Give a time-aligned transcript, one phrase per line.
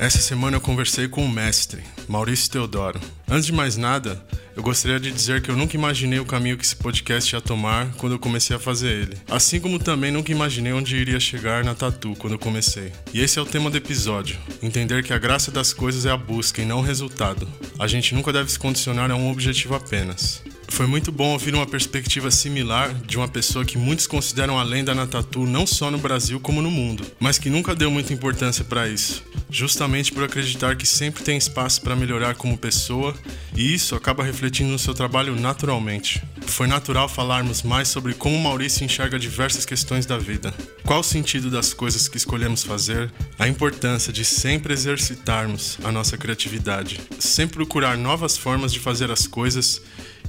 [0.00, 2.98] Essa semana eu conversei com o mestre, Maurício Teodoro.
[3.28, 4.24] Antes de mais nada,
[4.56, 7.92] eu gostaria de dizer que eu nunca imaginei o caminho que esse podcast ia tomar
[7.98, 9.18] quando eu comecei a fazer ele.
[9.30, 12.90] Assim como também nunca imaginei onde iria chegar na Tatu quando eu comecei.
[13.12, 16.16] E esse é o tema do episódio: entender que a graça das coisas é a
[16.16, 17.46] busca e não o resultado.
[17.78, 20.42] A gente nunca deve se condicionar a um objetivo apenas.
[20.70, 24.94] Foi muito bom ouvir uma perspectiva similar de uma pessoa que muitos consideram a lenda
[24.94, 28.64] na tatu não só no Brasil como no mundo, mas que nunca deu muita importância
[28.64, 33.14] para isso, justamente por acreditar que sempre tem espaço para melhorar como pessoa,
[33.54, 36.22] e isso acaba refletindo no seu trabalho naturalmente.
[36.46, 40.54] Foi natural falarmos mais sobre como Maurício enxerga diversas questões da vida.
[40.84, 43.12] Qual o sentido das coisas que escolhemos fazer?
[43.38, 49.26] A importância de sempre exercitarmos a nossa criatividade, sempre procurar novas formas de fazer as
[49.26, 49.82] coisas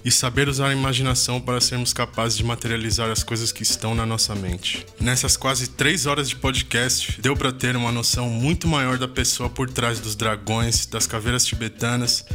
[0.04, 4.05] e saber usar a imaginação para sermos capazes de materializar as coisas que estão na
[4.05, 4.86] nossa mente.
[5.00, 9.50] Nessas quase três horas de podcast, deu para ter uma noção muito maior da pessoa
[9.50, 12.26] por trás dos dragões, das caveiras tibetanas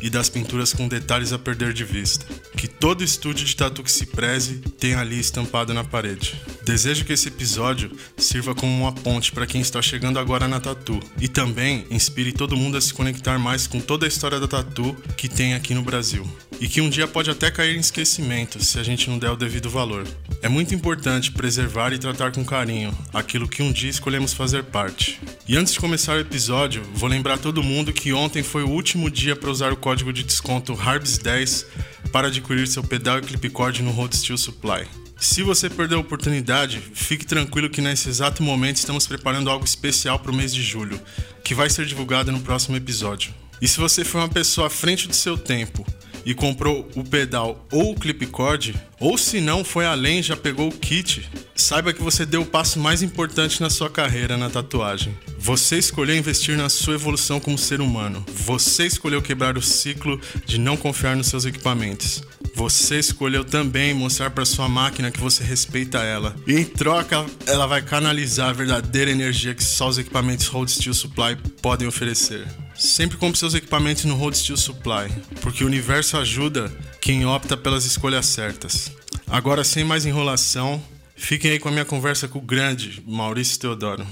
[0.00, 2.26] e das pinturas com detalhes a perder de vista.
[2.56, 6.40] Que todo estúdio de tatu que se preze tenha ali estampado na parede.
[6.64, 10.98] Desejo que esse episódio sirva como uma ponte para quem está chegando agora na tatu
[11.20, 14.96] e também inspire todo mundo a se conectar mais com toda a história da tatu
[15.16, 16.26] que tem aqui no Brasil.
[16.60, 19.36] E que um dia pode até cair em esquecimento se a gente não der o
[19.36, 20.06] devido valor.
[20.40, 25.20] É muito importante preservar e tratar com carinho aquilo que um dia escolhemos fazer parte.
[25.46, 29.10] E antes de começar o episódio, vou lembrar todo mundo que ontem foi o último
[29.10, 31.66] dia para usar o código de desconto HARBS10
[32.10, 34.88] para adquirir seu pedal e clipcord no Road Steel Supply.
[35.20, 40.18] Se você perdeu a oportunidade, fique tranquilo que nesse exato momento estamos preparando algo especial
[40.18, 40.98] para o mês de julho,
[41.44, 43.34] que vai ser divulgado no próximo episódio.
[43.60, 45.84] E se você foi uma pessoa à frente do seu tempo
[46.24, 50.72] e comprou o pedal ou o clipcord, ou se não foi além já pegou o
[50.72, 55.16] kit, saiba que você deu o passo mais importante na sua carreira na tatuagem.
[55.38, 58.24] Você escolheu investir na sua evolução como ser humano.
[58.34, 62.22] Você escolheu quebrar o ciclo de não confiar nos seus equipamentos.
[62.54, 66.34] Você escolheu também mostrar para sua máquina que você respeita ela.
[66.46, 70.94] E em troca, ela vai canalizar a verdadeira energia que só os equipamentos Road Steel
[70.94, 72.46] Supply podem oferecer.
[72.76, 75.08] Sempre compre seus equipamentos no Road Steel Supply,
[75.40, 78.90] porque o universo ajuda quem opta pelas escolhas certas.
[79.28, 80.82] Agora, sem mais enrolação,
[81.14, 84.04] fiquem aí com a minha conversa com o grande Maurício Teodoro.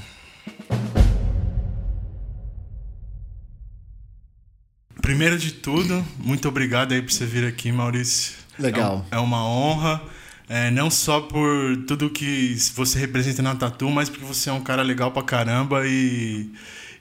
[5.00, 8.34] Primeiro de tudo, muito obrigado aí por você vir aqui, Maurício.
[8.56, 9.04] Legal.
[9.10, 10.00] É, uma honra,
[10.48, 14.62] é, não só por tudo que você representa na Tatu, mas porque você é um
[14.62, 16.48] cara legal pra caramba e,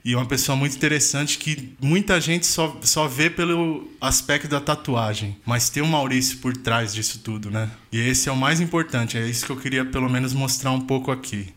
[0.03, 5.37] e uma pessoa muito interessante que muita gente só, só vê pelo aspecto da tatuagem.
[5.45, 7.69] Mas tem o Maurício por trás disso tudo, né?
[7.91, 10.81] E esse é o mais importante, é isso que eu queria pelo menos mostrar um
[10.81, 11.47] pouco aqui.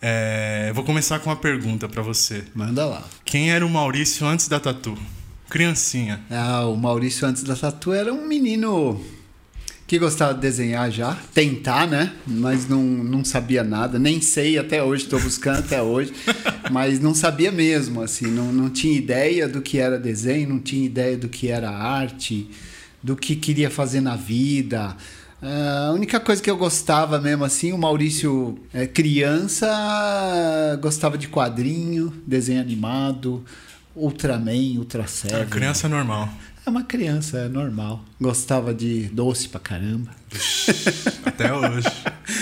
[0.00, 2.44] É, vou começar com uma pergunta para você.
[2.54, 3.04] Manda lá.
[3.24, 4.96] Quem era o Maurício antes da Tatu?
[5.48, 6.20] Criancinha.
[6.30, 9.00] Ah, o Maurício antes da tatu era um menino
[9.88, 12.12] que gostava de desenhar já, tentar, né?
[12.26, 16.12] Mas não, não sabia nada, nem sei até hoje, estou buscando até hoje,
[16.70, 20.84] mas não sabia mesmo, assim, não, não tinha ideia do que era desenho, não tinha
[20.84, 22.50] ideia do que era arte,
[23.02, 24.94] do que queria fazer na vida.
[25.40, 29.66] Ah, a única coisa que eu gostava mesmo assim, o Maurício é, criança
[30.82, 33.42] gostava de quadrinho, desenho animado,
[33.96, 35.40] Ultraman, Ultra Seven.
[35.40, 36.28] É criança normal.
[36.68, 38.04] É uma criança, é normal.
[38.20, 40.10] Gostava de doce pra caramba.
[41.24, 41.88] Até hoje.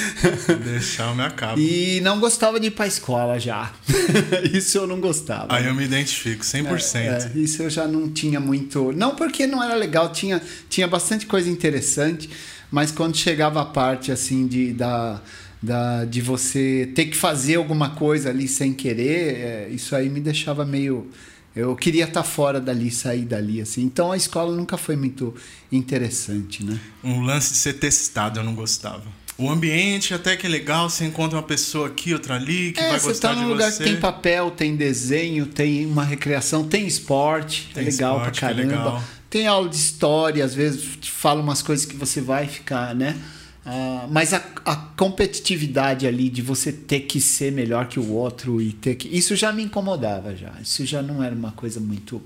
[0.66, 1.60] Deixar eu me acabo.
[1.60, 3.72] E não gostava de ir pra escola já.
[4.52, 5.54] isso eu não gostava.
[5.54, 6.96] Aí eu me identifico, 100%.
[6.96, 8.90] É, é, isso eu já não tinha muito.
[8.90, 12.28] Não porque não era legal, tinha, tinha bastante coisa interessante,
[12.68, 15.22] mas quando chegava a parte assim de, da,
[15.62, 20.18] da, de você ter que fazer alguma coisa ali sem querer, é, isso aí me
[20.18, 21.12] deixava meio.
[21.56, 23.82] Eu queria estar fora dali, sair dali, assim.
[23.82, 25.34] Então a escola nunca foi muito
[25.72, 26.78] interessante, né?
[27.02, 29.04] Um lance de ser testado eu não gostava.
[29.38, 32.90] O ambiente até que é legal, você encontra uma pessoa aqui, outra ali, que é,
[32.90, 33.84] vai você gostar tá de num lugar você.
[33.84, 38.50] que tem papel, tem desenho, tem uma recreação, tem esporte, Tem é legal esporte, pra
[38.50, 38.76] é caramba.
[38.76, 39.02] legal.
[39.28, 43.16] Tem aula de história, às vezes fala umas coisas que você vai ficar, né?
[43.68, 48.62] Ah, mas a, a competitividade ali de você ter que ser melhor que o outro
[48.62, 49.08] e ter que.
[49.08, 50.52] Isso já me incomodava já.
[50.62, 52.22] Isso já não era uma coisa muito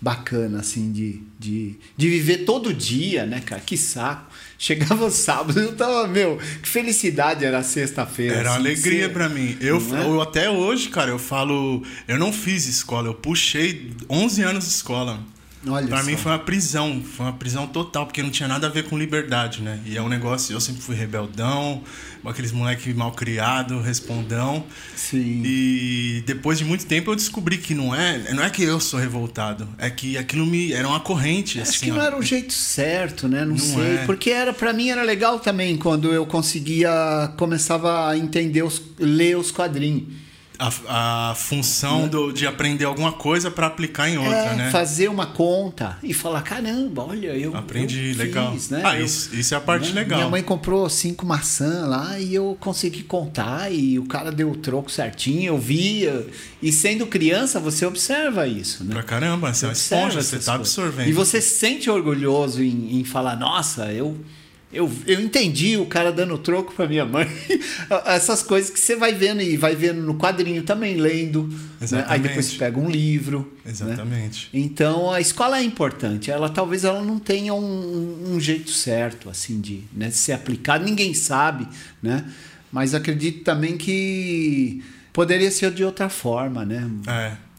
[0.00, 3.60] bacana, assim, de, de, de viver todo dia, né, cara?
[3.60, 4.32] Que saco.
[4.58, 8.36] Chegava o sábado, eu tava, meu, que felicidade era sexta-feira.
[8.36, 9.56] Era assim, alegria ser- pra mim.
[9.60, 10.04] Eu, é?
[10.06, 11.82] eu até hoje, cara, eu falo.
[12.08, 15.20] Eu não fiz escola, eu puxei 11 anos de escola.
[15.66, 16.04] Olha pra só.
[16.04, 18.98] mim foi uma prisão, foi uma prisão total, porque não tinha nada a ver com
[18.98, 19.78] liberdade, né?
[19.84, 21.82] E é um negócio, eu sempre fui rebeldão,
[22.24, 24.64] aqueles moleque mal criado, respondão.
[24.96, 25.42] Sim.
[25.44, 28.98] E depois de muito tempo eu descobri que não é, não é que eu sou
[28.98, 32.02] revoltado, é que aquilo me era uma corrente, Acho assim, que não ó.
[32.04, 33.40] era o jeito certo, né?
[33.40, 34.04] Não, Não sei, é.
[34.06, 36.90] porque era para mim era legal também quando eu conseguia
[37.36, 40.04] começava a entender os ler os quadrinhos.
[40.60, 44.70] A, a função do, de aprender alguma coisa para aplicar em outra, É, né?
[44.70, 48.52] fazer uma conta e falar, caramba, olha, eu Aprendi, eu legal.
[48.52, 48.82] fiz, né?
[48.84, 50.02] Ah, Eu- isso, isso é a parte né?
[50.02, 50.18] legal.
[50.18, 54.56] Minha mãe comprou cinco maçãs lá e eu consegui contar e o cara deu o
[54.56, 56.26] troco certinho, eu via.
[56.62, 58.92] E sendo criança, você observa isso, né?
[58.92, 60.48] Pra caramba, você é uma esponja, você tá coisas.
[60.48, 61.08] absorvendo.
[61.08, 64.16] E você se sente orgulhoso em, em falar, nossa, eu,
[64.72, 67.28] eu, eu entendi o cara dando troco pra minha mãe.
[68.06, 71.48] Essas coisas que você vai vendo e vai vendo no quadrinho também, lendo.
[71.90, 72.04] né?
[72.06, 73.52] Aí depois você pega um livro.
[73.64, 73.70] né?
[73.70, 74.48] Exatamente.
[74.54, 76.30] Então a escola é importante.
[76.30, 80.84] Ela talvez ela não tenha um, um jeito certo assim de né, ser aplicado.
[80.84, 81.66] Ninguém sabe,
[82.00, 82.24] né?
[82.70, 86.88] Mas acredito também que poderia ser de outra forma, né?
[87.08, 87.49] É.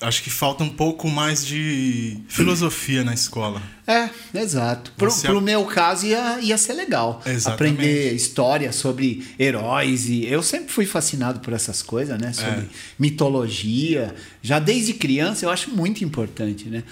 [0.00, 3.60] Acho que falta um pouco mais de filosofia na escola.
[3.84, 4.92] É, exato.
[4.96, 7.20] Pro, Você- pro meu caso ia, ia ser legal.
[7.26, 7.74] Exatamente.
[7.74, 10.08] Aprender história sobre heróis.
[10.08, 12.32] e Eu sempre fui fascinado por essas coisas, né?
[12.32, 12.66] Sobre É.
[12.96, 14.14] mitologia.
[14.40, 16.84] Já desde criança eu acho muito importante, né?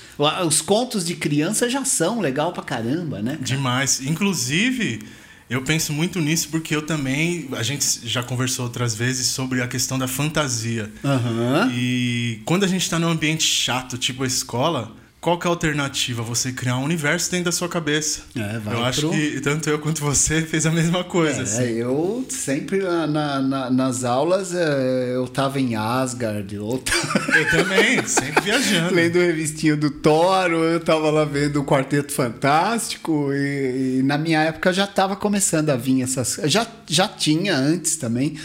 [0.44, 3.38] Os contos de criança já são legal pra caramba, né?
[3.40, 4.00] Demais.
[4.00, 5.00] Inclusive,
[5.48, 7.48] eu penso muito nisso porque eu também.
[7.52, 10.90] A gente já conversou outras vezes sobre a questão da fantasia.
[11.04, 11.70] Aham.
[11.72, 14.94] E quando a gente tá num ambiente chato, tipo a escola,
[15.26, 16.22] qual que é a alternativa?
[16.22, 18.20] Você criar um universo dentro da sua cabeça.
[18.36, 21.40] É, vai eu acho pro- que tanto eu quanto você fez a mesma coisa.
[21.40, 21.64] É, assim.
[21.72, 27.50] eu sempre na- na- na- nas aulas é, eu tava em Asgard, ou tava Eu
[27.50, 28.94] também, sempre viajando.
[28.94, 34.40] lendo revistinha do Thor, eu tava lá vendo o Quarteto Fantástico, e, e na minha
[34.44, 36.38] época já tava começando a vir essas.
[36.44, 38.36] Já, já tinha antes também,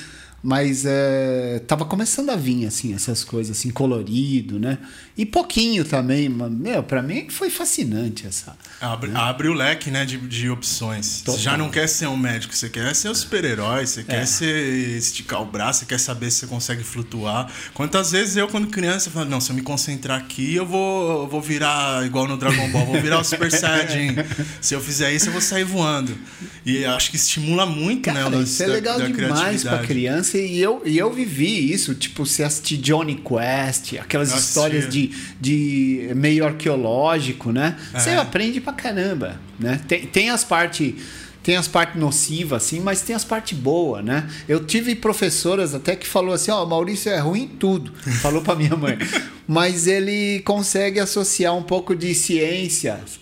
[0.43, 4.77] mas é, tava começando a vir assim, essas coisas assim, colorido, né?
[5.17, 8.55] E pouquinho também, mas, meu, pra mim foi fascinante essa.
[8.79, 11.19] Abre, abre o leque né, de, de opções.
[11.19, 11.35] Total.
[11.35, 14.03] Você já não quer ser um médico, você quer ser um super-herói, você É.
[14.03, 17.51] quer ser, esticar o braço, você quer saber se você consegue flutuar.
[17.73, 21.27] Quantas vezes eu, quando criança, falo, não, se eu me concentrar aqui, eu vou, eu
[21.27, 24.15] vou virar igual no Dragon Ball, vou virar o Super Saiyajin.
[24.59, 26.17] se eu fizer isso, eu vou sair voando.
[26.65, 29.61] E acho que estimula muito né, o Cara, lance isso é da- legal da demais
[29.63, 30.31] pra criatividade.
[30.31, 34.89] Criança e eu, e eu vivi isso, tipo, você assistir Johnny Quest, aquelas Eu histórias
[34.89, 37.78] de, de meio arqueológico, né?
[37.94, 38.18] Você É.
[38.18, 39.80] aprende pra caramba, né?
[39.88, 40.94] Tem, tem as partes
[41.44, 44.30] tem as partes nocivas, assim, mas tem as partes boas, né?
[44.48, 47.92] Eu tive professoras até que falou assim, ó, Maurício é ruim em tudo,
[48.22, 48.95] falou pra minha mãe.
[49.48, 53.19] mas ele consegue associar um pouco de ciências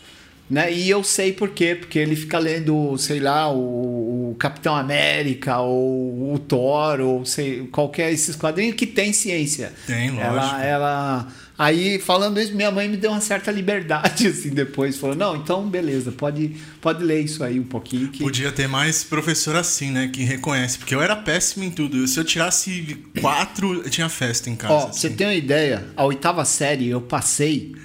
[0.50, 0.74] né?
[0.74, 5.60] E eu sei por quê, porque ele fica lendo, sei lá, o, o Capitão América
[5.60, 9.72] ou o Thor ou sei, qualquer esses quadrinhos que tem ciência.
[9.86, 10.25] Tem, lógico.
[10.25, 15.16] Ela, ela aí falando isso, minha mãe me deu uma certa liberdade assim depois, falou:
[15.16, 19.56] "Não, então beleza, pode pode ler isso aí um pouquinho que Podia ter mais professor
[19.56, 20.10] assim, né?
[20.12, 20.80] Que reconhece.
[20.80, 22.07] Porque eu era péssimo em tudo.
[22.07, 24.74] Se eu tirasse quatro, eu tinha festa em casa.
[24.74, 25.16] Ó, pra você assim.
[25.16, 27.75] tem uma ideia, a oitava série eu passei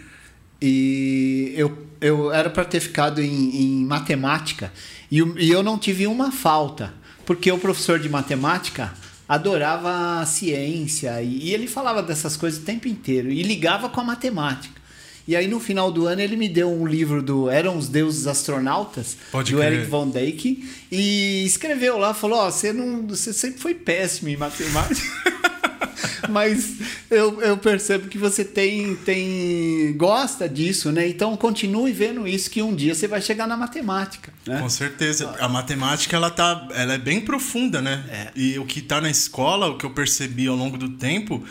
[0.67, 4.71] e eu, eu era para ter ficado em, em matemática
[5.11, 6.93] e, e eu não tive uma falta,
[7.25, 8.93] porque o professor de matemática
[9.27, 14.03] adorava a ciência e, e ele falava dessas coisas o tempo inteiro e ligava com
[14.03, 14.85] a matemática.
[15.27, 18.27] E aí no final do ano ele me deu um livro do Eram os Deuses
[18.27, 19.73] Astronautas, Pode do crer.
[19.73, 24.37] Eric von Däniken, e escreveu lá, falou, ó, você não, você sempre foi péssimo em
[24.37, 25.01] matemática.
[26.29, 26.75] Mas
[27.11, 31.09] eu, eu percebo que você tem, tem gosta disso, né?
[31.09, 34.61] Então continue vendo isso que um dia você vai chegar na matemática, né?
[34.61, 35.35] Com certeza.
[35.39, 38.05] A matemática, ela, tá, ela é bem profunda, né?
[38.09, 38.31] É.
[38.35, 41.45] E o que tá na escola, o que eu percebi ao longo do tempo,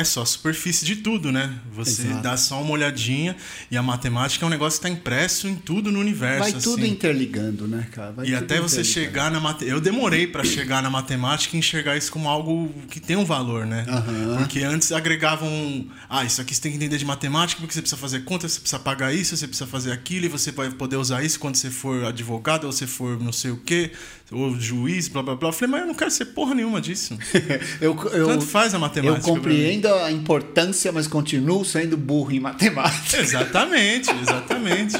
[0.00, 1.58] é só a superfície de tudo, né?
[1.72, 2.22] Você Exato.
[2.22, 3.36] dá só uma olhadinha
[3.70, 6.50] e a matemática é um negócio que está impresso em tudo no universo.
[6.50, 6.92] Vai tudo assim.
[6.92, 8.12] interligando, né, cara?
[8.12, 9.70] Vai E tudo até você chegar na matemática.
[9.70, 13.66] Eu demorei para chegar na matemática e enxergar isso como algo que tem um valor,
[13.66, 13.84] né?
[13.88, 14.36] Aham.
[14.38, 15.86] Porque antes agregavam.
[16.08, 18.60] Ah, isso aqui você tem que entender de matemática, porque você precisa fazer conta, você
[18.60, 21.70] precisa pagar isso, você precisa fazer aquilo, e você vai poder usar isso quando você
[21.70, 23.92] for advogado, ou você for não sei o quê,
[24.30, 25.48] ou juiz, blá blá blá.
[25.48, 27.18] Eu falei, mas eu não quero ser porra nenhuma disso.
[27.80, 29.28] eu, eu, Tanto faz a matemática.
[29.28, 33.18] eu compreendo a importância, mas continuo sendo burro em matemática.
[33.20, 34.96] Exatamente, exatamente.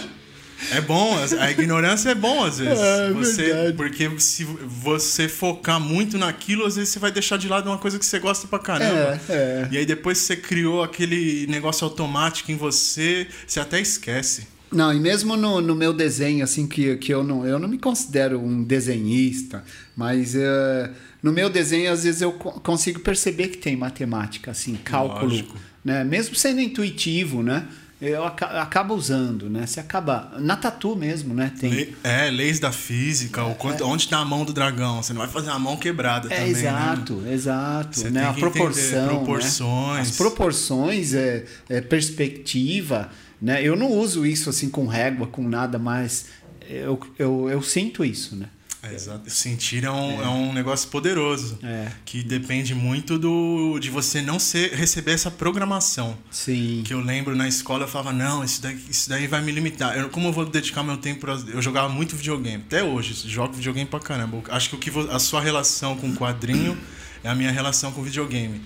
[0.73, 2.79] É bom, a ignorância é bom às vezes.
[2.79, 3.77] É, você, verdade.
[3.77, 7.99] porque se você focar muito naquilo, às vezes você vai deixar de lado uma coisa
[7.99, 9.19] que você gosta pra caramba.
[9.29, 9.69] É, é.
[9.71, 14.47] E aí depois você criou aquele negócio automático em você, você até esquece.
[14.73, 17.79] Não, e mesmo no, no meu desenho, assim, que, que eu, não, eu não me
[17.79, 19.65] considero um desenhista,
[19.97, 20.91] mas eh,
[21.23, 25.31] no meu desenho, às vezes, eu co- consigo perceber que tem matemática, assim, cálculo.
[25.31, 25.57] Lógico.
[25.85, 26.05] Né?
[26.05, 27.67] Mesmo sendo intuitivo, né?
[28.01, 29.67] Eu aca- acabo usando, né?
[29.67, 30.33] Você acaba.
[30.39, 31.53] Na tatu mesmo, né?
[31.61, 31.71] Tem.
[31.71, 35.03] Le- É, leis da física, o quanto, onde tá a mão do dragão.
[35.03, 36.53] Você não vai fazer a mão quebrada É, também.
[36.53, 36.59] né?
[36.61, 37.99] exato, exato.
[38.01, 38.25] Você né?
[38.27, 39.03] A proporção.
[39.03, 39.09] né?
[39.09, 40.09] proporções.
[40.11, 43.11] As proporções, é, é, perspectiva.
[43.41, 43.63] Né?
[43.63, 46.27] Eu não uso isso assim com régua, com nada, mas
[46.69, 48.47] eu, eu, eu sinto isso, né?
[48.83, 49.29] É, exato.
[49.29, 50.29] Sentir é um, é.
[50.29, 51.59] um negócio poderoso.
[51.63, 51.89] É.
[52.05, 56.17] Que depende muito do de você não ser, receber essa programação.
[56.31, 56.83] Sim.
[56.85, 59.99] Que eu lembro na escola eu falava, não, isso daí, isso daí vai me limitar.
[59.99, 62.63] Eu, como eu vou dedicar meu tempo pra, Eu jogava muito videogame.
[62.67, 64.43] Até hoje, jogo videogame pra caramba.
[64.49, 66.79] Acho que, o que a sua relação com o quadrinho
[67.23, 68.63] é a minha relação com o videogame.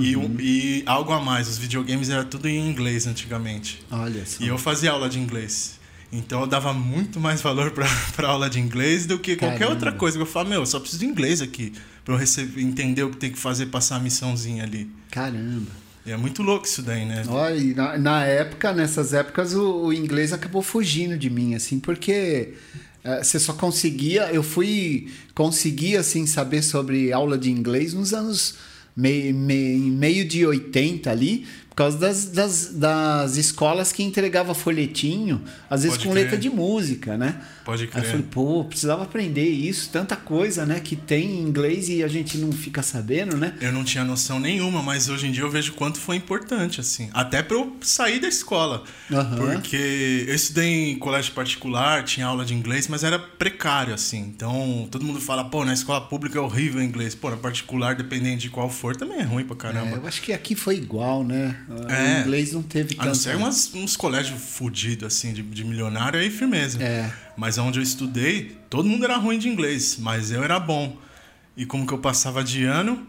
[0.00, 3.82] E, o- e algo a mais, os videogames era tudo em inglês antigamente.
[3.90, 4.42] Olha só.
[4.42, 5.78] E eu fazia aula de inglês.
[6.12, 7.72] Então eu dava muito mais valor
[8.16, 9.74] pra aula de inglês do que qualquer Caramba.
[9.74, 10.18] outra coisa.
[10.18, 11.72] Eu falava, meu, eu só preciso de inglês aqui.
[12.04, 14.88] Pra eu receber, entender o que tem que fazer, passar a missãozinha ali.
[15.10, 15.70] Caramba.
[16.06, 17.22] E é muito louco isso daí, né?
[17.26, 21.80] Olha, e na, na época, nessas épocas, o, o inglês acabou fugindo de mim, assim,
[21.80, 22.52] porque
[23.02, 24.30] eh, você só conseguia.
[24.30, 28.54] Eu fui conseguir, assim, saber sobre aula de inglês nos anos
[28.96, 35.42] meio, meio, meio de 80 ali, por causa das, das, das escolas que entregava folhetinho,
[35.68, 36.22] às vezes Pode com crer.
[36.24, 37.40] letra de música, né?
[37.64, 38.04] Pode Aí eu crer.
[38.06, 42.36] falei, pô, precisava aprender isso, tanta coisa, né, que tem em inglês e a gente
[42.38, 43.54] não fica sabendo, né?
[43.60, 47.08] Eu não tinha noção nenhuma, mas hoje em dia eu vejo quanto foi importante, assim.
[47.14, 48.84] Até pra eu sair da escola.
[49.10, 49.36] Aham.
[49.54, 54.18] Porque eu estudei em colégio particular, tinha aula de inglês, mas era precário, assim.
[54.20, 57.14] Então, todo mundo fala, pô, na escola pública é horrível o inglês.
[57.14, 59.96] Pô, na particular, dependendo de qual for, também é ruim pra É, caramba.
[59.96, 61.56] eu acho que aqui foi igual, né?
[61.88, 62.18] É.
[62.18, 63.16] O inglês não teve A não tanto.
[63.22, 66.82] ser umas, uns colégios fudidos, assim, de, de milionário, aí firmeza.
[66.82, 67.10] É.
[67.36, 70.96] Mas onde eu estudei, todo mundo era ruim de inglês, mas eu era bom.
[71.56, 73.06] E como que eu passava de ano,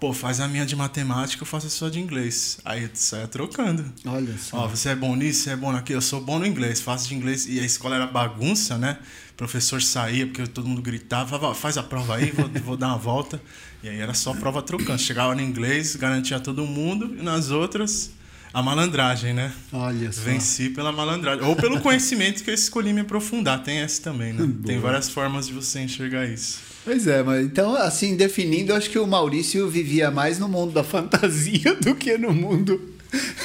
[0.00, 2.58] pô, faz a minha de matemática, eu faço a sua de inglês.
[2.64, 3.84] Aí eu saia trocando.
[4.04, 4.58] Olha só.
[4.58, 5.98] Ó, você é bom nisso, você é bom naquilo.
[5.98, 7.46] Eu sou bom no inglês, faço de inglês.
[7.46, 8.98] E a escola era bagunça, né?
[9.32, 12.76] O professor saía porque todo mundo gritava, falava, "Ó, faz a prova aí, vou, vou
[12.76, 13.40] dar uma volta.
[13.82, 14.98] E aí era só prova trocando.
[14.98, 18.10] Chegava no inglês, garantia todo mundo, e nas outras,
[18.52, 19.52] a malandragem, né?
[19.72, 20.22] Olha só.
[20.22, 21.44] Venci pela malandragem.
[21.44, 23.62] Ou pelo conhecimento que eu escolhi me aprofundar.
[23.62, 24.48] Tem essa também, né?
[24.64, 26.60] Tem várias formas de você enxergar isso.
[26.84, 30.72] Pois é, mas então, assim, definindo, eu acho que o Maurício vivia mais no mundo
[30.72, 32.94] da fantasia do que no mundo.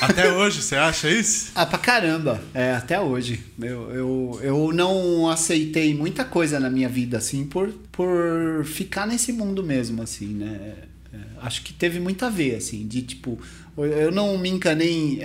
[0.02, 1.52] Até hoje, você acha isso?
[1.56, 2.42] Ah, pra caramba.
[2.54, 3.42] É, até hoje.
[3.62, 9.32] Eu, eu, eu não aceitei muita coisa na minha vida, assim, por, por ficar nesse
[9.32, 10.76] mundo mesmo, assim, né?
[11.14, 13.40] É, acho que teve muito a ver, assim, de tipo,
[13.78, 15.24] eu não me encanei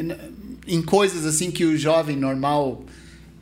[0.67, 2.85] em, em coisas assim que o jovem normal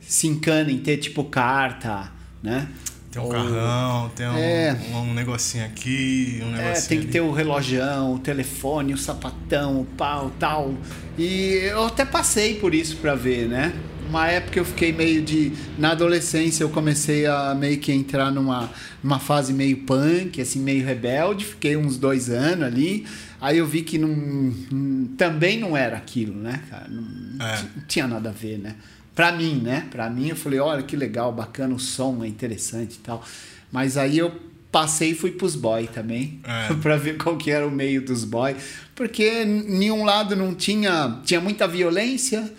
[0.01, 2.11] se encana em ter, tipo, carta,
[2.41, 2.67] né?
[3.11, 4.77] Tem um Ou- carrão, tem um, É.
[4.93, 7.11] um, negocinho aqui, um negocinho É, tem que ali.
[7.13, 10.73] ter o relojão, o telefone, o sapatão, o pau, tal.
[11.17, 13.73] E eu até passei por isso pra ver, né?
[14.09, 15.51] Uma época eu fiquei meio de.
[15.77, 18.69] Na adolescência eu comecei a meio que entrar numa,
[19.03, 21.43] numa fase meio punk, assim, meio rebelde.
[21.43, 23.05] Fiquei uns dois anos ali.
[23.39, 26.87] Aí eu vi que não, também não era aquilo, né, cara?
[26.89, 27.61] Não, É.
[27.75, 28.75] não tinha nada a ver, né?
[29.13, 29.85] Pra mim, né?
[29.91, 33.23] Pra mim eu falei, olha que legal, bacana, o som é interessante e tal.
[33.71, 34.31] Mas aí eu
[34.71, 36.73] passei e fui pros boy também, É.
[36.81, 38.55] pra ver qual que era o meio dos boy.
[38.95, 41.19] Porque em nenhum lado não tinha...
[41.23, 42.51] Tinha muita violência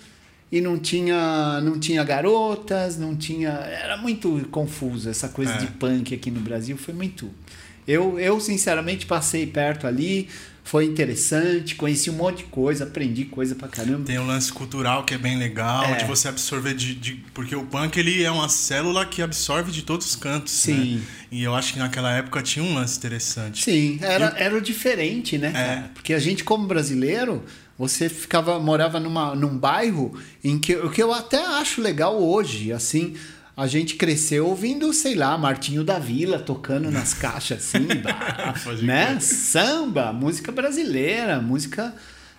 [0.50, 3.50] e não tinha, não tinha garotas, não tinha...
[3.50, 5.58] Era muito confuso essa coisa É.
[5.58, 7.30] de punk aqui no Brasil, foi muito...
[7.86, 10.28] Eu, eu, sinceramente, passei perto ali,
[10.68, 14.04] foi interessante, conheci um monte de coisa, aprendi coisa pra caramba.
[14.04, 15.94] Tem o lance cultural que é bem legal, É.
[15.94, 19.80] de você absorver de, de- Porque o punk ele é uma célula que absorve de
[19.82, 20.52] todos os cantos.
[20.52, 20.96] Sim.
[20.96, 21.02] Né?
[21.32, 23.64] E eu acho que naquela época tinha um lance interessante.
[23.64, 25.90] Sim, era, era o diferente, né, cara?
[25.94, 27.42] Porque a gente, como brasileiro,
[27.78, 32.72] você ficava, morava numa, num bairro em que o que eu até acho legal hoje,
[32.74, 33.14] assim.
[33.60, 39.18] A gente cresceu ouvindo, sei lá, Martinho da Vila tocando nas caixas, assim, bah, né?
[39.20, 41.92] Samba, música brasileira, música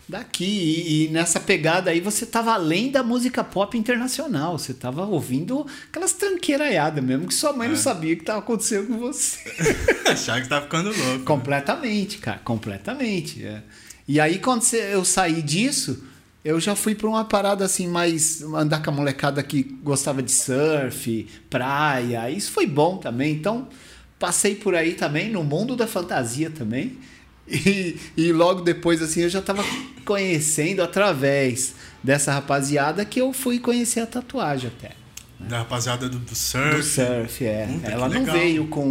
[0.08, 0.46] daqui.
[0.46, 4.58] E, e nessa pegada aí você tava além da música pop internacional.
[4.58, 7.72] Você tava ouvindo aquelas tranqueiraiadas mesmo, que sua mãe É.
[7.72, 9.40] não sabia o que tava acontecendo com você.
[10.10, 11.26] Achar que tá ficando louco.
[11.26, 13.46] Completamente, cara, completamente.
[13.46, 13.62] é.
[14.08, 16.04] E aí, quando cê- eu saí disso,
[16.44, 20.32] eu já fui para uma parada assim, mais andar com a molecada que gostava de
[20.32, 22.30] surf, praia.
[22.30, 23.34] Isso foi bom também.
[23.34, 23.68] Então,
[24.18, 26.98] passei por aí também, no mundo da fantasia também.
[27.52, 29.66] E, e logo depois, assim, eu já estava
[30.06, 34.92] conhecendo através dessa rapaziada que eu fui conhecer a tatuagem até.
[35.40, 36.76] Da rapaziada do, do surf.
[36.76, 37.66] Do surf, é.
[37.66, 38.36] Puta, Ela não legal.
[38.36, 38.82] veio com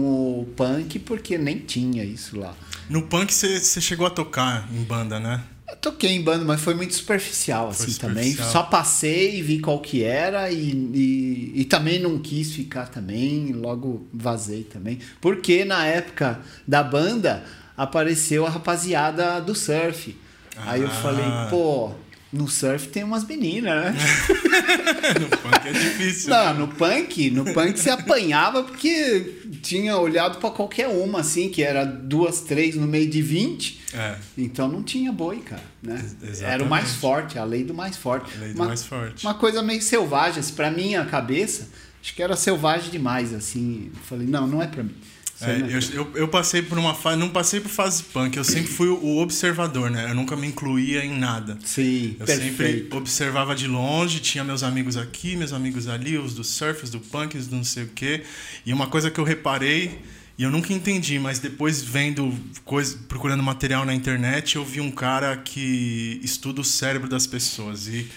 [0.40, 2.52] o punk porque nem tinha isso lá.
[2.90, 5.40] No punk você chegou a tocar em banda, né?
[5.70, 8.30] Eu toquei em banda, mas foi muito superficial, Foi assim, também.
[8.30, 8.50] superficial.
[8.50, 14.06] Só passei, vi qual que era e, e, e também não quis ficar também, logo
[14.12, 14.98] vazei também.
[15.20, 17.44] Porque na época da banda
[17.76, 20.16] apareceu a rapaziada do surf.
[20.56, 20.90] Aí eu Ah.
[20.90, 21.92] falei, pô,
[22.32, 23.94] no surf tem umas meninas, né?
[25.20, 26.30] no punk é difícil.
[26.30, 31.62] Não, no punk, no punk você apanhava porque tinha olhado pra qualquer uma, assim, que
[31.62, 33.80] era duas, três no meio de 20.
[33.94, 36.04] É, Então não tinha boi, cara, né?
[36.22, 38.30] Ex- Era o mais forte, a lei do mais forte.
[38.36, 39.24] a lei do uma, mais forte.
[39.24, 41.68] uma coisa meio selvagem, assim, pra minha cabeça,
[42.02, 43.90] acho que era selvagem demais, assim.
[43.94, 44.94] Eu falei, não, não é pra mim.
[45.40, 48.72] É, eu, eu, eu passei por uma fase, não passei por fase punk, eu sempre
[48.72, 50.10] fui o observador, né?
[50.10, 51.56] Eu nunca me incluía em nada.
[51.64, 52.56] Sim, Eu perfeito.
[52.56, 56.90] sempre observava de longe, tinha meus amigos aqui, meus amigos ali, os do surf, os
[56.90, 58.24] do punk, os do não sei o quê.
[58.66, 60.00] E uma coisa que eu reparei,
[60.36, 62.32] e eu nunca entendi, mas depois vendo
[62.64, 67.86] coisa, procurando material na internet, eu vi um cara que estuda o cérebro das pessoas.
[67.86, 68.08] E,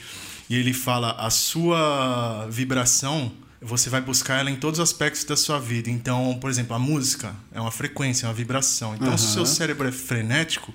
[0.50, 5.38] e ele fala: a sua vibração, você vai buscar ela em todos os aspectos da
[5.38, 5.90] sua vida.
[5.90, 8.96] Então, por exemplo, a música é uma frequência, é uma vibração.
[8.96, 10.74] Então, se o seu cérebro é frenético,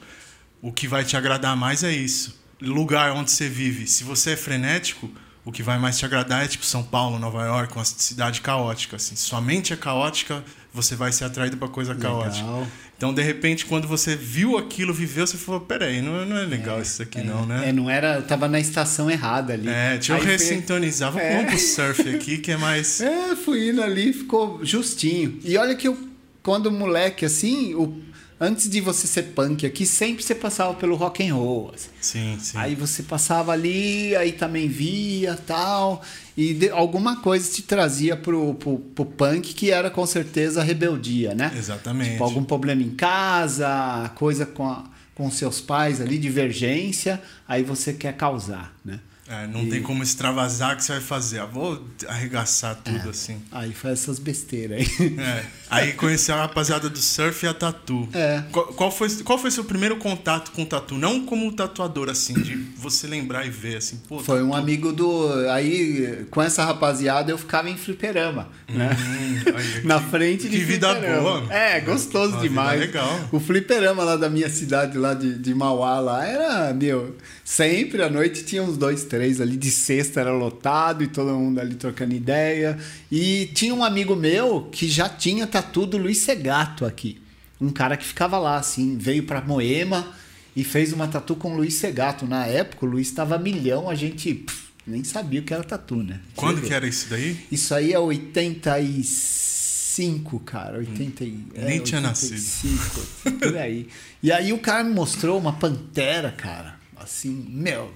[0.62, 2.40] o que vai te agradar mais é isso.
[2.60, 3.86] Lugar onde você vive.
[3.86, 5.10] Se você é frenético,
[5.44, 8.96] o que vai mais te agradar é tipo São Paulo, Nova York, uma cidade caótica.
[8.96, 9.16] Assim.
[9.16, 10.44] Sua mente é caótica,
[10.76, 12.44] você vai ser atraído para coisa caótica.
[12.46, 12.66] Legal.
[12.96, 16.80] Então, de repente, quando você viu aquilo, viveu, você falou: peraí, não, não é legal
[16.80, 17.68] isso aqui, não, né?
[17.68, 18.16] É, não era.
[18.16, 19.68] Eu tava na estação errada ali.
[19.68, 21.10] É, deixa eu Aí foi- ressintonizar.
[21.12, 21.44] Vamos É.
[21.44, 23.00] pro surf aqui, que é mais.
[23.06, 25.38] É, fui indo ali, ficou justinho.
[25.44, 25.98] E olha que eu,
[26.42, 28.00] quando moleque, assim, o,
[28.40, 31.72] antes de você ser punk aqui, sempre você passava pelo rock and roll.
[31.74, 31.88] assim.
[32.00, 32.58] Sim, sim.
[32.58, 36.02] Aí você passava ali, aí também via tal.
[36.36, 40.64] E de- alguma coisa te trazia pro, pro, pro punk que era com certeza a
[40.64, 41.52] rebeldia, né?
[41.56, 42.12] Exatamente.
[42.12, 47.92] Tipo, algum problema em casa, coisa com, a, com seus pais ali, divergência, aí você
[47.92, 49.00] quer causar, né?
[49.28, 51.40] É, não tem como extravasar que você vai fazer.
[51.40, 53.42] Ah, vou arregaçar tudo assim.
[53.50, 55.16] Aí faz essas besteiras aí.
[55.18, 55.44] É.
[55.68, 58.08] Aí conheci a rapaziada do surf e a tatu.
[58.12, 58.44] É.
[58.52, 60.94] Qual, qual foi, qual foi seu primeiro contato com tatu?
[60.96, 64.20] Não como tatuador, assim, de você lembrar e ver, assim, pô.
[64.20, 64.62] Foi um tatu.
[64.62, 65.28] amigo do.
[65.50, 68.90] Aí, com essa rapaziada, eu ficava em fliperama, né?
[68.96, 71.22] Hum, olha, Na que- frente de Que vida fliperama.
[71.40, 71.52] boa.
[71.52, 72.78] É, gostoso vida demais.
[72.78, 73.28] legal.
[73.32, 78.08] O fliperama lá da minha cidade, lá de, de Mauá, lá, era, meu, sempre à
[78.08, 82.14] noite tinha uns dois, três ali, de sexta era lotado e todo mundo ali trocando
[82.14, 82.78] ideia.
[83.10, 87.18] E tinha um amigo meu que já tinha tatu do Luiz Segato aqui.
[87.60, 90.06] Um cara que ficava lá, assim, veio pra Moema
[90.54, 92.26] e fez uma tatu com o Luiz Segato.
[92.26, 95.96] Na época, o Luiz estava milhão, a gente pff, nem sabia o que era tatu,
[95.96, 96.20] né?
[96.34, 97.36] Quando que era isso daí?
[97.50, 100.78] Isso aí é 85, cara.
[100.78, 103.00] 80 e, é, Nem tinha 85,
[103.38, 103.88] Por aí.
[104.22, 106.78] E aí o cara me mostrou uma pantera, cara.
[106.96, 107.92] Assim, meu.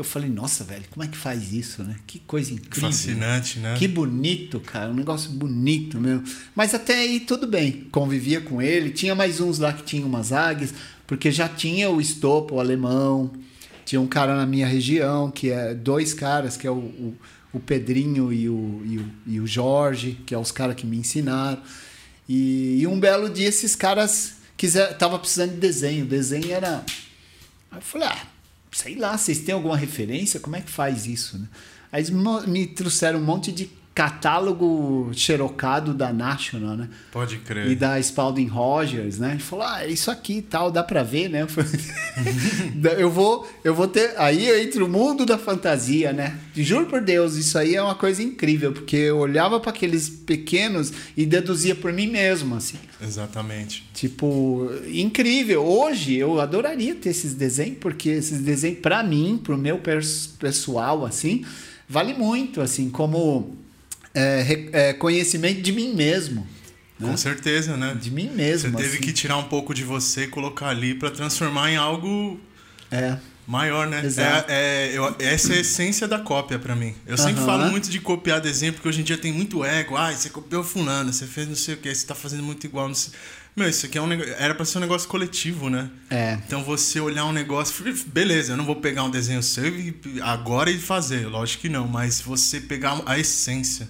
[0.00, 1.94] Eu falei, nossa, velho, como é que faz isso, né?
[2.06, 2.90] Que coisa incrível.
[2.90, 3.76] Fascinante, né?
[3.76, 4.90] Que bonito, cara.
[4.90, 6.24] Um negócio bonito mesmo.
[6.54, 7.86] Mas até aí tudo bem.
[7.92, 8.92] Convivia com ele.
[8.92, 10.72] Tinha mais uns lá que tinham umas águias,
[11.06, 13.30] porque já tinha o Estopo, o alemão.
[13.84, 17.14] Tinha um cara na minha região, que é dois caras, que é o, o,
[17.52, 20.96] o Pedrinho e o, e, o, e o Jorge, que é os caras que me
[20.96, 21.60] ensinaram.
[22.26, 26.06] E, e um belo dia esses caras quiser, tava precisando de desenho.
[26.06, 26.86] O desenho era.
[27.70, 28.39] Aí eu falei, ah,
[28.72, 30.40] sei lá, vocês têm alguma referência?
[30.40, 31.48] Como é que faz isso, né?
[31.92, 32.04] Aí
[32.46, 33.68] me trouxeram um monte de
[34.00, 36.88] catálogo xerocado da National, né?
[37.12, 37.70] Pode crer.
[37.70, 39.32] E da Spalding Rogers, né?
[39.32, 41.46] Ele falou, ah, isso aqui e tal, dá pra ver, né?
[42.96, 44.14] Eu vou, eu vou ter...
[44.16, 46.38] Aí eu entro no mundo da fantasia, né?
[46.54, 50.90] Juro por Deus, isso aí é uma coisa incrível, porque eu olhava para aqueles pequenos
[51.14, 52.78] e deduzia por mim mesmo, assim.
[53.02, 53.86] Exatamente.
[53.92, 55.62] Tipo, incrível.
[55.62, 59.78] Hoje eu adoraria ter esses desenhos, porque esses desenhos, pra mim, pro meu
[60.38, 61.44] pessoal, assim,
[61.86, 63.59] vale muito, assim, como
[64.14, 66.46] é, é, conhecimento de mim mesmo.
[67.00, 67.96] Com certeza, né?
[67.98, 68.72] De mim mesmo.
[68.72, 69.00] Você teve assim.
[69.06, 72.38] que tirar um pouco de você e colocar ali pra transformar em algo
[72.90, 73.16] É.
[73.46, 74.04] Maior, né?
[74.04, 74.50] Exato.
[74.50, 76.94] É, é, eu- essa é a essência da cópia pra mim.
[77.06, 77.46] Eu sempre Aham.
[77.46, 79.96] falo muito de copiar desenho, porque hoje em dia tem muito ego.
[79.96, 82.86] Ah, você copiou fulano, você fez não sei o que, você tá fazendo muito igual.
[82.86, 83.12] Não sei.
[83.56, 84.34] Meu, isso aqui é um negócio.
[84.38, 85.90] Era pra ser um negócio coletivo, né?
[86.10, 86.38] É.
[86.46, 87.74] Então você olhar um negócio.
[88.06, 91.88] Beleza, eu não vou pegar um desenho seu e agora e fazer, lógico que não,
[91.88, 93.88] mas você pegar a essência.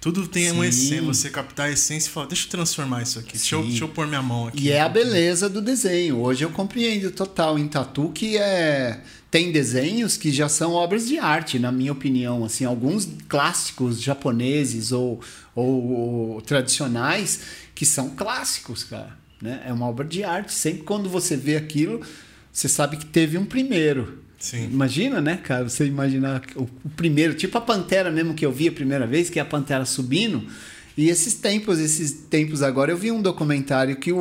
[0.00, 0.68] Tudo tem uma Sim.
[0.68, 3.84] essência, você captar a essência e falar, deixa eu transformar isso aqui, deixa eu, deixa
[3.84, 4.64] eu pôr minha mão aqui.
[4.64, 6.18] E é a beleza do desenho.
[6.20, 11.18] Hoje eu compreendo total em tatu que é tem desenhos que já são obras de
[11.18, 15.20] arte, na minha opinião, assim, alguns clássicos japoneses ou,
[15.54, 17.40] ou, ou tradicionais
[17.74, 19.62] que são clássicos, cara, né?
[19.66, 20.52] É uma obra de arte.
[20.52, 22.00] Sempre quando você vê aquilo,
[22.50, 24.18] você sabe que teve um primeiro.
[24.40, 24.64] Sim.
[24.72, 25.68] Imagina, né, cara?
[25.68, 29.38] Você imaginar o, primeiro, tipo a Pantera mesmo que eu vi a primeira vez, que
[29.38, 30.42] é a Pantera subindo.
[30.96, 34.18] E esses tempos, esses tempos agora, eu vi um documentário que o,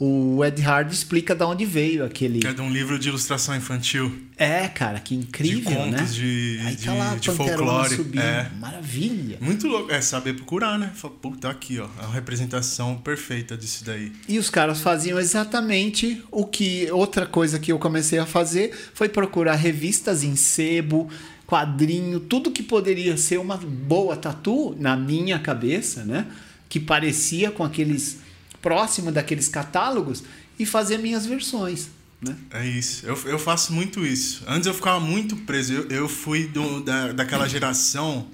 [0.00, 2.38] o, o Ed Hard explica de onde veio aquele.
[2.40, 4.10] Que é de um livro de ilustração infantil.
[4.36, 6.06] É, cara, que incrível, De contos, né?
[6.12, 8.20] de- Aí de- tá lá de folclore, subindo.
[8.22, 8.50] é.
[8.60, 9.38] Maravilha.
[9.40, 9.90] Muito louco.
[9.90, 10.92] É saber procurar, né?
[11.20, 11.88] Pô, tá aqui, ó.
[11.98, 14.12] A representação perfeita disso daí.
[14.28, 16.88] E os caras faziam exatamente o que.
[16.92, 21.08] Outra coisa que eu comecei a fazer foi procurar revistas em sebo,
[21.48, 26.26] quadrinho, tudo que poderia ser uma boa tatu na minha cabeça, né?
[26.68, 28.18] Que parecia com aqueles.
[28.60, 30.22] próximo daqueles catálogos
[30.58, 31.88] e fazer minhas versões.
[32.20, 32.36] Né?
[32.50, 33.06] É isso.
[33.06, 34.42] Eu, eu faço muito isso.
[34.46, 35.72] Antes eu ficava muito preso.
[35.72, 38.26] Eu, eu fui do, da, daquela geração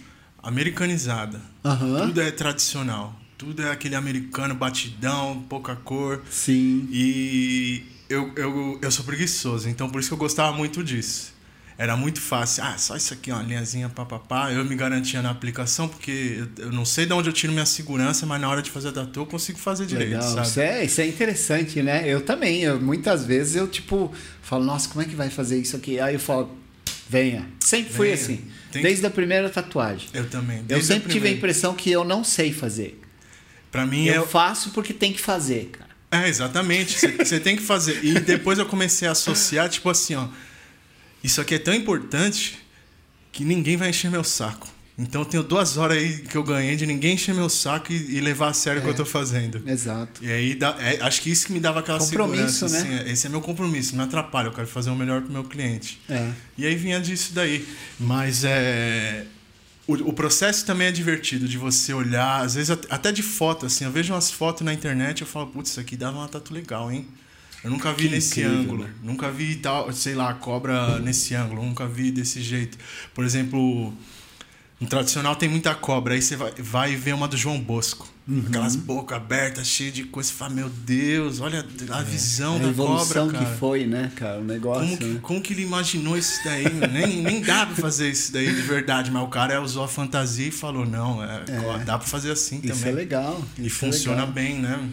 [0.42, 1.40] americanizada.
[1.64, 2.07] Aham.
[2.09, 3.14] Tudo é tradicional.
[3.38, 6.22] Tudo é aquele americano batidão, pouca cor.
[6.31, 6.88] Sim.
[6.90, 11.34] E eu, eu, eu sou preguiçoso, então por isso que eu gostava muito disso.
[11.76, 12.62] Era muito fácil.
[12.62, 14.52] Ah, só isso aqui, ó, linhazinha papapá.
[14.52, 17.66] Eu me garantia na aplicação, porque eu, eu não sei de onde eu tiro minha
[17.66, 20.22] segurança, mas na hora de fazer a tatu eu consigo fazer direito, Legal.
[20.22, 20.46] sabe?
[20.46, 22.04] Isso é, isso é interessante, né?
[22.06, 22.62] Eu também.
[22.62, 25.98] Eu, muitas vezes eu, tipo, falo, nossa, como é que vai fazer isso aqui?
[25.98, 26.56] Aí eu falo,
[27.08, 27.48] venha.
[27.58, 28.22] Sempre fui Venha.
[28.22, 28.44] assim.
[28.70, 30.08] Tem Desde a primeira tatuagem.
[30.14, 30.58] Eu também.
[30.58, 33.00] Eu desde a sempre tive a impressão que eu não sei fazer.
[33.72, 34.26] Pra mim Eu é.
[34.26, 36.24] faço porque tem que fazer, cara.
[36.24, 36.96] É, exatamente.
[37.18, 38.04] Você tem que fazer.
[38.04, 40.28] E depois eu comecei a associar, tipo assim, ó.
[41.24, 42.56] Isso aqui é tão importante
[43.32, 44.68] que ninguém vai encher meu saco.
[44.96, 48.16] Então eu tenho duas horas aí que eu ganhei de ninguém encher meu saco e,
[48.16, 48.92] e levar a sério o que É.
[48.92, 49.60] eu tô fazendo.
[49.68, 50.24] Exato.
[50.24, 52.68] E aí, dá- é, acho que isso que me dava aquela Compromisso, segurança.
[52.68, 52.78] né?
[53.00, 55.32] assim, é, esse é meu compromisso, não me atrapalha, eu quero fazer o melhor pro
[55.32, 56.00] meu cliente.
[56.08, 56.30] É.
[56.56, 57.66] E aí vinha disso daí.
[57.98, 59.24] Mas é.
[59.87, 63.66] O, o processo também é divertido de você olhar, às vezes at- até de foto,
[63.66, 63.84] assim.
[63.84, 66.54] Eu vejo umas fotos na internet e eu falo, putz, isso aqui dava uma tatu
[66.54, 67.06] legal, hein?
[67.64, 68.85] Eu nunca vi Que nesse incrível, ângulo.
[68.85, 68.90] né?
[69.03, 71.64] Nunca vi tal, sei lá, cobra nesse ângulo.
[71.64, 72.77] Nunca vi desse jeito.
[73.14, 73.92] Por exemplo,
[74.79, 76.12] no tradicional tem muita cobra.
[76.14, 78.12] Aí você vai, vai ver uma do João Bosco.
[78.27, 78.44] Uhum.
[78.48, 80.29] Aquelas bocas abertas, cheias de coisa.
[80.31, 82.57] Você fala, meu Deus, olha a visão É.
[82.57, 83.53] a da evolução cobra, cara.
[83.53, 84.40] que foi, né, cara?
[84.40, 84.83] O negócio.
[84.87, 85.18] Como que, né?
[85.22, 86.64] como que ele imaginou isso daí?
[86.92, 90.48] nem, nem dá pra fazer isso daí de verdade, mas o cara usou a fantasia
[90.48, 91.44] e falou: não, é,
[91.85, 92.92] dá pra fazer assim Isso também.
[92.92, 93.42] é legal.
[93.59, 94.33] E isso é funciona legal.
[94.33, 94.88] bem, né?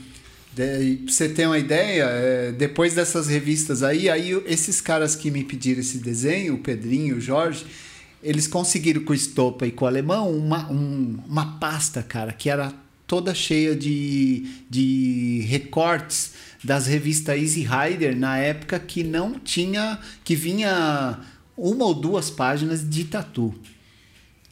[0.56, 5.44] De- você ter uma ideia, é, depois dessas revistas aí, aí esses caras que me
[5.44, 7.66] pediram esse desenho, o Pedrinho, o Jorge,
[8.22, 12.50] eles conseguiram com o Estopa e com o Alemão uma, um- uma pasta, cara, que
[12.50, 12.74] era
[13.08, 16.34] toda cheia de, de recortes
[16.64, 21.20] das revistas Easy Rider na época que não tinha, que vinha
[21.58, 23.54] uma ou duas páginas de tatu.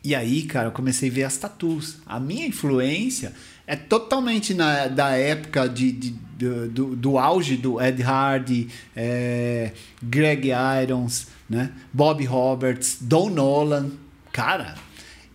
[0.04, 1.98] E aí, cara, eu comecei a ver as tatus.
[2.06, 3.34] A minha influência
[3.72, 9.72] é totalmente na, da época de, de- do, do, do auge do Ed Hardy, é,
[10.02, 10.50] Greg
[10.84, 11.72] Irons, né?
[11.94, 13.92] Bob Roberts, Don Nolan.
[14.32, 14.76] Cara,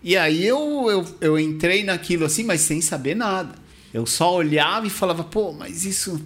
[0.03, 3.55] e aí eu, eu, eu entrei naquilo assim, mas sem saber nada.
[3.93, 6.21] Eu só olhava e falava, pô, mas isso.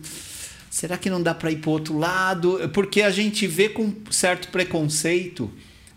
[0.70, 2.58] Será que não dá para ir para outro lado?
[2.72, 5.50] Porque a gente vê com certo preconceito,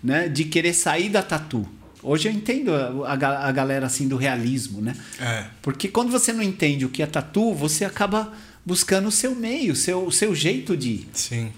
[0.04, 1.68] né, de querer sair da tatu.
[2.04, 4.96] Hoje eu entendo a, a a galera assim do realismo, né?
[5.20, 5.46] É.
[5.62, 8.34] Porque quando você não entende o que é tatu, você acaba
[8.66, 11.10] buscando o seu meio, o seu, o seu jeito de ir.
[11.14, 11.52] Sim.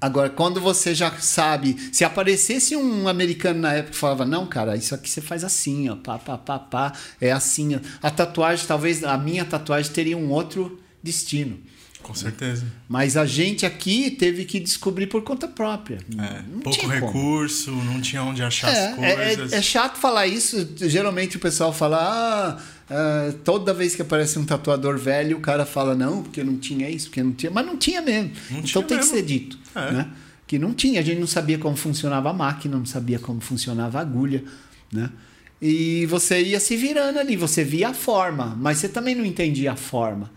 [0.00, 4.76] Agora, quando você já sabe, se aparecesse um americano na época que falava, não, cara,
[4.76, 7.76] isso aqui você faz assim, ó, pá, pá, pá, pá, é assim.
[7.76, 11.58] ó." A tatuagem, talvez a minha tatuagem teria um outro destino.
[12.06, 12.64] Com certeza.
[12.88, 15.98] Mas a gente aqui teve que descobrir por conta própria.
[16.16, 17.06] É, pouco tinha como.
[17.06, 19.52] recurso, não tinha onde achar É, as é, coisas.
[19.52, 20.68] é, é chato falar isso.
[20.76, 25.66] Geralmente o pessoal fala, ah, ah, toda vez que aparece um tatuador velho, o cara
[25.66, 27.50] fala, não, porque não tinha isso, porque não tinha.
[27.50, 28.30] Mas não tinha mesmo.
[28.50, 29.10] Não então tinha tem mesmo.
[29.12, 29.58] que ser dito.
[29.74, 29.90] É.
[29.90, 30.08] Né?
[30.46, 33.98] Que não tinha, a gente não sabia como funcionava a máquina, não sabia como funcionava
[33.98, 34.44] a agulha.
[34.92, 35.10] Né?
[35.60, 39.72] E você ia se virando ali, você via a forma, mas você também não entendia
[39.72, 40.30] a forma.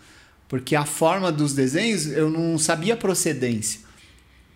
[0.49, 3.81] Porque a forma dos desenhos eu não sabia a procedência.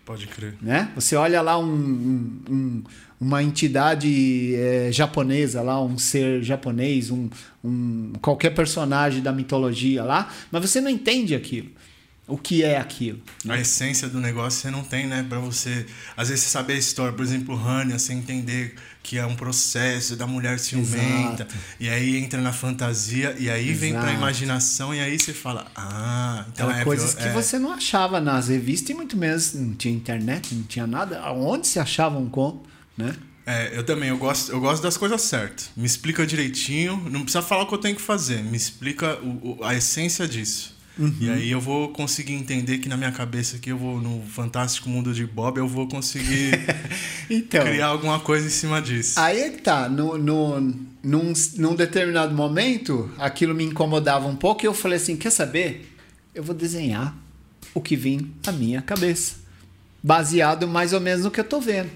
[0.04, 0.58] Pode crer.
[0.62, 0.92] Né?
[0.96, 2.84] Você olha lá um, um, um,
[3.22, 7.30] uma entidade é, japonesa, lá um ser japonês, um,
[7.64, 11.70] um, qualquer personagem da mitologia lá, mas você não entende aquilo.
[12.28, 13.22] O que é aquilo?
[13.48, 15.26] A essência do negócio você não tem, né?
[15.28, 15.86] Pra você.
[16.16, 20.16] Às vezes você saber a história, por exemplo, Hania, você entender que é um processo
[20.16, 21.44] da mulher ciumenta.
[21.44, 21.56] Exato.
[21.80, 24.18] E aí entra na fantasia, e aí vem pra Exato.
[24.18, 26.84] imaginação, e aí você fala, ah, então é.
[26.86, 30.64] coisas que é, você não achava nas revistas e muito menos não tinha internet, não
[30.64, 31.22] tinha nada.
[31.34, 32.64] Onde se achava um como,
[32.98, 33.14] né?
[33.46, 35.70] É, eu também, eu gosto, eu gosto das coisas certas.
[35.76, 39.58] Me explica direitinho, não precisa falar o que eu tenho que fazer, me explica o-
[39.60, 40.74] o- a essência disso.
[40.98, 41.16] Uhum.
[41.20, 44.88] E aí eu vou conseguir entender que na minha cabeça aqui eu vou no fantástico
[44.88, 46.52] mundo de Bob, eu vou conseguir
[47.30, 49.20] Então, criar alguma coisa em cima disso.
[49.20, 49.90] aí é que tá.
[49.90, 50.60] No, no,
[51.04, 55.90] num, num determinado momento, aquilo me incomodava um pouco e eu falei assim: quer saber?
[56.34, 57.16] Eu vou desenhar
[57.74, 59.36] o que vim à minha cabeça.
[60.02, 61.90] Baseado mais ou menos no que eu tô vendo.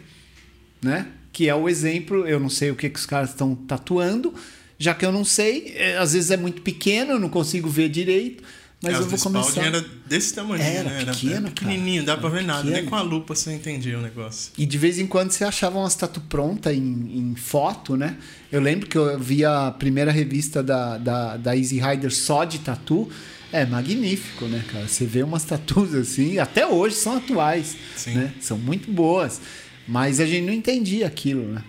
[0.81, 1.07] Né?
[1.31, 4.33] Que é o exemplo, eu não sei o que, que os caras estão tatuando,
[4.77, 7.89] já que eu não sei, é, às vezes é muito pequeno, eu não consigo ver
[7.89, 8.43] direito,
[8.81, 9.61] mas É, eu o vou começar.
[9.65, 11.05] era desse tamanho, Era né?
[11.05, 12.63] pequeno, pequenininho, dá pra ver Era nada.
[12.63, 12.89] Nem pequeno.
[12.89, 14.51] com a lupa você entendia o negócio.
[14.57, 18.17] E de vez em quando você achava umas tatu pronta em, em foto, né?
[18.51, 22.59] Eu lembro que eu vi a primeira revista da, da, da Easy Rider só de
[22.59, 23.09] tatu.
[23.51, 24.87] É magnífico, né, cara?
[24.87, 28.13] Você vê umas tatus assim, até hoje são atuais, Sim.
[28.15, 28.33] né?
[28.41, 29.39] São muito boas.
[29.87, 31.63] Mas a gente não entendia aquilo, né?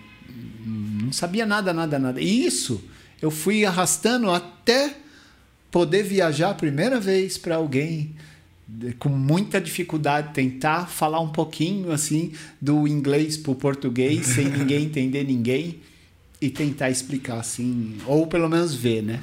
[0.65, 2.19] Não sabia nada, nada, nada.
[2.21, 2.83] E isso
[3.21, 4.93] eu fui arrastando até
[5.71, 8.15] poder viajar a primeira vez para alguém
[8.99, 14.85] com muita dificuldade tentar falar um pouquinho assim do inglês para o português sem ninguém
[14.85, 15.79] entender ninguém
[16.39, 19.21] e tentar explicar assim ou pelo menos ver né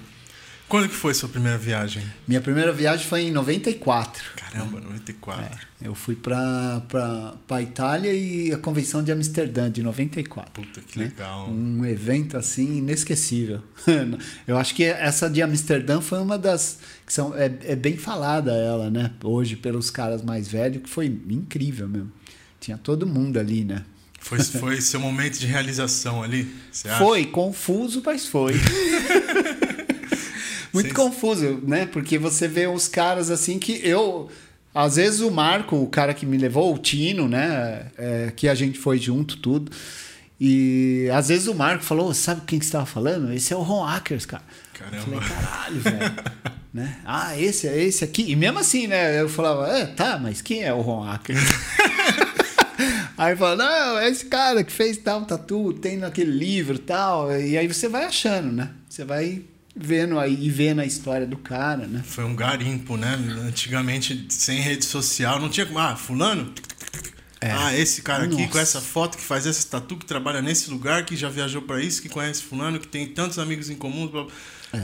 [0.68, 2.02] Quando que foi sua primeira viagem?
[2.26, 5.44] minha primeira viagem foi em 94 Caramba, 94.
[5.81, 10.98] É, eu fui para para Itália e a convenção de Amsterdã de 94 Puta que
[10.98, 11.05] né?
[11.07, 11.48] legal.
[11.48, 13.62] Um evento assim inesquecível.
[14.46, 18.52] Eu acho que essa de Amsterdã foi uma das que são é, é bem falada
[18.52, 19.12] ela, né?
[19.22, 22.11] Hoje pelos caras mais velhos que foi incrível mesmo.
[22.59, 23.85] Tinha todo mundo ali, né?
[24.18, 26.52] Foi, foi seu momento de realização ali?
[26.72, 26.98] Você acha?
[26.98, 28.55] Foi confuso, mas foi.
[30.76, 31.86] Muito Vocês- confuso, né?
[31.86, 34.28] Porque você vê os caras assim que eu.
[34.74, 37.86] Às vezes o Marco, o cara que me levou, o Tino, né?
[37.96, 39.72] é, que a gente foi junto, tudo.
[40.38, 43.32] E às vezes o Marco falou: sabe quem que você estava falando?
[43.32, 44.42] Esse é o Ron Ackers, cara.
[44.74, 45.02] Eu Caramba.
[45.02, 46.14] falei, caralho, velho.
[46.74, 46.96] né?
[47.06, 48.30] Ah, esse é esse aqui.
[48.30, 49.18] E mesmo assim, né?
[49.18, 51.40] Eu falava, é, tá, mas quem é o Ron Ackers?
[53.16, 57.34] Aí fala, não, é esse cara que fez tal tatu, tem naquele livro e tal.
[57.40, 58.68] E aí você vai achando, né?
[58.88, 59.40] Você vai
[59.76, 62.02] vendo aí e vendo a história do cara, né?
[62.04, 63.14] Foi um garimpo, né?
[63.46, 65.78] Antigamente, sem rede social, não tinha como.
[65.78, 66.52] Ah, fulano?
[67.40, 67.50] É.
[67.52, 68.48] Ah, esse cara aqui Nossa.
[68.48, 71.82] com essa foto que faz esse tatu, que trabalha nesse lugar, que já viajou pra
[71.82, 74.06] isso, que conhece fulano, que tem tantos amigos em comum.
[74.08, 74.26] blá.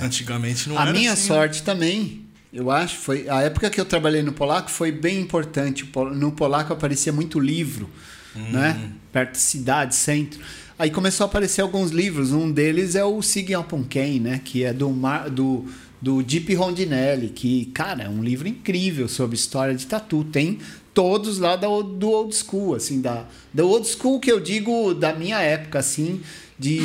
[0.02, 0.78] Antigamente não É.
[0.78, 1.34] a era minha assim, né?
[1.34, 5.90] sorte também, eu acho, foi a época que eu trabalhei no Polaco foi bem importante.
[6.14, 7.88] No Polaco aparecia muito livro,
[8.34, 8.90] né?
[9.10, 10.38] Perto da cidade, centro.
[10.82, 12.32] Aí começou a aparecer alguns livros.
[12.32, 14.40] Um deles é o Sigin Aponken, né?
[14.44, 15.64] Que é do Mar, do
[16.00, 20.24] do Deep Rondinelli, que, cara, é um livro incrível sobre história de tatu.
[20.24, 20.58] Tem
[20.92, 25.40] todos lá do old school, assim, da, da old school que eu digo da minha
[25.40, 26.20] época, assim,
[26.58, 26.80] de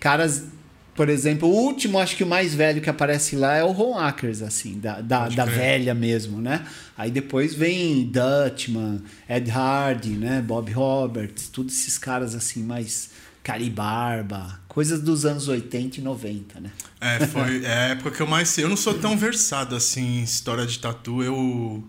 [0.00, 0.44] caras
[0.94, 3.98] por exemplo, o último, acho que o mais velho que aparece lá é o Ron
[3.98, 6.64] Ackers, assim, da, da, da velha mesmo, né?
[6.96, 10.40] Aí depois vem Dutchman, Ed Hardy, né?
[10.40, 13.10] Bob Roberts, todos esses caras assim, mais
[13.42, 16.70] caribarba, coisas dos anos 80 e 90, né?
[17.00, 18.56] É, foi é a época que eu mais.
[18.56, 21.22] Eu não sou tão versado assim em história de tatu.
[21.22, 21.84] Eu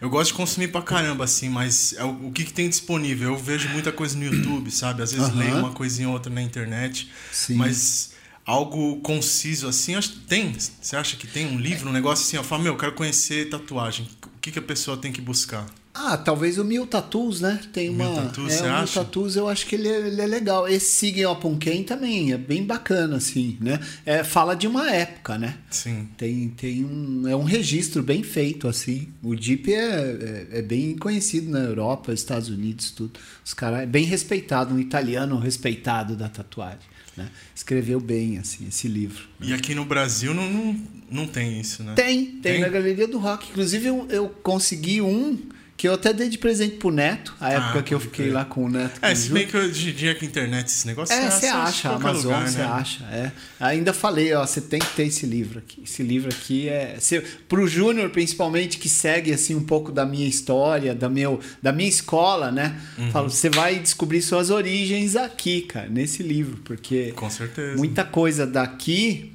[0.00, 3.30] eu gosto de consumir pra caramba assim, mas é o, o que, que tem disponível?
[3.30, 5.02] Eu vejo muita coisa no YouTube, sabe?
[5.02, 7.56] Às vezes leio uma coisinha ou outra na internet, Sim.
[7.56, 8.09] mas
[8.50, 9.94] algo conciso assim,
[10.26, 10.52] tem.
[10.58, 13.48] Você acha que tem um livro, um negócio assim, eu falo, meu, eu quero conhecer
[13.48, 14.08] tatuagem.
[14.24, 15.66] O que, que a pessoa tem que buscar?
[15.92, 17.60] Ah, talvez o Mil Tattoos, né?
[17.72, 18.22] Tem Mil uma.
[18.22, 18.86] Tattoos, é, você o Mil?
[18.86, 20.66] Tattoos eu acho que ele é, ele é legal.
[20.66, 23.78] Esse Siguen Opunken também é bem bacana, assim, né?
[24.06, 25.58] É, fala de uma época, né?
[25.68, 26.08] Sim.
[26.16, 29.08] Tem, tem um, é um registro bem feito, assim.
[29.22, 33.18] O Jeep é, é, é bem conhecido na Europa, Estados Unidos, tudo.
[33.44, 36.88] Os caras é bem respeitado, um italiano respeitado da tatuagem.
[37.20, 37.30] Né?
[37.54, 39.24] Escreveu bem, assim, esse livro.
[39.40, 40.80] E aqui no Brasil não, não,
[41.10, 41.94] não tem isso, né?
[41.94, 42.60] Tem, tem, Tem?
[42.60, 43.50] na Galeria do Rock.
[43.50, 45.38] Inclusive, eu, eu consegui um
[45.80, 48.44] que eu até dei de presente pro Neto, a época Ah, que eu fiquei lá
[48.44, 48.98] com o Neto.
[49.00, 52.24] É, se bem que hoje em dia a internet esse negócio É, você acha, Amazon,
[52.24, 52.64] lugar, você né?
[52.64, 53.32] acha, é.
[53.58, 55.82] Ainda falei, ó, você tem que ter esse livro aqui.
[55.82, 56.96] Esse livro aqui é.
[57.00, 61.72] Se, pro Júnior, principalmente, que segue assim um pouco da minha história, da, meu, da
[61.72, 62.78] minha escola, né?
[62.98, 63.10] Uhum.
[63.10, 67.78] Falo, você vai descobrir suas origens aqui, cara, nesse livro, porque Com certeza.
[67.78, 69.32] muita coisa daqui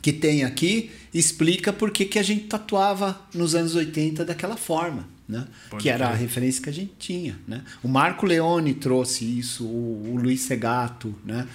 [0.00, 5.06] que tem aqui explica por que, que a gente tatuava nos anos 80 daquela forma,
[5.28, 5.44] né?
[5.78, 7.62] Que era a referência que a gente tinha, né?
[7.82, 11.46] O Marco Leone trouxe isso, o, o Luiz Segato, né?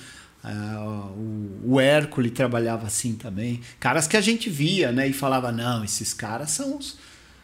[0.44, 3.62] Ah, o, o Hércules trabalhava assim também.
[3.80, 5.08] Caras que a gente via, né?
[5.08, 6.98] E falava, não, esses caras são os...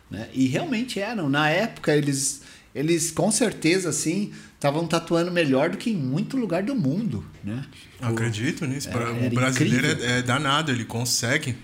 [0.10, 0.28] Né?
[0.34, 1.30] E realmente eram.
[1.30, 2.42] Na época, eles,
[2.74, 7.64] eles com certeza, assim, estavam tatuando melhor do que em muito lugar do mundo, né?
[8.02, 8.90] Acredito nisso.
[8.90, 11.56] Era- o brasileiro é, é danado, ele consegue.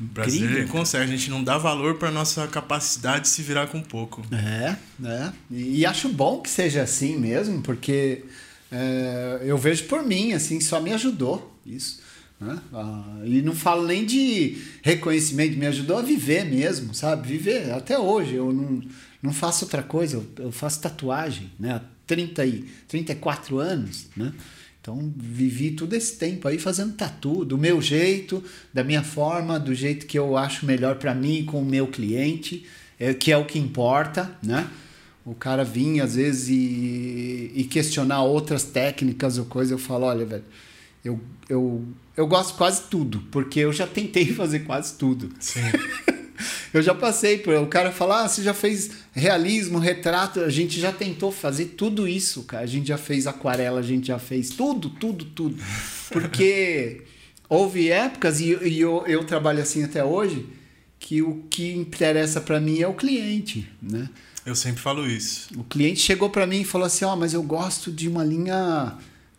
[0.00, 0.66] O cara.
[0.68, 1.04] consegue.
[1.04, 4.24] A gente não dá valor para nossa capacidade de se virar com pouco.
[4.32, 5.32] É, né?
[5.50, 8.24] E, e acho bom que seja assim mesmo, porque
[8.70, 12.00] é, eu vejo por mim, assim, só me ajudou isso.
[12.40, 12.58] Né?
[12.72, 17.28] Ah, e não falo nem de reconhecimento, me ajudou a viver mesmo, sabe?
[17.28, 17.70] Viver.
[17.72, 18.82] Até hoje eu não,
[19.22, 21.74] não faço outra coisa, eu, eu faço tatuagem, né?
[21.74, 24.32] Há 30 e, 34 anos, né?
[24.84, 29.74] Então vivi todo esse tempo aí fazendo tatu, do meu jeito, da minha forma, do
[29.74, 32.66] jeito que eu acho melhor para mim com o meu cliente,
[33.00, 34.68] é, que é o que importa, né?
[35.24, 40.26] O cara vinha às vezes e, e questionar outras técnicas ou coisa, eu falo, olha,
[40.26, 40.44] velho,
[41.02, 41.18] eu,
[41.48, 41.82] eu,
[42.14, 45.30] eu gosto quase tudo, porque eu já tentei fazer quase tudo.
[45.40, 45.62] Sim.
[46.72, 47.54] Eu já passei por.
[47.54, 50.40] O cara falar, ah, você já fez realismo, retrato.
[50.40, 52.64] A gente já tentou fazer tudo isso, cara.
[52.64, 55.56] A gente já fez aquarela, a gente já fez tudo, tudo, tudo.
[56.10, 57.02] Porque
[57.48, 60.46] houve épocas, e, e eu, eu trabalho assim até hoje,
[60.98, 64.08] que o que interessa para mim é o cliente, né?
[64.44, 65.48] Eu sempre falo isso.
[65.58, 68.94] O cliente chegou para mim e falou assim: Ó, mas eu gosto de uma linha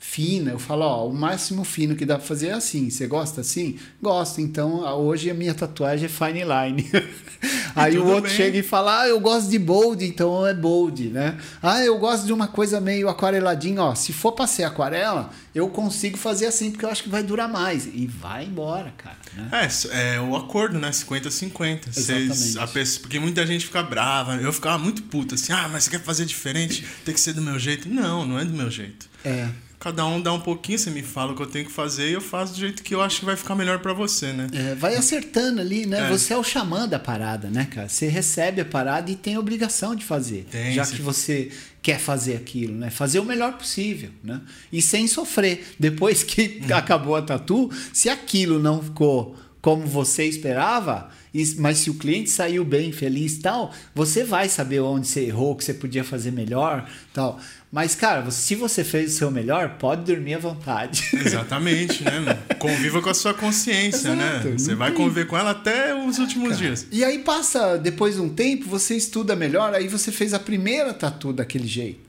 [0.05, 0.51] fina.
[0.51, 2.89] Eu falo: Ó, o máximo fino que dá pra fazer é assim.
[2.89, 3.77] Você gosta assim?
[4.01, 4.39] Gosto.
[4.39, 6.89] Então hoje a minha tatuagem é fine line.
[7.75, 8.31] Aí o outro bem.
[8.31, 11.37] chega e fala: Ah, eu gosto de bold, então é bold, né?
[11.61, 13.81] Ah, eu gosto de uma coisa meio aquareladinha.
[13.81, 17.21] Ó, se for pra ser aquarela, eu consigo fazer assim porque eu acho que vai
[17.23, 17.85] durar mais.
[17.85, 19.17] E vai embora, cara.
[19.35, 19.49] Né?
[19.91, 20.89] É, é o acordo, né?
[20.91, 21.91] 50-50.
[21.91, 22.59] Vocês- Exatamente.
[22.59, 24.35] a pessoa- Porque muita gente fica brava.
[24.37, 26.85] Eu ficava muito puta assim, ah, mas você quer fazer diferente?
[27.03, 27.89] Tem que ser do meu jeito.
[27.89, 29.07] Não, não é do meu jeito.
[29.23, 29.49] É.
[29.85, 32.13] Cada um dá um pouquinho, você me fala o que eu tenho que fazer e
[32.13, 34.47] eu faço do jeito que eu acho que vai ficar melhor pra você, né?
[34.51, 36.07] É, vai acertando ali, né?
[36.07, 36.09] É.
[36.09, 37.87] Você é o xamã da parada, né, cara?
[37.87, 40.47] Você recebe a parada e tem a obrigação de fazer.
[40.49, 41.51] Tem, já que você
[41.83, 42.89] quer fazer aquilo, né?
[42.89, 44.41] Fazer o melhor possível, né?
[44.73, 45.75] E sem sofrer.
[45.79, 46.73] Depois que Uhum.
[46.75, 51.09] acabou a tatu, se aquilo não ficou como você esperava,
[51.57, 55.53] mas se o cliente saiu bem, feliz e tal, você vai saber onde você errou,
[55.53, 57.39] o que você podia fazer melhor tal.
[57.75, 61.09] Mas, cara, se você fez o seu melhor, pode dormir à vontade.
[61.25, 62.39] Exatamente, né?
[62.57, 64.53] Conviva com a sua consciência, Exato, né?
[64.57, 66.87] Você vai conviver com ela até os últimos dias.
[66.89, 70.93] E aí passa, depois de um tempo, você estuda melhor, aí você fez a primeira
[70.93, 71.99] tatu daquele jeito.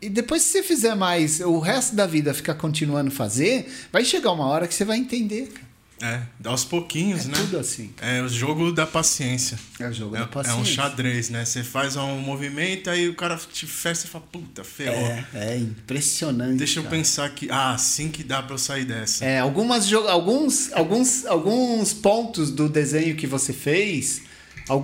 [0.00, 4.06] E depois se você fizer mais, o resto da vida ficar continuando a fazer, vai
[4.06, 5.48] chegar uma hora que você vai entender.
[5.48, 5.73] cara.
[6.02, 7.34] É, aos pouquinhos, É né?
[7.36, 7.90] tudo assim.
[8.02, 9.58] É o jogo da paciência.
[9.78, 10.74] É o jogo É, da é um paciência.
[10.74, 11.44] xadrez, né?
[11.44, 14.96] Você faz um movimento, aí o cara te fecha e fala, puta, ferrou.
[15.06, 16.58] É, é impressionante.
[16.58, 16.96] Deixa eu cara.
[16.96, 19.24] pensar que, ah, assim que dá pra eu sair dessa.
[19.24, 24.22] É, algumas alguns, alguns, alguns pontos do desenho que você fez,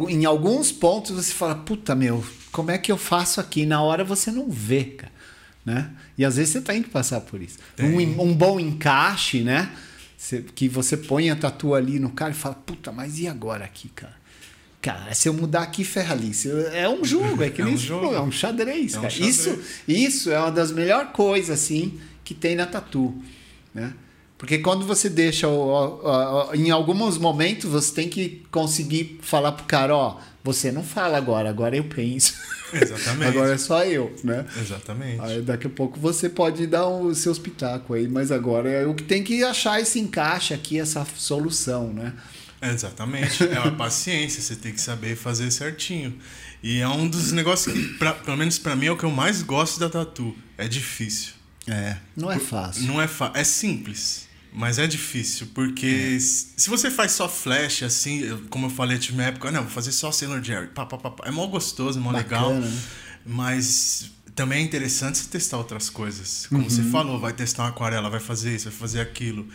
[0.08, 3.66] em alguns pontos você fala, puta meu, como é que eu faço aqui?
[3.66, 5.12] Na hora você não vê, cara.
[5.64, 5.90] Né?
[6.16, 7.58] E às vezes você tem que passar por isso.
[7.78, 9.70] Um, um bom encaixe, né?
[10.54, 13.88] Que você põe a tatu ali no cara e fala, puta, mas e agora aqui,
[13.88, 14.18] cara?
[14.82, 16.32] Cara, se eu mudar aqui, ferra ali.
[16.72, 18.14] É um jogo, é que É nem um você jogo.
[18.14, 19.10] é um xadrez, É um cara.
[19.14, 19.36] xadrez.
[19.38, 23.14] Isso, isso é uma das melhores coisas, assim, que tem na tatu,
[23.74, 23.92] né?
[24.38, 29.52] Porque quando você deixa, o- o- o- em alguns momentos, você tem que conseguir falar
[29.52, 32.34] pro cara, ó, você não fala agora, agora eu penso.
[32.72, 33.28] Exatamente.
[33.36, 34.46] agora é só eu, né?
[34.60, 35.20] Exatamente.
[35.20, 38.94] Aí daqui a pouco você pode dar os seus pitacos aí, mas agora é o
[38.94, 42.12] que tem que achar esse encaixe aqui, essa solução, né?
[42.62, 43.42] Exatamente.
[43.44, 46.16] É uma paciência, você tem que saber fazer certinho.
[46.62, 49.10] E é um dos negócios que, pra- pelo menos pra mim, é o que eu
[49.10, 50.36] mais gosto da tatu.
[50.58, 51.32] É difícil.
[51.66, 51.96] É.
[52.16, 52.82] Não é fácil.
[52.84, 53.40] Não é fácil.
[53.40, 55.48] É simples, mas é difícil.
[55.54, 56.18] Porque É.
[56.20, 59.70] se você faz só flash, assim, eu- como eu falei, tive uma época, não, vou
[59.70, 60.68] fazer só Sailor Jerry.
[60.68, 61.14] Pá, pá, pá.
[61.26, 62.48] É mó gostoso, mó legal.
[62.54, 62.80] Bacana, né?
[63.26, 66.46] Mas também é interessante você testar outras coisas.
[66.48, 66.90] Como você Uhum.
[66.90, 69.46] falou, vai testar uma aquarela, vai fazer isso, vai fazer aquilo.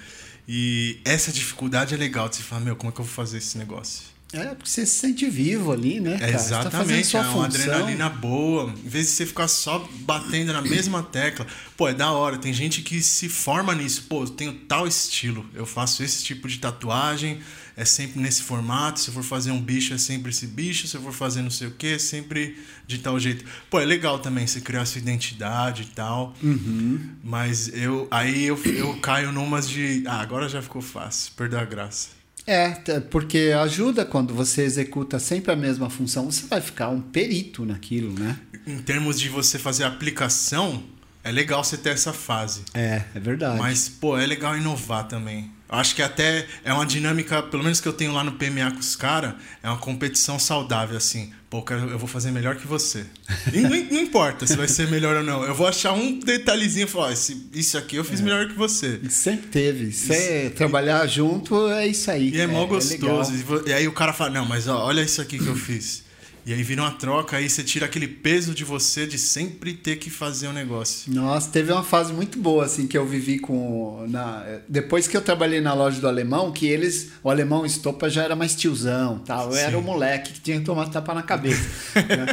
[0.47, 3.39] E essa dificuldade é legal de você falar, meu, como é que eu vou fazer
[3.39, 4.03] esse negócio?
[4.35, 6.17] É, porque você se sente vivo ali, né?
[6.17, 6.31] Cara?
[6.33, 8.69] Exatamente, tá é uma adrenalina boa.
[8.69, 12.37] Em vez de você ficar só batendo na mesma tecla, pô, é da hora.
[12.37, 14.03] Tem gente que se forma nisso.
[14.09, 17.39] Pô, eu tenho tal estilo, eu faço esse tipo de tatuagem,
[17.77, 18.99] é sempre nesse formato.
[18.99, 20.85] Se eu for fazer um bicho, é sempre esse bicho.
[20.85, 23.45] Se eu for fazer não sei o que, é sempre de tal jeito.
[23.69, 26.33] Pô, é legal também você criar sua identidade e tal.
[26.43, 27.09] Uhum.
[27.23, 30.03] Mas eu aí eu, eu caio numas de.
[30.05, 32.14] Ah, agora já ficou fácil, perdeu a graça.
[32.47, 32.69] É,
[33.09, 38.13] porque ajuda quando você executa sempre a mesma função, você vai ficar um perito naquilo,
[38.17, 38.37] né?
[38.67, 40.83] Em termos de você fazer aplicação,
[41.23, 42.61] é legal você ter essa fase.
[42.73, 43.57] É, é verdade.
[43.57, 45.51] Mas, pô, é legal inovar também.
[45.67, 48.79] Acho que até é uma dinâmica, pelo menos que eu tenho lá no PMA com
[48.79, 51.33] os caras, é uma competição saudável, assim.
[51.49, 53.05] Pô, eu vou fazer melhor que você.
[53.51, 55.43] E não, não, importa se vai ser melhor ou não.
[55.43, 58.23] Eu vou achar um detalhezinho e falar, isso aqui eu fiz é.
[58.23, 58.99] melhor que você.
[59.09, 59.91] Sempre teve.
[59.91, 62.29] Você trabalhar junto é isso aí.
[62.29, 63.33] E é, é mó gostoso.
[63.65, 66.04] É e aí o cara fala, não, mas ó, olha isso aqui que eu fiz.
[66.45, 69.95] E aí vira uma troca, aí você tira aquele peso de você de sempre ter
[69.95, 71.11] que fazer um negócio.
[71.11, 74.05] Nossa, teve uma fase muito boa, assim, que eu vivi com.
[74.07, 77.09] Na, depois que eu trabalhei na loja do alemão, que eles.
[77.23, 79.47] O alemão Estopa já era mais tiozão tal.
[79.47, 79.59] Eu Sim.
[79.59, 81.67] era o moleque que tinha que tomar tapa na cabeça.
[81.95, 82.25] né?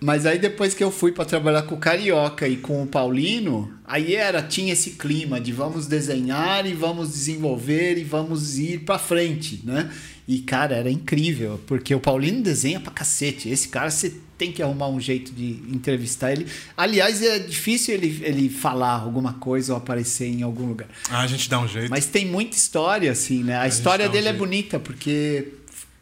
[0.00, 3.72] Mas aí depois que eu fui para trabalhar com o Carioca e com o Paulino,
[3.84, 8.98] aí era tinha esse clima de vamos desenhar e vamos desenvolver e vamos ir para
[8.98, 9.90] frente, né?
[10.28, 13.48] E, cara, era incrível, porque o Paulino desenha pra cacete.
[13.48, 16.46] Esse cara, você tem que arrumar um jeito de entrevistar ele.
[16.76, 20.88] Aliás, é difícil ele, ele falar alguma coisa ou aparecer em algum lugar.
[21.08, 21.88] Ah, a gente dá um jeito.
[21.90, 23.54] Mas tem muita história, assim, né?
[23.54, 25.52] A, a história dele um é bonita, porque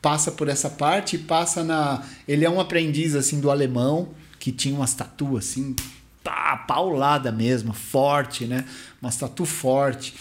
[0.00, 2.02] passa por essa parte e passa na.
[2.26, 4.08] Ele é um aprendiz, assim, do alemão,
[4.38, 5.76] que tinha umas tatuas, assim,
[6.22, 8.64] tá, paulada mesmo, forte, né?
[9.02, 10.14] Uma tatu forte.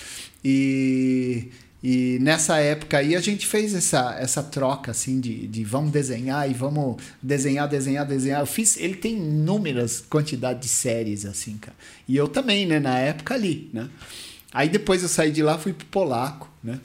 [0.44, 1.50] E
[1.84, 6.50] e nessa época aí a gente fez essa, essa troca assim de, de vamos desenhar
[6.50, 8.40] e vamos desenhar, desenhar, desenhar.
[8.40, 11.76] Eu fiz, ele tem inúmeras quantidades de séries assim, cara.
[12.08, 13.90] E eu também, né, na época ali, né?
[14.54, 16.80] Aí depois eu saí de lá, fui pro polaco, né?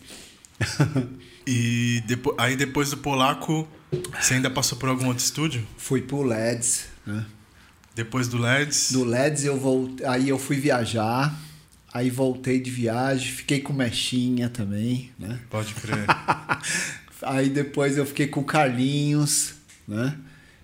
[1.46, 3.68] e depois, aí depois do polaco,
[4.20, 5.64] você ainda passou por algum outro estúdio?
[5.76, 7.24] Fui pro LEDs, né?
[7.94, 8.90] Depois do LEDs?
[8.90, 11.38] Do LEDs eu voltei, aí eu fui viajar
[11.92, 15.40] Aí voltei de viagem, fiquei com Mechinha também, né?
[15.48, 16.04] Pode crer.
[17.22, 19.54] aí depois eu fiquei com o Carlinhos,
[19.86, 20.16] né?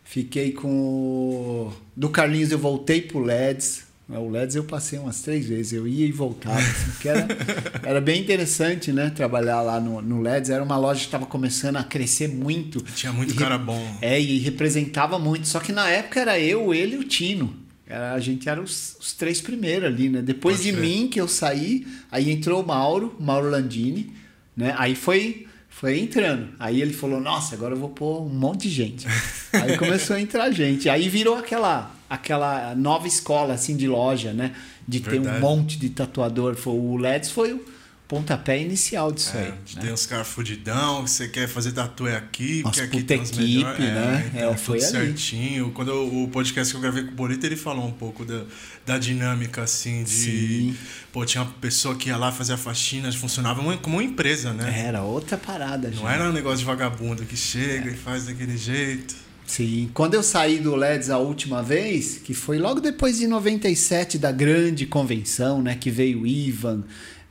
[0.04, 1.72] Fiquei com.
[1.96, 3.84] Do Carlinhos eu voltei pro LEDs.
[4.06, 6.58] O LEDs eu passei umas três vezes, eu ia e voltava.
[6.58, 7.26] Assim, era,
[7.82, 9.08] era bem interessante, né?
[9.08, 10.50] Trabalhar lá no, no LEDs.
[10.50, 12.82] Era uma loja que estava começando a crescer muito.
[12.94, 13.96] Tinha muito cara bom.
[14.02, 15.48] É, e representava muito.
[15.48, 17.63] Só que na época era eu, ele e o Tino.
[17.89, 20.22] A gente era os, os três primeiros ali, né?
[20.22, 20.80] Depois Pode de ser.
[20.80, 24.11] mim, que eu saí, aí entrou o Mauro, Mauro Landini,
[24.57, 24.74] né?
[24.78, 26.49] Aí foi, foi entrando.
[26.59, 29.07] Aí ele falou, nossa, agora eu vou pôr um monte de gente.
[29.53, 30.89] aí começou a entrar gente.
[30.89, 34.55] Aí virou aquela, aquela nova escola, assim, de loja, né?
[34.89, 35.22] De Verdade.
[35.22, 36.57] ter um monte de tatuador.
[36.66, 37.73] O LEDs foi o
[38.14, 39.48] pontapé inicial disso é, aí.
[39.48, 39.82] Né?
[39.82, 43.30] Tem uns caras fudidão, você quer fazer tatu é aqui, Nossa, porque aqui tem os
[43.30, 44.30] equipe, né?
[44.32, 45.06] É, então é, foi tudo ali.
[45.06, 45.70] certinho.
[45.72, 48.44] Quando eu, o podcast que eu gravei com o Bolito, ele falou um pouco da,
[48.86, 50.10] da dinâmica, assim, de...
[50.10, 50.76] Sim.
[51.12, 54.84] Pô, tinha uma pessoa que ia lá fazer a faxina, funcionava como uma empresa, né?
[54.86, 57.92] Era outra parada, Não era um negócio de vagabundo que chega é.
[57.92, 59.24] e faz daquele jeito.
[59.46, 64.18] Sim, quando eu saí do LEDs a última vez, que foi logo depois de 97,
[64.18, 65.76] da grande convenção, né?
[65.78, 66.82] Que veio o Ivan,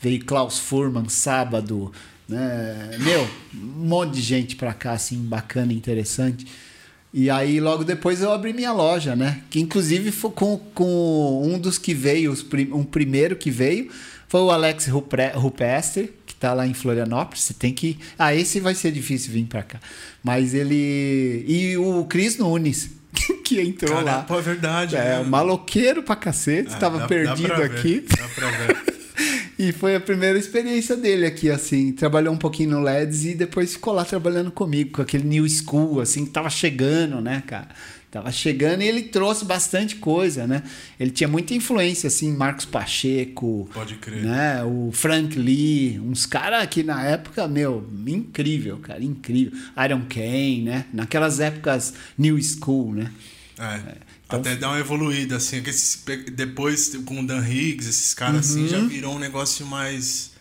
[0.04, 1.91] veio Klaus Furman sábado,
[2.28, 2.97] né?
[2.99, 6.45] Meu, um monte de gente pra cá, assim, bacana, interessante.
[7.14, 9.41] E aí, logo depois, eu abri minha loja, né?
[9.49, 12.36] Que inclusive foi com, com um dos que veio,
[12.74, 13.89] um primeiro que veio,
[14.28, 17.43] foi o Alex Rupestre, que tá lá em Florianópolis.
[17.43, 17.97] Você tem que.
[18.18, 19.80] Ah, esse vai ser difícil vir pra cá.
[20.24, 21.45] Mas ele.
[21.47, 22.89] E o Cris Nunes.
[23.45, 24.22] que entrou Caramba, lá.
[24.24, 24.95] Pô, é verdade.
[24.95, 25.24] É, né?
[25.24, 28.04] maloqueiro pra cacete, ah, tava dá, perdido dá aqui.
[28.10, 28.93] Dá pra ver.
[29.58, 31.91] E foi a primeira experiência dele aqui, assim.
[31.91, 36.01] Trabalhou um pouquinho no LEDs e depois ficou lá trabalhando comigo, com aquele New School,
[36.01, 37.70] assim, que tava chegando, né, cara?
[38.14, 40.62] Tava chegando e ele trouxe bastante coisa, né?
[40.99, 43.68] Ele tinha muita influência, assim, Marcos Pacheco.
[43.74, 44.24] Pode crer.
[44.24, 44.64] Né?
[44.64, 49.60] O Frank Lee, uns caras que na época, meu, incrível, cara, incrível.
[49.84, 50.86] Iron Kane, né?
[50.93, 53.12] Naquelas épocas New School, né?
[53.58, 53.95] É.
[54.26, 55.61] Então, Até dar uma evoluída, assim.
[56.32, 58.63] Depois, com o Dan Higgs, esses caras uhum.
[58.63, 58.88] assim, já uhum.
[58.88, 60.32] virou um negócio mais.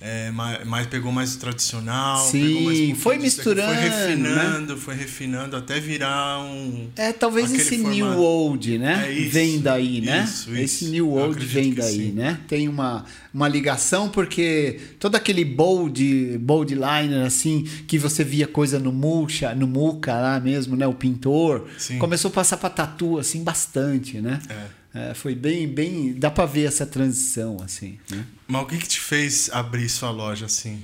[0.00, 2.24] É, mais, mais, pegou mais o tradicional.
[2.24, 3.74] Sim, mais foi misturando.
[3.74, 4.80] Foi refinando, né?
[4.80, 6.88] foi refinando até virar um.
[6.94, 7.94] É, talvez esse formato.
[7.96, 9.08] New Old, né?
[9.08, 10.22] É isso, vem daí, né?
[10.22, 10.92] Isso, esse isso.
[10.92, 12.12] New Old vem daí, sim.
[12.12, 12.38] né?
[12.46, 18.78] Tem uma, uma ligação, porque todo aquele bold, bold liner, assim, que você via coisa
[18.78, 20.86] no Muxa, no Muca lá mesmo, né?
[20.86, 21.98] O pintor, sim.
[21.98, 24.40] começou a passar pra tatu, assim, bastante, né?
[24.48, 24.77] É.
[24.98, 26.12] É, foi bem, bem.
[26.12, 27.98] Dá pra ver essa transição, assim.
[28.10, 28.24] Né?
[28.48, 30.80] Mas o que, que te fez abrir sua loja assim?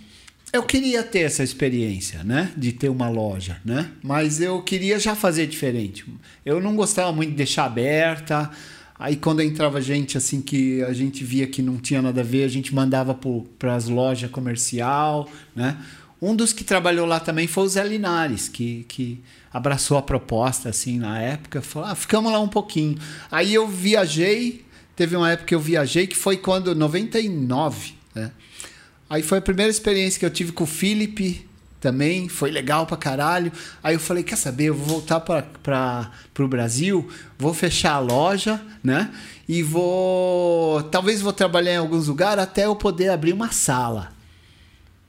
[0.52, 2.52] Eu queria ter essa experiência, né?
[2.56, 3.90] De ter uma loja, né?
[4.04, 6.06] Mas eu queria já fazer diferente.
[6.46, 8.48] Eu não gostava muito de deixar aberta.
[8.96, 12.44] Aí quando entrava gente assim que a gente via que não tinha nada a ver,
[12.44, 13.18] a gente mandava
[13.58, 15.76] para as lojas comercial, né?
[16.24, 19.22] Um dos que trabalhou lá também foi o Zé Linares, que, que
[19.52, 22.98] abraçou a proposta assim na época, falou: ah, ficamos lá um pouquinho.
[23.30, 24.64] Aí eu viajei,
[24.96, 28.30] teve uma época que eu viajei que foi quando 99, né?
[29.10, 31.46] Aí foi a primeira experiência que eu tive com o Felipe
[31.78, 33.52] também, foi legal pra caralho.
[33.82, 37.06] Aí eu falei, quer saber, eu vou voltar para o Brasil,
[37.38, 39.12] vou fechar a loja, né?
[39.46, 44.13] E vou, talvez vou trabalhar em alguns lugares até eu poder abrir uma sala.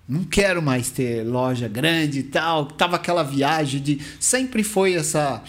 [0.07, 2.65] Não quero mais ter loja grande e tal.
[2.67, 3.99] Tava aquela viagem de.
[4.19, 5.43] Sempre foi essa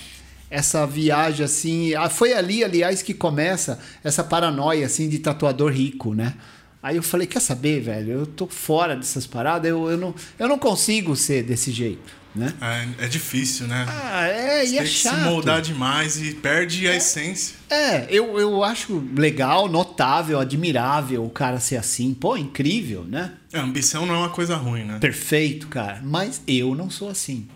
[0.50, 1.92] essa viagem assim.
[2.10, 6.34] Foi ali, aliás, que começa essa paranoia assim de tatuador rico, né?
[6.82, 8.12] Aí eu falei, quer saber, velho?
[8.12, 12.54] Eu tô fora dessas paradas, eu, eu, não, eu não consigo ser desse jeito, né?
[12.60, 13.84] É, é difícil, né?
[13.88, 15.16] Ah, é, Você e é tem que chato.
[15.16, 17.56] se moldar demais e perde a essência.
[17.68, 22.14] É, eu, eu acho legal, notável, admirável o cara ser assim.
[22.14, 23.32] Pô, incrível, né?
[23.56, 24.98] A ambição não é uma coisa ruim, né?
[24.98, 26.00] Perfeito, cara.
[26.02, 27.48] Mas eu não sou assim.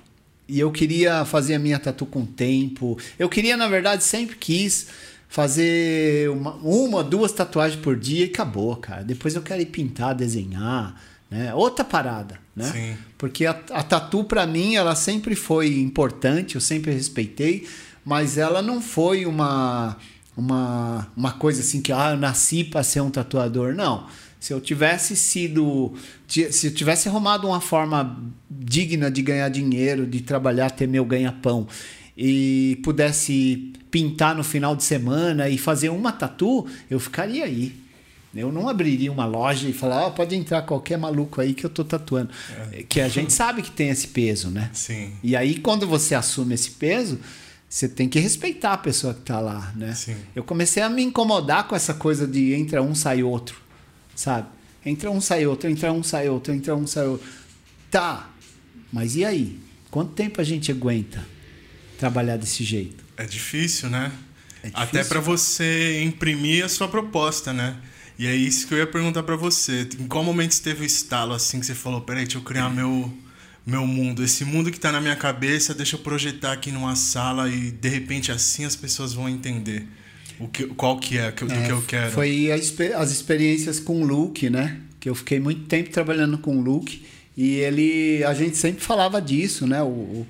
[0.48, 2.98] E eu queria fazer a minha tatu com tempo.
[3.18, 4.88] Eu queria, na verdade, sempre quis
[5.28, 9.05] fazer uma, uma, duas tatuagens por dia e acabou, cara.
[9.05, 11.55] Depois eu quero ir pintar, desenhar, né?
[11.55, 12.64] Outra parada, né?
[12.64, 12.96] Sim.
[13.16, 17.68] Porque a, a tatu para mim ela sempre foi importante, eu sempre respeitei,
[18.05, 19.96] mas ela não foi uma
[20.36, 24.07] uma, uma coisa assim que ah, eu nasci para ser um tatuador, não.
[24.41, 25.93] Se eu tivesse sido.
[26.26, 28.18] Se eu tivesse arrumado uma forma
[28.51, 31.68] digna de ganhar dinheiro, de trabalhar, ter meu ganha-pão,
[32.16, 37.74] e pudesse pintar no final de semana e fazer uma tatu, eu ficaria aí.
[38.34, 41.70] Eu não abriria uma loja e falar, oh, pode entrar qualquer maluco aí que eu
[41.70, 42.30] tô tatuando.
[42.72, 42.84] É.
[42.84, 44.70] Que a gente sabe que tem esse peso, né?
[44.72, 45.12] Sim.
[45.22, 47.18] E aí, quando você assume esse peso,
[47.68, 49.95] você tem que respeitar a pessoa que tá lá, né?
[49.95, 50.14] Sim.
[50.34, 53.61] Eu comecei a me incomodar com essa coisa de entra um, sai outro,
[54.21, 54.49] sabe?
[54.85, 57.27] Entra um, sai outro, entra um, sai outro, entra um, sai outro.
[57.91, 58.31] Tá,
[58.93, 59.59] mas e aí?
[59.91, 61.27] Quanto tempo a gente aguenta
[61.99, 63.05] trabalhar desse jeito?
[63.16, 64.12] É difícil, né?
[64.62, 64.83] É difícil.
[64.83, 67.77] Até para você imprimir a sua proposta, né?
[68.18, 69.89] E é isso que eu ia perguntar para você.
[69.99, 72.68] Em qual momento você teve o estalo assim que você falou, peraí, deixa eu criar
[72.68, 73.12] meu
[73.66, 77.49] meu mundo, esse mundo que tá na minha cabeça, deixa eu projetar aqui numa sala
[77.49, 79.87] e de repente assim as pessoas vão entender
[80.41, 82.11] o que, qual que é, do É, que eu quero.
[82.12, 82.55] Foi a
[83.01, 84.78] as experiências com o Luke, né?
[84.99, 87.03] Que eu fiquei muito tempo trabalhando com o Luke
[87.36, 89.82] e ele, a gente sempre falava disso, né?
[89.82, 90.26] O, o-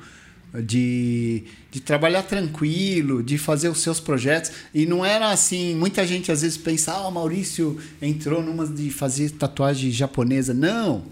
[0.63, 5.77] de, de trabalhar tranquilo, de fazer os seus projetos e não era assim.
[5.77, 10.53] Muita gente às vezes pensa, ah, o Maurício entrou numa de fazer tatuagem japonesa.
[10.53, 11.05] Não.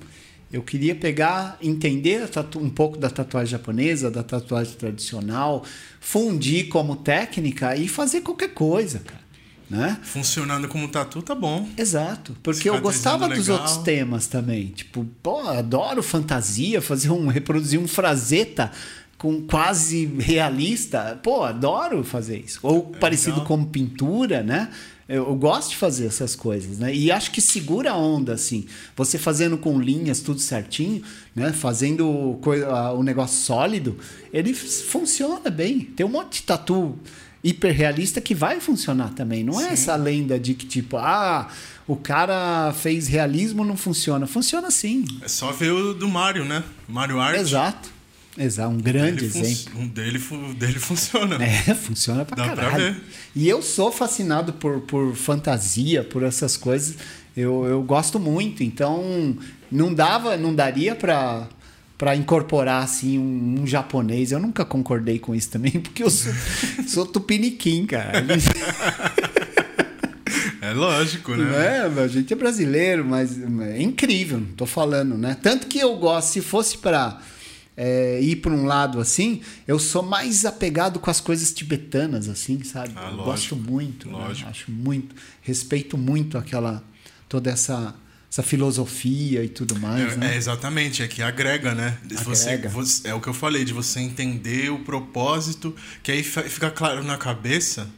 [0.51, 5.62] Eu queria pegar, entender um pouco da tatuagem japonesa, da tatuagem tradicional,
[6.01, 9.28] fundir como técnica e fazer qualquer coisa, cara.
[9.68, 9.99] Né?
[10.03, 11.68] Funcionando como tatu, tá bom.
[11.76, 13.61] Exato, porque eu gostava Cicatrizando dos legal.
[13.61, 14.68] outros temas também.
[14.68, 18.72] Tipo, pô, adoro fantasia, fazer um reproduzir um frazeta
[19.18, 21.20] com quase realista.
[21.22, 22.61] Pô, adoro fazer isso.
[22.62, 23.46] Ou parecido legal.
[23.46, 24.70] com pintura, né?
[25.09, 26.94] Eu, gosto de fazer essas coisas, né?
[26.94, 28.66] E acho que segura a onda, assim.
[28.94, 31.02] Você fazendo com linhas, tudo certinho,
[31.34, 31.50] né?
[31.50, 33.96] Fazendo coisa, o negócio sólido,
[34.32, 35.80] ele funciona bem.
[35.80, 36.94] Tem um monte de tatu
[37.42, 39.42] hiperrealista que vai funcionar também.
[39.42, 39.72] Não é Sim.
[39.72, 41.48] essa lenda de que, tipo, ah,
[41.86, 44.26] o cara fez realismo, não funciona.
[44.26, 45.06] Funciona sim.
[45.22, 46.62] É só ver o do Mario, né?
[46.86, 47.38] Mario Art.
[47.38, 47.97] Exato.
[48.39, 48.70] Exato.
[48.70, 49.80] Um grande Ele fun- exemplo.
[49.80, 50.18] Um dele,
[50.57, 51.36] dele funciona.
[51.45, 52.95] É, funciona pra Dá pra caralho.
[52.95, 53.01] ver.
[53.34, 56.95] E eu sou fascinado por, por fantasia, por essas coisas.
[57.36, 58.62] Eu, eu gosto muito.
[58.62, 59.36] Então,
[59.70, 61.49] não dava, não daria pra,
[61.97, 64.32] pra incorporar assim um, um japonês.
[64.32, 66.32] Eu nunca concordei com isso também, porque eu sou,
[66.86, 68.24] sou tupiniquim, cara.
[70.61, 71.78] É lógico, né?
[71.97, 75.36] é, a gente é brasileiro, mas é incrível, não tô falando, né?
[75.41, 77.20] Tanto que eu gosto, se fosse pra
[77.81, 82.62] é, ir pra um lado assim, eu sou mais apegado com as coisas tibetanas, assim,
[82.64, 82.93] sabe?
[82.97, 84.14] Ah, eu lógico, gosto muito, né?
[84.18, 84.51] lógico.
[84.51, 86.83] acho muito, respeito muito aquela,
[87.29, 87.95] toda essa
[88.31, 90.12] essa filosofia e tudo mais.
[90.12, 90.35] É, né?
[90.35, 91.97] é, exatamente, é que agrega, né?
[92.24, 92.68] Você, Agrega.
[92.68, 96.70] você- é o que eu falei, de você entender o propósito, que aí fi- fica
[96.70, 97.89] claro na cabeça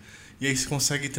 [0.41, 1.11] e aí você consegue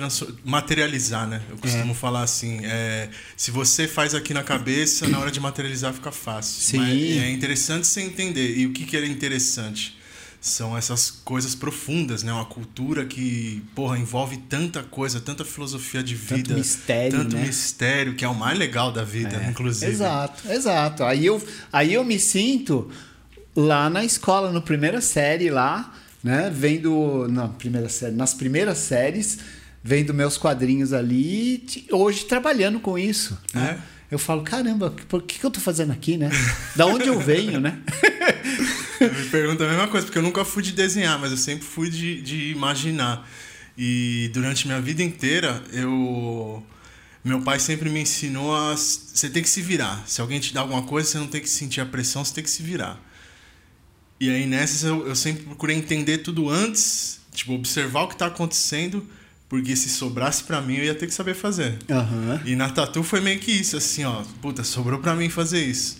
[0.43, 1.41] materializar, né?
[1.49, 3.07] Eu costumo falar assim, é,
[3.37, 6.61] se você faz aqui na cabeça, na hora de materializar fica fácil.
[6.61, 6.77] Sim.
[6.77, 8.57] Mas é interessante você entender.
[8.57, 9.95] E o que, que é interessante?
[10.41, 12.33] São essas coisas profundas, né?
[12.33, 16.53] Uma cultura que, porra, envolve tanta coisa, tanta filosofia de Tanto vida.
[16.55, 17.45] mistério, Tanto né?
[17.45, 19.91] mistério, que é o mais legal da vida, É, inclusive.
[19.91, 21.03] Exato, exato.
[21.03, 21.39] Aí eu,
[21.71, 22.89] aí eu me sinto
[23.55, 25.93] lá na escola, no primeira série lá,
[26.23, 26.51] né?
[26.53, 27.27] Vendo.
[27.29, 29.39] Na primeira série, nas primeiras séries,
[29.83, 33.37] vendo meus quadrinhos ali, hoje trabalhando com isso.
[33.53, 33.79] Né?
[33.79, 33.91] É.
[34.11, 36.29] Eu falo, caramba, por que, que eu tô fazendo aqui, né?
[36.75, 37.79] Da onde eu venho, né?
[38.99, 41.65] Eu me pergunto a mesma coisa, porque eu nunca fui de desenhar, mas eu sempre
[41.65, 43.27] fui de, de imaginar.
[43.75, 46.63] E durante minha vida inteira, eu.
[47.23, 48.77] Meu pai sempre me ensinou a.
[48.77, 50.03] Você tem que se virar.
[50.05, 52.43] Se alguém te dá alguma coisa, você não tem que sentir a pressão, você tem
[52.43, 52.99] que se virar.
[54.21, 58.27] E aí nessas eu, eu sempre procurei entender tudo antes, tipo, observar o que tá
[58.27, 59.03] acontecendo,
[59.49, 61.79] porque se sobrasse pra mim eu ia ter que saber fazer.
[61.89, 62.39] Aham.
[62.45, 64.21] E na Tatu foi meio que isso, assim, ó.
[64.39, 65.99] Puta, sobrou pra mim fazer isso.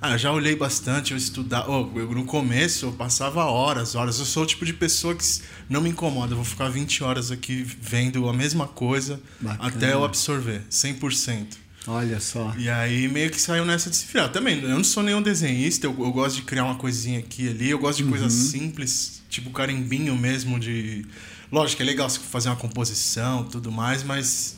[0.00, 1.70] Ah, eu já olhei bastante, eu estudava.
[1.70, 4.18] Oh, eu, no começo eu passava horas, horas.
[4.18, 5.24] Eu sou o tipo de pessoa que
[5.70, 6.32] não me incomoda.
[6.32, 9.68] Eu vou ficar 20 horas aqui vendo a mesma coisa Bacana.
[9.68, 11.61] até eu absorver, 100%.
[11.86, 12.54] Olha só.
[12.56, 14.28] E aí meio que saiu nessa de se virar.
[14.28, 17.48] Também, eu não sou nenhum desenhista, eu, eu gosto de criar uma coisinha aqui e
[17.48, 21.04] ali, eu gosto de coisas simples, tipo carimbinho mesmo de.
[21.50, 24.56] Lógico é legal fazer uma composição tudo mais, mas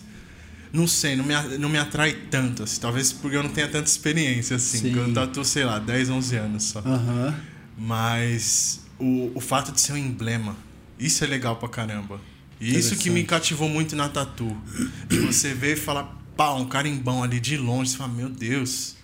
[0.72, 2.62] não sei, não me, não me atrai tanto.
[2.62, 4.78] Assim, talvez porque eu não tenha tanta experiência, assim.
[4.78, 4.96] Sim.
[4.96, 6.80] Eu tatuo, sei lá, 10, 11 anos só.
[6.80, 7.34] Aham.
[7.76, 10.56] Mas o, o fato de ser um emblema,
[10.98, 12.20] isso é legal pra caramba.
[12.60, 14.56] E isso que me cativou muito na tatu.
[15.08, 18.94] De você ver e falar, pá, um carimbão ali de longe, você fala, meu Deus.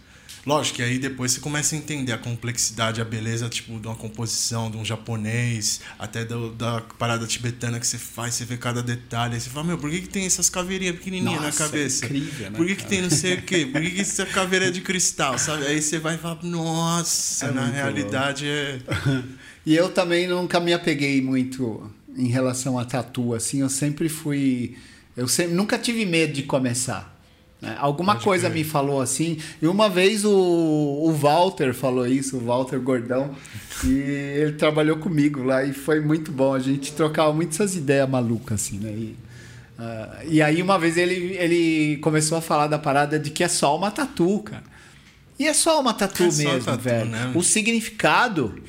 [0.46, 3.94] Lógico que aí depois você começa a entender a complexidade, a beleza, tipo, de uma
[3.94, 8.82] composição, de um japonês, até do- da parada tibetana que você faz, você vê cada
[8.82, 9.34] detalhe.
[9.34, 12.06] Aí você fala, meu, por que, que tem essas caveirinhas pequenininhas na Nossa, cabeça?
[12.06, 13.66] é incrível, né, Por que, que tem não sei o quê?
[13.70, 15.66] Por que, que essa caveira é de cristal, sabe?
[15.66, 18.78] Aí você vai e fala, nossa, É na realidade é...
[19.66, 24.74] E eu também nunca me apeguei muito em relação a tatu, assim, eu sempre fui.
[25.14, 27.09] Eu sempre, nunca tive medo de começar.
[27.60, 27.76] Né?
[27.78, 32.80] Alguma coisa me falou assim, e uma vez o, o Walter falou isso, o Walter
[32.80, 33.34] Gordão,
[33.84, 36.54] e ele trabalhou comigo lá e foi muito bom.
[36.54, 38.90] A gente trocava muito essas ideias malucas, assim, né?
[38.90, 39.16] E,
[39.78, 43.48] ah, e aí uma vez ele, ele começou a falar da parada de que é
[43.48, 44.64] só uma tatu, cara.
[45.38, 47.06] E é só uma tatu É mesmo, tatu, velho.
[47.06, 47.32] né?
[47.34, 48.62] O significado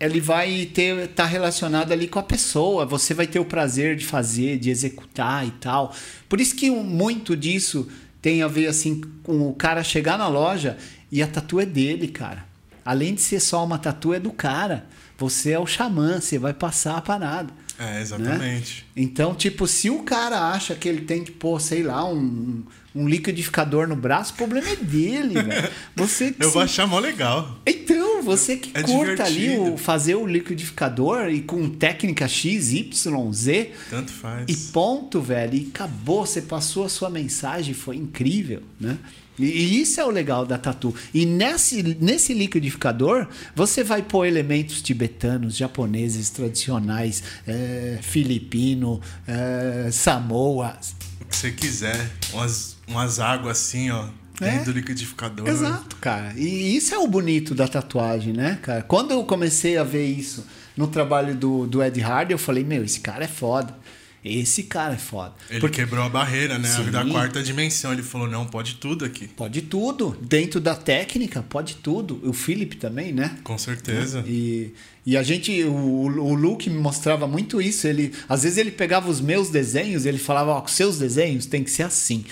[0.00, 2.84] ele vai ter tá relacionado ali com a pessoa.
[2.84, 5.94] Você vai ter o prazer de fazer, de executar e tal.
[6.28, 7.88] Por isso que muito disso
[8.24, 10.78] tem a ver assim com o cara chegar na loja
[11.12, 12.46] e a tatu é dele, cara.
[12.82, 14.86] Além de ser só uma tatu é do cara.
[15.18, 17.52] Você é o xamã, você vai passar a parada.
[17.78, 18.84] É, exatamente.
[18.96, 22.62] Então, tipo, se o cara acha que ele tem que pôr, sei lá, um,
[22.94, 25.70] um liquidificador no braço, o problema é dele, velho.
[25.96, 27.58] Você que Eu se vou achar mó legal.
[27.66, 29.74] então, você que É curta ali divertido.
[29.74, 34.44] o, fazer o liquidificador e com técnica X, Y, Z Tanto faz.
[34.48, 38.96] e ponto, velho, e acabou, você passou a sua mensagem, foi incrível, né?
[39.38, 40.94] E, isso é o legal da tatu.
[41.12, 50.76] E nesse, nesse liquidificador, você vai pôr elementos tibetanos, japoneses, tradicionais, é, filipino, é, Samoa.
[51.20, 52.10] O que você quiser.
[52.32, 54.08] Umas, umas águas assim, ó.
[54.40, 54.50] É.
[54.50, 55.48] Dentro do liquidificador.
[55.48, 56.34] Exato, cara.
[56.36, 58.82] E isso é o bonito da tatuagem, né, cara?
[58.82, 60.44] Quando eu comecei a ver isso
[60.76, 63.76] no trabalho do, do Ed Hardy, eu falei, meu, esse cara é foda.
[64.24, 65.34] Esse cara é foda.
[65.50, 66.68] Ele Porque quebrou a barreira, né?
[66.68, 66.90] Sim.
[66.90, 67.92] Da quarta dimensão.
[67.92, 69.28] Ele falou, não, pode tudo aqui.
[69.28, 70.16] pode tudo.
[70.22, 72.20] Dentro da técnica, pode tudo.
[72.24, 73.36] O Philip também, né?
[73.44, 74.24] Com certeza.
[74.26, 74.72] E,
[75.04, 77.86] e a gente, o, o Luke me mostrava muito isso.
[77.86, 81.70] Ele, às vezes ele pegava os meus desenhos, ele falava, ó, seus desenhos tem que
[81.70, 82.24] ser assim.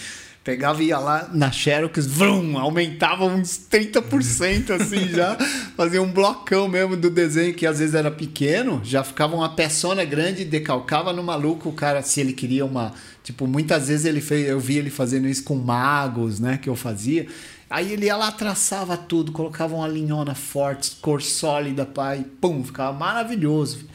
[0.45, 5.36] Pegava e ia lá na Xerox, vrum, aumentava uns 30% assim já.
[5.76, 10.05] Fazia um blocão mesmo do desenho que às vezes era pequeno, já ficava uma peçona
[10.05, 14.49] grande, decalcava no maluco o cara se ele queria uma, tipo, muitas vezes ele fez,
[14.49, 17.28] eu vi ele fazendo isso com magos, né, que eu fazia.
[17.70, 22.93] Aí ele ia lá, traçava tudo, colocava uma linhona forte, cor sólida, pai, pum, ficava
[22.93, 23.86] maravilhoso.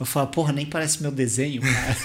[0.00, 1.96] Eu falava, porra, nem parece meu desenho, cara.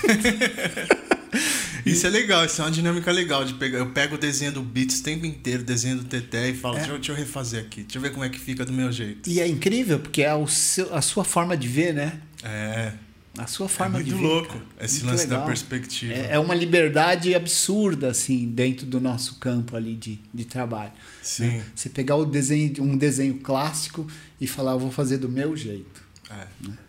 [1.85, 3.77] Isso é legal, isso é uma dinâmica legal de pegar.
[3.79, 6.75] Eu pego o desenho do Beats o tempo inteiro, o desenho do Teté e falo,
[6.75, 8.91] deixa, eu, deixa eu refazer aqui, deixa eu ver como é que fica do meu
[8.91, 9.29] jeito.
[9.29, 12.19] e é incrível, porque é o seu- a sua forma de ver, né?
[12.43, 12.93] É.
[13.37, 14.27] A sua É forma de muito ver.
[14.27, 14.63] louco cara.
[14.81, 15.47] esse Muito lance da legal.
[15.47, 16.13] perspectiva.
[16.13, 20.91] É, é uma liberdade absurda, assim, dentro do nosso campo ali de, de trabalho.
[21.21, 21.47] Sim.
[21.47, 21.63] né?
[21.75, 24.07] Você pegar o desenho, um desenho clássico
[24.41, 26.01] e falar, eu vou fazer do meu jeito.
[26.31, 26.47] É.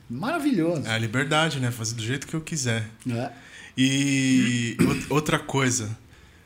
[0.08, 0.86] Maravilhoso.
[0.86, 1.70] É a liberdade, né?
[1.70, 2.88] Fazer do jeito que eu quiser.
[3.04, 3.30] né?
[3.80, 5.96] E out- outra coisa,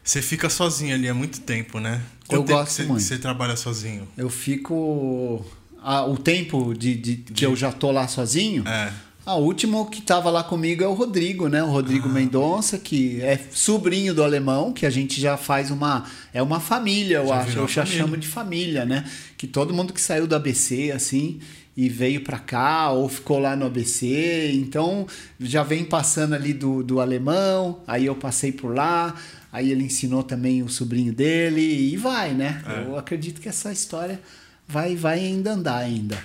[0.05, 2.03] você fica sozinho ali há muito tempo, né?
[2.31, 3.03] Eu tempo gosto que você, muito.
[3.03, 4.07] você trabalha sozinho?
[4.19, 5.43] Eu fico.
[5.83, 8.67] ah, o tempo de, de- que eu já tô lá sozinho.
[8.69, 8.93] É.
[9.25, 11.63] Ah, o último que tava lá comigo é o Rodrigo, né?
[11.63, 12.13] O Rodrigo Ah.
[12.13, 16.05] Mendonça, que é sobrinho do alemão, que a gente já faz uma.
[16.35, 17.59] É uma família, eu Já acho.
[17.59, 18.03] Eu já família.
[18.05, 19.05] chamo de família, né?
[19.39, 21.39] Que todo mundo que saiu do ABC, assim,
[21.77, 25.07] e veio pra cá, ou ficou lá no ABC, então
[25.41, 29.15] já vem passando ali do, do alemão, aí eu passei por lá,
[29.51, 32.63] aí ele ensinou também o sobrinho dele, e vai, né?
[32.67, 32.83] É.
[32.85, 34.21] Eu acredito que essa história
[34.69, 36.23] vai, vai ainda andar ainda.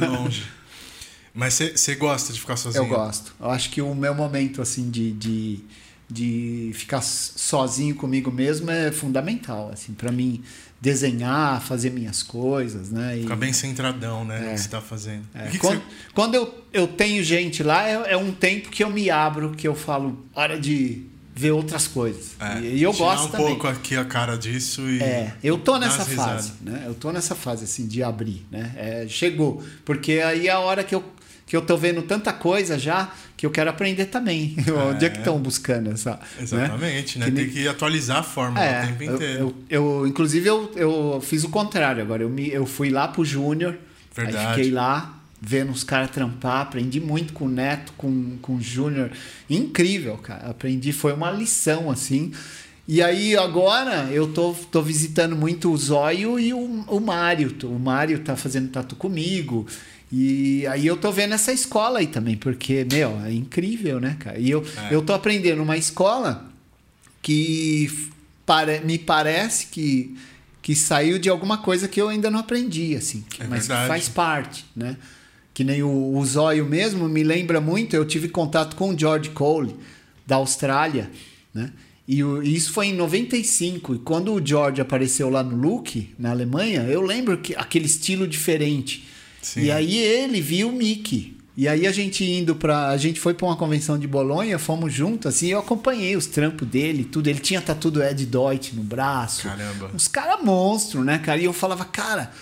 [0.00, 0.44] É longe.
[1.34, 2.84] Mas você- você gosta de ficar sozinho?
[2.84, 3.34] Eu gosto.
[3.38, 5.60] Eu acho que o meu momento, assim, de, de,
[6.08, 10.42] de ficar sozinho comigo mesmo é fundamental, assim, para mim
[10.80, 13.18] desenhar, fazer minhas coisas, né?
[13.18, 14.38] E, Ficar bem centradão, né?
[14.38, 14.48] É.
[14.50, 15.24] No que você tá fazendo.
[15.34, 15.82] é, que que quando você-
[16.14, 19.66] quando eu, eu tenho gente lá, é, é um tempo que eu me abro, que
[19.66, 21.02] eu falo, hora de
[21.34, 22.30] ver outras coisas.
[22.40, 23.46] é, e, e eu tirar gosto um também.
[23.48, 25.02] pouco aqui a cara disso e.
[25.02, 26.84] É, eu tô nessa fase, né?
[26.86, 28.72] Eu tô nessa fase assim de abrir, né?
[28.76, 31.04] É, chegou, porque aí é a hora que eu
[31.46, 34.56] que eu tô vendo tanta coisa já que eu quero aprender também.
[34.90, 36.10] Onde é que estão buscando essa?
[36.12, 36.18] né?
[36.40, 37.26] Exatamente, né?
[37.26, 39.54] Que nem- Tem que atualizar a fórmula É, o tempo eu, inteiro.
[39.70, 42.22] eu, eu- inclusive eu, eu fiz o contrário agora.
[42.24, 43.76] Eu, me, eu fui lá pro Júnior,
[44.12, 49.10] fiquei lá vendo os caras trampar, aprendi muito com o Neto, com, com o Júnior.
[49.48, 50.48] Incrível, cara.
[50.50, 52.32] Aprendi, foi uma lição, assim.
[52.88, 57.54] E aí agora eu tô, tô visitando muito o Zóio e o, o Mário.
[57.64, 59.66] O Mário tá fazendo tatu comigo.
[60.12, 64.38] E aí eu tô vendo essa escola aí também, porque, meu, é incrível, né, cara?
[64.38, 64.94] E eu, É.
[64.94, 66.48] eu tô aprendendo uma escola
[67.22, 67.90] que
[68.44, 70.16] pare- me parece que,
[70.62, 73.68] que saiu de alguma coisa que eu ainda não aprendi, assim, que- É mas que
[73.74, 74.96] faz parte, né?
[75.52, 79.30] Que nem o, o Zóio mesmo me lembra muito, eu tive contato com o George
[79.30, 79.74] Cole,
[80.26, 81.10] da Austrália,
[81.52, 81.72] né?
[82.06, 86.14] E, o- e isso foi em 95, e quando o George apareceu lá no Look,
[86.16, 89.05] na Alemanha, eu lembro que aquele estilo diferente.
[89.46, 89.60] Sim.
[89.60, 91.36] E aí ele viu o Mickey.
[91.56, 92.88] E aí a gente indo pra.
[92.88, 96.66] A gente foi pra uma convenção de Bolonha, fomos juntos, assim, eu acompanhei os trampos
[96.66, 97.28] dele, tudo.
[97.28, 99.44] Ele tinha tatu do Ed Deutsch no braço.
[99.44, 99.90] Caramba.
[99.94, 101.40] Uns caras monstro, né, cara?
[101.40, 102.32] E eu falava, cara,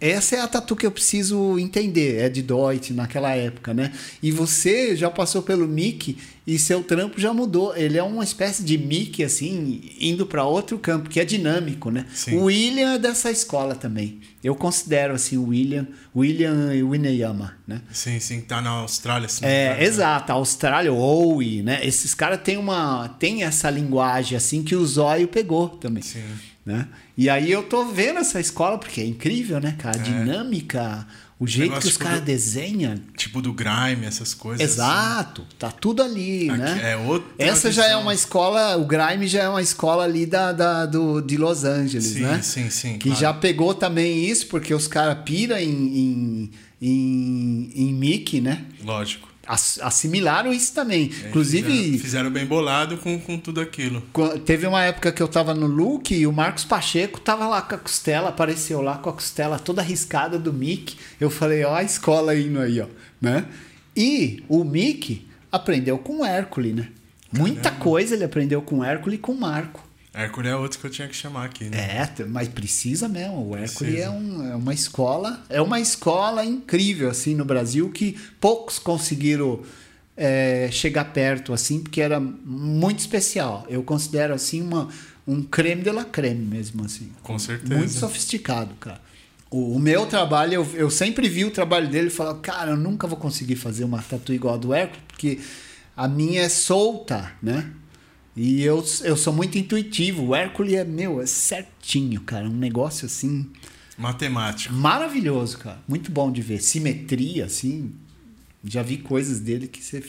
[0.00, 3.92] essa é a tatu que eu preciso entender, Ed Deutsch naquela época, né?
[4.22, 7.74] E você já passou pelo Mickey e seu trampo já mudou.
[7.74, 12.04] Ele é uma espécie de Mickey, assim, indo para outro campo, que é dinâmico, né?
[12.12, 12.36] Sim.
[12.36, 14.20] O William é dessa escola também.
[14.42, 17.80] Eu considero, assim, o William, William e Wineyama, né?
[17.90, 19.24] Sim, sim, tá na Austrália.
[19.24, 19.84] Assim, É, né?
[19.84, 21.80] exato, a Austrália, Owie, né?
[21.82, 26.20] Esses caras têm uma tem essa linguagem assim que o Zóio pegou também, Sim.
[26.64, 26.88] Né?
[27.16, 29.98] E aí eu tô vendo essa escola porque é incrível, né, cara?
[29.98, 31.06] A dinâmica,
[31.38, 32.98] o jeito que os tipo caras desenham.
[33.16, 34.60] Tipo do grime, essas coisas.
[34.72, 36.92] Exato, tá tudo ali, Aqui né?
[36.92, 38.02] é outra Essa já é visão.
[38.02, 42.04] uma escola, o Grime já é uma escola ali da, da- do, de Los Angeles,
[42.06, 42.40] Sim, né?
[42.42, 43.20] sim, sim, Que claro.
[43.20, 46.50] já pegou também isso, porque os caras piram em, em,
[46.80, 48.64] em, em Mickey, né?
[48.78, 48.86] assim.
[48.86, 49.33] Lógico.
[49.46, 51.10] Ass- assimilaram isso também.
[51.24, 54.02] É, Inclusive, Fizeram, fizeram bem bolado com, com tudo aquilo.
[54.12, 57.60] Qu- Teve uma época que eu tava no look e o Marcos Pacheco tava lá
[57.62, 60.96] com a costela, apareceu lá com a costela toda arriscada do Mickey.
[61.20, 62.86] Eu falei, ó, a escola indo aí, ó,
[63.20, 63.44] né?
[63.96, 66.88] E o Mickey aprendeu com o Hércules, né?
[67.32, 69.84] Muita coisa ele aprendeu com o Hércules e com o Marco.
[70.14, 71.76] Hércules é outro que eu tinha que chamar aqui, né?
[72.18, 73.50] É, mas precisa mesmo.
[73.50, 78.16] O Hércules é, um- é uma escola, é uma escola incrível assim no Brasil que
[78.40, 79.60] poucos conseguiram
[80.16, 83.66] é, chegar perto assim, porque era muito especial.
[83.68, 84.88] Eu considero assim uma
[85.26, 87.10] um creme de la creme mesmo assim.
[87.22, 87.74] Com certeza.
[87.74, 89.00] Muito sofisticado, cara.
[89.50, 92.76] O, o meu trabalho, eu, eu sempre vi o trabalho dele e falava, cara, eu
[92.76, 95.40] nunca vou conseguir fazer uma tatu igual a do Hércules, porque
[95.96, 97.66] a minha é solta, né?
[98.36, 100.24] E eu, eu sou muito intuitivo.
[100.24, 102.46] O Hércules é, meu, é certinho, cara.
[102.48, 103.46] Um negócio assim
[103.96, 104.74] Matemático.
[104.74, 105.78] maravilhoso, cara.
[105.86, 106.60] Muito bom de ver.
[106.60, 107.92] Simetria, assim.
[108.64, 110.02] Já vi coisas dele que você.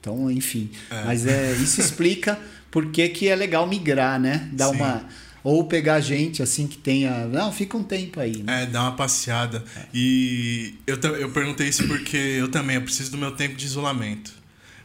[0.00, 0.70] Então, enfim.
[0.90, 1.04] É.
[1.04, 2.38] Mas é, isso explica
[2.70, 4.48] por que, que é legal migrar, né?
[4.52, 4.76] Dar Sim.
[4.76, 5.04] uma.
[5.44, 7.26] Ou pegar gente assim que tenha.
[7.26, 8.42] Não, fica um tempo aí.
[8.44, 8.62] Né?
[8.62, 9.64] É, dá uma passeada.
[9.92, 14.41] E eu, eu perguntei isso porque eu também eu preciso do meu tempo de isolamento.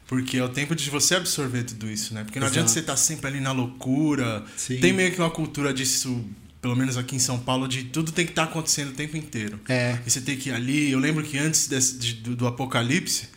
[0.08, 2.24] Porque é o tempo de você absorver tudo isso, né?
[2.24, 2.74] Porque não adianta Exato.
[2.74, 4.44] você estar sempre ali na loucura.
[4.56, 4.80] Sim.
[4.80, 6.24] Tem meio que uma cultura disso,
[6.62, 9.60] pelo menos aqui em São Paulo, de tudo tem que estar acontecendo o tempo inteiro.
[9.68, 10.00] É.
[10.06, 10.90] E você tem que ir ali.
[10.92, 13.28] Eu lembro que antes desse- de- do, do apocalipse,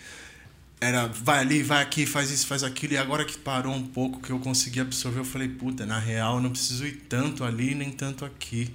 [0.81, 4.21] era vai ali, vai aqui, faz isso, faz aquilo, e agora que parou um pouco,
[4.21, 7.75] que eu consegui absorver, eu falei, puta, na real eu não preciso ir tanto ali
[7.75, 8.71] nem tanto aqui.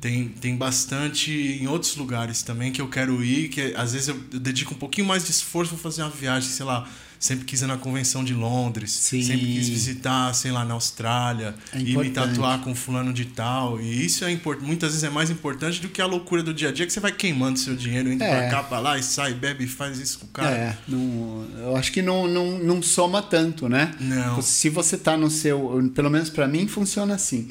[0.00, 4.22] Tem, tem bastante em outros lugares também que eu quero ir, que às vezes eu,
[4.32, 6.88] eu dedico um pouquinho mais de esforço para fazer uma viagem, sei lá,
[7.26, 9.22] sempre quis ir na convenção de Londres, Sim.
[9.22, 12.14] sempre quis visitar, sei lá, na Austrália, É e me importante.
[12.30, 13.80] tatuar com fulano de tal.
[13.80, 14.60] E isso é import...
[14.60, 17.00] muitas vezes é mais importante do que a loucura do dia a dia, que você
[17.00, 18.28] vai queimando seu dinheiro, indo É.
[18.48, 20.50] pra cá, pra lá, e sai, bebe e faz isso com o cara.
[20.56, 23.92] É, não, eu acho que não, não, não soma tanto, né?
[24.00, 24.40] Não.
[24.40, 25.90] Se você tá no seu.
[25.94, 27.50] Pelo menos pra mim funciona assim.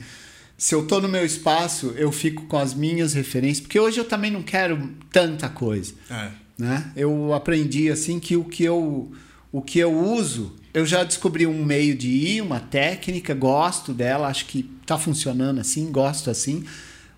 [0.58, 4.06] Se eu tô no meu espaço, eu fico com as minhas referências, porque hoje eu
[4.06, 5.94] também não quero tanta coisa.
[6.10, 6.30] É.
[6.58, 6.92] né?
[6.96, 9.12] Eu aprendi assim que o que eu
[9.58, 14.28] o que eu uso, eu já descobri um meio de ir, uma técnica, gosto dela,
[14.28, 16.66] acho que tá funcionando assim, gosto assim.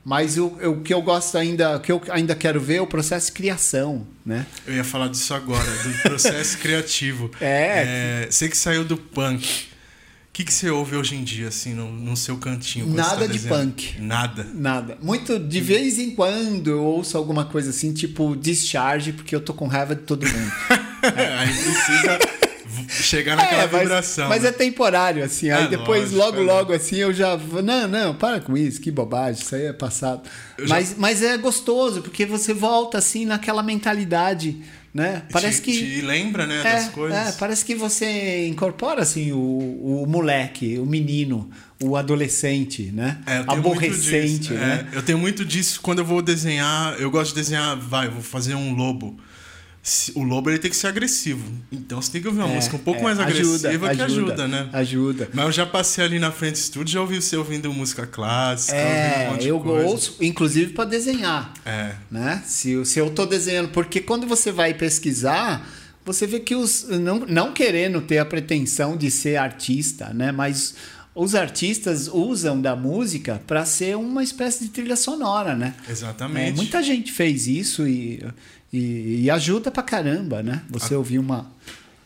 [0.06, 2.86] Mas o, o que eu gosto ainda, o que eu ainda quero ver é o
[2.86, 4.46] processo de criação, né?
[4.68, 7.32] Eu ia falar disso agora, do processo criativo.
[7.42, 8.22] É.
[8.26, 9.66] É, Você que saiu do punk.
[10.30, 12.86] O que, que você ouve hoje em dia, assim, no, no seu cantinho?
[12.86, 13.72] quando Nada tá de desenhando?
[13.74, 14.00] punk.
[14.00, 14.48] Nada.
[14.54, 14.98] Nada.
[15.02, 19.56] Muito de vez em quando eu ouço alguma coisa assim, tipo discharge, porque eu tô
[19.56, 20.52] com raiva de todo mundo.
[21.40, 22.20] Aí precisa
[22.90, 24.30] chegar naquela É, mas, vibração.
[24.30, 24.50] mas né?
[24.50, 25.50] é temporário, assim.
[25.50, 27.38] Aí É, depois, lógico, logo, é logo, assim, eu já.
[27.38, 30.22] Não, não, para com isso, que bobagem, isso aí é passado.
[30.60, 34.58] Já- Mas, mas é gostoso, porque você volta, assim, naquela mentalidade,
[34.94, 35.24] né?
[35.32, 35.78] Parece te, que.
[35.78, 37.18] Te lembra, né, É, das coisas.
[37.18, 39.38] é, parece que você incorpora assim o,
[40.04, 41.50] o moleque, o menino,
[41.84, 43.20] o adolescente, né?
[43.26, 44.88] É, Aborrecente, né?
[44.94, 46.96] É, eu tenho muito disso quando eu vou desenhar.
[47.00, 49.18] Eu gosto de desenhar, vai, vou fazer um lobo.
[50.16, 51.42] O lobo ele tem que ser agressivo.
[51.72, 54.02] Então você tem que ouvir uma É, música um pouco é, mais ajuda, agressiva que
[54.02, 54.70] ajuda, né?
[54.74, 55.30] Ajuda.
[55.34, 58.76] Mas eu já passei ali na frente do estúdio, já ouvi você ouvindo música clássica,
[58.76, 59.88] um É, de eu coisa.
[59.88, 61.54] ouço, inclusive para desenhar.
[61.66, 61.94] É.
[62.12, 62.44] né?
[62.46, 65.66] Se, se eu tô desenhando, porque quando você vai pesquisar,
[66.06, 70.32] você vê que os não, não querendo ter a pretensão de ser artista, né?
[70.32, 70.76] Mas
[71.16, 75.74] os artistas usam da música para ser uma espécie de trilha sonora, né?
[75.90, 76.50] Exatamente.
[76.52, 78.24] É, muita gente fez isso e,
[78.72, 80.62] e, e ajuda pra caramba, né?
[80.70, 81.50] Você ouvir uma.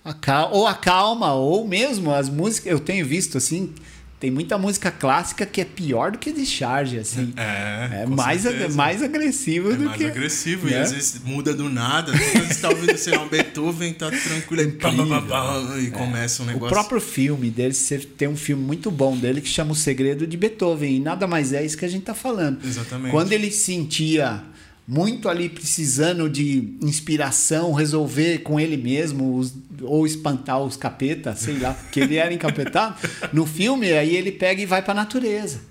[0.03, 2.71] A cal, ou a calma, ou mesmo as músicas.
[2.71, 3.71] Eu tenho visto assim.
[4.19, 7.33] Tem muita música clássica que é pior do que discharge, assim.
[7.35, 10.05] É, É mais, ag- mais agressivo É do mais que.
[10.05, 10.81] agressivo e né?
[10.81, 12.11] às vezes muda do nada.
[12.15, 15.89] Você tá ouvindo, sei lá, um Beethoven, tá tranquilo, aí pá, pá, pá, pá, e
[15.89, 16.69] começa um O negócio.
[16.71, 20.37] próprio filme dele, você tem um filme muito bom dele que chama O Segredo de
[20.37, 22.63] Beethoven, e nada mais é isso que a gente tá falando.
[22.63, 23.09] Exatamente.
[23.09, 24.43] Quando ele sentia
[24.87, 31.57] muito ali precisando de inspiração, resolver com ele mesmo, os- ou espantar os capetas, sei
[31.59, 32.95] lá, porque ele era encapetado,
[33.31, 35.61] no filme aí ele pega e vai pra natureza.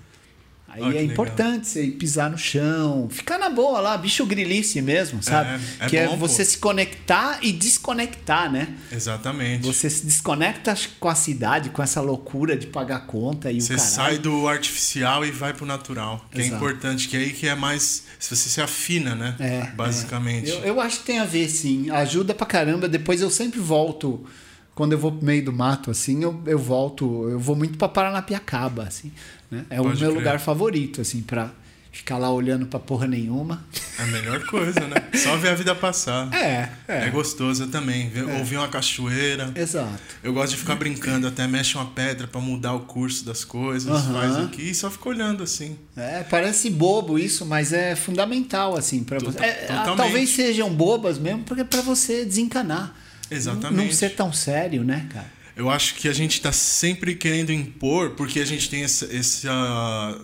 [0.73, 1.03] Aí que é legal.
[1.03, 5.61] importante você pisar no chão, ficar na boa lá, bicho grilice mesmo, sabe?
[5.79, 6.49] é que é bom, você pô.
[6.51, 8.75] se conectar e desconectar, né?
[8.91, 9.65] Exatamente.
[9.65, 13.77] Você se desconecta com a cidade, com essa loucura de pagar conta e Você o
[13.77, 13.93] caralho.
[13.95, 16.25] sai do artificial e vai pro natural.
[16.31, 16.55] Que é Exato.
[16.55, 18.03] importante, que é aí que é mais.
[18.19, 19.35] Se você se afina, né?
[19.39, 20.49] É, Basicamente.
[20.49, 21.89] Eu, eu acho que tem a ver, sim.
[21.89, 22.87] Ajuda pra caramba.
[22.87, 24.25] Depois eu sempre volto.
[24.73, 27.27] Quando eu vou pro meio do mato, assim, eu, eu volto.
[27.29, 29.11] Eu vou muito pra Paranapiacaba, assim.
[29.51, 29.65] Né?
[29.69, 30.19] É o Pode meu crer.
[30.23, 31.51] lugar favorito, assim, pra
[31.91, 33.65] ficar lá olhando pra porra nenhuma.
[33.99, 34.95] É a melhor coisa, né?
[35.13, 36.33] Só ver a vida passar.
[36.33, 38.07] É, É, gostoso eu também.
[38.09, 39.51] Ver- Ouvir uma cachoeira.
[39.53, 39.99] Exato.
[40.23, 43.91] Eu gosto de ficar brincando, até mexe uma pedra pra mudar o curso das coisas,
[44.05, 45.77] faz aqui e só fica olhando assim.
[45.97, 49.43] É, parece bobo isso, mas é fundamental, assim, para Tota- você.
[49.45, 49.97] É, totalmente.
[49.97, 52.95] talvez sejam bobas mesmo, porque é pra você desencanar.
[53.29, 53.75] Exatamente.
[53.77, 55.40] Não, não ser tão sério, né, cara?
[55.55, 60.21] Eu acho que a gente está sempre querendo impor, porque a gente tem essa, essa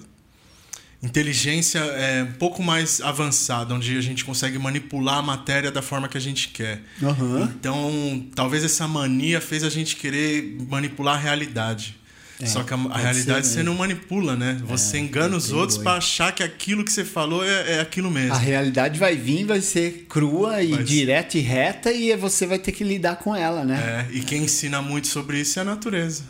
[1.02, 6.08] inteligência é, um pouco mais avançada, onde a gente consegue manipular a matéria da forma
[6.08, 6.82] que a gente quer.
[7.02, 7.54] Aham.
[7.56, 11.98] Então, talvez essa mania fez a gente querer manipular a realidade.
[12.40, 14.60] É, Só que a, a realidade você não manipula, né?
[14.64, 18.34] Você engana os outros para achar que aquilo que você falou é, é aquilo mesmo.
[18.34, 20.84] A realidade vai vir, vai ser crua e ser.
[20.84, 24.08] direta e reta, e você vai ter que lidar com ela, né?
[24.10, 26.24] É, e quem ensina muito sobre isso é a natureza.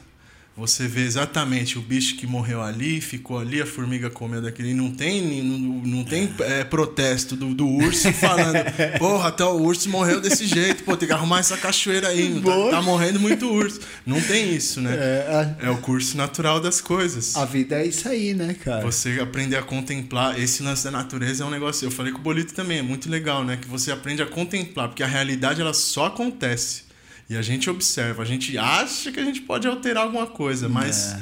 [0.58, 4.74] Você vê exatamente o bicho que morreu ali, ficou ali, a formiga comeu daquele.
[4.74, 8.58] Não tem, não, não tem é, protesto do, do urso falando,
[8.98, 12.72] porra, até o urso morreu desse jeito, pô, tem que arrumar essa cachoeira aí, tá,
[12.72, 13.80] tá morrendo muito urso.
[14.04, 14.96] Não tem isso, né?
[14.96, 17.36] É, É o curso natural das coisas.
[17.36, 18.82] a, a vida é isso aí, né, cara?
[18.82, 20.40] Você aprender a contemplar.
[20.40, 21.86] Esse lance da natureza é um negócio.
[21.86, 23.58] Eu falei com o Bolito também, é muito legal, né?
[23.62, 26.87] Que você aprende a contemplar, porque a realidade ela só acontece.
[27.30, 31.14] E a gente observa, a gente acha que a gente pode alterar alguma coisa, mas
[31.14, 31.20] É.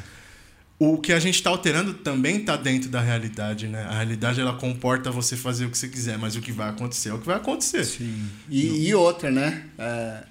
[0.78, 3.84] o que a gente está alterando também está dentro da realidade, né?
[3.86, 7.10] A realidade ela comporta você fazer o que você quiser, mas o que vai acontecer
[7.10, 7.84] é o que vai acontecer.
[7.86, 8.30] Sim.
[8.50, 9.64] E, e outra, né?
[9.80, 10.24] É,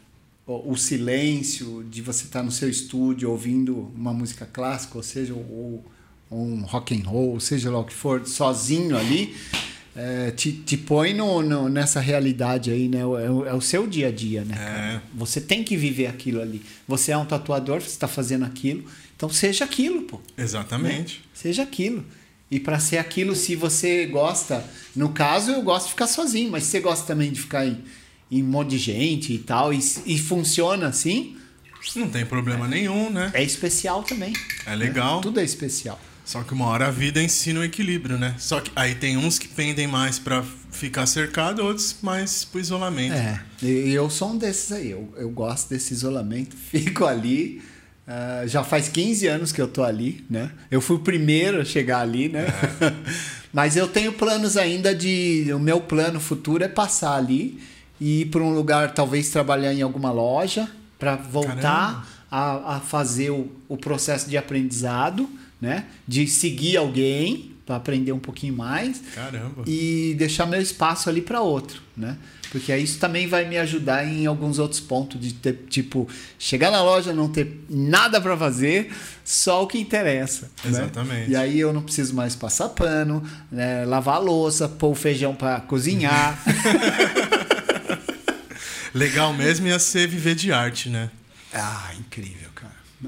[0.47, 5.85] o, silêncio de você estar no seu estúdio ouvindo uma música clássica, ou seja, ou,
[6.31, 9.35] ou um rock and roll, seja lá o que for, sozinho ali,
[9.97, 13.01] é, te, te põe no, no, nessa realidade aí, né?
[13.01, 14.55] É, o- é o seu dia a dia, né?
[14.57, 15.03] cara?
[15.15, 16.63] Você tem que viver aquilo ali.
[16.89, 18.85] Você é um tatuador, você está fazendo aquilo,
[19.17, 20.21] então seja aquilo, pô.
[20.37, 21.23] Exatamente.
[21.33, 22.05] Seja aquilo.
[22.51, 24.65] E para ser aquilo, se você gosta,
[24.95, 27.79] no caso eu gosto de ficar sozinho, mas se você gosta também de ficar em,
[28.31, 31.37] em um monte de gente e tal, e, e funciona assim,
[31.97, 33.31] Não tem problema nenhum, né?
[33.35, 34.33] é especial também.
[34.67, 35.17] É legal.
[35.17, 35.23] né?
[35.23, 36.01] Tudo é especial.
[36.25, 38.35] Só que uma hora a vida ensina o equilíbrio, né?
[38.39, 43.15] Só que aí tem uns que pendem mais pra ficar cercado, outros mais pro isolamento.
[43.15, 44.91] É, e eu sou um desses aí.
[44.91, 47.63] Eu, eu gosto desse isolamento, fico ali.
[48.09, 50.51] ah, já faz 15 anos que eu tô ali, né?
[50.71, 52.47] Eu fui o primeiro a chegar ali, né?
[53.53, 55.47] Mas eu tenho planos ainda de.
[55.55, 57.61] O meu plano futuro é passar ali
[58.01, 60.69] e ir para um lugar, talvez trabalhar em alguma loja,
[60.99, 65.29] para voltar a, a fazer o, o processo de aprendizado,
[65.61, 65.87] né?
[66.07, 69.65] De seguir alguém para aprender um pouquinho mais Caramba.
[69.67, 72.19] e deixar meu espaço ali para outro, né?
[72.51, 76.71] Porque aí isso também vai me ajudar em alguns outros pontos de ter, tipo, chegar
[76.71, 78.93] na loja não ter nada para fazer,
[79.25, 80.51] só o que interessa.
[80.63, 80.71] né?
[80.71, 81.31] Exatamente.
[81.33, 83.85] E aí eu não preciso mais passar pano, né?
[83.85, 86.39] lavar louça, pôr o feijão para cozinhar.
[88.95, 91.11] Legal mesmo ia ser viver de arte, né?
[91.53, 92.54] ah, incrível.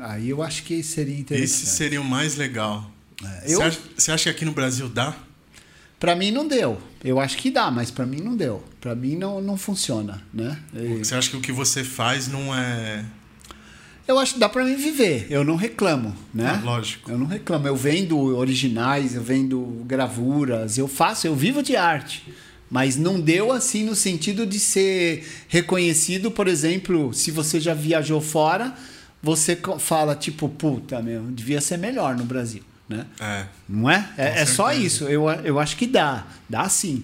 [0.01, 1.45] Aí eu acho que seria interessante.
[1.63, 2.91] Esse seria o mais legal.
[3.25, 5.15] É, Você eu- acha, você acha que aqui no Brasil dá?
[5.99, 6.79] Para mim não deu.
[7.03, 8.63] Eu acho que dá, mas para mim não deu.
[8.81, 10.59] Para mim não, não funciona, né?
[10.75, 13.05] E- Você acha que o que você faz não é.
[14.07, 15.27] Eu acho que dá pra mim viver.
[15.31, 16.61] Eu não reclamo, né?
[16.63, 17.11] Ah, lógico.
[17.11, 17.67] Eu não reclamo.
[17.67, 22.23] Eu vendo originais, eu vendo gravuras, eu faço, eu vivo de arte.
[22.71, 28.21] Mas não deu assim no sentido de ser reconhecido, por exemplo, se você já viajou
[28.21, 28.75] fora,
[29.27, 33.05] você fala tipo, puta, meu, devia ser melhor no Brasil, né?
[33.19, 33.47] É.
[33.69, 34.09] Não é?
[34.17, 35.03] É, é só isso.
[35.07, 36.25] Eu, eu acho que dá.
[36.49, 37.03] Dá sim.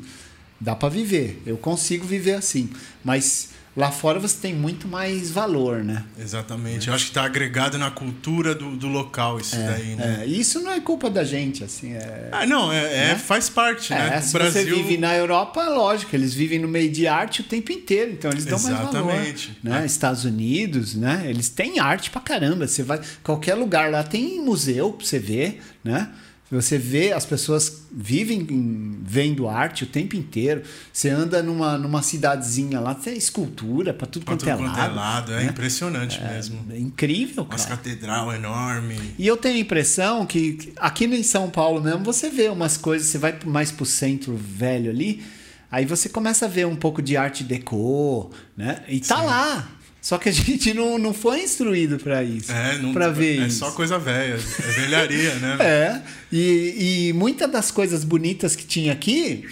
[0.60, 1.42] Dá pra viver.
[1.44, 2.70] Eu consigo viver assim.
[3.02, 6.04] Mas lá fora você tem muito mais valor, né?
[6.18, 6.88] Exatamente.
[6.88, 10.20] Eu acho que tá agregado na cultura do, do local isso daí, né?
[10.22, 11.94] É, isso não é culpa da gente, assim.
[11.94, 14.16] É, Ah, não, é, é- faz parte, né?
[14.16, 17.44] é, O se você vive na Europa, lógico, eles vivem no meio de arte o
[17.44, 18.90] tempo inteiro, então eles dão mais valor.
[19.10, 19.58] Exatamente.
[19.62, 19.78] Né?
[19.82, 19.86] Ah.
[19.86, 21.24] Estados Unidos, né?
[21.26, 22.66] Eles têm arte pra caramba.
[22.66, 26.08] Você vai qualquer lugar lá tem museu pra você ver, né?
[26.52, 30.62] Você vê as pessoas vivem em- vendo arte o tempo inteiro.
[30.92, 34.76] Você anda numa, numa cidadezinha lá, tem escultura pra tudo Pra quanto tudo é quanto
[34.76, 34.92] lado.
[34.92, 35.32] é lado.
[35.32, 35.44] É né?
[35.46, 36.64] impressionante mesmo.
[36.70, 37.62] É incrível, cara.
[37.64, 38.96] catedral enorme.
[39.18, 43.08] E eu tenho a impressão que aqui em São Paulo mesmo, você vê umas coisas,
[43.08, 45.22] você vai mais pro centro velho ali,
[45.70, 48.82] aí você começa a ver um pouco de arte deco, né?
[48.88, 49.68] E tá lá.
[50.02, 52.50] Só que a gente não, não foi instruído para isso.
[52.52, 53.60] É, não, Pra ver é isso.
[53.60, 54.34] só coisa velha.
[54.34, 55.56] É velharia, né?
[55.64, 56.02] É.
[56.30, 59.44] E, e muitas das coisas bonitas que tinha aqui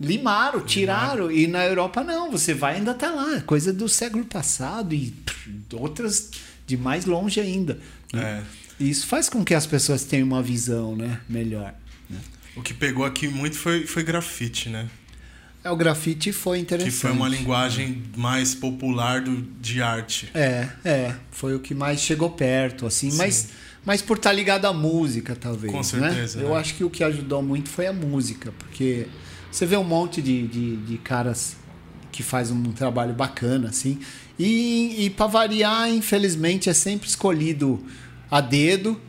[0.00, 1.30] limaram, tiraram.
[1.30, 3.40] E na Europa não, você vai ainda tá lá.
[3.42, 5.14] Coisa do século passado e
[5.72, 6.30] outras
[6.66, 7.78] de mais longe ainda.
[8.12, 8.42] né?
[8.48, 8.62] É.
[8.80, 11.72] E isso faz com que as pessoas tenham uma visão né, melhor.
[12.10, 12.18] né?
[12.56, 14.88] O que pegou aqui muito foi, foi grafite, né?
[15.64, 16.92] É, o grafite foi Que interessante.
[16.92, 20.28] foi uma linguagem mais popular do, de arte.
[20.34, 21.14] É, é.
[21.30, 23.12] Foi o que mais chegou perto, assim.
[23.12, 23.48] Mas,
[23.84, 25.72] mas por estar ligado à música, talvez.
[25.72, 26.44] Com certeza, Né?
[26.44, 26.56] Eu né?
[26.60, 28.52] acho que o que ajudou muito foi a música.
[28.58, 29.06] Porque
[29.50, 31.56] você vê um monte de, de, de caras
[32.10, 33.98] que faz um trabalho bacana, assim.
[34.38, 37.84] E, e para variar, infelizmente, é sempre escolhido
[38.30, 39.00] a dedo.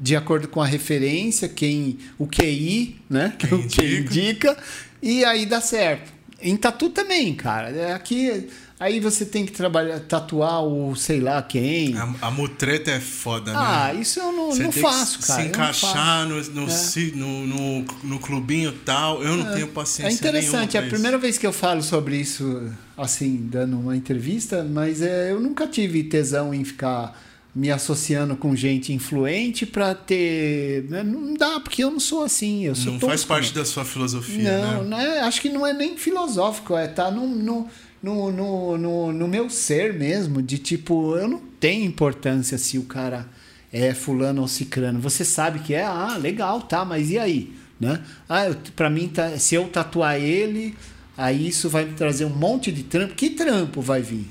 [0.00, 3.32] De acordo com a referência, quem o QI, né?
[3.38, 4.56] Quem O que indica.
[5.04, 6.12] E aí dá certo.
[6.40, 7.70] Em tatu também, cara.
[7.70, 8.48] É Aqui,
[8.78, 11.96] aí você tem que trabalhar, tatuar o sei lá quem.
[11.96, 14.00] A, a mutreta é foda, Ah, né?
[14.00, 15.40] isso eu não, não faço, cara.
[15.42, 17.10] se encaixar no, no, É.
[17.14, 19.22] no, no, no clubinho tal.
[19.22, 22.70] Eu não tenho paciência É interessante, é a primeira vez que eu falo sobre isso,
[22.96, 27.18] assim, dando uma entrevista, mas é, eu nunca tive tesão em ficar
[27.54, 30.84] me associando com gente influente pra ter.
[30.90, 32.64] né, Não dá, porque eu não sou assim.
[32.64, 33.60] Eu sou Não faz tosco, parte né?
[33.60, 34.90] da sua filosofia, Não, né?
[34.90, 37.68] não é, acho que não é nem filosófico, é tá no, no,
[38.02, 42.82] no, no, no, no meu ser mesmo, de tipo, eu não tenho importância se o
[42.82, 43.28] cara
[43.72, 44.98] é fulano ou cicrano.
[45.00, 47.52] Você sabe que é, ah, legal, tá, mas e aí?
[47.78, 48.00] Né?
[48.28, 50.76] Ah, pra mim, tá, se eu tatuar ele,
[51.16, 53.14] aí isso vai me trazer um monte de trampo.
[53.14, 54.26] Que trampo vai vir?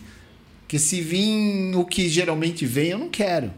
[0.73, 3.53] Porque se vir o que geralmente vem, eu não quero.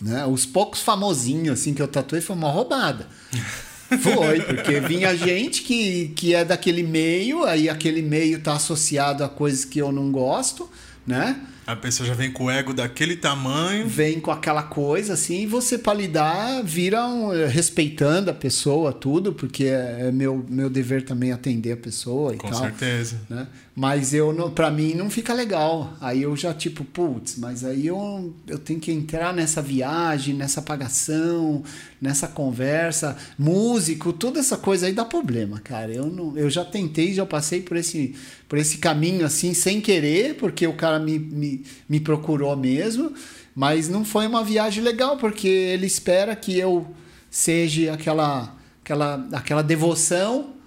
[0.00, 0.24] Né?
[0.24, 3.08] Os poucos famosinhos assim que eu tatuei foi uma roubada.
[4.00, 9.28] Foi, porque vinha gente que, que é daquele meio, aí aquele meio tá associado a
[9.30, 10.70] coisas que eu não gosto,
[11.06, 11.40] né?
[11.68, 13.86] A pessoa já vem com o ego daquele tamanho.
[13.86, 18.90] Vem com aquela coisa assim, e você para lidar vira um, eh, respeitando a pessoa,
[18.90, 22.60] tudo, porque é, é meu, meu dever também atender a pessoa e Com tal.
[22.60, 23.20] certeza.
[23.28, 23.46] né?
[23.76, 25.92] Mas eu não, para mim não fica legal.
[26.00, 30.62] Aí eu já tipo, putz, mas aí eu, eu tenho que entrar nessa viagem, nessa
[30.62, 31.62] pagação,
[32.00, 35.92] nessa conversa, músico, toda essa coisa aí dá problema, cara.
[35.92, 38.14] Eu não, eu já tentei, já passei por esse
[38.48, 43.12] por esse caminho assim sem querer, porque o cara me, me, me procurou mesmo,
[43.54, 46.86] mas não foi uma viagem legal, porque ele espera que eu
[47.30, 50.57] seja aquela aquela aquela devoção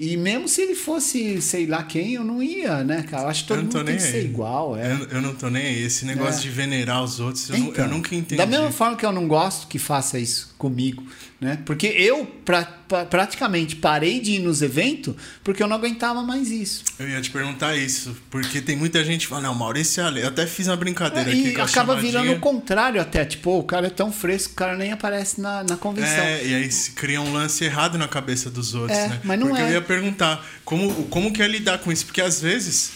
[0.00, 3.24] e mesmo se ele fosse, sei lá quem, eu não ia, né, cara?
[3.24, 4.92] Eu acho que todo mundo tem que ser igual, é.
[4.92, 5.82] Eu, eu não tô nem aí.
[5.82, 6.42] Esse negócio É.
[6.42, 8.36] de venerar os outros, eu, Então, eu nunca entendi.
[8.36, 11.02] Da mesma forma que eu não gosto que faça isso comigo,
[11.40, 11.58] né?
[11.66, 15.14] Porque eu pra- praticamente parei de ir nos eventos
[15.44, 16.82] porque eu não aguentava mais isso.
[16.98, 20.20] Eu ia te perguntar isso, porque tem muita gente que fala, não, Maurício Ale.
[20.20, 22.12] Eu até fiz uma brincadeira aqui É, e com acaba chamadinha.
[22.12, 23.24] virando o contrário até.
[23.24, 26.24] Tipo, o cara é tão fresco, o cara nem aparece na, na convenção.
[26.24, 29.20] É, e aí se cria um lance errado na cabeça dos outros, É, né?
[29.24, 29.66] mas não Porque é.
[29.66, 32.04] eu ia perguntar, como, como que é lidar com isso?
[32.06, 32.92] Porque às vezes,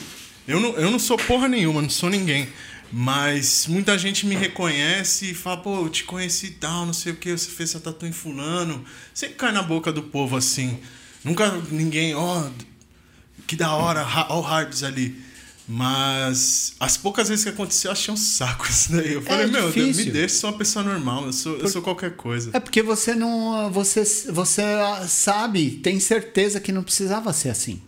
[0.47, 2.49] eu não, eu não sou porra nenhuma, não sou ninguém.
[2.97, 7.11] Mas muita gente me reconhece e fala, pô, eu te conheci e tal, não sei
[7.11, 8.84] o que, você fez essa tatu em fulano.
[9.12, 10.78] Sempre cai na boca do povo assim.
[11.24, 12.49] Nunca ninguém, ó,
[13.49, 15.20] que da hora, ó o Harbs ali.
[15.66, 19.14] Mas as poucas vezes que aconteceu, eu achei um saco isso daí.
[19.14, 20.05] Eu falei, meu, É difícil.
[20.05, 22.51] me deixa, sou uma pessoa normal, eu sou, eu sou qualquer coisa.
[22.53, 23.72] É porque você não.
[23.72, 24.62] Você, você
[25.09, 27.82] sabe, tem certeza que não precisava ser assim.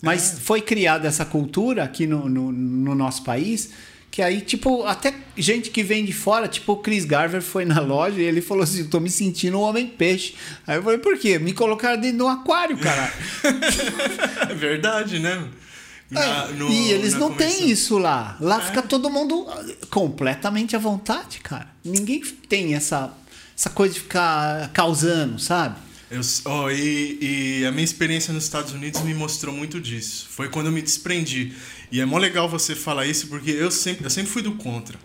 [0.00, 3.70] Mas foi criada essa cultura aqui no, no, no nosso país.
[4.12, 7.80] Que aí, tipo, até gente que vem de fora, tipo o Chris Garver foi na
[7.80, 10.34] loja e ele falou assim: eu tô me sentindo um homem-peixe.
[10.66, 11.38] Aí eu falei, por quê?
[11.38, 13.12] Me colocaram dentro de um aquário, caralho.
[14.50, 15.48] É verdade, né?
[16.10, 18.36] Na- É, no- e eles na não têm isso lá.
[18.38, 19.46] Lá fica todo mundo
[19.88, 21.68] completamente à vontade, cara.
[21.82, 23.12] Ninguém tem essa,
[23.56, 25.76] essa coisa de ficar causando, sabe?
[26.10, 30.26] Eu, ó, e, e a minha experiência nos Estados Unidos me mostrou muito disso.
[30.30, 31.54] Foi quando eu me desprendi.
[31.92, 34.98] E é mó legal você falar isso, porque eu sempre, eu sempre fui do contra.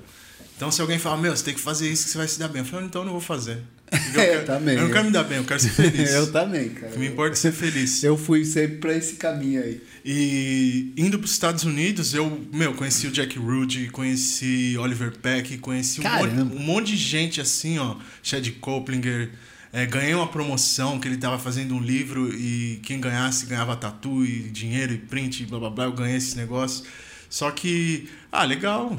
[0.55, 2.47] Então, se alguém fala, meu, você tem que fazer isso que você vai se dar
[2.47, 2.61] bem.
[2.63, 3.59] Eu falo, então eu não vou fazer.
[3.87, 4.75] Porque eu, Eu quero- também.
[4.75, 6.09] eu não quero me dar bem, eu quero ser feliz.
[6.15, 6.87] Eu também, cara.
[6.89, 8.03] O que me importa é ser feliz.
[8.03, 9.81] Eu fui sempre pra esse caminho aí.
[10.03, 15.57] E indo para os Estados Unidos, eu, meu, conheci o Jack Rude, conheci Oliver Peck,
[15.59, 19.29] conheci um monte, um monte de gente assim, ó, Chad Coplinger.
[19.77, 24.25] É, ganhei uma promoção que ele tava fazendo um livro e quem ganhasse ganhava tatu
[24.25, 25.85] e dinheiro e print e blá blá blá.
[25.85, 26.83] Eu ganhei esse negócio.
[27.29, 28.97] Só que, ah, legal.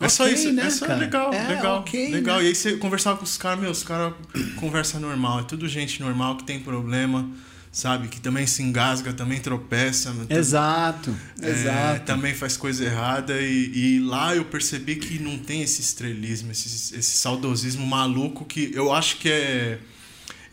[0.00, 0.98] É só Ok, isso, né, é só cara?
[0.98, 2.38] legal, É, legal, ok, legal.
[2.38, 2.44] né?
[2.44, 4.12] E aí você conversava com os caras, meu, os caras
[4.58, 7.28] conversa normal, é tudo gente normal que tem problema,
[7.72, 8.08] sabe?
[8.08, 10.14] Que também se engasga, também tropeça.
[10.30, 12.04] Exato, É, exato.
[12.06, 16.96] também faz coisa errada e, e lá eu percebi que não tem esse estrelismo, esse,
[16.96, 19.78] esse saudosismo maluco que eu acho que é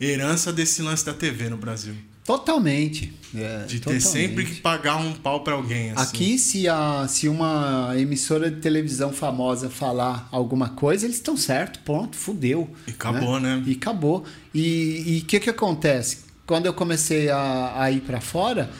[0.00, 1.94] herança desse lance da TV no Brasil.
[2.24, 3.12] Totalmente.
[3.34, 4.02] é, De ter totalmente.
[4.02, 5.92] sempre que pagar um pau pra alguém.
[5.92, 6.02] Assim.
[6.02, 11.78] Aqui, se, a, se uma emissora de televisão famosa falar alguma coisa, eles estão certo,
[11.80, 12.68] ponto, fudeu.
[12.88, 13.62] E acabou, né?
[13.64, 14.24] E acabou.
[14.52, 16.24] E o que, que acontece?
[16.44, 18.70] Quando eu comecei a, a ir para fora,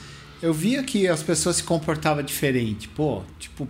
[0.42, 2.88] eu via que as pessoas se comportavam diferente.
[2.88, 3.68] Pô, tipo,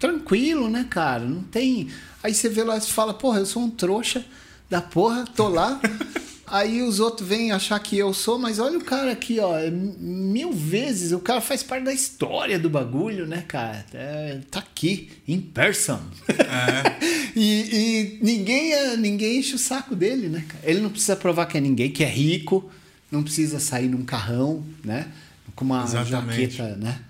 [0.00, 1.24] tranquilo, né, cara?
[1.24, 1.88] Não tem.
[2.24, 4.24] Aí você vê lá e fala, porra, eu sou um trouxa
[4.68, 5.80] da porra, tô lá.
[6.48, 9.58] Aí os outros vêm achar que eu sou, mas olha o cara aqui, ó.
[9.58, 13.84] é Mil vezes o cara faz parte da história do bagulho, né, cara?
[13.92, 16.00] É, tá aqui, in person.
[17.34, 20.60] e, e ninguém, é- ninguém enche o saco dele, né, cara?
[20.64, 22.70] Ele não precisa provar que é ninguém, que é rico,
[23.10, 25.08] não precisa sair num carrão, né?
[25.54, 26.52] Com uma Exatamente.
[26.56, 27.00] jaqueta, né?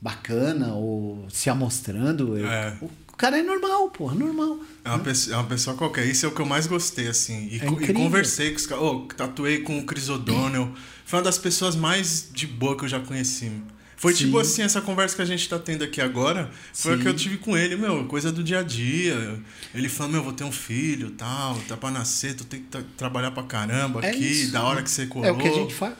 [0.00, 2.36] Bacana, ou se amostrando.
[2.38, 2.76] Eu- É.
[3.16, 4.58] O cara é normal, porra, normal.
[4.84, 6.04] É uma, pessoa, é uma pessoa qualquer.
[6.06, 7.48] Isso é o que eu mais gostei, assim.
[7.50, 8.84] E, É e conversei com os caras.
[8.84, 10.70] Oh, tatuei com o Chris O'Donnell.
[11.06, 13.50] Foi uma das pessoas mais de boa que eu já conheci.
[13.96, 14.26] Foi Sim.
[14.26, 16.50] tipo assim, essa conversa que a gente tá tendo aqui agora.
[16.74, 17.02] Foi a Sim.
[17.04, 19.40] que eu tive com ele, meu, coisa do dia a dia.
[19.74, 22.84] Ele falou, meu, vou ter um filho tal, tá pra nascer, tu tem que tra-
[22.98, 24.52] trabalhar pra caramba É aqui, isso.
[24.52, 25.26] da hora que você colou.
[25.26, 25.94] É o que a gente faz.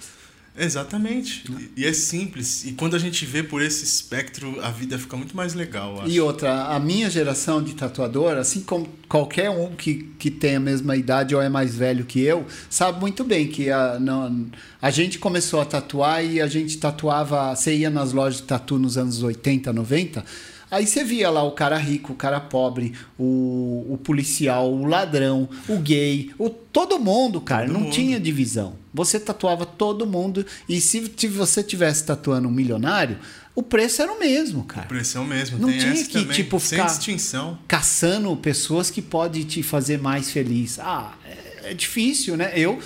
[0.59, 1.45] Exatamente.
[1.77, 2.65] E, e é simples.
[2.65, 6.03] E quando a gente vê por esse espectro, a vida fica muito mais legal.
[6.07, 10.61] E outra, a minha geração de tatuador, assim como qualquer um que, que tem a
[10.61, 14.47] mesma idade ou é mais velho que eu, sabe muito bem que a, não,
[14.81, 17.55] a gente começou a tatuar e a gente tatuava.
[17.55, 20.25] Você ia nas lojas de tatu nos anos 80, 90.
[20.71, 25.49] Aí você via lá o cara rico, o cara pobre, o, o policial, o ladrão,
[25.69, 27.67] o gay, o, todo mundo, cara.
[27.67, 27.93] Todo não mundo.
[27.93, 28.75] tinha divisão.
[28.93, 30.45] Você tatuava todo mundo.
[30.69, 33.17] E se t- você tivesse tatuando um milionário,
[33.55, 34.87] o preço era o mesmo, cara.
[34.87, 35.59] O preço é o mesmo.
[35.59, 37.59] Não Tem tinha que, também, tipo, ficar distinção.
[37.69, 40.79] caçando pessoas que podem te fazer mais feliz.
[40.81, 42.53] Ah, é, é difícil, né?
[42.57, 42.79] Eu,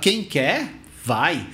[0.00, 0.72] quem quer,
[1.04, 1.46] vai,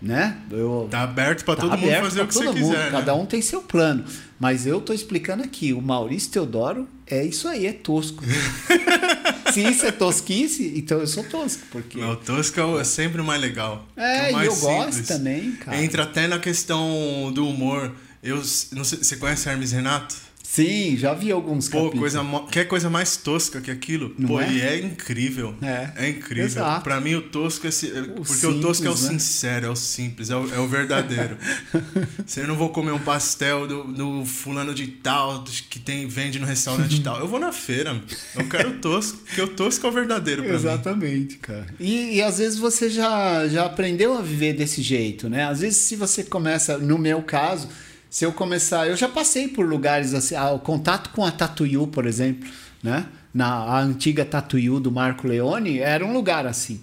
[0.00, 0.36] né?
[0.50, 2.90] Eu, Tá aberto pra tá todo mundo aberto fazer pra o que você mundo, quiser.
[2.90, 3.20] Cada né?
[3.20, 4.04] um tem seu plano.
[4.44, 8.22] Mas eu tô explicando aqui, o Maurício Teodoro é isso aí, é tosco.
[9.54, 11.98] Se isso é tosquice, então eu sou tosco, porque...
[11.98, 12.16] Não, o
[12.60, 13.88] é o- é sempre o mais legal.
[13.96, 15.08] É, e mais eu gosto simples.
[15.08, 15.82] também, cara.
[15.82, 17.90] Entra até na questão do humor.
[18.22, 18.36] Eu
[18.72, 20.14] não sei, você conhece Hermes Renato?
[20.54, 21.98] Sim, já vi alguns Pô, capítulos.
[21.98, 24.14] coisa quer coisa mais tosca que aquilo?
[24.16, 24.52] Não Pô, é?
[24.52, 25.52] e é incrível.
[25.60, 26.08] É.
[26.08, 26.44] incrível.
[26.44, 26.84] Exato.
[26.84, 28.96] Pra mim o tosco é porque o simples, tosco é o né?
[28.96, 31.36] sincero, é o simples, é o, é o verdadeiro.
[32.24, 36.38] Se eu não vou comer um pastel do, do fulano de tal que tem vende
[36.38, 38.00] no restaurante tal, eu vou na feira.
[38.36, 40.56] Eu quero o tosco, porque o tosco é o verdadeiro pra mim.
[40.56, 41.66] Exatamente, cara.
[41.80, 45.46] E, e às vezes você já, já aprendeu a viver desse jeito, né?
[45.46, 47.68] Às vezes se você começa, no meu caso,
[48.14, 51.88] se eu começar, eu já passei por lugares assim, ah, o contato com a Tatuyu,
[51.88, 52.48] por exemplo,
[52.80, 53.08] né?
[53.34, 56.80] Na a antiga Tatuyu do Marco Leone era um lugar assim.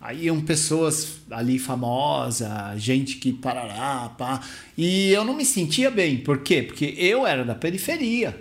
[0.00, 2.48] Aí iam pessoas ali famosas,
[2.80, 4.40] gente que parará, pá.
[4.74, 6.16] E eu não me sentia bem.
[6.16, 6.62] Por quê?
[6.62, 8.40] Porque eu era da periferia.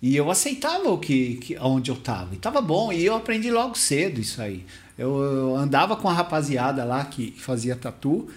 [0.00, 2.32] E eu aceitava o que, que onde eu estava.
[2.32, 2.92] E tava bom.
[2.92, 4.64] E eu aprendi logo cedo isso aí.
[4.96, 8.28] Eu andava com a rapaziada lá que fazia tatu.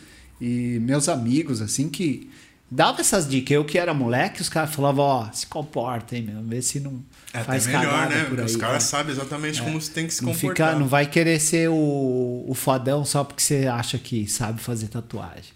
[0.42, 2.28] E meus amigos, assim, que
[2.70, 3.52] dava essas dicas.
[3.56, 6.42] Eu que era moleque, os caras falavam, ó, se comporta, hein, meu.
[6.44, 8.24] Vê se não É faz até melhor, né?
[8.26, 8.46] por aí.
[8.46, 8.88] os caras é.
[8.88, 10.68] sabem exatamente como você tem que se Não, comportar.
[10.70, 14.88] fica, não vai querer ser o, o fodão só porque você acha que sabe fazer
[14.88, 15.56] tatuagem.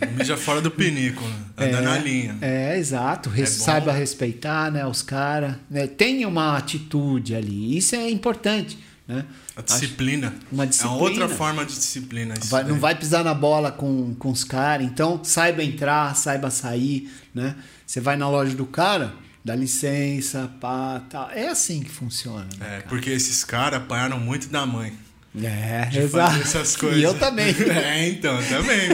[0.00, 1.36] É, mija fora do pinico, né?
[1.56, 2.36] anda na linha.
[2.42, 3.30] É, exato.
[3.30, 3.64] Res- É.
[3.64, 5.54] Saiba respeitar né, os caras.
[5.70, 5.86] Né?
[5.86, 7.74] Tenha uma atitude ali.
[7.78, 8.78] Isso é importante.
[9.06, 9.24] Né?
[9.54, 10.34] A disciplina.
[10.50, 10.96] Uma É disciplina.
[10.96, 12.34] uma outra forma de disciplina.
[12.46, 14.86] Vai- não vai pisar na bola com, com os caras.
[14.86, 17.10] Então, saiba entrar, saiba sair.
[17.34, 17.54] Né?
[17.86, 19.12] Você vai na loja do cara,
[19.44, 21.30] dá licença, pá, tal.
[21.30, 22.46] É assim que funciona.
[22.58, 22.78] Né?
[22.78, 24.94] É, porque esses caras apanharam muito da mãe.
[25.42, 26.30] É, de exato.
[26.30, 26.98] fazer essas coisas.
[27.00, 27.52] E eu também.
[27.70, 28.88] É, então, também.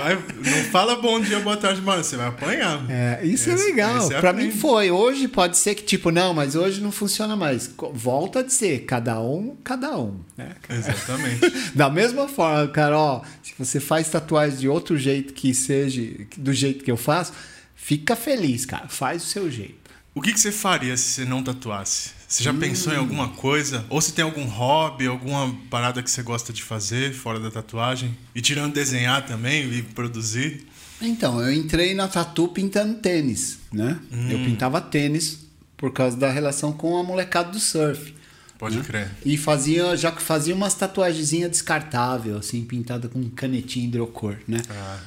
[0.00, 2.02] Vai- não fala bom dia, boa tarde, mano.
[2.04, 2.84] Você vai apanhar.
[2.90, 3.98] É, isso Esse- é legal.
[3.98, 4.52] esse é Pra aprende.
[4.54, 4.90] mim foi.
[4.90, 7.70] Hoje pode ser que, tipo, não, mas hoje não funciona mais.
[7.92, 10.20] Volta a ser cada um, cada um.
[10.36, 10.50] Né?
[10.68, 11.40] Exatamente.
[11.74, 16.02] Da mesma forma, cara, ó, se você faz tatuagem de outro jeito que seja,
[16.36, 17.32] do jeito que eu faço,
[17.74, 18.88] fica feliz, cara.
[18.88, 19.88] Faz o seu jeito.
[20.14, 22.10] O que, que você faria se você não tatuasse?
[22.28, 23.00] Você já pensou em Hum.
[23.00, 23.86] alguma coisa?
[23.88, 28.14] Ou se tem algum hobby, alguma parada que você gosta de fazer fora da tatuagem?
[28.34, 30.66] E tirando desenhar também e produzir?
[31.00, 33.98] Então, eu entrei na tatu pintando tênis, né?
[34.28, 35.38] Eu pintava tênis
[35.76, 38.14] por causa da relação com a molecada do surf.
[38.58, 39.08] Pode crer.
[39.24, 44.60] E fazia, já que fazia umas tatuagenzinhas descartável, assim, pintada com canetinha hidrocor, né?
[44.68, 44.98] Ah,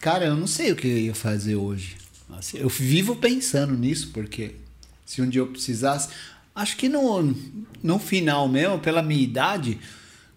[0.00, 1.96] Cara, eu não sei o que eu ia fazer hoje.
[2.38, 4.52] Assim, eu vivo pensando nisso, porque
[5.04, 6.08] se um dia eu precisasse.
[6.54, 7.34] Acho que no,
[7.82, 9.78] no final mesmo, pela minha idade,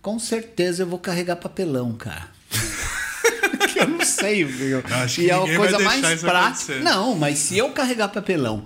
[0.02, 2.30] com certeza eu vou carregar papelão, cara.
[3.74, 4.84] que eu não sei, viu?
[4.86, 6.80] Acho que e é a coisa mais prática.
[6.80, 8.64] Não, mas se eu carregar papelão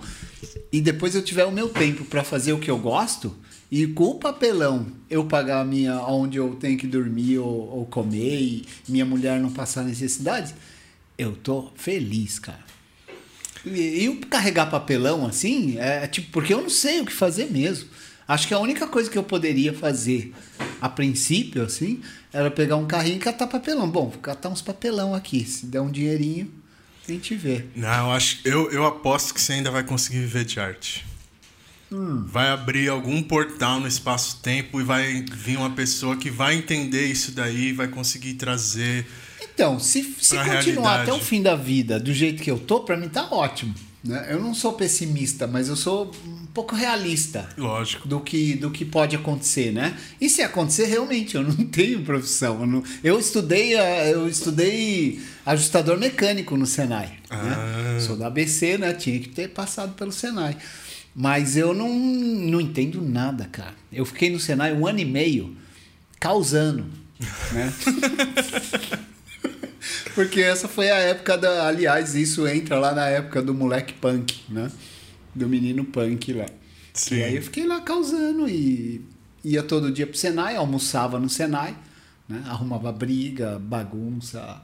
[0.70, 3.34] e depois eu tiver o meu tempo para fazer o que eu gosto,
[3.70, 7.86] e com o papelão eu pagar a minha onde eu tenho que dormir ou, ou
[7.86, 10.54] comer e minha mulher não passar necessidade,
[11.16, 12.67] eu tô feliz, cara.
[13.64, 17.50] E, e o carregar papelão assim, é tipo, porque eu não sei o que fazer
[17.50, 17.88] mesmo.
[18.26, 20.34] Acho que a única coisa que eu poderia fazer
[20.80, 23.88] a princípio, assim, era pegar um carrinho e catar papelão.
[23.88, 25.44] Bom, vou catar uns papelão aqui.
[25.44, 26.52] Se der um dinheirinho,
[27.08, 27.64] a gente vê.
[27.74, 31.06] Não, eu, acho, eu, eu aposto que você ainda vai conseguir viver de arte.
[31.90, 32.26] Hum.
[32.26, 37.32] Vai abrir algum portal no espaço-tempo e vai vir uma pessoa que vai entender isso
[37.32, 39.06] daí, vai conseguir trazer.
[39.58, 40.44] Então, se, se continuar
[40.92, 41.02] realidade.
[41.02, 43.74] até o fim da vida do jeito que eu tô, pra mim tá ótimo.
[44.04, 44.28] Né?
[44.30, 48.06] Eu não sou pessimista, mas eu sou um pouco realista Lógico.
[48.06, 49.98] do que, do que pode acontecer, né?
[50.20, 52.60] E se acontecer, realmente, eu não tenho profissão.
[52.60, 57.06] Eu, não- eu estudei, eh, eu estudei ajustador mecânico no Senai.
[57.08, 57.16] né?
[57.28, 57.98] Ah.
[58.00, 58.92] Sou da ABC, né?
[58.92, 60.56] Tinha que ter passado pelo Senai.
[61.12, 63.74] Mas eu não, não entendo nada, cara.
[63.92, 65.56] Eu fiquei no Senai um ano e meio
[66.20, 66.86] causando,
[67.52, 67.72] né?
[70.18, 71.68] Porque essa foi a época da.
[71.68, 74.68] Aliás, isso entra lá na época do moleque punk, né?
[75.32, 76.46] Do menino punk lá.
[76.92, 77.18] Sim.
[77.18, 79.00] E aí eu fiquei lá causando e
[79.44, 81.76] ia todo dia pro Senai, almoçava no Senai,
[82.28, 82.42] né?
[82.48, 84.60] Arrumava briga, bagunça,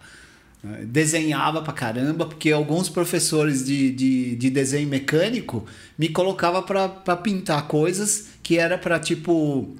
[0.61, 0.85] né?
[0.87, 5.65] desenhava pra caramba, porque alguns professores de, de, de desenho mecânico
[5.97, 9.77] me colocavam pra, pra pintar coisas que era pra tipo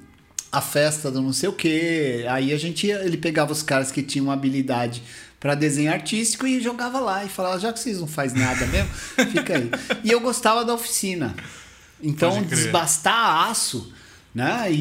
[0.53, 2.25] a festa do não sei o que.
[2.29, 5.03] Aí a gente ia- ele pegava os caras que tinham habilidade
[5.45, 8.89] para desenho artístico e jogava lá e falava, já que vocês não faz nada mesmo,
[9.31, 9.69] fica aí.
[10.03, 11.35] E eu gostava da oficina.
[12.01, 13.93] Então, desbastar aço,
[14.33, 14.65] né?
[14.71, 14.75] E,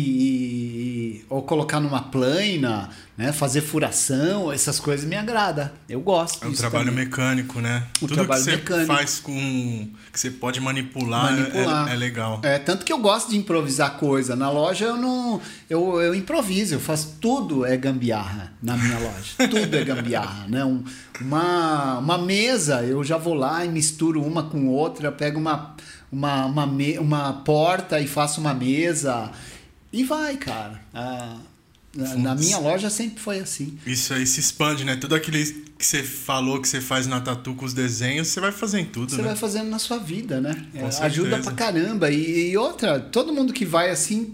[1.20, 3.32] e- ou colocar numa plana, né?
[3.32, 5.72] Fazer furação, essas coisas me agrada.
[5.88, 6.42] Eu gosto.
[6.42, 7.04] É um disso trabalho também.
[7.04, 7.84] mecânico, né?
[7.96, 8.86] O Tudo trabalho que você mecânico.
[8.92, 9.88] faz com.
[10.12, 11.88] que você pode manipular, é- manipular.
[11.88, 12.40] É, é legal.
[12.42, 14.34] É, tanto que eu gosto de improvisar coisa.
[14.34, 15.40] Na loja eu não.
[15.70, 19.32] Eu, eu improviso, eu faço tudo é gambiarra na minha loja.
[19.50, 20.64] tudo é gambiarra, né?
[20.64, 20.82] Um-
[21.20, 25.76] uma, uma mesa, eu já vou lá e misturo uma com outra, pego uma,
[26.10, 29.30] uma, uma, me- uma porta e faço uma mesa.
[29.92, 30.80] E vai, cara.
[30.92, 31.36] Ah,
[31.94, 33.78] na, na minha loja sempre foi assim.
[33.86, 34.96] Isso aí se expande, né?
[34.96, 35.36] Tudo aquilo
[35.78, 38.84] que você falou que você faz na tatu com os desenhos, você vai fazer em
[38.84, 39.24] tudo, Você né?
[39.28, 40.54] vai fazendo na sua vida, né?
[40.72, 41.04] Com É, certeza.
[41.04, 42.10] ajuda pra caramba.
[42.10, 44.32] E, e outra, todo mundo que vai assim,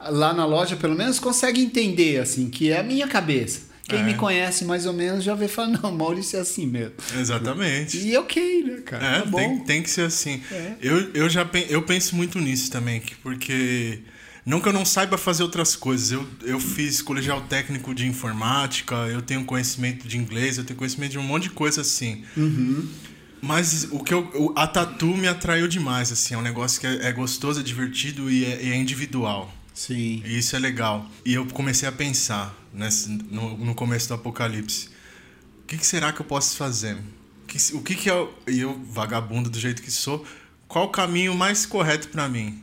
[0.00, 3.66] lá na loja, pelo menos, consegue entender, assim, que é a minha cabeça.
[3.88, 4.02] Quem É.
[4.02, 6.94] me conhece mais ou menos já vê e fala, não, Maurício é assim mesmo.
[7.16, 7.98] Exatamente.
[7.98, 9.04] E ok, né, cara?
[9.06, 9.36] É, tá bom.
[9.38, 10.42] tem, tem que ser assim.
[10.50, 10.72] É.
[10.80, 14.00] Eu, eu já pen- eu penso muito nisso também, que- porque
[14.46, 16.12] não que eu não saiba fazer outras coisas.
[16.12, 21.10] Eu, eu fiz colegial técnico de informática, eu tenho conhecimento de inglês, eu tenho conhecimento
[21.12, 22.24] de um monte de coisa assim.
[22.36, 22.88] Uhum.
[23.42, 26.86] Mas o que eu, o- a tatu me atraiu demais, assim, é um negócio que
[26.86, 29.52] é, é gostoso, é divertido e é, é individual.
[29.74, 30.22] Sim.
[30.24, 31.06] E isso é legal.
[31.24, 34.88] E eu comecei a pensar nesse, no, no começo do apocalipse.
[35.62, 36.96] O que, que será que eu posso fazer?
[37.74, 38.32] O que, que eu,
[38.90, 40.24] vagabundo do jeito que sou,
[40.66, 42.62] qual o caminho mais correto pra mim?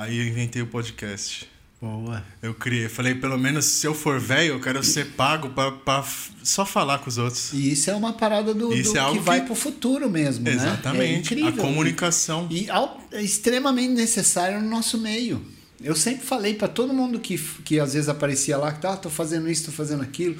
[0.00, 1.46] Aí eu inventei o podcast.
[1.80, 2.22] Boa.
[2.42, 5.98] Eu criei, falei, pelo menos se eu for velho, eu quero ser pago pra, pra
[6.02, 7.52] f- só falar com os outros.
[7.52, 10.08] E isso é uma parada do, Isso do é algo que vai que- pro futuro
[10.10, 10.52] mesmo, né?
[10.52, 11.32] É Exatamente.
[11.34, 11.48] incrível.
[11.48, 12.46] a comunicação.
[12.50, 15.42] E al- é extremamente necessário no nosso meio.
[15.82, 19.08] Eu sempre falei para todo mundo que, que às vezes aparecia lá, que tá, tô
[19.10, 20.36] fazendo isso, tô fazendo aquilo.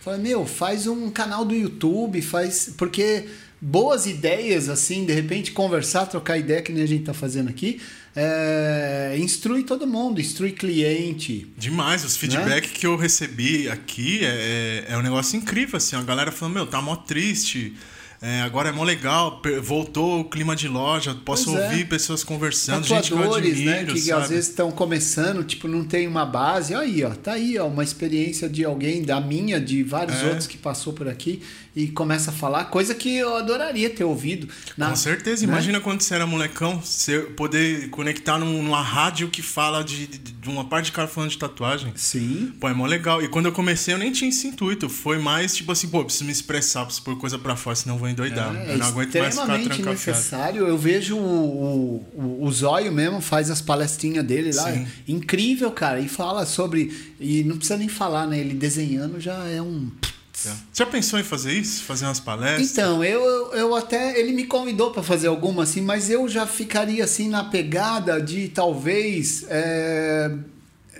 [0.00, 2.72] Falei, meu, faz um canal do YouTube, faz.
[2.76, 3.26] Porque
[3.66, 7.80] boas ideias, assim, de repente conversar, trocar ideia, que nem a gente tá fazendo aqui,
[8.14, 11.46] é, instrui todo mundo, instrui cliente.
[11.56, 16.02] Demais, os feedback que eu recebi aqui é, é, é um negócio incrível, assim, a
[16.02, 17.72] galera falando, meu, tá mó triste,
[18.20, 21.64] é, agora é mó legal, voltou o clima de loja, posso Pois é.
[21.64, 23.84] ouvir pessoas conversando, gente que eu Tatuadores, admiro, né?
[23.92, 24.22] Que sabe?
[24.22, 26.74] às vezes estão começando, tipo, não tem uma base.
[26.74, 30.26] Aí, ó, tá aí, ó, uma experiência de alguém, da minha, de vários É.
[30.26, 31.42] outros que passou por aqui
[31.76, 34.48] e começa a falar, coisa que eu adoraria ter ouvido.
[34.76, 35.52] Na, Com certeza, né?
[35.52, 40.48] imagina quando você era molecão, você poder conectar num- numa rádio que fala de, de,
[40.48, 41.92] uma parte de cara falando de tatuagem.
[41.96, 42.52] Sim.
[42.60, 43.20] Pô, é mó legal.
[43.22, 44.88] E quando eu comecei, eu nem tinha esse intuito.
[44.88, 48.08] Foi mais tipo assim, pô, preciso me expressar, preciso pôr coisa pra fora, senão vou
[48.08, 48.54] endoidar.
[48.54, 49.90] É, eu não aguento mais ficar trancafiado.
[49.90, 50.66] necessário.
[50.68, 54.72] Eu vejo o, o, o Zóio mesmo, faz as palestrinhas dele lá.
[54.72, 54.86] Sim.
[55.08, 55.98] Incrível, cara.
[56.00, 56.92] E fala sobre.
[57.18, 58.38] E não precisa nem falar, né?
[58.38, 59.90] Ele desenhando já é um.
[60.34, 61.84] Você já pensou em fazer isso?
[61.84, 62.72] Fazer umas palestras?
[62.72, 64.18] Então, eu, eu até.
[64.18, 68.48] Ele me convidou para fazer alguma assim, mas eu já ficaria assim na pegada de
[68.48, 70.34] talvez é,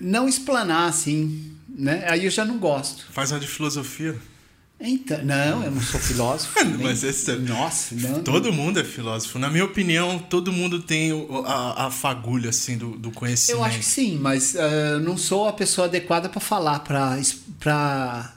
[0.01, 1.53] não explanar assim.
[1.69, 2.05] Né?
[2.09, 3.07] Aí eu já não gosto.
[3.11, 4.17] Faz uma de filosofia.
[4.81, 6.53] Então, não, eu não sou filósofo.
[6.83, 8.23] Mas esse é- Nossa, não.
[8.23, 9.39] Todo mundo é filósofo.
[9.39, 11.11] Na minha opinião, todo mundo tem
[11.47, 13.61] a, a fagulha, assim, do, do conhecimento.
[13.61, 18.34] Eu acho que sim, mas eu não sou a pessoa adequada para falar, para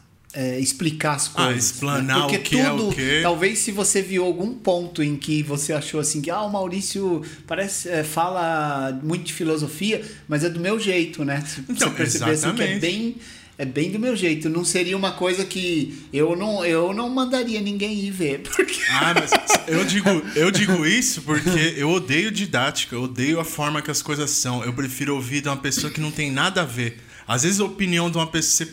[0.59, 1.53] explicar as coisas.
[1.53, 1.59] né?
[1.59, 3.19] explanar Porque o que é tudo, o quê.
[3.23, 7.22] Talvez se você viu algum ponto em que você achou assim que ah, o Maurício
[7.45, 11.43] parece eh, fala muito de filosofia, mas é do meu jeito, né?
[11.45, 13.15] Se Então, você perceber assim, que é bem
[13.59, 14.49] é bem do meu jeito.
[14.49, 19.14] Não seria uma coisa que eu não eu não mandaria ninguém ir ver, porque Ah,
[19.15, 19.31] mas
[19.68, 24.01] eu digo, eu digo isso porque eu odeio didática, eu odeio a forma que as
[24.01, 24.64] coisas são.
[24.64, 26.99] Eu prefiro ouvir de uma pessoa que não tem nada a ver.
[27.27, 28.69] Às vezes a opinião de uma pessoa.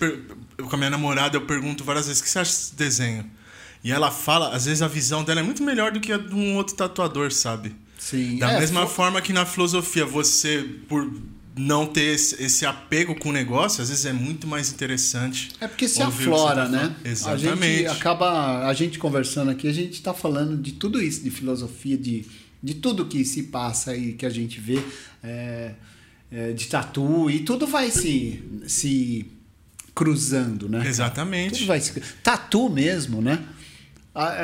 [0.58, 3.30] Eu, com a minha namorada, eu pergunto várias vezes: o que você acha desse desenho?
[3.82, 6.34] E ela fala, às vezes a visão dela é muito melhor do que a de
[6.34, 7.74] um outro tatuador, sabe?
[7.98, 11.10] sim, Da é, mesma fo- forma que na filosofia, você, por
[11.56, 15.50] não ter esse, esse apego com o negócio, às vezes é muito mais interessante.
[15.60, 16.78] É porque se aflora, tá né?
[16.78, 16.96] falando.
[17.04, 17.76] A Exatamente.
[17.78, 21.96] gente acaba, a gente conversando aqui, a gente está falando de tudo isso, de filosofia,
[21.96, 22.24] de,
[22.62, 24.82] de tudo que se passa e que a gente vê,
[25.22, 25.74] é,
[26.32, 29.26] é, de tatu, e tudo vai se, se
[29.94, 30.86] cruzando, né?
[30.86, 31.54] Exatamente.
[31.58, 31.98] Tudo vai se...
[32.22, 33.42] Tatu mesmo, né?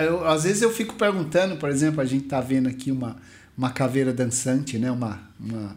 [0.07, 3.17] Eu- às vezes eu fico perguntando, por exemplo, a gente tá vendo aqui uma,
[3.57, 4.91] uma caveira dançante, né?
[4.91, 5.77] Uma, uma,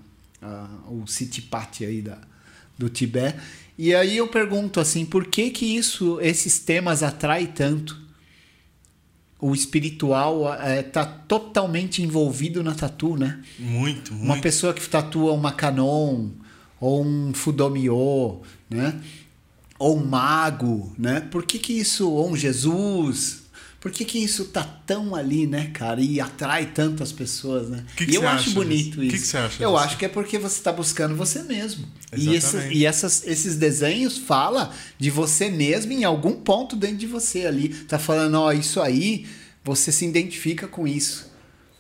[0.88, 2.18] o City Party aí da,
[2.78, 3.38] do Tibete.
[3.78, 8.02] E aí eu pergunto assim, por que que isso, esses temas atraem tanto?
[9.40, 10.44] O espiritual
[10.80, 13.42] está totalmente envolvido na tatu, né?
[13.60, 14.26] Muito, muito.
[14.26, 16.30] Uma pessoa que tatua uma Canon
[16.80, 19.00] ou um Fudomio, né?
[19.84, 21.20] Ou um mago, né?
[21.20, 23.44] Por que, que isso, ou um Jesus?
[23.82, 26.00] Por que, que isso tá tão ali, né, cara?
[26.00, 27.84] E atrai tantas pessoas, né?
[27.98, 29.04] Que que e eu acho bonito disso?
[29.04, 29.12] isso.
[29.12, 29.84] Que que você acha eu disso?
[29.84, 31.86] acho que é porque você está buscando você mesmo.
[32.16, 32.78] E, esse- Exatamente.
[32.78, 37.68] e essas, esses desenhos fala de você mesmo em algum ponto dentro de você ali.
[37.70, 39.26] Tá falando, ó, isso aí,
[39.66, 41.30] você se identifica com isso.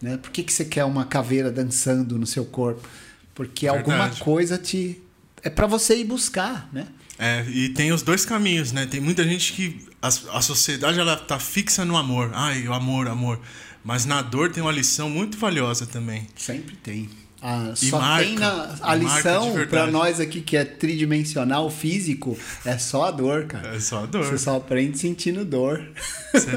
[0.01, 0.17] Né?
[0.17, 2.85] Por que, que você quer uma caveira dançando no seu corpo?
[3.33, 4.19] Porque alguma Verdade.
[4.21, 5.01] coisa te.
[5.41, 6.85] É para você ir buscar, né?
[7.23, 8.85] É, e tem os dois caminhos, né?
[8.85, 12.31] Tem muita gente que a, a sociedade ela tá fixa no amor.
[12.33, 13.39] Ai, o amor, amor.
[13.81, 16.27] Mas na dor tem uma lição muito valiosa também.
[16.35, 17.09] Sempre tem.
[17.45, 22.37] Ah, E só marca, tem na, a lição para nós aqui que é tridimensional, físico,
[22.63, 23.75] é só a dor, cara.
[23.75, 24.23] É só a dor.
[24.23, 25.85] Você só aprende sentindo dor.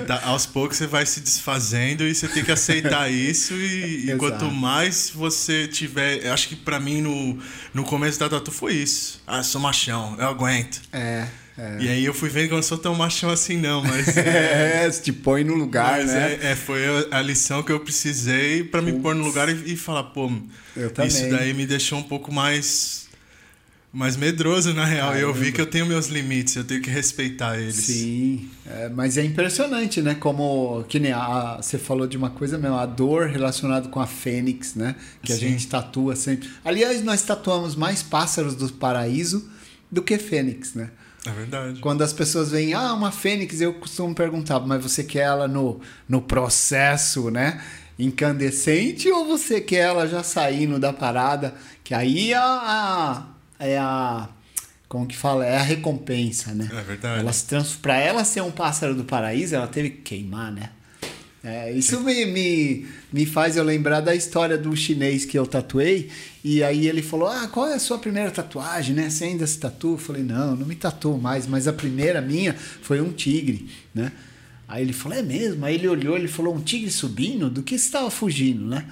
[0.06, 3.52] Tá- aos poucos você vai se desfazendo e você tem que aceitar isso.
[3.54, 6.28] E, e quanto mais você tiver.
[6.28, 7.36] Acho que pra mim no,
[7.74, 9.20] no começo da tatu foi isso.
[9.26, 10.80] Ah, sou machão, eu aguento.
[10.92, 11.26] É.
[11.58, 11.78] É.
[11.80, 14.16] E aí eu fui vendo que eu não sou tão machão assim, não, mas.
[14.16, 16.38] É, se te põe no lugar, né?
[16.42, 19.76] é, é, foi a lição que eu precisei pra me pôr no lugar e, e
[19.76, 20.30] falar, pô,
[21.06, 23.06] isso daí me deixou um pouco mais
[23.96, 25.16] mais medroso na real.
[25.16, 27.76] Eu vi que eu tenho meus limites, eu tenho que respeitar eles.
[27.76, 30.14] Sim, é, mas é impressionante, né?
[30.14, 34.06] Como que nem a, você falou de uma coisa mesmo, a dor relacionada com a
[34.06, 34.96] fênix, né?
[35.22, 35.48] Que a Sim.
[35.48, 36.50] gente tatua sempre.
[36.62, 39.48] Aliás, nós tatuamos mais pássaros do paraíso
[39.90, 40.90] do que fênix, né?
[41.26, 41.80] É verdade.
[41.80, 45.80] Quando as pessoas veem, ah, uma fênix, eu costumo perguntar, mas você quer ela no,
[46.08, 47.62] no processo, né?
[47.98, 51.54] Incandescente ou você quer ela já saindo da parada?
[51.82, 53.26] Que aí é a,
[53.58, 54.28] é a.
[54.88, 55.44] Como que fala?
[55.44, 56.68] É a recompensa, né?
[56.72, 57.20] É verdade.
[57.20, 57.74] Ela se trans...
[57.74, 60.70] Pra ela ser um pássaro do paraíso, ela teve que queimar, né?
[61.48, 66.10] É, isso me, me, me faz eu lembrar da história do chinês que eu tatuei.
[66.42, 69.08] E aí ele falou: Ah, qual é a sua primeira tatuagem, né?
[69.08, 69.92] Você ainda se tatua?
[69.92, 72.52] Eu falei: Não, não me tatuo mais, mas a primeira minha
[72.82, 74.10] foi um tigre, né?
[74.66, 75.64] Aí ele falou: É mesmo?
[75.64, 77.48] Aí ele olhou ele falou: Um tigre subindo?
[77.48, 78.84] Do que você estava fugindo, né?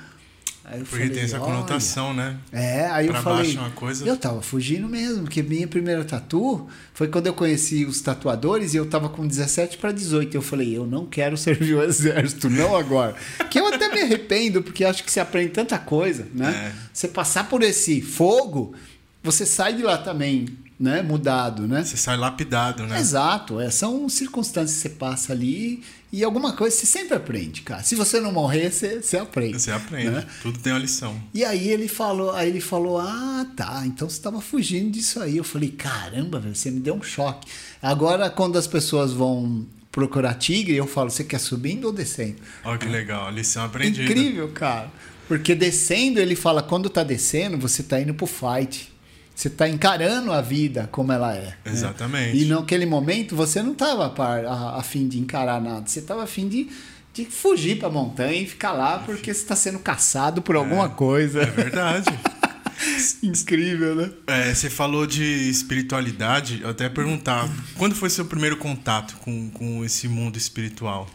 [0.67, 2.37] Aí eu Porque tem essa "Olha." conotação, né?
[2.51, 3.45] É, aí Pra eu falei.
[3.45, 7.85] baixo uma coisa- Eu tava fugindo mesmo, porque minha primeira tatu foi quando eu conheci
[7.85, 10.35] os tatuadores e eu tava com 17 para 18.
[10.35, 13.15] Eu falei, eu não quero servir o exército, não agora.
[13.51, 16.73] que eu até me arrependo, porque acho que você aprende tanta coisa, né?
[16.73, 16.73] É.
[16.93, 18.75] Você passar por esse fogo,
[19.23, 20.47] você sai de lá também,
[20.79, 21.03] né?
[21.03, 21.85] Mudado, né?
[21.85, 22.99] Você sai lapidado, né?
[22.99, 25.83] Exato, é, são circunstâncias que você passa ali
[26.13, 27.83] e alguma coisa você sempre aprende, cara.
[27.83, 29.61] Se você não morrer, você, você aprende.
[29.61, 30.11] Você aprende.
[30.11, 30.25] né?
[30.43, 31.21] Tudo tem uma lição.
[31.33, 35.37] E aí ele falou, aí ele falou: "Ah, tá, então você estava fugindo disso aí".
[35.37, 37.49] Eu falei: "Caramba, velho, você me deu um choque".
[37.83, 42.37] Agora quando as pessoas vão procurar tigre, eu falo: "Você quer subindo ou descendo?".
[42.65, 44.05] Olha que legal, lição aprendida.
[44.11, 44.91] Incrível, cara.
[45.27, 48.94] Porque descendo, ele fala: "Quando tá descendo, você tá indo pro fight".
[49.35, 51.47] Você tá encarando a vida como ela é.
[51.47, 51.55] né?
[51.67, 52.37] Exatamente.
[52.37, 55.87] E naquele momento você não tava a, a, a fim de encarar nada.
[55.87, 56.69] Você tava a fim de,
[57.13, 61.43] de fugir pra montanha e ficar lá porque você tá sendo caçado por alguma coisa.
[61.43, 62.07] É verdade.
[63.23, 64.11] Incrível, né?
[64.27, 69.85] É, você falou de espiritualidade, eu até perguntar, quando foi seu primeiro contato com, com
[69.85, 71.09] esse mundo espiritual?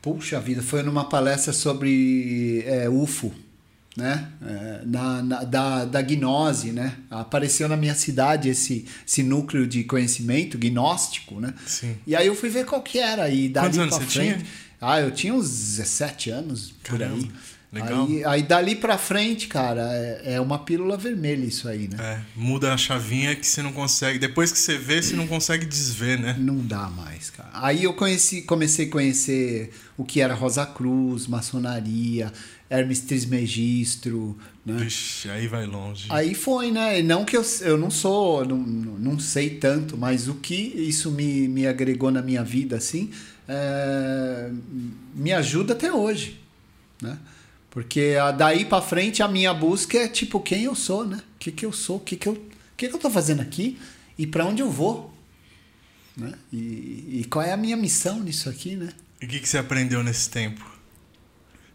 [0.00, 3.32] Puxa vida, foi numa palestra sobre é, UFO,
[3.96, 4.28] né?
[4.46, 6.94] É, na, na- da, da gnose, né?
[7.10, 11.52] Apareceu na minha cidade esse, esse núcleo de conhecimento gnóstico, né?
[11.66, 11.96] Sim.
[12.06, 13.28] E aí eu fui ver qual que era.
[13.28, 14.46] E dali Quantos anos pra você frente, tinha?
[14.80, 17.30] Ah, eu tinha uns 17 anos por Caramba, aí.
[17.70, 18.06] legal.
[18.06, 21.96] Aí, aí dali pra frente, cara, é, é uma pílula vermelha isso aí, né?
[22.00, 24.18] É, muda a chavinha que você não consegue.
[24.18, 26.34] Depois que você vê, você não consegue desver, né?
[26.38, 27.50] Não dá mais, cara.
[27.52, 32.32] Aí eu conheci, comecei a conhecer o que era Rosa Cruz, maçonaria,
[32.72, 34.34] Hermes Trismegistro,
[34.64, 34.74] né?
[34.78, 36.06] Vixe, aí vai longe.
[36.08, 37.00] Aí foi, né?
[37.00, 41.10] E Não que eu, eu não sou, não, não sei tanto, mas o que isso
[41.10, 43.10] me, me agregou na minha vida, assim,
[43.46, 44.50] é,
[45.14, 46.40] me ajuda até hoje,
[47.00, 47.18] né?
[47.70, 51.18] Porque daí pra frente a minha busca é tipo quem eu sou, né?
[51.18, 51.96] O que que eu sou?
[51.96, 52.34] O que que eu,
[52.74, 53.78] que que eu tô fazendo aqui?
[54.18, 55.14] E pra onde eu vou?
[56.16, 56.32] Né?
[56.50, 58.90] E, e qual é a minha missão nisso aqui, né?
[59.20, 60.71] E o que, que você aprendeu nesse tempo?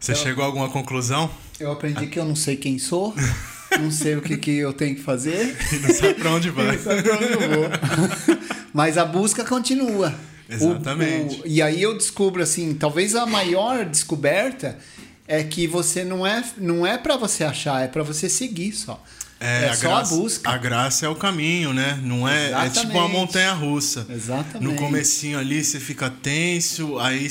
[0.00, 1.30] Você Eu- chegou a alguma conclusão?
[1.58, 3.14] Eu aprendi que eu não sei quem sou,
[3.80, 5.56] não sei o que, que eu tenho que fazer.
[5.72, 6.76] E não sabe pra onde vai.
[6.76, 8.38] Não sabe pra onde eu vou.
[8.72, 10.14] Mas a busca continua.
[10.48, 11.40] Exatamente.
[11.40, 14.78] O- o- e aí eu descubro assim, talvez a maior descoberta
[15.26, 19.02] é que você não é não é para você achar, é para você seguir só.
[19.40, 20.50] É, a só graça, a busca.
[20.50, 21.98] A graça é o caminho, né?
[22.02, 23.12] Não é, é tipo uma Exatamente.
[23.12, 24.06] montanha russa.
[24.08, 24.64] Exatamente.
[24.64, 27.28] No comecinho ali você fica tenso, aí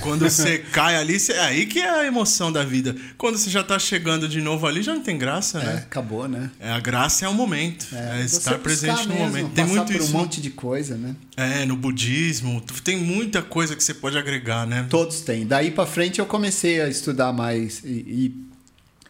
[0.00, 2.96] Quando você cai ali, é aí que é a emoção da vida.
[3.18, 5.74] Quando você já tá chegando de novo ali, já não tem graça, É, né?
[5.76, 6.50] acabou, né?
[6.58, 7.86] É, a graça é o momento.
[7.92, 9.50] É, você estar presente no mesmo, momento.
[9.52, 10.08] Tem muito por isso.
[10.08, 11.14] um monte de coisa, né?
[11.36, 12.62] É, no budismo.
[12.82, 14.86] Tem muita coisa que você pode agregar, né?
[14.88, 15.46] Todos têm.
[15.46, 18.44] Daí pra frente eu comecei a estudar mais e, e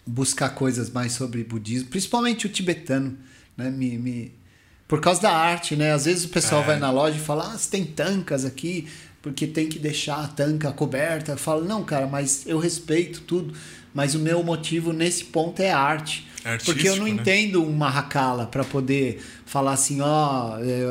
[0.06, 3.16] buscar coisas mais sobre budismo, principalmente o tibetano,
[3.56, 3.70] né?
[3.70, 4.32] Me, me-
[4.88, 5.92] Por causa da arte, né?
[5.92, 6.66] Às vezes o pessoal É.
[6.66, 8.86] vai na loja e fala: "Ah, você tem tancas aqui,
[9.24, 11.32] porque tem que deixar a tanca coberta".
[11.32, 13.52] Eu falo: "Não, cara, mas eu respeito tudo,
[13.92, 16.28] mas o meu motivo nesse ponto é arte".
[16.44, 17.10] É porque eu não né?
[17.10, 20.90] entendo uma racala para poder falar assim, ó, eu,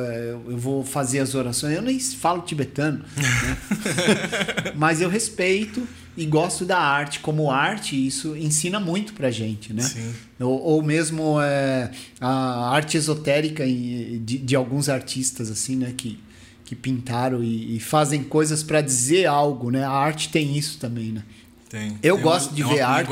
[0.50, 1.76] eu vou fazer as orações.
[1.76, 3.58] Eu nem falo tibetano, né?
[4.76, 5.88] Mas eu respeito
[6.18, 9.84] e gosto da arte como arte, isso ensina muito pra gente, né?
[9.84, 10.14] Sim.
[10.40, 15.94] Ou, ou mesmo é, a arte esotérica de, de alguns artistas, assim, né?
[15.96, 16.20] Que,
[16.66, 19.84] que pintaram e, e fazem coisas pra dizer algo, né?
[19.84, 21.24] A arte tem isso também, né?
[21.70, 21.98] Tem.
[22.04, 23.12] Eu Tem gosto uma- de é ver arte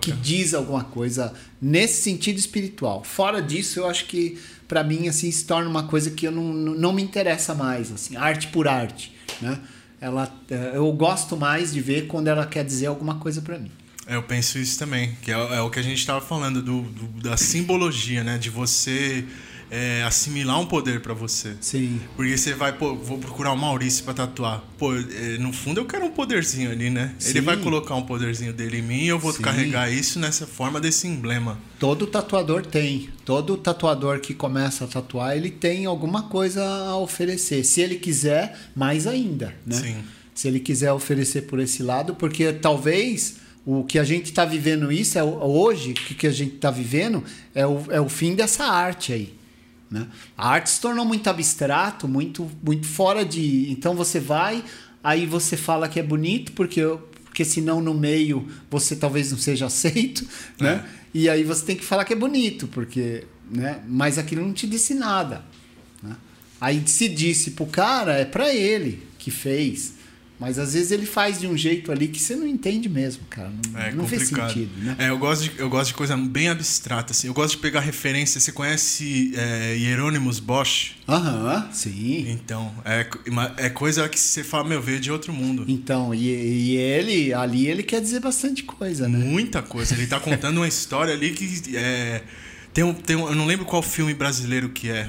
[0.00, 3.04] que diz alguma coisa nesse sentido espiritual.
[3.04, 6.52] Fora disso, eu acho que pra mim assim se torna uma coisa que eu não,
[6.52, 9.58] não me interessa mais, assim, arte por arte, né?
[10.00, 13.70] Ela, eh, eu gosto mais de ver quando ela quer dizer alguma coisa pra mim.
[14.04, 16.82] É, Eu penso isso também, que é, é o que a gente estava falando do,
[16.82, 18.36] do- da simbologia, né?
[18.36, 19.24] De você
[19.72, 21.56] é, assimilar um poder pra você.
[21.58, 21.98] Sim.
[22.14, 24.62] Porque você vai, pô, vou procurar o Maurício pra tatuar.
[24.76, 27.14] Pô, é, no fundo eu quero um poderzinho ali, né?
[27.24, 27.40] Ele Sim.
[27.40, 29.40] vai colocar um poderzinho dele em mim e eu vou Sim.
[29.40, 31.58] carregar isso nessa forma desse emblema.
[31.78, 33.08] Todo tatuador tem.
[33.24, 37.64] Todo tatuador que começa a tatuar, ele tem alguma coisa a oferecer.
[37.64, 39.76] Se ele quiser, mais ainda, né?
[39.76, 39.96] Sim.
[40.34, 44.92] Se ele quiser oferecer por esse lado, porque talvez o que a gente está vivendo
[44.92, 47.24] isso é hoje, o que que a gente está vivendo
[47.54, 49.41] é o, é o fim dessa arte aí.
[49.92, 50.06] Né?
[50.38, 53.70] A arte se tornou muito abstrato, muito, muito fora de.
[53.70, 54.64] Então você vai,
[55.04, 56.80] aí você fala que é bonito, porque,
[57.26, 60.26] porque senão no meio você talvez não seja aceito,
[60.58, 60.82] né?
[61.12, 63.24] E aí você tem que falar que é bonito, porque.
[63.50, 63.82] Né?
[63.86, 65.44] Mas aquilo não te disse nada.
[66.02, 66.16] né?
[66.58, 70.00] Aí se disse pro cara, é pra ele que fez.
[70.42, 73.52] Mas às vezes ele faz de um jeito ali que você não entende mesmo, cara.
[73.70, 74.96] Não, É não fez sentido, né?
[74.98, 77.28] É, eu gosto, de, eu gosto de coisa bem abstrata, assim.
[77.28, 78.40] Eu gosto de pegar referência.
[78.40, 80.96] Você conhece é, Hieronymus Bosch?
[81.08, 82.28] Aham, sim.
[82.28, 83.06] Então, é,
[83.56, 85.64] é coisa que você fala, meu, veio de outro mundo.
[85.68, 89.18] Então, e, e ele, ali ele quer dizer bastante coisa, né?
[89.18, 89.94] Muita coisa.
[89.94, 92.24] Ele tá contando uma história ali que é.
[92.74, 95.08] Tem um, tem um, eu não lembro qual filme brasileiro que é.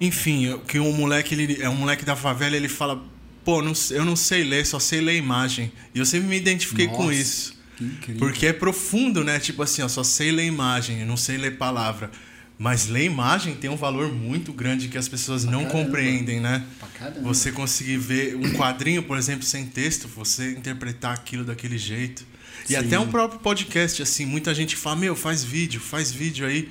[0.00, 3.11] Enfim, que um moleque, ele é um moleque da favela, ele fala,
[3.44, 5.72] pô, não eu não sei ler, só sei ler imagem.
[5.94, 7.58] E eu sempre me identifiquei com Nossa, isso.
[7.76, 8.18] que incrível.
[8.20, 9.38] Porque é profundo, né?
[9.38, 12.10] Tipo assim, eu só sei ler imagem, eu não sei ler palavra.
[12.58, 15.84] Mas ler imagem tem um valor muito grande que as pessoas não caramba.
[15.84, 16.64] compreendem, né?
[16.78, 17.10] Pra.
[17.22, 22.24] Você conseguir ver um quadrinho, por exemplo, sem texto, você interpretar aquilo daquele jeito.
[22.64, 22.76] E Sim.
[22.76, 26.68] até um próprio podcast, assim, muita gente fala, meu, faz vídeo, faz vídeo aí.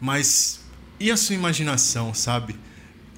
[0.00, 0.60] Mas
[0.98, 2.56] e a sua imaginação, sabe?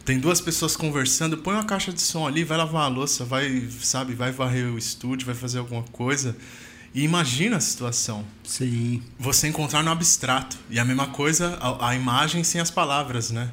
[0.04, 3.66] Tem duas pessoas conversando, põe uma caixa de som ali, vai lavar a louça, vai,
[3.80, 6.36] sabe, vai varrer o estúdio, vai fazer alguma coisa.
[6.94, 8.24] E imagina a situação.
[8.44, 9.02] Sim.
[9.18, 10.56] Você encontrar no abstrato.
[10.70, 13.50] E a mesma coisa, a, a imagem sem as palavras, né?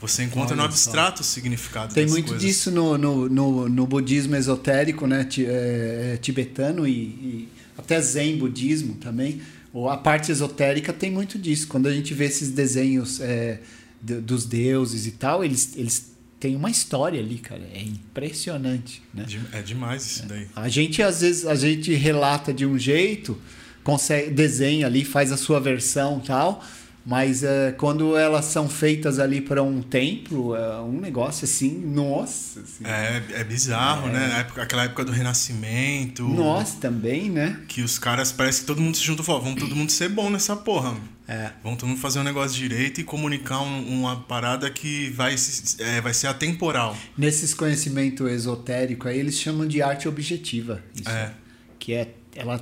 [0.00, 0.74] Você encontra no Olha só.
[0.90, 2.42] abstrato o significado Tem muito coisas.
[2.42, 5.24] disso no, no, no, no budismo esotérico, né?
[5.24, 7.48] ti- é, é, tibetano e, e
[7.78, 9.40] até zen budismo também.
[9.72, 11.66] Ou a parte esotérica tem muito disso.
[11.68, 13.60] Quando a gente vê esses desenhos é,
[14.00, 17.62] dos deuses e tal, eles, eles têm uma história ali, cara.
[17.72, 19.26] É impressionante, né?
[19.52, 20.46] É demais isso daí.
[20.54, 23.40] A gente às vezes a gente relata de um jeito,
[23.82, 26.64] consegue desenha ali, faz a sua versão tal,
[27.06, 32.60] mas é, quando elas são feitas ali para um templo, é um negócio assim, nossa,
[32.60, 32.84] assim.
[32.84, 34.32] É, é bizarro, né?
[34.34, 36.24] A época- aquela época do Renascimento.
[36.28, 37.60] nossa também, né?
[37.68, 40.08] Que os caras, parece que todo mundo se juntou e falou: vamos todo mundo ser
[40.08, 40.96] bom nessa porra.
[41.28, 41.50] É.
[41.62, 45.34] Vamos todo mundo fazer um negócio direito e comunicar um- uma parada que vai,
[45.78, 46.96] é, vai ser atemporal.
[47.18, 51.08] Nesses conhecimento esotérico aí eles chamam de arte objetiva, isso.
[51.08, 51.32] É.
[51.78, 52.60] Que é ela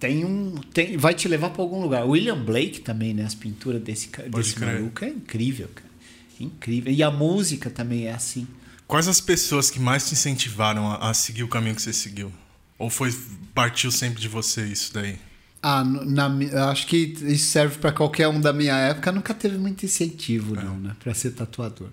[0.00, 2.04] tem um tem, vai te levar para algum lugar.
[2.06, 3.24] William Blake também, né?
[3.24, 4.74] As pinturas desse Pode desse crer.
[4.80, 5.90] maluco é incrível, cara.
[6.40, 6.92] Incrível.
[6.92, 8.48] E a música também é assim.
[8.88, 12.32] Quais as pessoas que mais te incentivaram a, a seguir o caminho que você seguiu?
[12.78, 13.14] Ou foi
[13.54, 15.18] partiu sempre de você isso daí?
[15.62, 16.30] Ah, na,
[16.70, 19.12] acho que isso serve para qualquer um da minha época.
[19.12, 20.96] Nunca teve muito incentivo, não, né?
[20.98, 21.90] Para ser tatuador.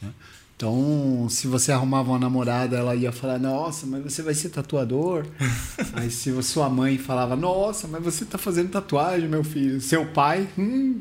[0.00, 0.10] né?
[0.58, 5.24] Então, se você arrumava uma namorada, ela ia falar: Nossa, mas você vai ser tatuador.
[5.94, 9.80] Aí, se sua mãe falava: Nossa, mas você tá fazendo tatuagem, meu filho.
[9.80, 11.00] Seu pai, hum,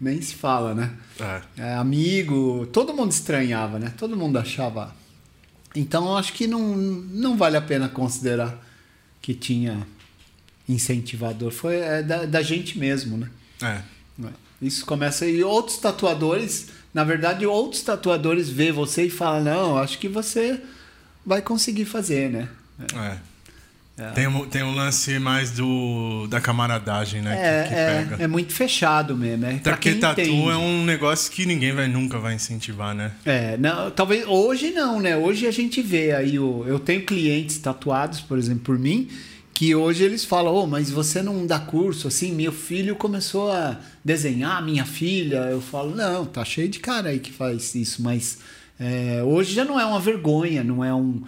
[0.00, 0.92] nem se fala, né?
[1.18, 1.42] É.
[1.56, 3.92] É, amigo, todo mundo estranhava, né?
[3.98, 4.94] Todo mundo achava
[5.74, 8.56] Então eu acho que não, não vale a pena considerar
[9.20, 9.84] que tinha
[10.68, 11.50] incentivador.
[11.50, 13.28] Foi é, da, da gente mesmo, né?
[13.60, 13.96] É.
[14.60, 19.98] Isso começa e outros tatuadores, na verdade, outros tatuadores vê você e falam, não, acho
[19.98, 20.58] que você
[21.26, 22.48] vai conseguir fazer, né?
[23.98, 24.10] É.
[24.14, 27.34] Tem, um, tem um lance mais do da camaradagem, né?
[27.38, 28.24] É, que, que é, pega.
[28.24, 29.44] é muito fechado mesmo.
[29.44, 30.48] É, Até porque quem tatu entende.
[30.48, 33.12] é um negócio que ninguém vai nunca vai incentivar, né?
[33.26, 35.18] É, não, talvez hoje não, né?
[35.18, 39.06] Hoje a gente vê aí o, eu tenho clientes tatuados, por exemplo, por mim,
[39.56, 42.30] que hoje eles falam: "Oh, mas você não dá curso assim?
[42.30, 45.48] Meu filho começou a desenhar, minha filha".
[45.50, 48.36] Eu falo: "Não, tá cheio de cara aí que faz isso, mas
[48.78, 51.22] é, hoje já não é uma vergonha, não é um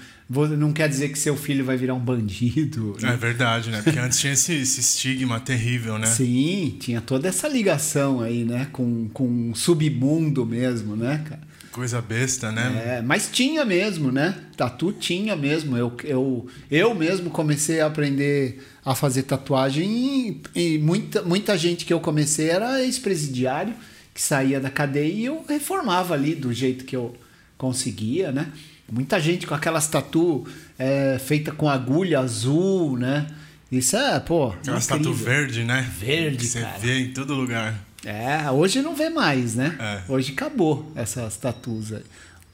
[0.59, 2.95] não quer dizer que seu filho vai virar um bandido.
[3.01, 3.13] né?
[3.15, 3.81] É verdade, né?
[3.81, 6.07] Porque antes tinha esse, esse estigma terrível, né?
[6.07, 8.69] Sim, tinha toda essa ligação aí, né?
[8.71, 11.48] Com, com o submundo mesmo, né, cara?
[11.79, 12.97] Coisa besta, né?
[12.97, 14.35] É, mas tinha mesmo, né?
[14.57, 15.77] Tatu tinha mesmo.
[15.77, 21.85] Eu, eu, eu mesmo comecei a aprender a fazer tatuagem e, e muita, muita gente
[21.85, 23.75] que eu comecei era ex-presidiário
[24.13, 27.15] que saía da cadeia e eu reformava ali do jeito que eu
[27.57, 28.49] conseguia, né?
[28.91, 30.45] Muita gente com aquelas tatu
[30.77, 33.29] é, feita com agulha azul, né?
[33.71, 34.49] Isso é, pô.
[34.49, 35.13] Aquelas incrível.
[35.13, 35.89] tatu verde, né?
[35.97, 36.79] Verde, Que você cara.
[36.79, 37.87] vê em todo lugar.
[38.05, 39.77] É, hoje não vê mais, né?
[39.81, 40.03] É.
[40.13, 42.03] Hoje acabou essas tatus aí.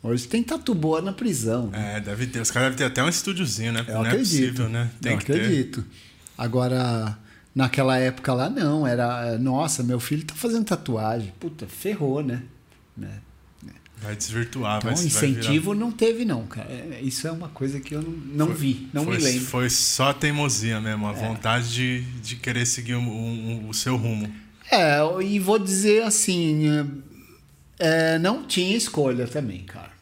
[0.03, 1.69] Hoje tem tatu boa na prisão.
[1.69, 1.97] né?
[1.97, 2.41] É, deve ter.
[2.41, 3.85] Os caras devem ter até um estúdiozinho, né?
[3.89, 4.31] Eu Não é acredito.
[4.31, 4.91] possível, né?
[5.01, 5.33] Tem eu que ter.
[5.41, 5.85] acredito.
[6.37, 7.17] Agora,
[7.55, 8.87] naquela época lá, não.
[8.87, 11.33] Era, nossa, meu filho tá fazendo tatuagem.
[11.41, 12.43] Puta, ferrou, né?
[12.97, 13.11] Né?
[14.03, 16.69] Vai desvirtuar, Então, vai incentivo não teve, não, cara.
[16.71, 19.41] É, Isso é uma coisa que eu não, não vi, não foi, me lembro.
[19.41, 19.45] É.
[19.47, 24.31] Foi só teimosia mesmo, a vontade de, de querer seguir o, o- o seu rumo.
[24.71, 27.03] É, e vou dizer assim,
[27.79, 29.93] é, não tinha escolha também, cara.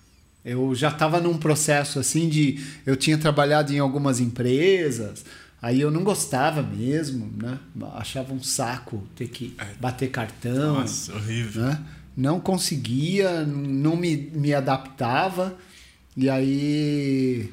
[0.44, 5.24] Eu já estava num processo assim de, eu tinha trabalhado em algumas empresas,
[5.60, 7.58] aí eu não gostava mesmo, né?
[7.94, 11.62] Achava um saco ter que bater cartão, Nossa, horrível.
[11.62, 11.80] né?
[12.16, 15.56] Não conseguia, não me, me adaptava.
[16.16, 17.50] E aí,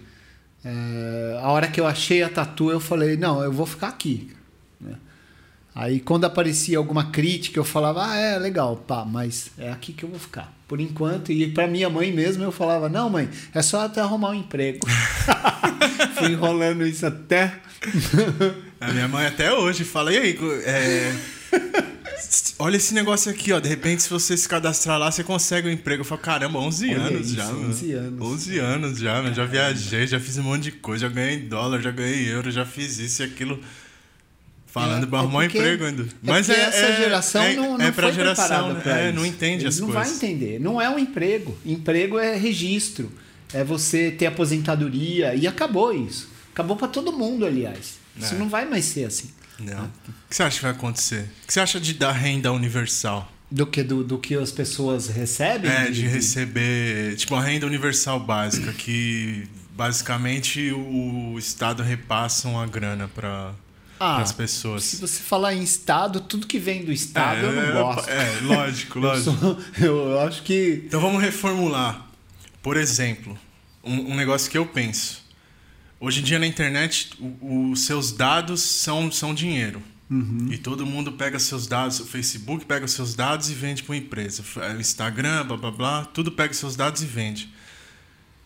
[0.65, 4.31] é, a hora que eu achei a tatu, eu falei, não, eu vou ficar aqui.
[5.79, 10.03] Aí quando aparecia alguma crítica, eu falava, ah, é legal, pá, mas é aqui que
[10.03, 10.53] eu vou ficar.
[10.67, 14.31] Por enquanto, e para minha mãe mesmo, eu falava, não, mãe, é só até arrumar
[14.31, 14.85] um emprego.
[16.19, 17.61] Fui enrolando isso até.
[18.81, 21.15] A minha mãe até hoje fala, e aí, é,
[22.59, 23.61] olha esse negócio aqui, ó.
[23.61, 26.01] De repente, se você se cadastrar lá, você consegue um emprego.
[26.01, 27.69] Eu falo, caramba, 11 Olha anos isso, já, mano.
[27.69, 28.21] 11 anos.
[28.21, 29.33] 11 anos já, mano.
[29.33, 32.65] Já viajei, já fiz um monte de coisa, já ganhei dólar, já ganhei euro, já
[32.65, 33.57] fiz isso e aquilo.
[34.71, 36.03] Falando É, pra é arrumar um porque- emprego ainda.
[36.03, 38.95] É Mas porque é, essa é- geração é, não, não é pra foi geração, preparada
[38.95, 39.05] né?
[39.05, 39.15] É, isso.
[39.15, 40.07] não entende Eles as não coisas.
[40.07, 40.59] vai entender.
[40.59, 41.57] Não é um emprego.
[41.65, 43.11] Emprego é registro.
[43.51, 46.29] É você ter aposentadoria e acabou isso.
[46.53, 47.95] Acabou para todo mundo, aliás.
[48.15, 48.37] Isso É.
[48.37, 49.29] não vai mais ser assim.
[49.59, 49.85] Não.
[49.85, 49.89] O
[50.29, 51.29] que você acha que vai acontecer?
[51.43, 53.29] O que você acha de dar renda universal?
[53.51, 55.71] Do que do, do que as pessoas recebem?
[55.71, 63.07] É, de receber, tipo, a renda universal básica, que basicamente o Estado repassa uma grana
[63.07, 63.51] para
[63.99, 64.83] Ah, as pessoas.
[64.83, 68.09] Se você falar em Estado, tudo que vem do Estado eu não é, gosto.
[68.09, 69.37] É, lógico, Eu, lógico.
[69.37, 70.83] sou- eu acho que.
[70.85, 72.07] Então vamos reformular.
[72.61, 73.37] Por exemplo,
[73.83, 75.27] um, um negócio que eu penso.
[75.99, 77.11] Hoje em dia na internet,
[77.41, 79.81] os seus dados são, são dinheiro.
[80.49, 83.97] E todo mundo pega seus dados, o Facebook pega seus dados e vende para uma
[83.99, 84.43] empresa.
[84.75, 87.53] O Instagram, blá blá blá, tudo pega seus dados e vende.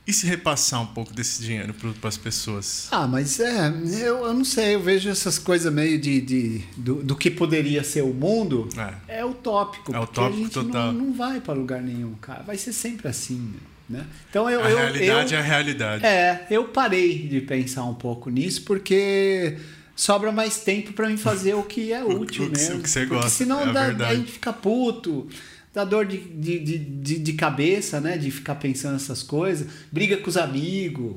[0.05, 2.89] E se repassar um pouco desse dinheiro para as pessoas?
[2.91, 3.69] Ah, mas é,
[4.01, 7.83] eu, eu não sei, eu vejo essas coisas meio de, de do, do que poderia
[7.85, 8.67] ser o mundo.
[9.07, 9.19] É.
[9.19, 9.95] É utópico.
[9.95, 10.91] É porque utópico a gente total.
[10.91, 12.43] Não, não vai para lugar nenhum, cara.
[12.43, 13.53] Vai ser sempre assim,
[13.89, 14.05] né?
[14.29, 14.61] Então eu.
[14.61, 16.05] a eu, realidade eu, é a realidade.
[16.05, 19.57] É, eu parei de pensar um pouco nisso porque
[19.95, 22.79] sobra mais tempo para mim fazer o que é útil o que- mesmo.
[22.79, 25.29] o que você Porque gosta, senão é dá, a gente fica puto,
[25.73, 28.17] dá dor de, de, de, de, de cabeça, né?
[28.17, 31.15] De ficar pensando essas coisas, briga com os amigos.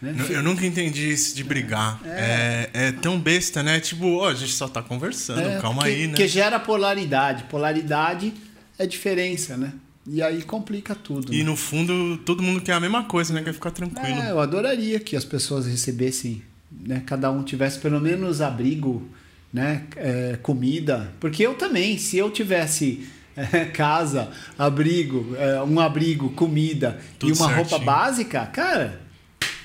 [0.00, 0.14] Né?
[0.30, 2.00] Eu nunca entendi isso de brigar.
[2.04, 3.80] É, é tão besta, né?
[3.80, 6.08] Tipo, ó, a gente só tá conversando, É, calma porque, aí, né?
[6.08, 7.44] Porque gera polaridade.
[7.44, 8.32] Polaridade
[8.78, 9.72] é diferença, né?
[10.08, 11.34] E aí complica tudo.
[11.34, 11.44] E né?
[11.44, 13.42] no fundo, todo mundo quer a mesma coisa, né?
[13.42, 14.20] Quer ficar tranquilo.
[14.20, 17.02] É, eu adoraria que as pessoas recebessem, né?
[17.04, 19.08] Cada um tivesse pelo menos abrigo,
[19.52, 19.84] né?
[19.96, 21.12] É, comida.
[21.18, 27.36] Porque eu também, se eu tivesse é, casa, abrigo, é, um abrigo, comida Tudo e
[27.36, 27.86] uma roupa certinho.
[27.86, 29.00] básica, cara.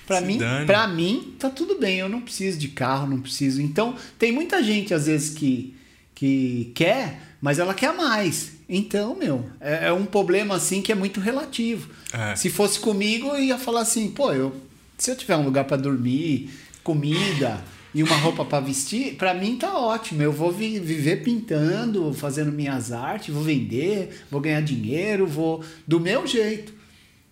[0.06, 2.00] Pra Se mim, pra mim, tá tudo bem.
[2.00, 3.62] Eu não preciso de carro, não preciso.
[3.62, 5.74] Então, tem muita gente, às vezes, que,
[6.14, 8.52] que quer, mas ela quer mais.
[8.68, 11.90] Então, meu, é, é um problema assim que é muito relativo.
[12.12, 12.36] É.
[12.36, 14.56] Se fosse comigo, eu ia falar assim, pô, eu,
[14.98, 16.50] se eu tiver um lugar para dormir,
[16.84, 17.62] comida
[17.94, 20.22] e uma roupa para vestir, para mim tá ótimo.
[20.22, 26.00] Eu vou vi- viver pintando, fazendo minhas artes, vou vender, vou ganhar dinheiro, vou do
[26.00, 26.74] meu jeito.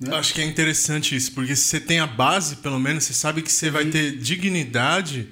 [0.01, 3.13] Eu acho que é interessante isso, porque se você tem a base, pelo menos, você
[3.13, 5.27] sabe que você vai ter dignidade.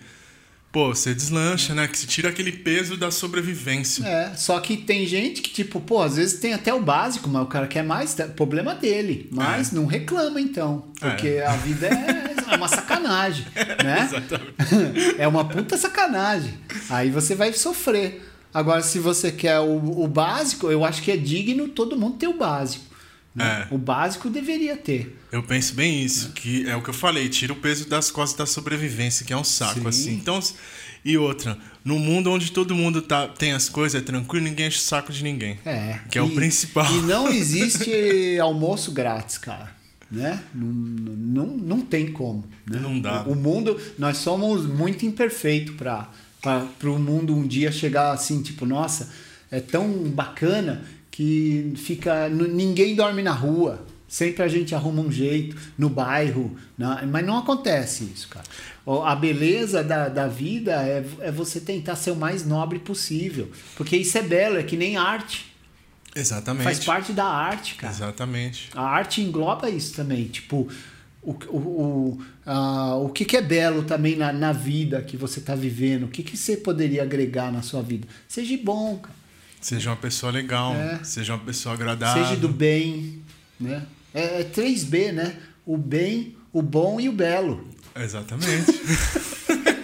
[0.70, 1.88] Pô, você deslancha, né?
[1.88, 4.06] Que você tira aquele peso da sobrevivência.
[4.06, 7.42] É, só que tem gente que, tipo, pô, às vezes tem até o básico, mas
[7.44, 9.30] o cara quer mais, tá- problema dele.
[9.32, 9.76] Mas É.
[9.76, 10.86] não reclama, então.
[11.00, 11.48] Porque É.
[11.48, 13.46] a vida é uma sacanagem,
[13.84, 14.04] né?
[14.04, 15.16] Exatamente.
[15.20, 16.54] é uma puta sacanagem.
[16.90, 18.24] Aí você vai sofrer.
[18.54, 22.28] Agora, se você quer o, o básico, eu acho que é digno todo mundo ter
[22.28, 22.86] o básico.
[23.36, 23.68] né?
[23.70, 23.74] É.
[23.74, 25.20] O básico deveria ter.
[25.32, 28.38] Eu penso bem isso, que é o que eu falei, tira o peso das costas
[28.38, 29.88] da sobrevivência, que é um saco, Sim.
[29.88, 30.14] assim.
[30.14, 30.40] Então,
[31.06, 34.78] e outra, no mundo onde todo mundo tá, tem as coisas, é tranquilo, ninguém enche
[34.78, 35.60] o saco de ninguém.
[35.66, 36.00] É.
[36.10, 36.92] Que é o principal.
[36.92, 39.77] E não existe almoço grátis, cara.
[40.12, 40.42] Né?
[40.54, 42.46] Não, não, não tem como.
[42.70, 42.80] Né?
[42.80, 43.24] Não dá.
[43.28, 46.10] O, o mundo, nós somos muito imperfeitos para
[46.86, 49.10] o mundo um dia chegar assim, tipo, nossa,
[49.52, 52.30] é tão bacana que fica.
[52.30, 53.86] Ninguém dorme na rua.
[54.08, 56.56] Sempre a gente arruma um jeito no bairro.
[56.78, 58.46] na- mas não acontece isso, cara.
[59.06, 63.52] A beleza da, da vida é, é você tentar ser o mais nobre possível.
[63.76, 65.54] Porque isso é belo, é que nem arte.
[66.20, 66.64] Exatamente.
[66.64, 67.94] Faz parte da arte, cara.
[67.94, 68.70] Exatamente.
[68.76, 70.26] A arte engloba isso também.
[70.26, 70.68] Tipo,
[71.22, 75.40] o, o, o, ah, o que, que é belo também na, na vida que você
[75.40, 76.04] está vivendo?
[76.04, 78.08] O que, que você poderia agregar na sua vida?
[78.28, 79.16] Seja bom, cara.
[79.60, 81.04] Seja uma pessoa legal, É.
[81.04, 82.24] seja uma pessoa agradável.
[82.24, 83.22] Seja do bem.
[83.60, 83.84] Né?
[84.14, 85.36] É, é 3B, né?
[85.66, 87.68] O bem, o bom e o belo.
[87.96, 88.72] Exatamente.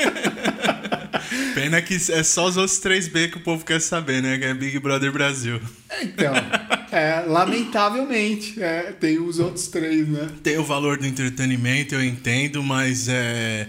[1.54, 4.38] Pena que é só os outros 3B que o povo quer saber, né?
[4.38, 5.60] Que é Big Brother Brasil.
[6.02, 6.34] Então,
[6.92, 10.30] é, lamentavelmente, é, tem os outros três, né?
[10.42, 13.68] Tem o valor do entretenimento, eu entendo, mas é.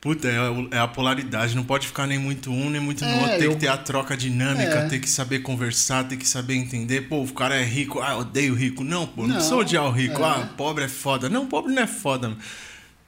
[0.00, 1.54] Puta, é, é a polaridade.
[1.54, 3.36] Não pode ficar nem muito um, nem muito no É, outro.
[3.36, 4.88] Tem eu- que ter a troca dinâmica, É.
[4.88, 7.02] tem que saber conversar, tem que saber entender.
[7.02, 8.82] Pô, o cara é rico, ah, odeio o rico.
[8.82, 10.22] Não, pô, não, Não, sou odiar o rico.
[10.22, 10.24] é.
[10.24, 11.28] Ah, pobre é foda.
[11.28, 12.34] Não, pobre não é foda.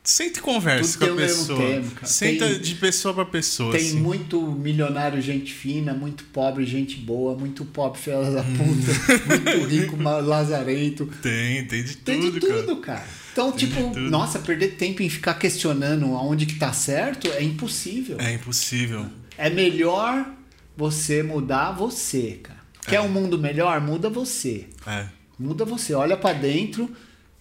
[0.04, 1.58] Senta e conversa Tudo com a tem pessoa.
[1.60, 2.06] tempo, cara.
[2.06, 3.70] Senta Tem- de pessoa pra pessoa.
[3.72, 4.00] Tem assim.
[4.00, 9.96] muito milionário, gente fina, muito pobre, gente boa, muito pobre, filha da puta, muito rico,
[10.02, 11.06] lazarento.
[11.22, 12.98] Tem, tem de Tem tudo, de tudo, cara.
[12.98, 13.08] cara.
[13.32, 18.16] Então, Tem tipo, nossa, perder tempo em ficar questionando aonde que tá certo é impossível.
[18.20, 19.06] É impossível.
[19.38, 20.28] É melhor
[20.76, 22.58] você mudar você, cara.
[22.86, 23.80] Quer um mundo melhor?
[23.80, 24.66] Muda você.
[24.84, 25.06] É.
[25.38, 25.94] Muda você.
[25.94, 26.90] Olha pra dentro,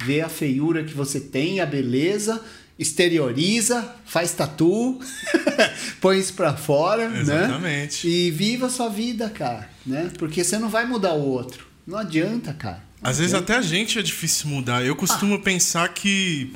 [0.06, 2.41] vê a feiura que você tem, a beleza,
[2.78, 4.99] exterioriza, faz tatu,
[6.02, 7.22] põe isso pra fora, né?
[7.22, 8.07] Exatamente.
[8.07, 10.11] E viva a sua vida, cara, né?
[10.18, 11.65] Porque você não vai mudar o outro.
[11.86, 12.84] Não adianta, cara.
[13.02, 13.53] Não Às vezes adianta.
[13.53, 14.86] até a gente é difícil mudar.
[14.86, 15.40] Eu costumo Ah.
[15.40, 16.53] pensar que.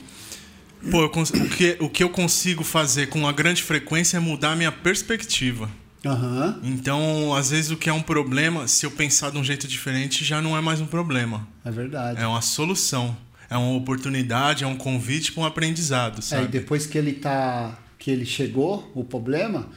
[0.92, 4.52] Pô, cons- o, que, o que eu consigo fazer com uma grande frequência é mudar
[4.52, 5.68] a minha perspectiva.
[6.06, 9.68] Aham, Então, às vezes, o que é um problema, se eu pensar de um jeito
[9.68, 11.48] diferente, já não é mais um problema.
[11.66, 12.22] é verdade.
[12.22, 13.18] É uma solução.
[13.50, 16.48] É uma oportunidade, é um convite para um aprendizado, É, e sabe?
[16.48, 17.78] depois que ele tá.
[18.00, 19.70] que ele chegou, o problema,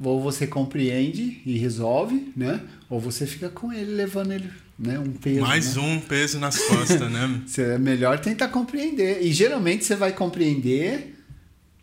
[0.00, 2.60] ou você compreende e resolve, né?
[2.88, 4.98] Ou você fica com ele, levando ele, né?
[4.98, 5.40] Um peso.
[5.42, 5.82] Mais né?
[5.82, 7.40] um peso nas costas, né?
[7.46, 9.22] Você- É melhor tentar compreender.
[9.22, 11.14] E geralmente você vai compreender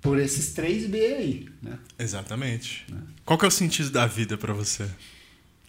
[0.02, 1.78] por esses 3B aí, né?
[1.98, 2.86] Exatamente.
[3.26, 4.86] Qual que é o sentido da vida para você?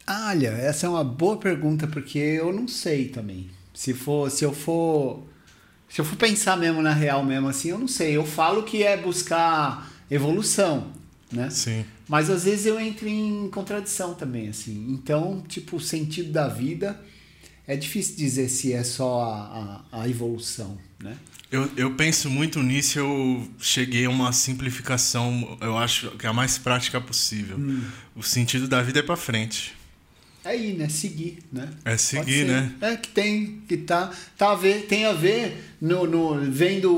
[0.09, 3.49] Olha, essa é uma boa pergunta porque eu não sei também.
[3.75, 5.25] Se for, se eu for,
[5.91, 8.17] se eu for pensar mesmo na real mesmo assim, eu não sei.
[8.17, 10.93] Eu falo que é buscar evolução,
[11.33, 11.51] né?
[11.51, 11.85] Sim.
[12.09, 14.87] Mas às vezes eu entro em contradição também, assim.
[14.89, 17.01] Então, tipo, o sentido da vida
[17.67, 21.17] é difícil dizer se é só a, a, a evolução, né?
[21.51, 26.33] Eu, eu penso muito nisso eu cheguei a uma simplificação, eu acho que é a
[26.33, 27.59] mais prática possível.
[27.59, 27.83] Hum.
[28.15, 29.75] O sentido da vida é para frente.
[30.45, 30.89] É ir, né?
[30.89, 31.69] Seguir, né?
[31.85, 32.73] É Pode seguir, né?
[32.81, 36.93] É que tem, que tá, tá a ver, tem a ver no, no vendo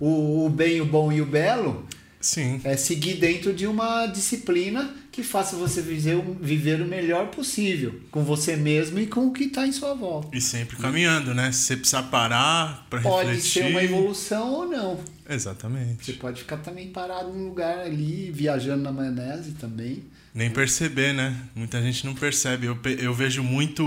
[0.00, 1.84] o, o bem, o bom e o belo,
[2.20, 2.60] Sim.
[2.64, 8.00] é seguir dentro de uma disciplina que faça você viver, o- viver o melhor possível
[8.10, 10.36] com você mesmo e com o que está em sua volta.
[10.36, 11.50] E sempre caminhando, né?
[11.52, 13.62] Se você precisar parar para Pode refletir.
[13.64, 14.96] ser uma evolução ou não.
[14.96, 16.12] Você Exatamente.
[16.14, 20.04] pode ficar também parado num lugar ali, viajando na maionese também.
[20.36, 21.34] Nem perceber, né?
[21.54, 22.66] Muita gente não percebe.
[22.66, 23.82] Eu, eu vejo muito.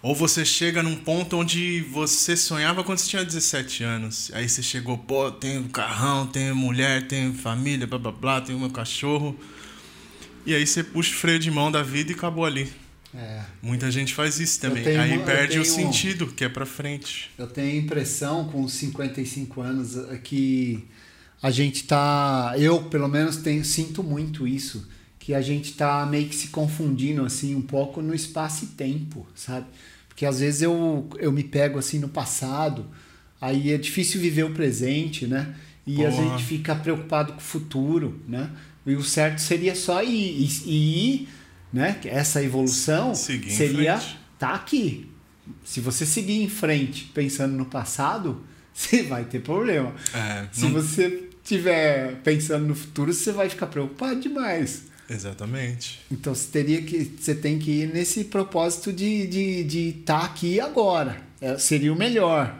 [0.00, 4.30] Ou você chega num ponto onde você sonhava quando você tinha 17 anos.
[4.34, 8.70] Aí você chegou, pô, tenho carrão, tenho mulher, tenho família, blá blá blá, tenho meu
[8.70, 9.36] cachorro.
[10.46, 12.70] E aí você puxa o freio de mão da vida e acabou ali.
[13.12, 13.40] É.
[13.60, 14.84] Muita gente faz isso também.
[14.84, 17.30] tenho aí perde o tenho- sentido, que é pra frente.
[17.36, 20.84] Eu tenho a impressão, com 55 anos, que
[21.42, 22.54] a gente tá.
[22.56, 24.88] Eu, pelo menos, tenho, sinto muito isso.
[25.24, 29.26] Que a gente tá meio que se confundindo, assim, um pouco no espaço e tempo,
[29.34, 29.64] sabe?
[30.06, 32.84] Porque às vezes eu, eu me pego, assim, no passado,
[33.40, 35.54] aí é difícil viver o presente, né?
[35.86, 36.22] E a Porra.
[36.38, 38.50] gente fica preocupado com o futuro, né?
[38.86, 41.28] E o certo seria só ir, ir, ir
[41.72, 41.98] né?
[42.04, 44.18] Essa evolução Seguir seria frente.
[44.38, 45.08] tá aqui.
[45.64, 48.44] Se você seguir em frente pensando no passado,
[48.74, 49.94] você vai ter problema.
[50.12, 54.92] É, Se não- você estiver pensando no futuro, você vai ficar preocupado demais.
[55.08, 56.00] Exatamente.
[56.10, 57.16] Então você teria que.
[57.18, 61.20] Você tem que ir nesse propósito de estar de, de tá aqui agora.
[61.40, 62.58] É, seria o melhor.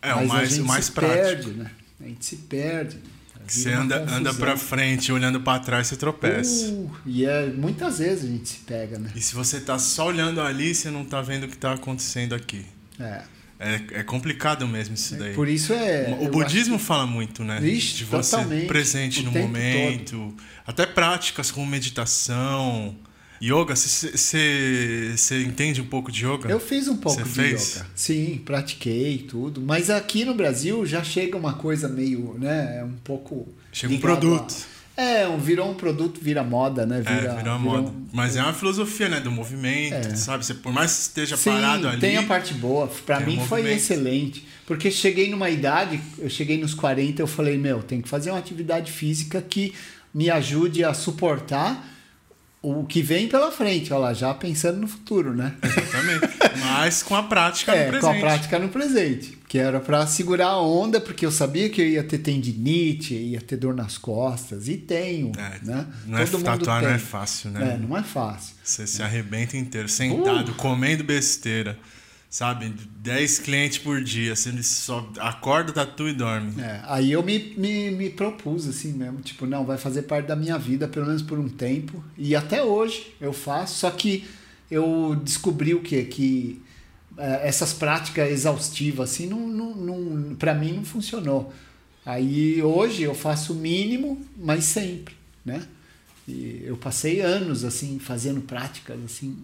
[0.00, 1.18] É, o Mas a mais, gente o mais se prático.
[1.18, 1.70] perde, né?
[2.00, 2.98] A gente se perde.
[3.46, 6.66] Você uma anda, anda pra frente, olhando pra trás, você tropeça.
[6.66, 9.10] Uh, e é, muitas vezes a gente se pega, né?
[9.14, 12.34] E se você tá só olhando ali, você não tá vendo o que tá acontecendo
[12.34, 12.64] aqui.
[12.98, 13.22] É.
[13.62, 15.34] É, é complicado mesmo isso daí.
[15.34, 16.16] Por isso é.
[16.18, 17.60] o budismo fala muito, né?
[17.62, 20.34] Ixi, de você totalmente, presente no momento.
[20.66, 22.96] Até práticas como meditação.
[23.42, 26.48] Yoga, você entende um pouco de yoga?
[26.50, 27.74] Eu fiz um pouco Você de fez?
[27.76, 27.86] yoga.
[27.94, 29.60] Sim, pratiquei tudo.
[29.62, 32.84] Mas aqui no Brasil já chega uma coisa meio, né?
[32.84, 33.48] Um pouco.
[33.72, 34.54] Chega um produto.
[34.76, 36.98] a- É, um, virou um produto, vira moda, né?
[37.00, 37.88] Vira, é, virou moda.
[37.88, 39.18] um- Mas é uma filosofia, né?
[39.20, 40.14] Do movimento, É.
[40.16, 40.44] sabe?
[40.44, 42.00] Você, por mais que esteja Sim, parado ali.
[42.00, 42.86] tem a parte boa.
[43.06, 43.80] Pra tem mim um foi movimento.
[43.82, 44.46] excelente.
[44.66, 48.38] Porque cheguei numa idade, eu cheguei nos 40, eu falei, meu, tem que fazer uma
[48.38, 49.72] atividade física que
[50.12, 51.88] me ajude a suportar
[52.62, 53.92] o que vem pela frente.
[53.92, 55.54] Olha lá, já pensando no futuro, né?
[55.62, 56.38] Exatamente.
[56.60, 58.00] Mas com a prática no É, presente.
[58.02, 59.38] com a prática no presente.
[59.48, 63.40] Que era pra segurar a onda, porque eu sabia que eu ia ter tendinite, ia
[63.40, 64.68] ter dor nas costas.
[64.68, 65.86] E tenho, É, né?
[66.06, 66.96] não é, Todo mundo tatuar não tem.
[66.96, 67.74] é fácil, né?
[67.74, 68.54] É, não é fácil.
[68.62, 71.76] Você se arrebenta inteiro, sentado, comendo besteira.
[72.30, 72.72] Sabe?
[72.98, 74.36] 10 clientes por dia.
[74.36, 76.62] Você só acorda, tatua e dorme.
[76.62, 80.36] É, aí eu me, me, me propus assim mesmo, tipo, não, vai fazer parte da
[80.36, 82.04] minha vida, pelo menos por um tempo.
[82.16, 84.24] E até hoje eu faço, só que
[84.70, 86.04] eu descobri o quê?
[86.04, 86.62] Que
[87.18, 91.52] é, essas práticas exaustivas, assim, não, não, não, pra mim não funcionou.
[92.06, 95.66] Aí hoje eu faço o mínimo, mas sempre, né?
[96.28, 99.36] E eu passei anos, assim, fazendo práticas, assim,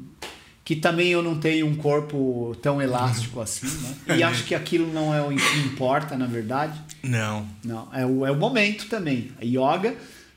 [0.66, 4.16] que também eu não tenho um corpo tão elástico assim, né?
[4.18, 6.76] E acho que aquilo não é o que importa, na verdade.
[7.05, 7.47] Não.
[7.64, 9.30] Não, é o, é o momento também.
[9.40, 9.94] A yoga,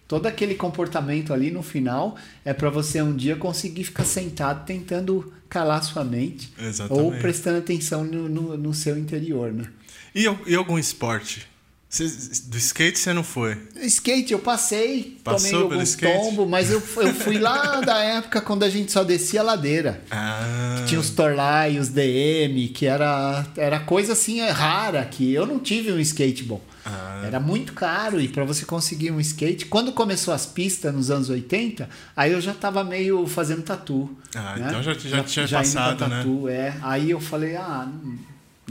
[0.08, 2.16] todo aquele comportamento ali no final
[2.46, 7.04] é para você um dia conseguir ficar sentado tentando calar sua mente Exatamente.
[7.04, 9.66] ou prestando atenção no, no, no seu interior, né?
[10.14, 11.49] E, e algum esporte?
[11.90, 12.06] Cê-
[12.46, 13.58] do skate você não foi?
[13.82, 16.14] Skate, eu passei, Passou tomei alguns skate?
[16.20, 20.00] tombos, mas eu, eu fui lá da época quando a gente só descia a ladeira.
[20.12, 20.84] Ah.
[20.88, 25.92] Tinha os Torlai, os DM, que era, era coisa assim rara que eu não tive
[25.92, 26.62] um skate bom.
[26.86, 27.24] Ah.
[27.26, 31.28] Era muito caro e para você conseguir um skate, quando começou as pistas nos anos
[31.30, 34.16] 80, aí eu já tava meio fazendo tatu.
[34.36, 34.66] Ah, né?
[34.70, 36.18] então já- já tinha indo pra passado, né?
[36.18, 36.76] tatu, É.
[36.84, 38.16] Aí eu falei, ah, não,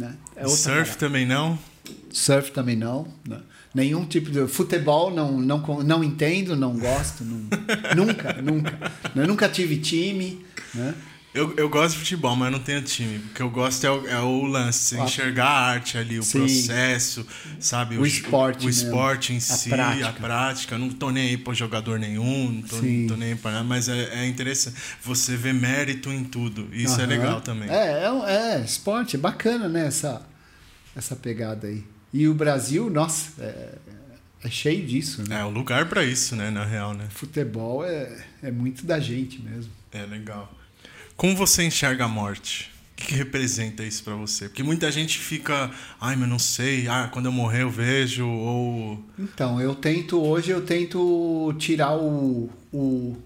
[0.07, 0.15] né?
[0.37, 0.95] É Surf parada.
[0.95, 1.59] também não?
[2.13, 3.09] Surf também não.
[3.29, 3.39] né?
[3.75, 4.47] Nenhum tipo de.
[4.49, 7.23] Futebol não, não, não entendo, não gosto.
[7.25, 7.47] não-
[7.97, 8.93] nunca, nunca.
[9.15, 10.45] Eu nunca tive time.
[10.75, 10.95] Né?
[11.35, 13.19] Eu, eu gosto de futebol, mas não tenho time.
[13.19, 15.05] O que eu gosto é o, é o lance, Ah.
[15.05, 16.39] enxergar a arte ali, o Sim.
[16.39, 17.25] processo,
[17.61, 17.99] sabe?
[17.99, 18.87] O esporte O, mesmo.
[18.87, 20.09] esporte em A si, prática.
[20.09, 20.79] a prática.
[20.79, 23.65] Não tô nem aí pra jogador nenhum, não tô, não tô nem aí pra nada,
[23.65, 24.77] mas é, é interessante.
[25.05, 26.67] Você vê mérito em tudo.
[26.73, 27.69] Isso é legal também.
[27.69, 29.87] É, é, é, esporte, é bacana, né?
[29.87, 30.23] Essa,
[30.99, 31.85] essa pegada aí.
[32.13, 33.75] E o Brasil, nossa, é,
[34.43, 35.41] é cheio disso, né?
[35.41, 36.51] É o lugar pra isso, né?
[36.51, 37.07] Na real, né?
[37.11, 39.71] Futebol é, é muito da gente mesmo.
[39.93, 40.53] É legal.
[41.17, 42.73] Como você enxerga a morte?
[42.93, 44.49] O que, representa isso pra você?
[44.49, 45.71] Porque muita gente fica,
[46.01, 49.05] ai, mas não sei, ah, quando eu morrer eu vejo, ou.
[49.17, 53.17] Então, eu tento, hoje eu tento tirar o, o,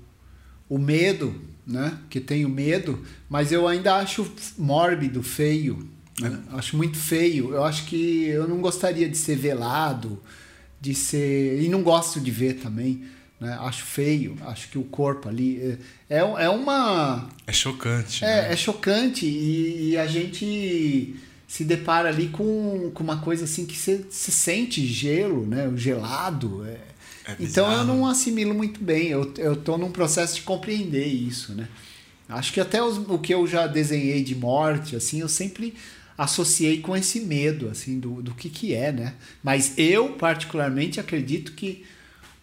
[0.69, 1.99] o medo, né?
[2.11, 5.89] Que tenho medo, mas eu ainda acho mórbido, feio.
[6.21, 6.39] Né?
[6.53, 7.53] Acho muito feio.
[7.55, 10.23] Eu acho que eu não gostaria de ser velado,
[10.81, 11.61] de ser.
[11.63, 13.03] E não gosto de ver também.
[13.41, 13.57] Né?
[13.61, 15.79] Acho feio, acho que o corpo ali.
[16.09, 17.29] É, é, é uma.
[17.47, 18.23] É chocante.
[18.23, 18.49] né?
[18.49, 21.17] É, é chocante e, e a gente
[21.49, 25.69] se depara ali com, com uma coisa assim que você se sente gelo, né?
[25.69, 26.65] O gelado.
[26.67, 26.79] é.
[27.25, 29.09] É então eu não assimilo muito bem.
[29.09, 31.69] Eu, eu tô num processo de compreender isso, né?
[32.29, 35.73] Acho que até os- o que eu já desenhei de morte, assim, eu sempre
[36.23, 39.15] associei com esse medo, assim, do, do que que é, né?
[39.43, 41.85] Mas eu, particularmente, acredito que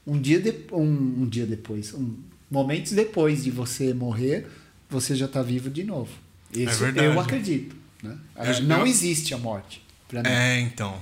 [0.06, 2.16] um dia, de, um, um dia depois, um,
[2.50, 4.48] momentos depois de você morrer,
[4.90, 6.12] você já está vivo de novo.
[6.52, 7.08] Isso verdade.
[7.08, 7.76] eu acredito.
[8.02, 8.18] Né?
[8.36, 9.82] Eu- não eu- existe a morte.
[10.08, 10.30] pra mim.
[10.30, 10.98] É, então.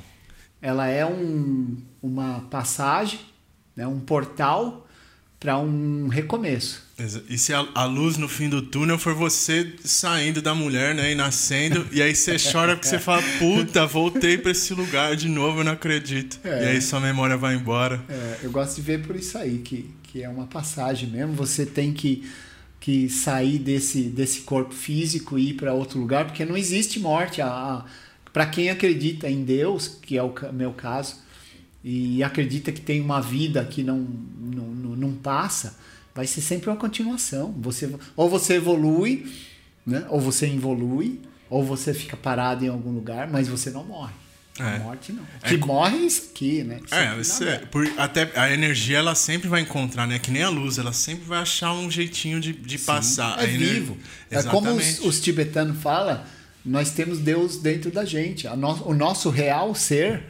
[0.62, 3.20] Ela é um, uma passagem,
[3.76, 3.88] né?
[3.88, 4.88] um portal
[5.40, 6.87] para um recomeço.
[7.30, 11.12] E se a, a luz no fim do túnel for você saindo da mulher, né?
[11.12, 15.30] E nascendo, e aí você chora porque você fala, puta, voltei pra esse lugar de
[15.30, 16.40] novo, eu não acredito.
[16.44, 16.64] É.
[16.64, 18.04] E aí sua memória vai embora.
[18.10, 21.34] É, eu gosto de ver por isso aí, que, que é uma passagem mesmo.
[21.34, 22.28] Você tem que,
[22.80, 27.42] que sair desse, desse corpo físico e ir para outro lugar, porque não existe morte.
[28.34, 31.18] Para quem acredita em Deus, que é o meu caso,
[31.84, 35.78] e acredita que tem uma vida que não, não, não passa,
[36.18, 37.54] vai ser sempre uma continuação.
[37.60, 39.32] Você, ou você evolui,
[39.86, 40.04] né?
[40.10, 44.14] ou você involui, ou você fica parado em algum lugar, mas você não morre.
[44.60, 44.80] A É.
[44.80, 45.22] morte não.
[45.44, 46.80] É que morre é isso aqui, né?
[47.22, 50.18] Isso É, é, por- até a energia ela sempre vai encontrar, né?
[50.18, 53.38] Que nem a luz, ela sempre vai achar um jeitinho de, de passar.
[53.38, 53.96] É A ener- vivo.
[54.32, 55.08] É como os, Exatamente.
[55.08, 56.20] os tibetanos falam,
[56.66, 58.48] nós temos Deus dentro da gente.
[58.58, 60.24] No- o nosso real ser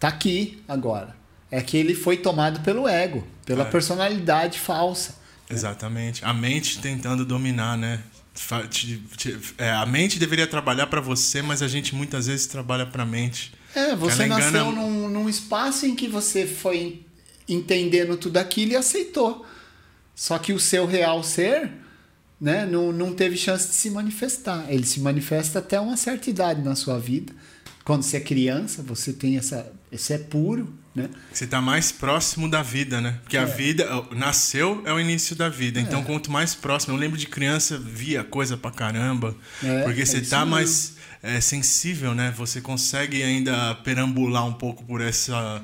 [0.00, 1.14] tá aqui agora.
[1.56, 3.70] É que ele foi tomado pelo ego, pela É.
[3.70, 5.14] personalidade falsa.
[5.48, 6.24] Exatamente.
[6.24, 8.00] A mente tentando dominar, né?
[9.58, 13.52] É, a mente deveria trabalhar pra você, mas a gente muitas vezes trabalha pra mente.
[13.74, 17.02] É, você Ela nasceu engana- num, num espaço em que você foi
[17.48, 19.46] entendendo tudo aquilo e aceitou.
[20.14, 21.70] Só que o seu real ser
[22.40, 24.66] né, não, não teve chance de se manifestar.
[24.68, 27.32] Ele se manifesta até uma certa idade na sua vida.
[27.84, 29.70] Quando você é criança, você tem essa.
[29.94, 31.08] Esse é puro, né?
[31.32, 33.18] Você tá mais próximo da vida, né?
[33.22, 33.46] Porque a É.
[33.46, 35.80] vida, nasceu é o início da vida.
[35.80, 39.36] Então, quanto mais próximo, eu lembro de criança, via coisa pra caramba.
[39.62, 40.50] É, porque é você isso tá mesmo.
[40.50, 42.34] mais é, sensível, né?
[42.36, 45.62] Você consegue ainda perambular um pouco por essa.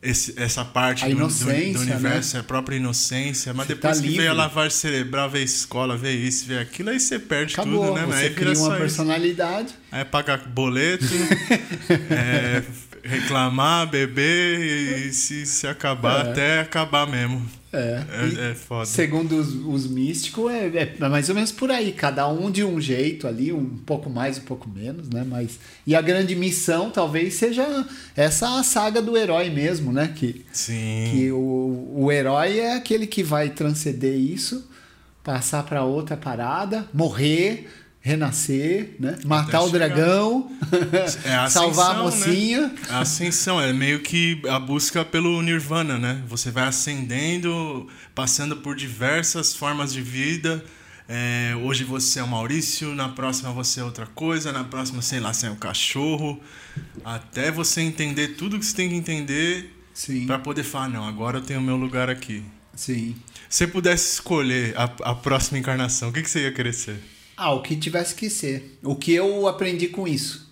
[0.00, 1.72] esse- essa parte A do, do- do né?
[1.80, 4.22] universo, a própria inocência, mas Você depois tá que livre.
[4.22, 7.84] vem a lavagem cerebral, vê a escola, vê isso, vê aquilo, aí você perde Acabou.
[7.88, 8.06] tudo, né?
[8.06, 8.76] Você aí cria uma isso.
[8.78, 9.74] personalidade.
[9.90, 11.04] Aí pagar boleto,
[12.10, 12.62] é,
[13.02, 14.60] reclamar, beber
[15.06, 16.30] e se, se acabar, É.
[16.30, 17.44] até acabar mesmo.
[17.70, 18.02] É.
[18.48, 18.86] É, é foda.
[18.86, 21.92] Segundo os, os místicos, é, é mais ou menos por aí.
[21.92, 25.22] Cada um de um jeito ali, um pouco mais, um pouco menos, né?
[25.28, 30.10] Mas, e a grande missão talvez seja essa saga do herói mesmo, né?
[30.16, 31.10] Que, Sim.
[31.12, 34.66] que o, o herói é aquele que vai transcender isso,
[35.22, 37.68] passar para outra parada, morrer,
[38.08, 39.18] renascer, né?
[39.24, 40.50] Matar o dragão,
[41.24, 42.60] É a salvar a ascensão, mocinha.
[42.62, 42.74] Né?
[42.88, 46.22] A ascensão é meio que a busca pelo nirvana, né?
[46.26, 50.64] Você vai ascendendo, passando por diversas formas de vida.
[51.08, 55.20] É, hoje você é o Maurício, na próxima você é outra coisa, na próxima, sei
[55.20, 56.40] lá, você é um cachorro.
[57.04, 59.74] Até você entender tudo que você tem que entender
[60.26, 62.44] Pra poder falar, não, agora eu tenho meu lugar aqui.
[62.74, 63.16] sim.
[63.50, 67.00] Se você pudesse escolher a, a próxima encarnação, o que, que você ia querer ser?
[67.38, 68.78] Ah, o que tivesse que ser.
[68.82, 70.48] O que eu aprendi com isso.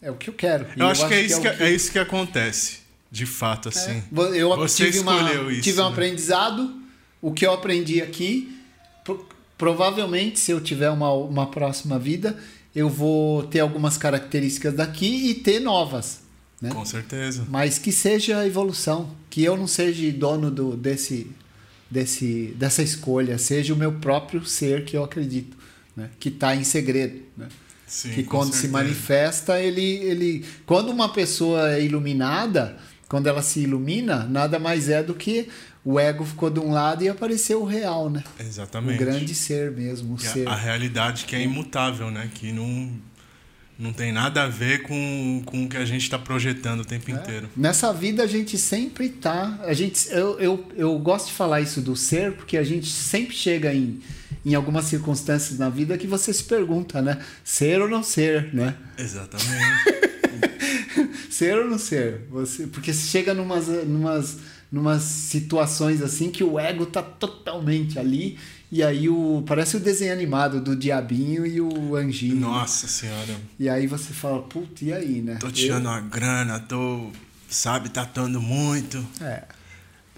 [0.00, 0.66] É o que eu quero.
[0.76, 2.78] E Eu, acho que, é, isso o que, é isso que acontece,
[3.10, 4.02] de fato, assim.
[4.10, 5.90] Vo- Eu Você tive, uma, escolheu isso, tive um né?
[5.90, 6.80] aprendizado.
[7.20, 8.58] O que eu aprendi aqui,
[9.04, 12.38] pro- provavelmente, se eu tiver uma, uma próxima vida,
[12.74, 16.20] eu vou ter algumas características daqui e ter novas.
[16.62, 16.70] Né?
[16.70, 17.44] Com certeza.
[17.48, 19.10] Mas que seja a evolução.
[19.28, 21.26] Que eu não seja dono do, desse,
[21.90, 23.36] desse, dessa escolha.
[23.38, 25.59] Seja o meu próprio ser que eu acredito.
[25.96, 26.10] Né?
[26.18, 27.22] Que está em segredo.
[27.36, 27.48] Né?
[27.86, 28.72] Sim, que quando se certeza.
[28.72, 30.44] manifesta, ele, ele.
[30.64, 32.76] Quando uma pessoa é iluminada,
[33.08, 35.48] quando ela se ilumina, nada mais é do que
[35.84, 38.22] o ego ficou de um lado e apareceu o real, né?
[38.38, 38.98] O Exatamente.
[38.98, 40.46] grande ser mesmo, o ser.
[40.46, 42.30] a, a realidade que é imutável, né?
[42.32, 42.92] Que não,
[43.80, 47.10] não tem nada a ver com, com o que a gente está projetando o tempo
[47.10, 47.48] inteiro.
[47.56, 49.58] Nessa vida a gente sempre tá.
[49.62, 53.34] A gente, eu, eu, eu gosto de falar isso do ser, porque a gente sempre
[53.34, 54.00] chega em,
[54.44, 57.18] em algumas circunstâncias na vida que você se pergunta, né?
[57.42, 58.76] Ser ou não ser, né?
[58.98, 59.48] Exatamente.
[61.30, 62.26] ser ou não ser?
[62.30, 64.36] Você, porque você chega numas, numas,
[64.70, 68.38] numas situações assim que o ego tá totalmente ali.
[68.72, 69.42] E aí o.
[69.46, 72.36] Parece o desenho animado do diabinho e o anjinho.
[72.36, 73.34] Nossa senhora.
[73.58, 75.36] E aí você fala, putz, e aí, né?
[75.40, 77.10] Tô tirando uma grana, tô,
[77.48, 79.04] sabe, tatuando muito.
[79.20, 79.44] Eu- É.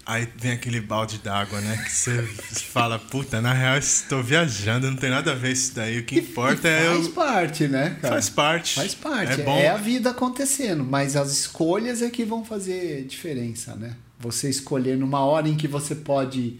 [0.05, 1.77] Aí vem aquele balde d'água, né?
[1.77, 2.21] Que você
[2.73, 5.97] fala, puta, na real estou viajando, não tem nada a ver isso daí.
[5.99, 7.11] O que importa é Faz eu.
[7.13, 8.13] parte, né, cara?
[8.15, 8.75] Faz parte.
[8.75, 9.31] Faz parte.
[9.31, 9.57] É bom.
[9.57, 13.95] É a vida acontecendo, mas as escolhas é que vão fazer diferença, né?
[14.19, 16.59] Você escolher numa hora em que você pode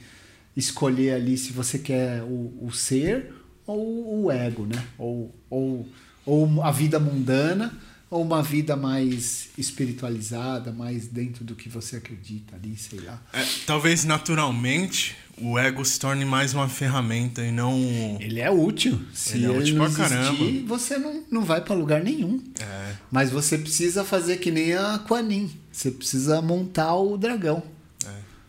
[0.56, 3.34] escolher ali se você quer o, o ser
[3.66, 4.84] ou o ego, né?
[4.98, 5.88] Ou, ou,
[6.26, 7.74] ou a vida mundana
[8.10, 13.20] ou uma vida mais espiritualizada, mais dentro do que você acredita ali, sei lá.
[13.34, 17.76] É, talvez naturalmente o ego se torne mais uma ferramenta e não.
[18.20, 19.02] Ele é útil.
[19.16, 20.68] Se Ele ele, é útil não pra existir, caramba.
[20.68, 22.40] você não, não vai para lugar nenhum.
[22.60, 25.50] É, Mas você precisa fazer que nem a Quanin.
[25.72, 27.64] Você precisa montar o dragão.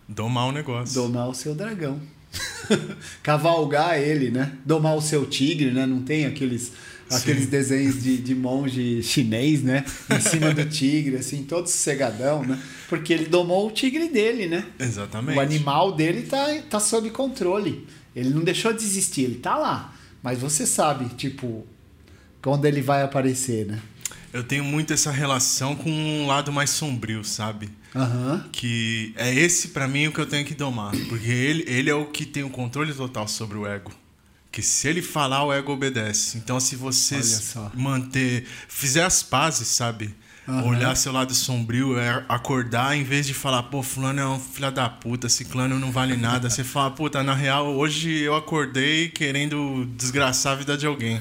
[0.09, 0.95] Domar o negócio.
[0.95, 2.01] Domar o seu dragão.
[3.23, 4.53] Cavalgar ele, né?
[4.65, 5.87] Domar o seu tigre, né?
[5.87, 6.73] Não tem aqueles,
[7.11, 9.85] aqueles desenhos de, de monge chinês, né?
[10.11, 12.61] Em cima do tigre, assim, todo sossegadão, né?
[12.89, 14.67] Porque ele domou o tigre dele, né?
[14.79, 15.39] Exatamente.
[15.39, 17.87] O animal dele tá, tá sob controle.
[18.15, 19.95] Ele não deixou de existir, ele tá lá.
[20.23, 21.67] Mas você sabe, tipo,
[22.43, 23.81] quando ele vai aparecer, né?
[24.33, 27.71] Eu tenho muito essa relação com um lado mais sombrio, sabe?
[27.95, 28.45] Aham.
[28.51, 30.93] Que é esse pra mim o que eu tenho que domar.
[31.09, 33.93] Porque ele, ele é o que tem o controle total sobre o ego.
[34.51, 36.39] Que se ele falar, o ego obedece.
[36.39, 37.21] Então, se você
[37.75, 38.47] manter.
[38.69, 40.15] fizer as pazes, sabe?
[40.47, 40.69] Aham.
[40.69, 44.71] Olhar seu lado sombrio, é acordar, em vez de falar, pô, fulano é um filho
[44.71, 46.51] da puta, ciclano não vale nada.
[46.51, 51.19] Você fala, puta, na real, hoje eu acordei querendo desgraçar a vida de alguém.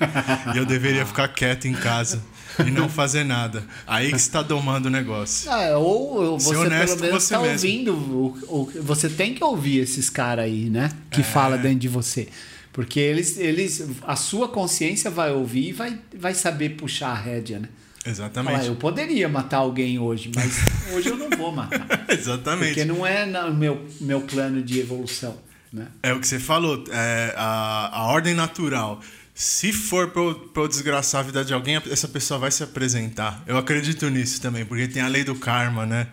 [0.54, 2.22] e eu deveria ficar quieto em casa
[2.66, 3.64] e não fazer nada.
[3.88, 5.50] Aí que você tá domando o negócio.
[5.52, 7.54] Ah, ou você honesto pelo menos você tá mesmo.
[7.54, 8.82] ouvindo.
[8.84, 10.92] Você tem que ouvir esses caras aí, né?
[11.12, 11.24] Que É.
[11.24, 12.28] fala dentro de você.
[12.72, 13.88] Porque eles, eles.
[14.06, 17.70] A sua consciência vai ouvir e vai, vai saber puxar a rédea, né?
[18.06, 18.56] Exatamente.
[18.58, 20.58] Falar, eu poderia matar alguém hoje, mas
[20.94, 22.06] hoje eu não vou matar.
[22.10, 22.68] Exatamente.
[22.74, 25.38] Porque não é no meu, meu plano de evolução,
[25.72, 25.88] né?
[26.02, 29.00] É o que você falou, é, a, a ordem natural.
[29.36, 32.62] Se for pra eu, pra eu desgraçar a vida de alguém, essa pessoa vai se
[32.64, 33.44] apresentar.
[33.48, 36.08] Eu acredito nisso também, porque tem a lei do karma, né?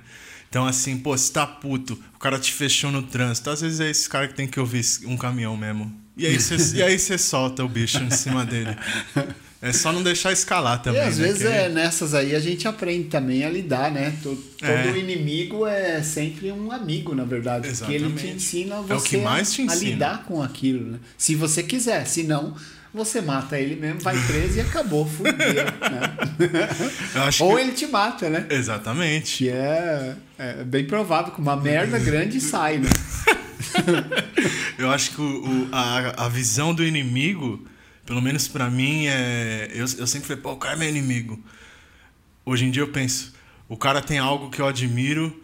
[0.49, 3.51] Então, assim, pô, você tá puto, o cara te fechou no trânsito.
[3.51, 5.95] Às vezes é esse cara que tem que ouvir um caminhão mesmo.
[6.17, 8.75] E aí você, e aí você solta o bicho em cima dele.
[9.63, 11.01] É só não deixar escalar também.
[11.03, 11.27] e às né?
[11.29, 14.11] vezes é nessas aí a gente aprende também a lidar, né?
[14.23, 14.99] To- Todo, É.
[14.99, 17.69] inimigo é sempre um amigo, na verdade.
[17.69, 18.37] Porque ele te Exatamente.
[18.37, 19.91] ensina É o você que mais te a, a ensina.
[19.91, 20.99] lidar com aquilo, né?
[21.17, 22.57] Se você quiser, se não,
[22.93, 25.71] você mata ele mesmo, vai preso e acabou, fudeu, né?
[27.41, 28.47] Ou que- ele te mata, né?
[28.51, 29.39] Exatamente.
[29.39, 32.89] Que é, é bem provável que uma merda grande sai, né?
[34.79, 37.65] Eu acho que o, o- a, a visão do inimigo,
[38.07, 39.71] pelo menos pra mim, é.
[39.73, 41.43] Eu, eu sempre falei, pô, o cara é meu inimigo.
[42.45, 43.35] Hoje em dia eu penso,
[43.69, 45.39] o cara tem algo que eu admiro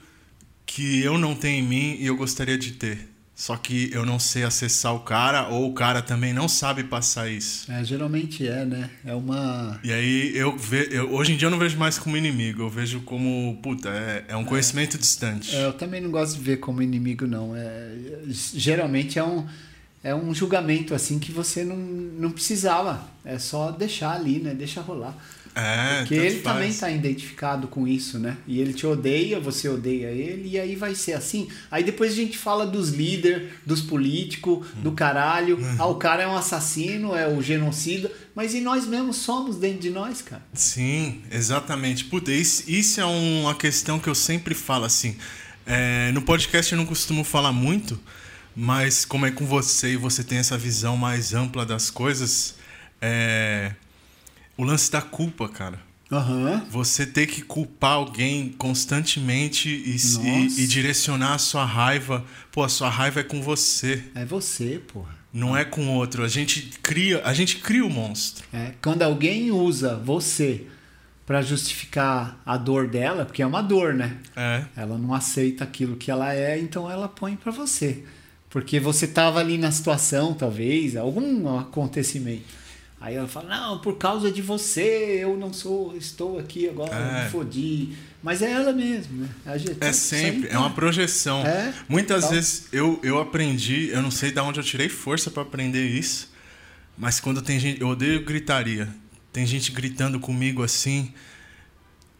[0.64, 3.08] que eu não tenho em mim e eu gostaria de ter.
[3.36, 7.30] Só que eu não sei acessar o cara, ou o cara também não sabe passar
[7.30, 7.70] isso.
[7.70, 8.88] É, geralmente é, né?
[9.04, 9.78] É uma.
[9.84, 12.70] E aí eu, ve, eu hoje em dia eu não vejo mais como inimigo, eu
[12.70, 15.54] vejo como, puta, é, é um conhecimento distante.
[15.54, 17.54] É, eu também não gosto de ver como inimigo, não.
[17.54, 17.92] É,
[18.26, 19.46] geralmente é um,
[20.02, 23.06] é um julgamento assim que você não, não precisava.
[23.22, 24.54] É só deixar ali, né?
[24.54, 25.14] Deixa rolar.
[25.58, 26.74] É, Porque ele também faz.
[26.74, 28.36] está identificado com isso, né?
[28.46, 31.48] E ele te odeia, você odeia ele, e aí vai ser assim.
[31.70, 34.82] Aí depois a gente fala dos líderes, dos políticos, Hum.
[34.82, 35.58] do caralho.
[35.78, 38.12] Ah, o cara é um assassino, é o genocida.
[38.34, 40.42] Mas e nós mesmos somos dentro de nós, cara?
[40.52, 42.04] Sim, exatamente.
[42.04, 45.16] Puta, isso, isso é uma questão que eu sempre falo assim.
[45.66, 47.98] É, no podcast eu não costumo falar muito,
[48.54, 52.56] mas como é com você e você tem essa visão mais ampla das coisas,
[53.00, 53.72] é,
[54.56, 55.78] o lance da culpa, cara.
[56.10, 56.64] Aham.
[56.70, 62.24] Você ter que culpar alguém constantemente e, e- e direcionar a sua raiva.
[62.52, 65.14] Pô, a sua raiva é com você, É você, porra.
[65.32, 66.22] não é com outro.
[66.22, 68.44] A gente cria, a gente cria o monstro.
[68.52, 70.64] É, quando alguém usa você
[71.26, 74.16] para justificar a dor dela, porque é uma dor, né?
[74.36, 74.64] É.
[74.76, 78.04] Ela não aceita aquilo que ela é, então ela põe para você.
[78.48, 82.44] Porque você tava ali na situação, talvez, algum acontecimento.
[83.06, 87.24] Aí ela fala: "Não, por causa de você, eu não sou, estou aqui agora, É.
[87.24, 87.96] me fodi".
[88.20, 89.28] Mas é ela mesmo, né?
[89.44, 91.46] A gente- É aí sempre, é tá- uma projeção.
[91.46, 95.42] É, Muitas vezes eu, eu aprendi, eu não sei de onde eu tirei força pra
[95.44, 96.32] aprender isso,
[96.98, 98.88] mas quando tem gente, eu odeio gritaria.
[99.32, 101.12] Tem gente gritando comigo assim,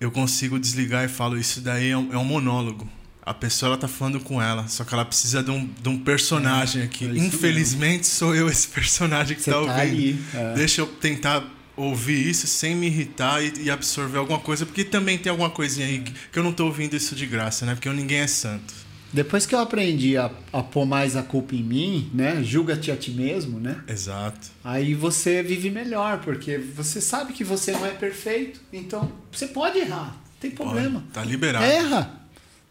[0.01, 2.89] eu consigo desligar e falo, isso daí é um, é um monólogo.
[3.27, 5.99] A pessoa ela tá falando com ela, só que ela precisa de um, de um
[5.99, 7.07] personagem aqui.
[7.07, 9.81] é Infelizmente sou eu esse personagem que Você tá tá ouvindo.
[9.81, 10.55] ali, é.
[10.55, 11.45] Deixa eu tentar
[11.77, 15.87] ouvir isso sem me irritar e, e absorver alguma coisa, porque também tem alguma coisinha
[15.89, 17.75] aí que, que eu não tô ouvindo isso de graça, né?
[17.75, 18.73] Porque ninguém é santo.
[19.13, 22.43] Depois que eu aprendi a, a pôr mais a culpa em mim, né?
[22.45, 23.81] Julga-te a ti mesmo, né?
[23.89, 24.49] Exato.
[24.63, 29.79] Aí você vive melhor, porque você sabe que você não é perfeito, então você pode
[29.79, 30.99] errar, não tem problema.
[31.01, 31.65] Olha, tá liberado.
[31.65, 32.26] Erra.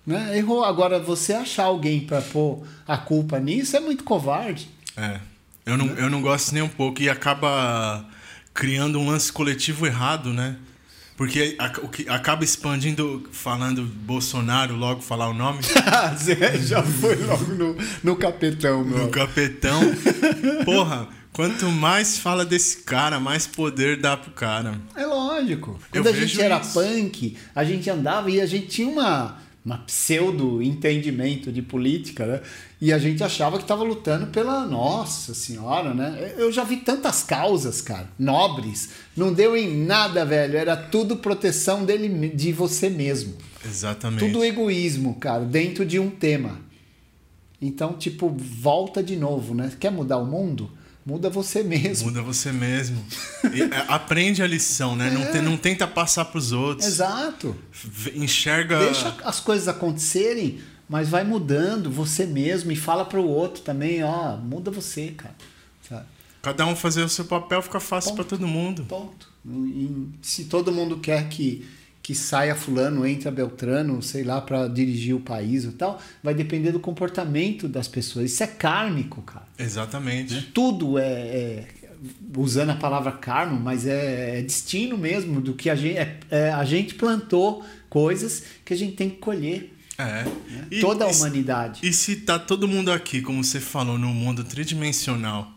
[0.06, 0.38] Né?
[0.38, 0.64] Errou.
[0.64, 4.69] Agora, você achar alguém para pôr a culpa nisso é muito covarde.
[4.95, 5.19] É.
[5.65, 8.06] Eu não, eu não gosto nem um pouco e acaba
[8.53, 10.57] criando um lance coletivo errado, né?
[11.18, 15.60] Porque o que acaba expandindo, falando Bolsonaro, logo falar o nome
[16.18, 19.06] Você já foi logo no, no capetão, meu.
[19.06, 19.80] do capetão.
[20.65, 24.76] Porra, quanto mais fala desse cara, mais poder dá pro cara.
[24.94, 25.80] É lógico.
[25.94, 26.73] Eu Quando a gente era isso.
[26.73, 32.41] punk, a gente andava e a gente tinha uma, uma pseudo entendimento de política, né?
[32.79, 36.35] E a gente achava que estava lutando pela nossa senhora, né?
[36.37, 38.91] Eu já vi tantas causas, cara, nobres.
[39.17, 40.55] Não deu em nada, velho.
[40.55, 43.33] Era tudo proteção dele, de você mesmo.
[43.65, 44.23] Exatamente.
[44.23, 46.59] Tudo egoísmo, cara, dentro de um tema.
[47.59, 49.71] Então, tipo, volta de novo, né?
[49.79, 50.69] Quer mudar o mundo?
[51.06, 52.07] Muda você mesmo.
[52.07, 53.06] Muda você mesmo.
[53.53, 55.11] E, é, aprende a lição, né?
[55.11, 56.88] Não, te- não tenta passar pros outros.
[56.88, 57.56] Exato.
[58.15, 58.80] Enxerga.
[58.80, 60.60] Deixa as coisas acontecerem,
[60.90, 65.36] mas vai mudando você mesmo e fala pro outro também, ó, muda você, cara.
[65.88, 66.06] Sabe?
[66.41, 68.84] Cada um fazer o seu papel fica fácil pra todo mundo.
[68.86, 69.30] Ponto.
[69.48, 71.68] E se todo mundo quer que,
[72.06, 76.72] que saia fulano, entra Beltrano, sei lá, para dirigir o país e tal, vai depender
[76.72, 78.32] do comportamento das pessoas.
[78.32, 79.48] Isso é kármico, cara.
[79.57, 80.40] Exatamente.
[80.53, 81.68] Tudo é, é-
[82.38, 86.52] usando a palavra karma, mas é, é destino mesmo do que a gente é- é,
[86.52, 89.73] a gente plantou coisas que a gente tem que colher.
[89.98, 90.26] É.
[90.69, 91.80] E- Toda a humanidade.
[91.82, 95.52] E se tá todo mundo aqui, como você falou, no mundo tridimensional,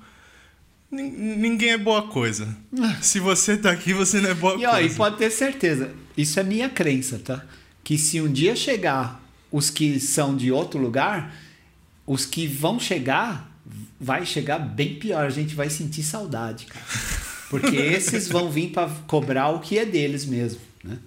[0.91, 2.57] nin- ninguém é boa coisa.
[3.03, 4.97] Se você tá aqui, você não é boa E, ó, e coisa.
[4.97, 7.45] pode ter certeza, isso é minha crença, tá?
[7.83, 11.35] Que se um dia chegar os que são de outro lugar,
[12.07, 13.51] os que vão chegar,
[14.01, 15.25] vai chegar bem pior.
[15.25, 16.85] A gente vai sentir saudade, cara.
[17.49, 20.99] Porque esses vão vir para cobrar o que é deles mesmo, né?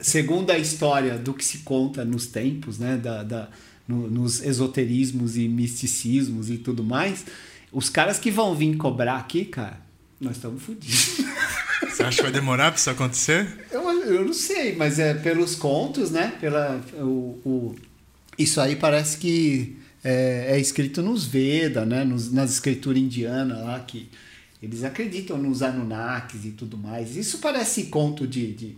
[0.00, 2.96] Segundo a história do que se conta nos tempos, né?
[2.96, 3.48] Da, da-
[3.86, 7.24] no- nos esoterismos e misticismos e tudo mais,
[7.70, 9.78] os caras que vão vir cobrar aqui, cara,
[10.20, 11.16] nós estamos fodidos.
[11.90, 13.66] Você acha que vai demorar pra isso acontecer?
[13.70, 16.34] Eu, eu não sei, mas é pelos contos, né?
[16.40, 17.76] Pela, o, o-
[18.38, 22.04] isso aí parece que é, é escrito nos Vedas, né?
[22.04, 24.08] Nos, nas escrituras indianas lá, que
[24.62, 27.16] eles acreditam nos Anunnakis e tudo mais.
[27.16, 28.76] Isso parece conto de, de,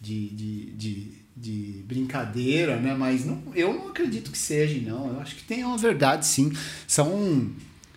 [0.00, 2.94] de, de, de, de brincadeira, né?
[2.94, 5.08] Mas não, eu não acredito que seja, não.
[5.14, 6.52] Eu acho que tem uma verdade, sim.
[6.86, 7.50] São,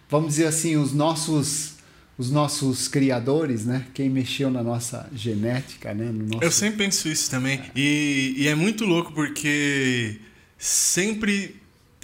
[0.10, 1.74] vamos dizer assim, os nossos
[2.22, 3.84] os nossos criadores, né?
[3.96, 6.06] Quem mexeu na nossa genética, né?
[6.06, 6.44] No nosso...
[6.44, 7.60] Eu sempre penso isso também.
[7.76, 10.18] E, e é muito louco porque
[10.58, 11.56] sempre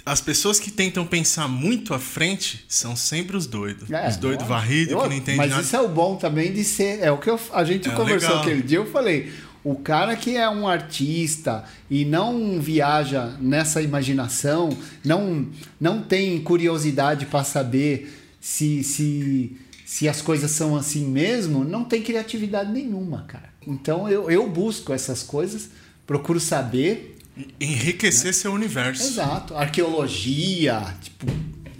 [0.04, 3.88] as pessoas que tentam pensar muito à frente são sempre os doidos.
[3.90, 5.62] É, os doidos eu- varridos que não entendem Mas nada.
[5.62, 7.00] isso é o bom também de ser.
[7.00, 8.42] É o que eu- a gente É conversou legal.
[8.42, 8.78] aquele dia.
[8.78, 9.30] Eu falei:
[9.62, 15.46] o cara que é um artista e não viaja nessa imaginação, não,
[15.80, 19.56] não tem curiosidade para saber se, se,
[19.88, 23.48] se as coisas são assim mesmo, não tem criatividade nenhuma, cara.
[23.66, 25.70] Então eu, eu busco essas coisas,
[26.06, 27.16] procuro saber.
[27.58, 29.02] Enriquecer seu universo.
[29.02, 29.56] Exato.
[29.56, 31.26] Arqueologia, tipo,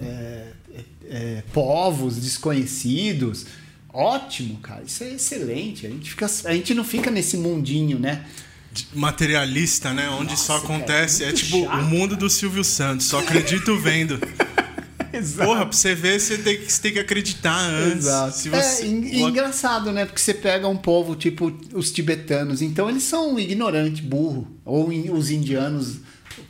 [0.00, 3.44] é, é, é, povos desconhecidos.
[3.92, 4.84] Ótimo, cara.
[4.86, 5.86] Isso é excelente.
[5.86, 8.24] A gente, fica, a gente não fica nesse mundinho, né?
[8.94, 10.08] Materialista, né?
[10.08, 11.24] Onde só Nossa, cara, acontece.
[11.24, 13.04] muito é tipo chato, o mundo do Silvio Santos.
[13.04, 14.18] Só acredito vendo.
[15.16, 15.48] Exato.
[15.48, 18.06] Porra, pra você ver, você tem que, você tem que acreditar antes.
[18.06, 18.36] Exato.
[18.36, 18.84] Se você...
[18.84, 20.04] É en- engraçado, né?
[20.04, 24.46] Porque você pega um povo tipo os tibetanos, então eles são ignorantes, burro.
[24.64, 25.96] Ou in- os indianos,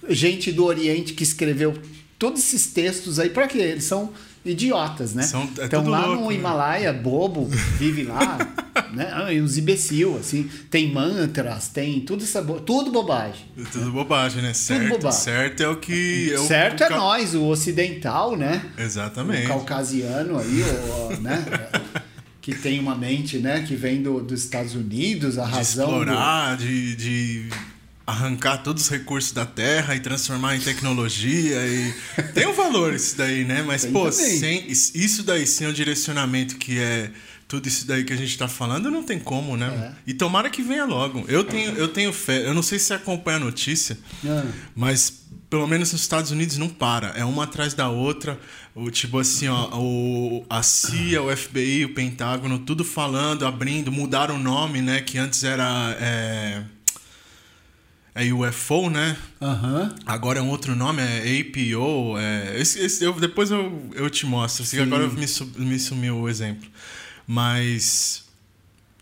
[0.08, 1.74] gente do Oriente que escreveu
[2.18, 3.58] todos esses textos aí, pra quê?
[3.58, 4.12] Eles são
[4.44, 5.22] idiotas, né?
[5.22, 6.36] São- é tudo lá louco, no né?
[6.36, 7.46] Himalaia, bobo,
[7.78, 8.38] vive lá,
[8.94, 9.10] né?
[9.12, 10.48] Ah, E uns imbecil, assim.
[10.70, 12.60] Tem mantras, tem tudo essa bo...
[12.60, 13.44] tudo bobagem.
[13.72, 14.54] Tudo bobagem, né?
[14.54, 15.20] Certo, bobagem.
[15.20, 16.32] certo é o que...
[16.34, 18.62] o- certo o é nós, o ocidental, né?
[18.78, 19.44] Exatamente.
[19.44, 21.44] o caucasiano aí, o, né?
[22.40, 23.62] que tem uma mente, né?
[23.66, 25.86] Que vem do, dos Estados Unidos, a de razão.
[25.90, 27.48] do- explorar, de, de
[28.08, 31.94] arrancar todos os recursos da terra e transformar em tecnologia e
[32.32, 33.62] tem um valor isso daí, né?
[33.62, 34.38] Mas Tem pô, também.
[34.38, 37.10] sem isso daí, sem o direcionamento que é
[37.46, 39.94] tudo isso daí que a gente tá falando, não tem como, né?
[40.06, 40.10] É.
[40.10, 41.24] E tomara que venha logo.
[41.28, 42.46] Eu tenho, eu tenho fé.
[42.46, 44.44] Eu não sei se você acompanha a notícia, Ah.
[44.76, 47.08] mas pelo menos nos Estados Unidos não para.
[47.16, 48.38] É uma atrás da outra.
[48.74, 54.36] O tipo assim, ó, o, a CIA, o FBI, o Pentágono, tudo falando, abrindo, mudaram
[54.36, 55.00] o nome, né?
[55.00, 55.96] Que antes era.
[56.00, 56.62] É,
[58.18, 59.16] é UFO, né?
[59.40, 59.94] Aham.
[60.06, 62.18] Agora é um outro nome, é APO.
[62.18, 64.62] É, esse, esse- eu, depois eu, eu te mostro.
[64.64, 64.82] Assim, Sim.
[64.82, 65.26] agora me,
[65.66, 66.68] me sumiu o exemplo.
[67.26, 68.26] Mas.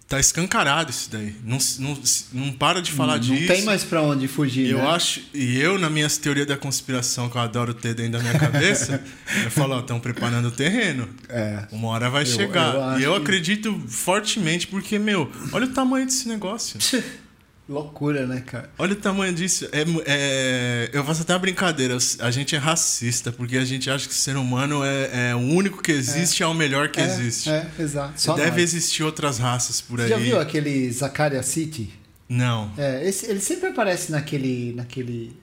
[0.08, 1.34] Tá escancarado isso daí.
[1.42, 1.98] Não, não,
[2.32, 3.48] não para de falar Não disso.
[3.48, 4.70] tem mais pra onde fugir.
[4.70, 4.86] Eu né?
[4.86, 8.38] acho, e eu, na minhas teorias da conspiração que eu adoro ter dentro da minha
[8.38, 9.02] cabeça,
[9.44, 11.08] eu falo, estão preparando o terreno.
[11.28, 11.66] É.
[11.72, 12.74] Uma hora vai Eu- chegar.
[12.94, 16.78] eu e eu que- acredito fortemente, porque, meu, olha o tamanho desse negócio.
[17.68, 18.70] Loucura, né, cara?
[18.78, 19.68] Olha o tamanho disso.
[19.72, 21.96] É, é, eu faço até uma brincadeira.
[22.20, 25.40] A gente é racista, porque a gente acha que o ser humano é, é o
[25.40, 27.50] único que existe, é, é o melhor que é, existe.
[27.50, 28.20] É, exato.
[28.20, 28.60] Só Deve nós.
[28.62, 30.10] existir outras raças por Você aí.
[30.10, 31.92] já viu aquele Zakaria City?
[32.28, 32.70] Não.
[32.78, 34.72] É, esse, ele sempre aparece naquele.
[34.74, 35.36] naquele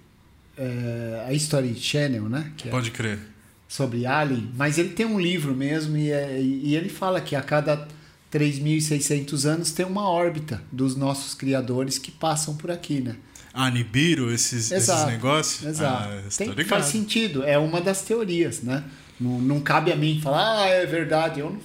[0.58, 2.52] é, a History Channel, né?
[2.70, 3.20] Pode crer.
[3.68, 7.88] sobre Alien, mas ele tem um livro mesmo e, e ele fala que a cada
[8.34, 13.16] 3.600 anos tem uma órbita dos nossos criadores que passam por aqui, né?
[13.54, 15.64] Ah, Nibiru, esses, esses Exato, negócios?
[15.64, 16.10] Exato.
[16.10, 18.84] Ah, Tem- faz sentido, é uma das teorias, né?
[19.20, 21.56] Não, não cabe a mim falar, ah, é verdade, eu,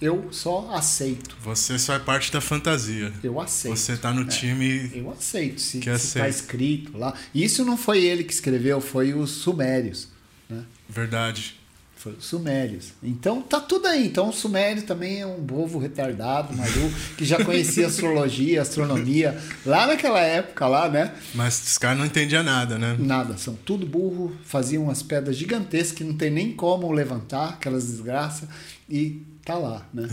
[0.00, 1.36] eu só aceito.
[1.42, 3.12] Você só é parte da fantasia.
[3.22, 3.76] Eu aceito.
[3.76, 4.90] Você tá no time.
[4.94, 7.12] Eu aceito, se, Que se tá escrito lá.
[7.34, 10.08] Isso não foi ele que escreveu, foi os sumérios.
[10.48, 10.64] Né?
[10.88, 11.56] Verdade.
[12.04, 12.92] Foi os sumérios.
[13.02, 14.08] Então tá tudo aí.
[14.08, 19.86] Então o sumério também é um bovo retardado, maluco, que já conhecia astrologia, astronomia, lá
[19.86, 21.14] naquela época lá, né?
[21.34, 22.94] Mas os caras não entendiam nada, né?
[22.98, 27.86] Nada, são tudo burro, faziam umas pedras gigantescas que não tem nem como levantar, aquelas
[27.86, 28.50] desgraças,
[28.86, 30.06] e tá lá, né?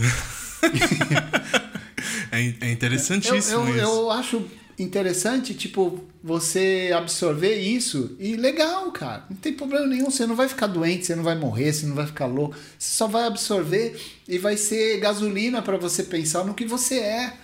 [2.32, 3.78] É, é Eu, interessantíssimo eu, isso.
[3.80, 4.42] eu acho
[4.78, 9.24] interessante, tipo, você absorver isso e legal, cara.
[9.30, 10.10] Não tem problema nenhum.
[10.10, 12.54] Você não vai ficar doente, você não vai morrer, você não vai ficar louco.
[12.78, 17.34] Você só vai absorver e vai ser gasolina para você pensar no que você é.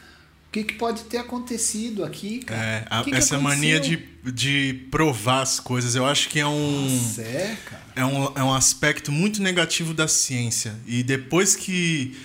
[0.48, 2.60] O que, que pode ter acontecido aqui, cara?
[2.62, 3.98] É, a- que que essa mania de,
[4.32, 6.88] de provar as coisas, eu acho que é um.
[6.90, 7.82] Nossa, é, cara.
[7.94, 10.74] é um, é um aspecto muito negativo da ciência.
[10.86, 12.16] E depois que.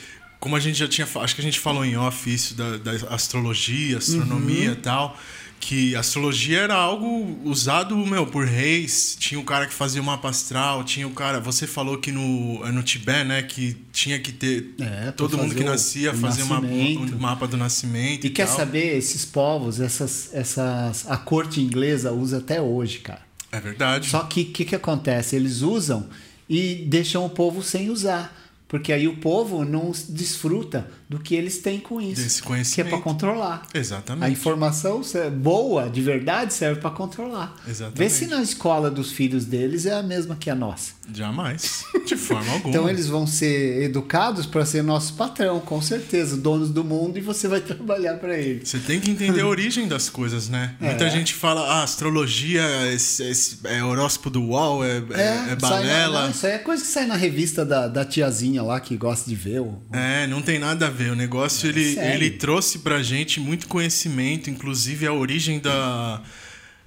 [0.43, 1.07] Como a gente já tinha.
[1.21, 4.73] Acho que a gente falou em off isso da, da astrologia, astronomia Uhum.
[4.73, 5.17] e tal.
[5.57, 9.15] Que a astrologia era algo usado, meu, por reis.
[9.17, 11.39] Tinha o cara que fazia o mapa astral, tinha o cara.
[11.39, 13.41] Você falou que no, é no Tibete, né?
[13.41, 14.75] Que tinha que ter.
[14.81, 18.25] É, todo mundo fazer que nascia o fazia uma, um mapa do nascimento.
[18.25, 18.57] E E, quer tal.
[18.57, 23.21] saber, esses povos, essas, essas, a corte inglesa usa até hoje, cara.
[23.49, 24.09] É verdade.
[24.09, 25.37] Só que o que, que acontece?
[25.37, 26.09] Eles usam
[26.49, 28.42] e deixam o povo sem usar.
[28.73, 32.21] Porque aí o povo não desfruta do que eles têm com isso.
[32.21, 32.89] Desse Que é conhecimento.
[32.89, 33.67] para controlar.
[33.73, 34.25] Exatamente.
[34.25, 37.55] A informação se- boa, de verdade, serve para controlar.
[37.67, 37.97] Exatamente.
[37.99, 40.93] Vê se na escola dos filhos deles é a mesma que a nossa.
[41.13, 41.83] Jamais.
[42.05, 42.69] De forma alguma.
[42.69, 47.21] Então eles vão ser educados para ser nosso patrão, com certeza, donos do mundo, e
[47.21, 48.69] você vai trabalhar para eles.
[48.69, 50.75] Você tem que entender a origem das coisas, né?
[50.81, 50.87] É.
[50.87, 52.63] Muita gente fala, ah, astrologia
[52.93, 56.13] esse- esse- é horóscopo do UOL, é, é, é sai balela.
[56.13, 58.95] na- não, isso aí é coisa que sai na revista da, da tiazinha lá que
[58.95, 59.59] gosta de ver.
[59.61, 61.02] o- É, não tem nada a ver.
[61.11, 62.13] O negócio, ele, sério.
[62.13, 66.21] ele trouxe pra gente muito conhecimento, inclusive a origem da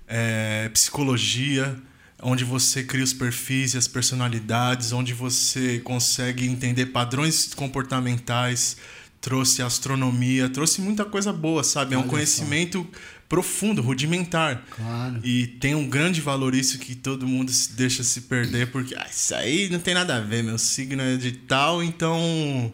[0.06, 1.76] é, psicologia,
[2.22, 8.76] onde você cria os perfis e as personalidades, onde você consegue entender padrões comportamentais,
[9.20, 11.94] trouxe astronomia, trouxe muita coisa boa, sabe?
[11.94, 12.14] É um Olha só.
[12.14, 12.86] conhecimento
[13.28, 14.64] profundo, rudimentar.
[14.70, 15.20] Claro.
[15.24, 19.06] E tem um grande valor isso que todo mundo se deixa se perder, porque ah,
[19.10, 22.72] isso aí não tem nada a ver, meu signo é de tal, então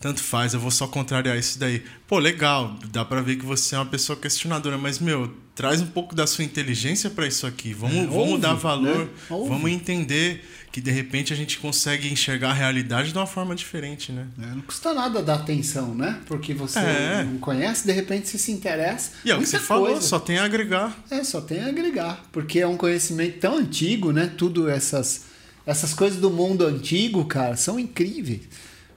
[0.00, 1.82] tanto faz, eu vou só contrariar isso daí.
[2.08, 5.86] Pô, legal, dá pra ver que você é uma pessoa questionadora, mas meu, traz um
[5.86, 7.74] pouco da sua inteligência pra isso aqui.
[7.74, 9.08] Vamos, É, vamos ouve, dar valor, né?
[9.28, 14.10] Vamos entender que de repente a gente consegue enxergar a realidade de uma forma diferente,
[14.10, 14.26] né?
[14.40, 16.18] É, Não custa nada dar atenção, né?
[16.26, 17.22] Porque você É.
[17.24, 19.10] não conhece, de repente você se interessa.
[19.22, 20.00] E é o que você falou, coisa.
[20.00, 20.96] só tem a agregar.
[21.10, 22.22] É, só tem a agregar.
[22.32, 24.32] Porque é um conhecimento tão antigo, né?
[24.34, 25.24] Tudo essas,
[25.66, 28.42] essas coisas do mundo antigo, cara, são incríveis.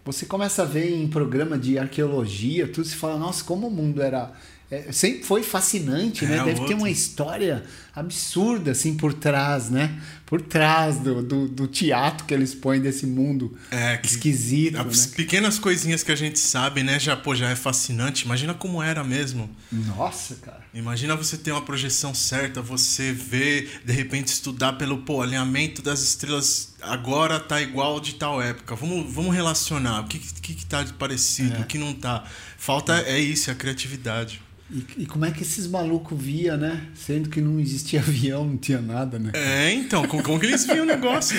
[0.05, 4.01] Você começa a ver em programa de arqueologia, tudo, se fala, nossa, como o mundo
[4.01, 4.31] era.
[4.69, 6.38] é, sempre foi fascinante, né?
[6.38, 6.77] É, Deve ter outro.
[6.77, 7.63] uma história
[7.95, 10.01] absurda, assim, por trás, né?
[10.34, 15.05] Por trás do, do, do teatro que eles põem desse mundo É, que- esquisito, As
[15.05, 15.14] né?
[15.15, 16.99] pequenas coisinhas que a gente sabe, né?
[16.99, 18.26] Já, pô, já é fascinante.
[18.26, 19.47] Imagina como era mesmo.
[19.72, 20.61] Nossa, cara.
[20.73, 26.01] Imagina você ter uma projeção certa, você ver, de repente estudar pelo pô, alinhamento das
[26.01, 28.76] estrelas agora tá igual de tal época.
[28.76, 29.99] Vamos, vamos relacionar.
[30.01, 31.60] O que, que, que tá de parecido, É.
[31.60, 32.23] o que não tá.
[32.57, 34.41] Falta é isso, é a criatividade.
[34.72, 36.88] E, e como é que esses malucos via, né?
[36.95, 39.31] Sendo que não existia avião, não tinha nada, né?
[39.34, 41.38] É, então, como, como que eles viam o negócio?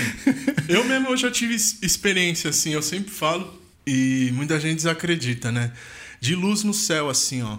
[0.68, 5.72] Eu mesmo eu já tive experiência, assim, eu sempre falo, e muita gente desacredita, né?
[6.20, 7.58] De luz no céu, assim, ó.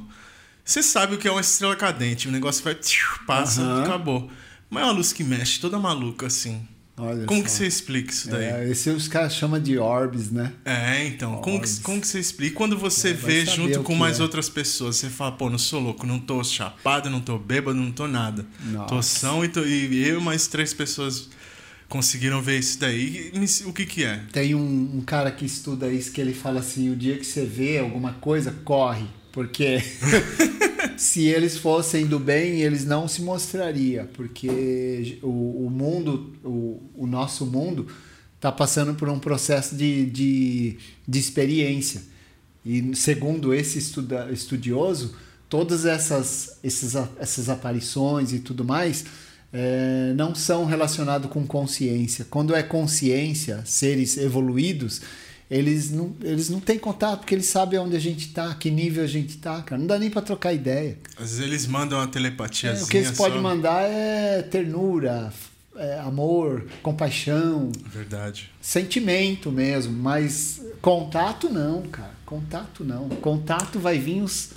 [0.64, 3.84] Você sabe o que é uma estrela cadente, o negócio vai, tchiu, passa, Aham.
[3.84, 4.32] acabou.
[4.70, 6.68] Mas é uma luz que mexe, toda maluca, assim.
[6.98, 7.46] Olha Como só.
[7.46, 8.46] que você explica isso daí?
[8.46, 10.54] É, É, esse os caras chamam de orbes, né?
[11.08, 12.54] então, como que, como que você explica?
[12.54, 14.24] E quando você É, vê junto com mais é.
[14.24, 17.92] outras pessoas, você fala, pô, não sou louco, não tô chapado, não tô bêbado, não
[17.92, 18.46] tô nada.
[18.88, 19.20] Tô Nossa.
[19.20, 21.28] são e, tô- e eu e mais três pessoas
[21.90, 23.32] conseguiram ver isso daí.
[23.66, 24.22] O que que é?
[24.32, 27.44] Tem um, um cara que estuda isso que ele fala assim: o dia que você
[27.46, 29.06] vê alguma coisa, corre,
[29.36, 29.84] Porque
[30.96, 37.06] se eles fossem do bem, eles não se mostraria, porque o, o mundo, o, o
[37.06, 37.86] nosso mundo,
[38.38, 42.02] está passando por um processo de, de, de experiência.
[42.66, 45.14] E segundo esse estuda, estudioso,
[45.50, 49.04] todas essas, esses, essas aparições e tudo mais
[49.52, 52.26] é, não são relacionadas com consciência.
[52.30, 55.02] Quando é consciência, seres evoluídos,
[55.50, 59.04] eles não, eles não têm contato porque eles sabem onde a gente está, que nível
[59.04, 59.80] a gente está, cara.
[59.80, 60.98] Não dá nem para trocar ideia.
[61.18, 62.72] Às vezes eles mandam uma telepatia.
[62.72, 65.32] É, o que eles podem mandar é ternura,
[65.76, 67.72] é, amor, compaixão.
[67.88, 68.52] Verdade.
[68.60, 72.16] Sentimento mesmo, mas contato não, cara.
[72.26, 73.08] Contato não.
[73.10, 74.50] Contato vai vir os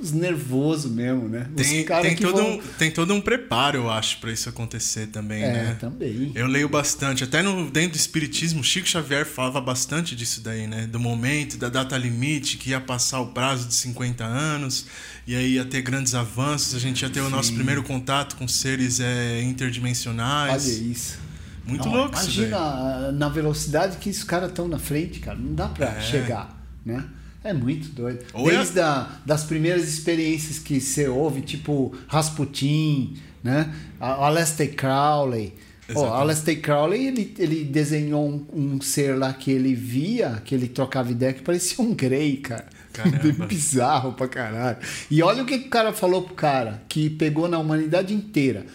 [0.00, 1.48] os nervosos mesmo, né?
[1.56, 2.54] Tem, tem, todo vão...
[2.54, 5.76] um, tem todo um preparo, eu acho, para isso acontecer também, é, né?
[5.80, 6.32] também.
[6.34, 7.24] Eu leio bastante.
[7.24, 10.86] Até no, dentro do Espiritismo, Chico Xavier falava bastante disso daí, né?
[10.86, 14.86] Do momento, da data limite, que ia passar o prazo de 50 anos,
[15.26, 17.26] e aí ia ter grandes avanços, a gente ia ter Sim.
[17.26, 20.64] o nosso primeiro contato com seres é, interdimensionais.
[20.64, 21.18] Olha isso.
[21.66, 25.36] Muito Não, louco Imagina isso na velocidade que esses caras estão na frente, cara.
[25.36, 26.00] Não dá para é.
[26.00, 27.04] chegar, né?
[27.46, 28.24] É muito doido.
[28.34, 28.82] Ou Desde é...
[28.82, 33.72] a, das primeiras experiências que você ouve, tipo Rasputin, né?
[34.00, 35.54] A Aleister Crowley.
[35.94, 40.66] Oh, Aleister Crowley, ele, ele desenhou um, um, ser lá que ele via, que ele
[40.66, 42.66] trocava ideia, que parecia um Grey, cara.
[43.46, 44.78] Bizarro pra caralho.
[45.08, 48.66] E olha o que, que o cara falou pro cara, que pegou na humanidade inteira.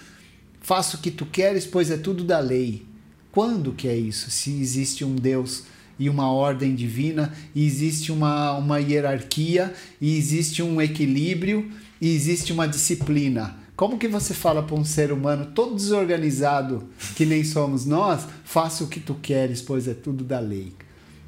[0.62, 2.86] Faça o que tu queres, pois é tudo da lei.
[3.32, 4.32] Quando que é isso?
[4.32, 5.64] Se existe um Deus
[6.02, 9.72] e uma ordem divina, e existe uma, uma hierarquia,
[10.02, 11.72] e existe um equilíbrio,
[12.02, 13.56] e existe uma disciplina.
[13.76, 18.84] Como que você fala para um ser humano todo desorganizado, que nem somos nós, faça
[18.84, 20.74] o que tu queres, pois é tudo da lei.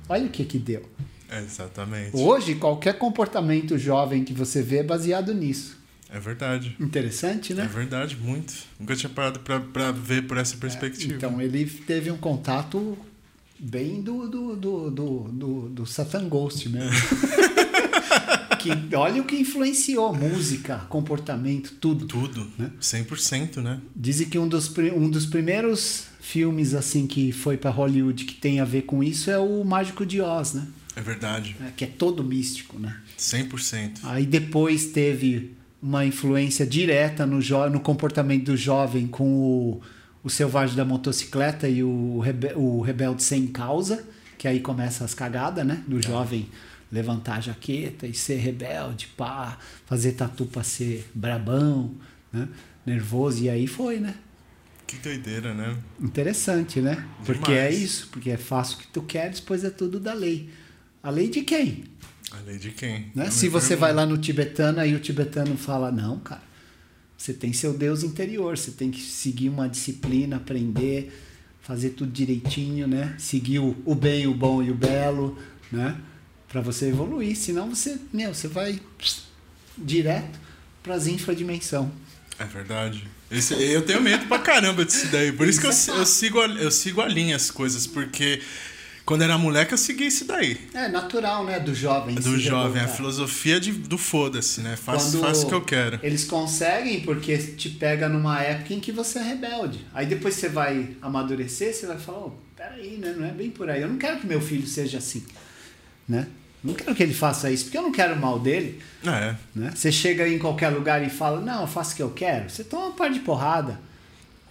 [0.09, 0.81] Olha o que que deu.
[1.31, 2.17] Exatamente.
[2.17, 5.77] Hoje, qualquer comportamento jovem que você vê é baseado nisso.
[6.09, 6.75] É verdade.
[6.79, 7.65] Interessante, né?
[7.65, 8.53] É verdade, muito.
[8.79, 11.13] Nunca tinha parado para ver por essa perspectiva.
[11.13, 12.97] É, então, ele teve um contato
[13.63, 16.91] bem do, do, do, do, do, do Satan Ghost mesmo.
[18.59, 22.05] que, olha o que influenciou música, comportamento, tudo.
[22.05, 22.71] Tudo, né?
[22.81, 23.79] 100%, né?
[23.95, 28.59] Dizem que um dos, um dos primeiros filmes assim que foi para Hollywood que tem
[28.59, 30.67] a ver com isso é o Mágico de Oz, né?
[30.95, 31.55] É verdade.
[31.61, 32.97] É, que é todo místico, né?
[33.17, 33.99] 100%.
[34.03, 39.81] Aí depois teve uma influência direta no, no comportamento do jovem com o
[40.23, 44.03] o Selvagem da Motocicleta e o, Rebe o Rebelde Sem Causa,
[44.37, 45.83] que aí começa as cagadas, né?
[45.87, 46.49] Do jovem
[46.91, 51.91] levantar a jaqueta e ser rebelde, pá, fazer tatu pra ser brabão,
[52.31, 52.47] né?
[52.85, 54.15] Nervoso, e aí foi, né?
[54.85, 55.75] Que doideira, né?
[55.99, 56.95] Interessante, né?
[56.95, 57.25] Demais.
[57.25, 60.49] Porque é isso, porque é fácil o que tu queres, pois é tudo da lei.
[61.01, 61.85] A lei de quem?
[62.31, 63.11] A lei de quem?
[63.15, 63.29] Né?
[63.29, 66.41] Se você vai lá no tibetano e o tibetano fala, não, cara,
[67.23, 71.09] você tem seu Deus interior, você tem que seguir uma disciplina, aprender,
[71.61, 73.15] fazer tudo direitinho, né?
[73.17, 75.39] Seguir o, o bem, o bom e o belo,
[75.71, 75.95] né?
[76.49, 79.21] Para você evoluir, senão você, meu, você vai pss,
[79.77, 80.37] direto
[80.83, 81.89] para as infradimensão.
[82.37, 83.07] É verdade.
[83.31, 85.31] Esse, eu tenho medo pra caramba disso daí.
[85.31, 88.41] Por isso que eu, eu, sigo, eu sigo a linha as coisas, porque
[89.05, 90.57] quando era moleque, eu segui isso daí.
[90.73, 91.59] É natural, né?
[91.59, 92.15] Do jovem.
[92.15, 92.81] Do jovem.
[92.81, 94.77] A filosofia de, do foda-se, né?
[94.77, 95.99] Faço, faço o que eu quero.
[96.01, 99.85] Eles conseguem porque te pega numa época em que você é rebelde.
[99.93, 103.13] Aí depois você vai amadurecer, você vai falar, oh, peraí, né?
[103.17, 103.81] Não é bem por aí.
[103.81, 105.25] Eu não quero que meu filho seja assim,
[106.07, 106.27] né?
[106.63, 108.81] Não quero que ele faça isso, porque eu não quero o mal dele.
[109.05, 109.35] É.
[109.53, 109.73] Né?
[109.75, 112.49] Você chega em qualquer lugar e fala, não, eu faço o que eu quero.
[112.49, 113.77] Você toma uma par de porrada.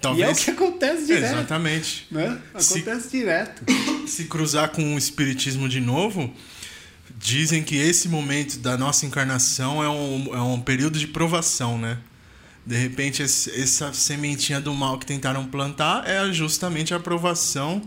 [0.03, 0.27] Talvez...
[0.27, 1.33] E é o que acontece direto.
[1.33, 2.07] Exatamente.
[2.11, 2.39] Né?
[2.53, 3.63] Acontece se, direto.
[4.07, 6.35] Se cruzar com o espiritismo de novo,
[7.17, 11.99] dizem que esse momento da nossa encarnação é um, é um período de provação, né?
[12.67, 17.83] De repente, esse, essa sementinha do mal que tentaram plantar é justamente a aprovação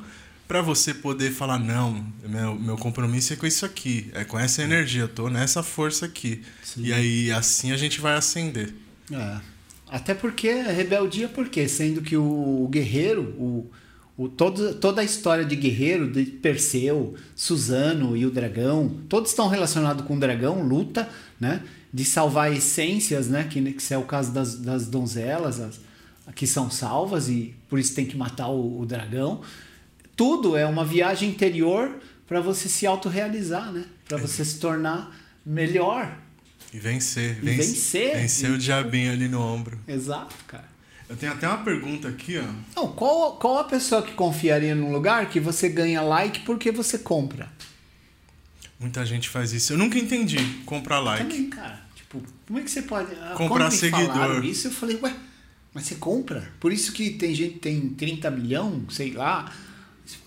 [0.48, 4.62] para você poder falar: não, meu, meu compromisso é com isso aqui, é com essa
[4.62, 6.44] energia, eu tô nessa força aqui.
[6.62, 6.84] Sim.
[6.84, 8.74] E aí, assim a gente vai ascender.
[9.12, 9.55] É.
[9.90, 13.70] Até porque rebeldia, porque sendo que o guerreiro, o,
[14.18, 19.48] o, todo, toda a história de guerreiro, de Perseu, Suzano e o dragão, todos estão
[19.48, 21.08] relacionados com o dragão, luta,
[21.40, 21.62] né?
[21.94, 23.44] De salvar essências, né?
[23.44, 25.80] Que, que é o caso das, das donzelas, as,
[26.34, 29.42] que são salvas e por isso tem que matar o, o dragão.
[30.16, 33.86] Tudo é uma viagem interior para você se autorrealizar, né?
[34.08, 36.18] Para você se tornar melhor,
[36.76, 37.38] e vencer.
[37.42, 38.16] E vencer.
[38.18, 39.80] Vencer o diabinho ali no ombro.
[39.88, 40.68] Exato, cara.
[41.08, 42.44] Eu tenho até uma pergunta aqui, ó.
[42.76, 46.98] Não, qual, qual a pessoa que confiaria num lugar que você ganha like porque você
[46.98, 47.50] compra?
[48.80, 49.72] Muita gente faz isso.
[49.74, 51.24] Eu nunca entendi comprar like.
[51.24, 51.80] Também, cara.
[51.96, 53.14] Tipo, como é que você pode.
[53.22, 54.44] ah, Comprar seguidor.
[54.44, 55.16] Isso eu falei, ué,
[55.74, 56.52] mas você compra?
[56.60, 59.50] Por isso que tem gente que tem 30 milhões, sei lá.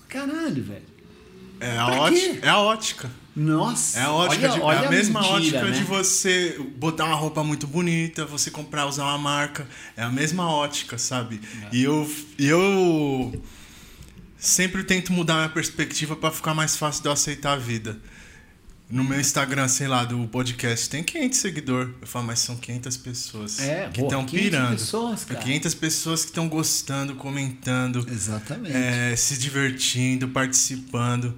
[0.09, 0.83] Caralho, velho.
[1.61, 3.11] É a, ótica, é a ótica.
[3.39, 3.99] Nossa.
[4.01, 5.71] É a ótica olha, de, olha é a mesma mentira, ótica né?
[5.79, 9.67] de você botar uma roupa muito bonita, você comprar, usar uma marca.
[9.97, 11.41] É a mesma ótica, sabe?
[11.63, 11.77] É.
[11.77, 13.43] E eu, eu
[14.37, 17.97] sempre tento mudar minha perspectiva pra ficar mais fácil de eu aceitar a vida.
[18.91, 21.95] No meu Instagram, sei lá, do podcast, tem 500 seguidores.
[22.01, 24.71] Eu falo, mas são 500 pessoas É, que estão 500 pirando.
[24.71, 25.41] pessoas, cara.
[25.41, 28.75] 500 pessoas que estão gostando, comentando, Exatamente.
[28.75, 31.37] é, se divertindo, participando.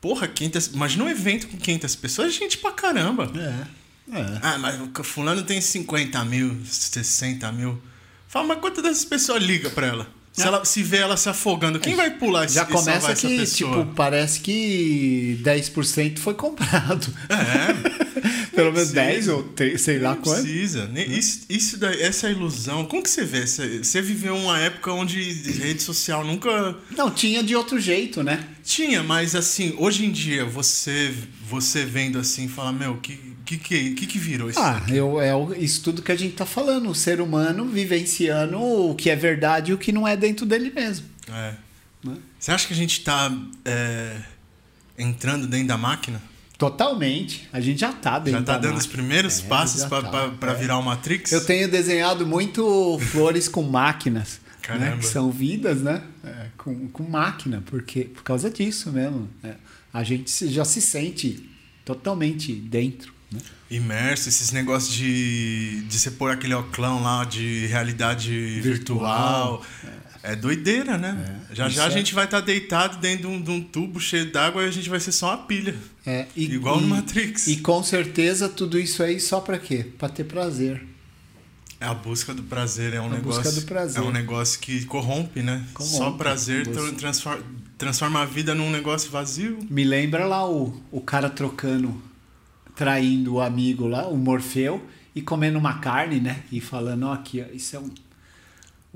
[0.00, 3.30] Porra, 500, imagina um evento com 500 pessoas, é gente pra caramba.
[3.34, 3.78] É.
[4.18, 4.38] É.
[4.40, 7.78] Ah, mas o fulano tem 50 mil, 60 mil.
[8.26, 10.06] Fala, mas quantas dessas pessoas liga pra ela?
[10.32, 10.46] Se, É.
[10.46, 14.40] ela, se vê ela se afogando, quem vai pular esse Já começa que, tipo, parece
[14.40, 17.12] que 10% foi comprado.
[17.28, 19.12] É, Pelo menos precisa.
[19.12, 20.42] 10 ou 3, sei lá quanto.
[20.42, 20.86] precisa.
[20.88, 22.84] Nem- Isso, isso daí, essa ilusão.
[22.86, 23.46] Como que você vê?
[23.46, 28.44] Você, você viveu uma época onde rede social nunca Não, tinha de outro jeito, né?
[28.64, 31.14] tinha, mas assim, hoje em dia, você,
[31.48, 34.58] você vendo assim, fala, meu, que que, que, que, que virou isso?
[34.58, 36.90] Ah, eu, é o- isso tudo que a gente tá falando.
[36.90, 40.70] O ser humano vivenciando o que é verdade e o que não é dentro dele
[40.74, 41.06] mesmo.
[41.32, 41.54] É.
[42.04, 42.16] Né?
[42.38, 43.32] Você acha que a gente tá
[43.64, 44.16] é,
[44.98, 46.20] entrando dentro da máquina?
[46.58, 47.48] Totalmente.
[47.52, 50.32] A gente já tá dentro Já tá da dando os primeiros É, passos pra tá.
[50.48, 50.54] É.
[50.54, 51.30] virar o Matrix?
[51.30, 54.40] Eu tenho desenhado muito flores com máquinas.
[54.44, 54.50] Né?
[54.60, 54.96] Caramba.
[54.98, 56.02] Que são vidas, né?
[56.24, 59.28] É, com, com máquina, porque, por causa disso mesmo.
[59.42, 59.54] né?
[59.94, 61.48] A gente já se sente
[61.84, 63.14] totalmente dentro.
[63.32, 63.40] Né?
[63.70, 69.62] Imerso, esses negócios de, de você pôr aquele oclão lá de realidade virtual.
[69.62, 69.66] Virtual.
[69.84, 71.42] É, doideira, né?
[71.50, 73.98] É, já já a é- gente vai estar deitado dentro de um, de um tubo
[74.00, 75.74] cheio d'água e a gente vai ser só uma pilha.
[76.06, 77.46] É, e- Igual no e- Matrix.
[77.46, 79.86] E com certeza tudo isso aí só pra quê?
[79.98, 80.82] Pra ter prazer.
[81.80, 83.42] É a busca do prazer, é um A negócio.
[83.42, 84.02] busca do prazer.
[84.02, 85.64] É um negócio que corrompe, né?
[85.72, 85.96] Corrompe.
[85.96, 87.42] Só prazer transforma,
[87.78, 89.58] transforma a vida num negócio vazio.
[89.70, 92.02] Me lembra lá o, o cara trocando,
[92.74, 94.84] traindo o amigo lá, o Morfeu,
[95.14, 96.42] e comendo uma carne, né?
[96.50, 97.90] E falando, ó, aqui, ó, isso é um,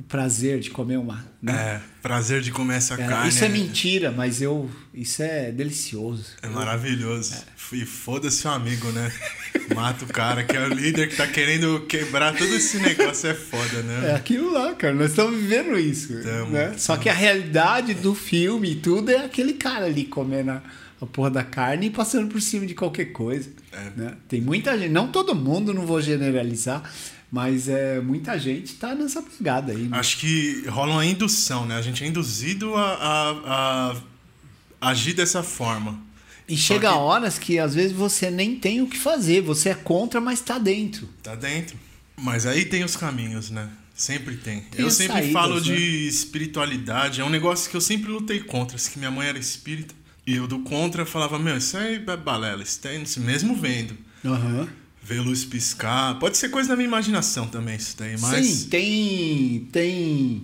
[0.03, 1.25] o prazer de comer uma.
[1.41, 1.53] né?
[1.53, 3.29] É, prazer de comer essa É, carne.
[3.29, 4.69] isso é mentira, mas eu.
[4.93, 6.25] Isso é delicioso.
[6.43, 7.35] É maravilhoso.
[7.73, 9.11] E foda-se o amigo, né?
[9.75, 13.31] Mata o cara que é o líder que tá querendo quebrar todo esse negócio.
[13.31, 14.11] É foda, né?
[14.11, 14.93] É aquilo lá, cara.
[14.93, 16.21] Nós estamos vivendo isso.
[16.23, 16.67] Tamo, né?
[16.67, 16.79] tamo.
[16.79, 20.63] Só que a realidade do filme e tudo é aquele cara ali comendo a,
[21.01, 23.49] a porra da carne e passando por cima de qualquer coisa.
[23.73, 23.91] É.
[23.99, 24.15] né?
[24.29, 26.83] Tem muita gente, não todo mundo, não vou generalizar,
[27.33, 29.85] mas é, muita gente tá nessa pegada aí.
[29.89, 29.99] né?
[29.99, 31.77] Acho que rola uma indução, né?
[31.77, 33.97] A gente é induzido a, a-
[34.81, 35.99] a agir dessa forma.
[36.47, 39.71] E Só chega que- horas que às vezes você nem tem o que fazer, você
[39.71, 41.09] é contra, mas tá dentro.
[41.23, 41.77] Tá dentro.
[42.21, 43.69] Mas aí tem os caminhos, né?
[43.95, 44.61] Sempre tem.
[44.63, 45.61] Tem eu sempre saídas, falo né?
[45.61, 47.21] de espiritualidade.
[47.21, 48.77] É um negócio que eu sempre lutei contra.
[48.77, 49.95] Se que minha mãe era espírita.
[50.27, 52.63] E eu do contra falava, meu, isso aí é balela.
[52.63, 53.97] Isso tem, isso mesmo vendo.
[54.25, 54.69] Aham.
[55.05, 56.19] Ver luz piscar.
[56.19, 58.17] Pode ser coisa da minha imaginação também, isso daí.
[58.21, 59.69] Mas Sim, tem.
[59.73, 60.43] Tem.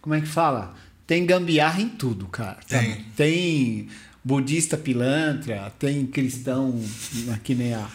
[0.00, 0.74] Como é que fala?
[1.06, 2.58] Tem gambiarra em tudo, cara.
[2.68, 3.04] Tem.
[3.16, 3.88] Tem
[4.24, 6.80] budista pilantra, tem cristão,
[7.44, 7.88] que nem a,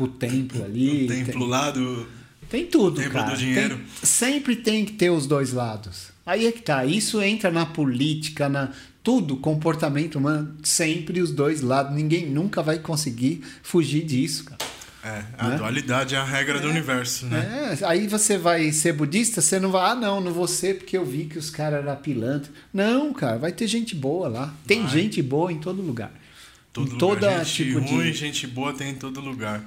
[0.00, 1.04] o templo ali.
[1.04, 2.06] o templo lá do.
[2.48, 3.30] Tem, tem tudo, templo cara.
[3.32, 3.76] do dinheiro.
[3.76, 6.08] Tem- sempre tem que ter os dois lados.
[6.26, 6.84] Aí é que tá.
[6.84, 8.70] Isso entra na política, na
[9.02, 11.94] tudo, comportamento humano, sempre os dois lados.
[11.94, 14.58] Ninguém nunca vai conseguir fugir disso, cara.
[15.04, 15.56] É, a Né?
[15.56, 17.76] dualidade é a regra do universo, né?
[17.80, 20.96] É, aí você vai ser budista, você não vai, ah, não, não vou ser porque
[20.96, 22.52] eu vi que os caras eram pilantra.
[22.72, 24.54] Não, cara, vai ter gente boa lá.
[24.66, 24.90] Tem Vai.
[24.92, 26.12] gente boa em todo lugar.
[26.72, 27.00] Todo em lugar.
[27.00, 28.12] toda gente tipo ruim, de.
[28.12, 29.64] gente boa tem em todo lugar.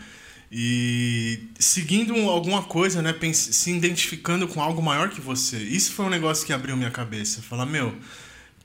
[0.52, 3.14] E seguindo um- alguma coisa, né?
[3.34, 5.58] se identificando com algo maior que você.
[5.58, 7.42] Isso foi um negócio que abriu minha cabeça.
[7.42, 7.94] Falar, meu,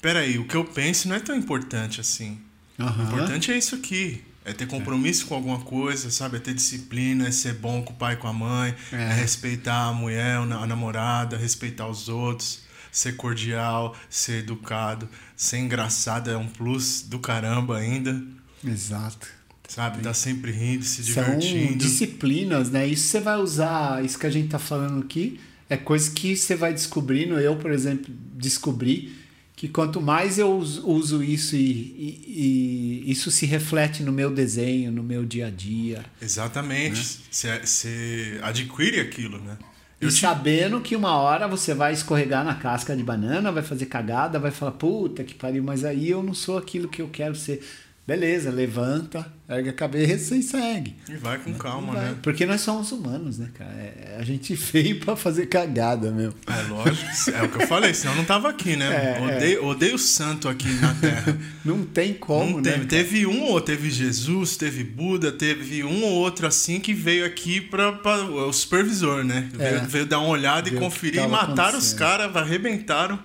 [0.01, 2.39] peraí, o que eu penso não é tão importante assim.
[2.79, 4.23] O importante é isso aqui.
[4.51, 6.37] É ter compromisso com alguma coisa, sabe?
[6.37, 8.97] É ter disciplina, é ser bom com o pai e com a mãe, É.
[8.97, 12.61] é, respeitar a mulher, a namorada, respeitar os outros,
[12.93, 18.21] ser cordial, ser educado, ser engraçado é um plus do caramba ainda,
[18.67, 19.29] Exato.
[19.69, 20.03] sabe?
[20.03, 21.77] Tá sempre rindo, se São divertindo.
[21.79, 22.87] disciplinas, né?
[22.87, 26.57] Isso você vai usar, isso que a gente tá falando aqui, é coisa que você
[26.57, 27.39] vai descobrindo.
[27.39, 29.17] Eu, por exemplo, descobri
[29.61, 34.31] que quanto mais eu us- uso isso e, e- e isso se reflete no meu
[34.33, 36.03] desenho, no meu dia a dia.
[36.23, 37.19] Exatamente.
[37.31, 39.59] Você você adquire aquilo, né?
[40.01, 43.63] Eu e tive- sabendo que uma hora você vai escorregar na casca de banana, vai
[43.63, 47.09] fazer cagada, vai falar, puta que pariu, mas aí eu não sou aquilo que eu
[47.11, 47.63] quero ser.
[48.11, 50.97] Beleza, levanta, ergue a cabeça e segue.
[51.09, 52.17] E vai com calma, Vai, né?
[52.21, 53.71] Porque nós somos humanos, né, cara?
[53.71, 56.35] É, a gente veio pra fazer cagada mesmo.
[56.45, 59.17] É lógico, é o que eu falei, senão eu não tava aqui, né?
[59.17, 61.39] É, odeio, odeio santo aqui na Terra.
[61.63, 62.73] Não tem como, não né?
[62.73, 67.25] teve, teve um ou teve Jesus, teve Buda, teve um ou outro assim que veio
[67.25, 69.49] aqui pra, pra o supervisor, né?
[69.59, 69.71] É.
[69.73, 73.19] Veio, veio dar uma olhada e o conferir, tava mataram os caras, arrebentaram.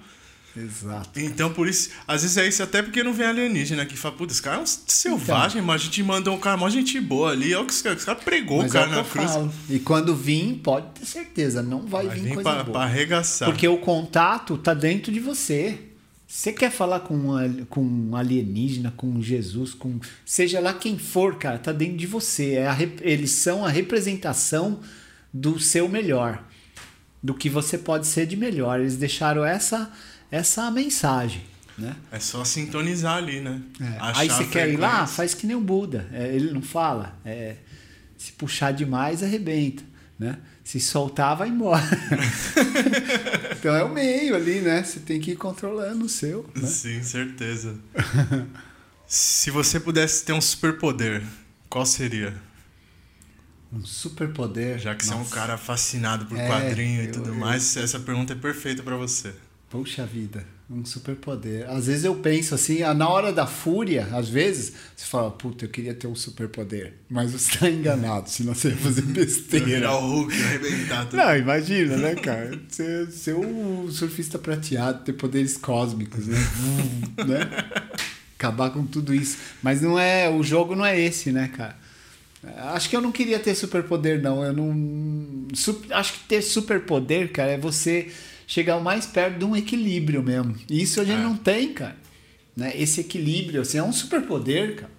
[0.58, 1.20] Exato.
[1.20, 4.34] Então, por isso, às vezes é isso até porque não vem alienígena que fala, putz,
[4.34, 7.54] esse cara é um selvagem, mas a gente mandou um cara, mó gente boa ali,
[7.54, 9.32] olha o que esse cara, esse cara pregou Mas o cara é o na cruz.
[9.32, 9.54] falo.
[9.70, 12.74] E quando vir, pode ter certeza, não vai, Vai vir vir coisa pra, boa.
[12.74, 13.50] pra arregaçar.
[13.50, 15.80] Porque o contato tá dentro de você.
[16.28, 21.36] Você quer falar com um, com um alienígena, com Jesus, com seja lá quem for,
[21.38, 22.54] cara, tá dentro de você.
[22.54, 24.80] É a eles são a representação
[25.32, 26.44] do seu melhor,
[27.22, 28.80] do que você pode ser de melhor.
[28.80, 29.92] Eles deixaram essa
[30.36, 31.42] essa mensagem,
[31.78, 31.96] né?
[32.12, 33.62] É só sintonizar ali, né?
[33.82, 33.98] É.
[34.00, 36.08] Aí você quer ir lá, faz que nem o Buda.
[36.12, 37.18] É, ele não fala.
[37.26, 37.56] É,
[38.18, 39.84] se puxar demais, arrebenta.
[40.18, 40.38] Né?
[40.64, 41.84] Se soltar, vai embora.
[43.52, 44.84] então é o meio ali, né?
[44.84, 46.50] Você tem que ir controlando o seu.
[46.56, 46.66] Né?
[46.68, 47.76] Sim, certeza.
[49.08, 51.22] Se você pudesse ter um superpoder,
[51.70, 52.34] qual seria?
[53.74, 54.80] Um superpoder.
[54.80, 55.36] Já que você é um Nossa.
[55.36, 58.96] cara fascinado por É, quadrinho e eu- tudo eu- mais, essa pergunta é perfeita pra
[58.96, 59.34] você.
[59.76, 61.70] Puxa vida, um superpoder.
[61.70, 65.66] Às vezes eu penso assim, ah, na hora da fúria, às vezes, você fala, puta,
[65.66, 66.94] eu queria ter um superpoder.
[67.10, 69.66] Mas você está enganado, senão você ia fazer besteira.
[69.66, 71.18] Virar o Hulk, arrebentar tudo.
[71.18, 72.58] Não, imagina, né, cara?
[72.70, 76.38] Ser, ser um surfista prateado, ter poderes cósmicos, né?
[77.28, 77.50] né?
[78.40, 79.38] Acabar com tudo isso.
[79.62, 80.30] Mas não é.
[80.30, 81.76] O jogo não é esse, né, cara?
[82.74, 84.42] Acho que eu não queria ter superpoder, não.
[84.42, 85.48] Eu não.
[85.92, 88.10] acho que ter superpoder, cara, é você
[88.48, 90.56] chegar mais perto de um equilíbrio mesmo.
[90.70, 91.24] E isso a gente É.
[91.24, 91.96] não tem, cara.
[92.56, 92.72] Né?
[92.76, 94.92] Esse equilíbrio, assim, é um superpoder, cara.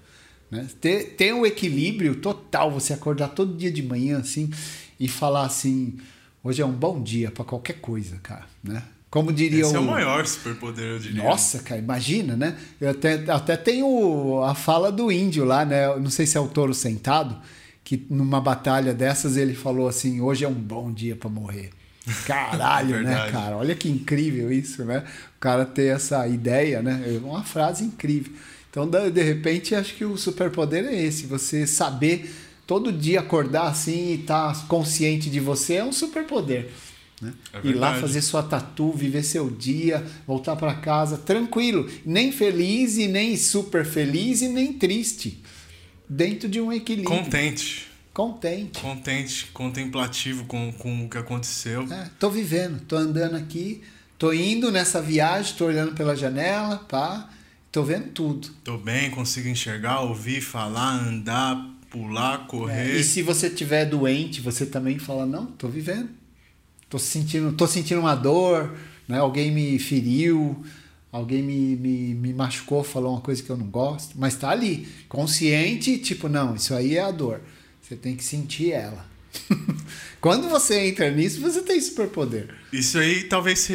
[0.51, 0.67] Né?
[0.81, 4.51] Ter, ter o equilíbrio total, você acordar todo dia de manhã, assim,
[5.01, 5.97] e falar assim:
[6.45, 8.47] hoje é um bom dia para qualquer coisa, cara.
[8.63, 8.83] Né?
[9.11, 9.77] Como diria Esse o.
[9.77, 11.23] é o maior superpoder, eu diria.
[11.23, 12.57] Nossa, cara, imagina, né?
[12.81, 15.87] Eu até, até tenho a fala do índio lá, né?
[15.87, 17.41] Eu Não sei se é o touro sentado,
[17.83, 21.71] que numa batalha dessas ele falou assim: hoje é um bom dia para morrer.
[22.25, 23.33] Caralho, né, Verdade.
[23.33, 23.57] cara?
[23.57, 25.05] Olha que incrível isso, né?
[25.37, 27.03] O cara ter essa ideia, né?
[27.07, 28.33] É uma frase incrível.
[28.71, 32.31] Então, de repente, acho que o superpoder é esse: você saber
[32.67, 36.69] todo dia acordar assim e estar consciente de você é um superpoder.
[37.23, 37.33] Né?
[37.53, 42.99] É Ir lá fazer sua tatu, viver seu dia, voltar para casa tranquilo, nem feliz
[42.99, 45.43] e nem super feliz e nem triste,
[46.09, 47.17] dentro de um equilíbrio.
[47.17, 47.89] Contente.
[48.17, 48.81] Contente.
[48.81, 51.83] Contente, contemplativo com, com o que aconteceu.
[51.93, 53.83] É, tô vivendo, tô andando aqui,
[54.19, 57.29] tô indo nessa viagem, tô olhando pela janela, pá,
[57.71, 58.49] tô vendo tudo.
[58.65, 62.97] Tô bem, consigo enxergar, ouvir, falar, andar, pular, É, correr.
[62.99, 66.09] e se você tiver doente, você também fala não, tô vivendo,
[66.89, 68.75] tô sentindo, tô sentindo uma dor,
[69.07, 69.19] né?
[69.19, 70.65] Alguém me feriu,
[71.13, 74.89] alguém me, me, me machucou, falou uma coisa que eu não gosto, mas tá ali,
[75.07, 77.43] consciente, tipo não, isso aí é a dor,
[77.87, 79.07] você tem que sentir ela.
[80.21, 82.49] Quando você entra nisso, você tem superpoder.
[82.73, 83.69] Isso aí, talvez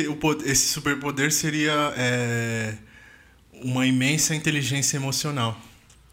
[0.46, 2.76] esse superpoder seria é,
[3.54, 5.60] uma imensa inteligência emocional.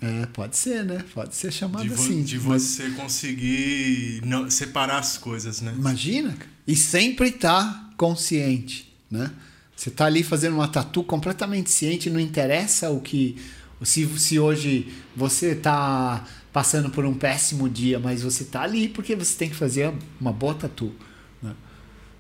[0.00, 1.04] É, pode ser, né?
[1.12, 2.22] Pode ser chamado De, assim.
[2.22, 5.74] de mas- você conseguir não- separar as coisas, né?
[5.76, 6.36] Imagina.
[6.66, 9.30] E sempre tá consciente, né?
[9.74, 13.36] Você tá ali fazendo uma tatu completamente ciente, não interessa o que.
[13.82, 16.24] Se, se hoje você tá
[16.59, 20.32] passando por um péssimo dia, mas você tá ali porque você tem que fazer uma
[20.32, 20.93] boa tatu.
[21.40, 21.55] Né?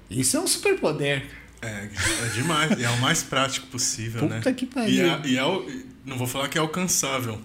[0.08, 1.26] Isso é um superpoder.
[1.60, 2.78] É, é demais.
[2.78, 4.36] e é o mais prático possível, né?
[4.36, 4.94] Puta que pariu.
[4.94, 5.68] E, é, e é o-
[6.06, 7.40] não vou falar que é alcançável,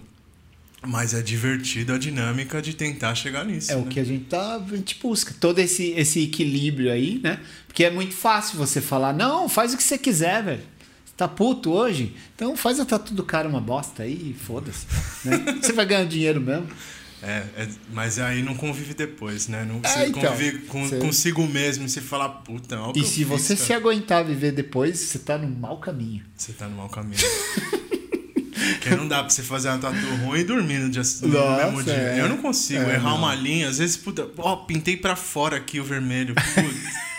[0.86, 3.72] mas é divertido a dinâmica de tentar chegar nisso.
[3.72, 3.86] É o né?
[3.90, 5.34] que a gente tá, a gente busca.
[5.40, 7.40] Todo esse, esse equilíbrio aí, né?
[7.66, 10.62] Porque é muito fácil você falar, não, faz o que você quiser, velho.
[11.16, 12.14] Tá puto hoje?
[12.34, 14.86] Então faz a tatu do cara uma bosta aí e foda-se.
[15.24, 15.58] Né?
[15.62, 16.66] Você vai ganhar dinheiro mesmo.
[17.22, 19.64] É, é, mas aí não convive depois, né?
[19.64, 23.14] Não, É, então, convive com, você- consigo mesmo e você fala, puta, olha E se
[23.24, 26.22] fiz, você cara." se aguentar viver depois, você tá no mau caminho.
[26.36, 27.16] Você tá no mau caminho.
[28.74, 31.64] Porque não dá pra você fazer uma tatu ruim e dormir no, dia, no Nossa,
[31.66, 31.92] mesmo dia.
[31.94, 32.20] é.
[32.20, 33.18] Eu não consigo É, errar não.
[33.18, 33.68] uma linha.
[33.68, 36.34] Às vezes, puta, ó, pintei pra fora aqui o vermelho.
[36.34, 37.04] Putz.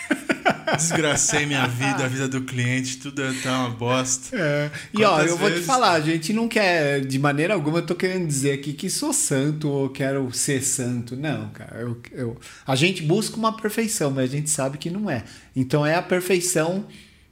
[0.78, 4.36] Desgracei minha vida, a vida do cliente, tudo tá uma bosta.
[4.38, 4.72] É.
[4.94, 7.86] E ó, eu vou te vezes- falar, a gente não quer, de maneira alguma, eu
[7.86, 11.16] tô querendo dizer aqui que sou santo ou quero ser santo.
[11.16, 11.80] Não, cara.
[11.82, 15.24] Eu, eu- a gente busca uma perfeição, mas a gente sabe que não é.
[15.56, 16.86] Então é a perfeição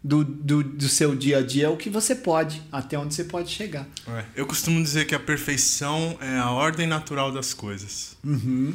[0.03, 3.49] do, do, do seu dia a dia o que você pode, até onde você pode
[3.49, 3.87] chegar.
[4.07, 8.17] É, eu costumo dizer que a perfeição é a ordem natural das coisas.
[8.23, 8.73] Uhum.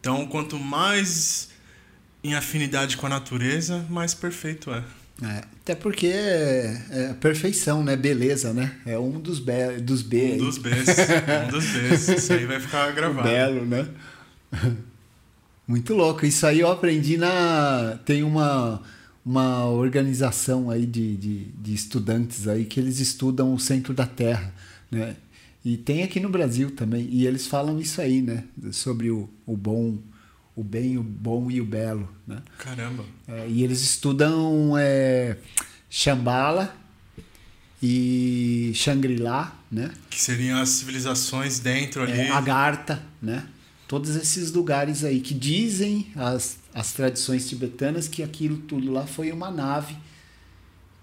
[0.00, 1.50] Então, quanto mais
[2.22, 4.84] em afinidade com a natureza, mais perfeito é.
[5.22, 7.94] É, até porque é, é perfeição, né?
[7.94, 8.74] Beleza, né?
[8.84, 10.34] É um dos, be dos B.
[10.34, 10.88] Um dos Bs.
[11.46, 12.08] um dos Bs.
[12.08, 13.28] Isso aí vai ficar gravado.
[13.28, 13.88] Belo, né?
[15.66, 16.26] Muito louco.
[16.26, 18.00] Isso aí eu aprendi na.
[18.04, 18.82] Tem uma,
[19.24, 24.52] uma organização aí de, de, de estudantes aí que eles estudam o centro da Terra,
[24.90, 25.16] né?
[25.64, 27.08] E tem aqui no Brasil também.
[27.12, 28.42] E eles falam isso aí, né?
[28.72, 29.98] Sobre o, o bom,
[30.54, 32.42] o bem, o bom e o belo, né?
[32.58, 33.04] Caramba.
[33.26, 35.36] É, e eles estudam é,
[35.88, 36.74] Shambhala
[37.82, 39.90] e Shangri-La, né?
[40.10, 42.12] Que seriam as civilizações dentro ali.
[42.12, 43.46] É, Agartha, né?
[43.88, 49.30] Todos esses lugares aí que dizem as, as tradições tibetanas que aquilo tudo lá foi
[49.32, 49.96] uma nave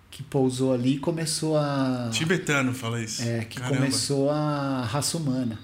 [0.10, 3.22] que pousou ali e começou a Tibetano fala isso.
[3.22, 3.78] é, que Caramba.
[3.78, 5.60] começou a raça humana.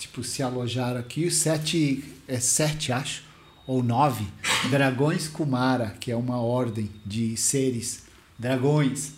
[0.00, 3.22] Tipo, se alojaram aqui, sete, é sete, acho,
[3.66, 4.26] ou nove,
[4.70, 8.04] dragões Kumara, que é uma ordem de seres,
[8.38, 9.12] dragões.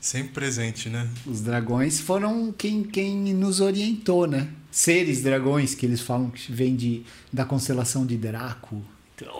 [0.00, 1.10] Sempre presente, né?
[1.26, 4.48] Os dragões foram quem, quem nos orientou, né?
[4.70, 7.02] Seres dragões, que eles falam que vem de,
[7.32, 8.84] da constelação de Draco.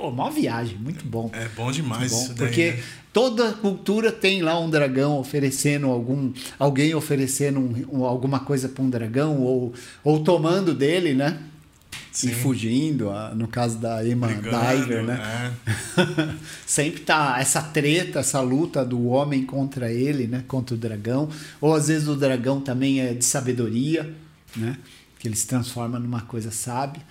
[0.01, 1.31] Oh, uma viagem, muito bom.
[1.33, 2.37] É bom demais Bom, isso daí.
[2.37, 2.83] porque né?
[3.13, 8.85] toda cultura tem lá um dragão oferecendo algum alguém oferecendo um- um- alguma coisa para
[8.85, 9.73] um dragão ou,
[10.05, 11.41] ou tomando dele, né?
[12.13, 12.29] Sim.
[12.29, 15.53] E fugindo, no caso da Emma Brigando, Diver, né?
[15.67, 16.35] é.
[16.65, 20.45] Sempre tá essa treta, essa luta do homem contra ele, né?
[20.47, 21.29] Contra o dragão.
[21.61, 24.15] Ou às vezes o dragão também é de sabedoria,
[24.55, 24.77] né?
[25.19, 27.03] Que ele se transforma numa coisa sábia.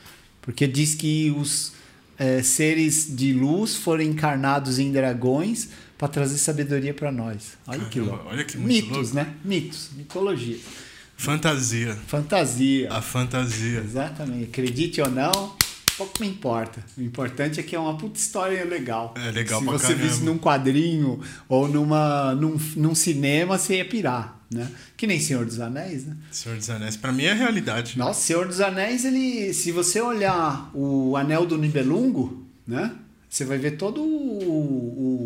[0.42, 1.74] Porque diz que os
[2.18, 7.54] eh, seres de luz foram encarnados em dragões para trazer sabedoria para nós.
[7.68, 8.30] Olha que Caramba, louco.
[8.30, 9.16] olha que Mitos, louco.
[9.16, 9.34] né?
[9.44, 10.58] Mitos, mitologia.
[11.16, 11.96] Fantasia.
[12.08, 12.92] Fantasia.
[12.92, 13.80] A fantasia.
[13.80, 14.46] Exatamente.
[14.46, 15.56] Acredite ou não,
[15.98, 16.84] pouco me importa.
[16.98, 19.14] O importante é que é uma puta história legal.
[19.18, 20.04] É legal Se pra você caramba.
[20.08, 24.70] visse num quadrinho ou numa, num, num cinema, você ia pirar, né?
[24.96, 26.16] Que nem Senhor dos Anéis, né?
[26.32, 26.96] Senhor dos Anéis.
[26.96, 27.98] Pra mim é realidade.
[27.98, 32.92] Nossa, Senhor dos Anéis, ele, se você olhar o Anel do Nibelungo, né?
[33.30, 34.08] Você vai ver todo o,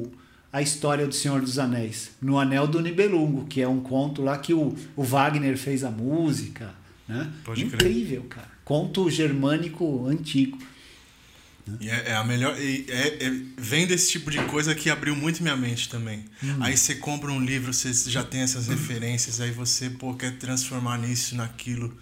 [0.06, 0.12] o-
[0.52, 4.38] a história do Senhor dos Anéis no Anel do Nibelungo, que é um conto lá
[4.38, 6.74] que o, o Wagner fez a música,
[7.08, 7.30] né?
[7.44, 7.76] Pode crer.
[7.92, 8.48] Incrível, cara.
[8.64, 10.58] Conto germânico antigo.
[11.80, 12.56] E é, é a melhor.
[12.58, 16.26] é- é- vem desse tipo de coisa que abriu muito minha mente também.
[16.44, 16.58] Hum.
[16.62, 20.98] Aí você compra um livro, você já tem essas referências, aí você pô, quer transformar
[20.98, 21.96] nisso, naquilo.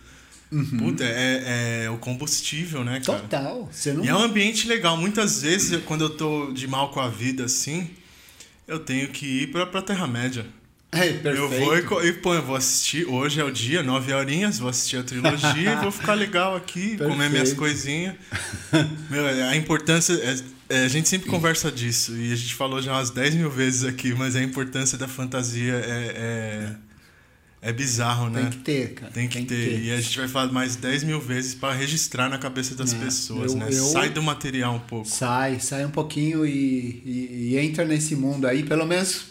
[0.78, 3.18] Puta, é, é o combustível, né, cara?
[3.20, 3.24] Uhum.
[3.28, 3.70] Total.
[3.96, 4.96] Não E é um ambiente legal.
[4.96, 7.90] Muitas vezes, quando eu tô de mal com a vida assim,
[8.68, 10.46] eu tenho que ir pra, pra Terra-média.
[11.04, 11.90] É, Eu perfeito.
[11.90, 13.06] vou e, e pô, eu vou assistir.
[13.06, 16.98] Hoje é o dia, nove horinhas, vou assistir a trilogia e vou ficar legal aqui,
[16.98, 17.58] comer minhas Perfeito.
[17.58, 18.16] coisinhas.
[19.10, 20.14] Meu, a importância.
[20.14, 23.52] é- é, a gente sempre conversa disso e a gente falou já umas 10 mil
[23.52, 26.76] vezes aqui, mas a importância da fantasia é,
[27.62, 28.42] é, é bizarro, né?
[28.42, 29.12] Tem que ter, cara.
[29.12, 29.80] Tem que ter.
[29.84, 32.98] E a gente vai falar mais 10 mil vezes pra registrar na cabeça das É,
[32.98, 33.68] pessoas, eu- né?
[33.70, 35.08] eu- Sai do material um pouco.
[35.08, 36.50] Sai, sai um pouquinho e,
[37.06, 39.26] e- e entra nesse mundo aí, pelo menos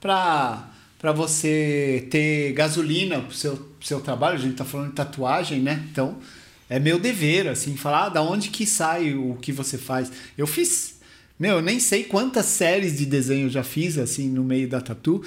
[0.00, 0.66] pra,
[1.00, 4.36] pra você ter gasolina pro seu, seu trabalho.
[4.36, 5.84] A gente tá falando de tatuagem, né?
[5.90, 6.18] Então,
[6.68, 10.12] é meu dever, assim, falar ah, da onde que sai o que você faz.
[10.36, 11.00] Eu fiz,
[11.38, 14.80] meu, eu nem sei quantas séries de desenho eu já fiz, assim, no meio da
[14.80, 15.24] tatu.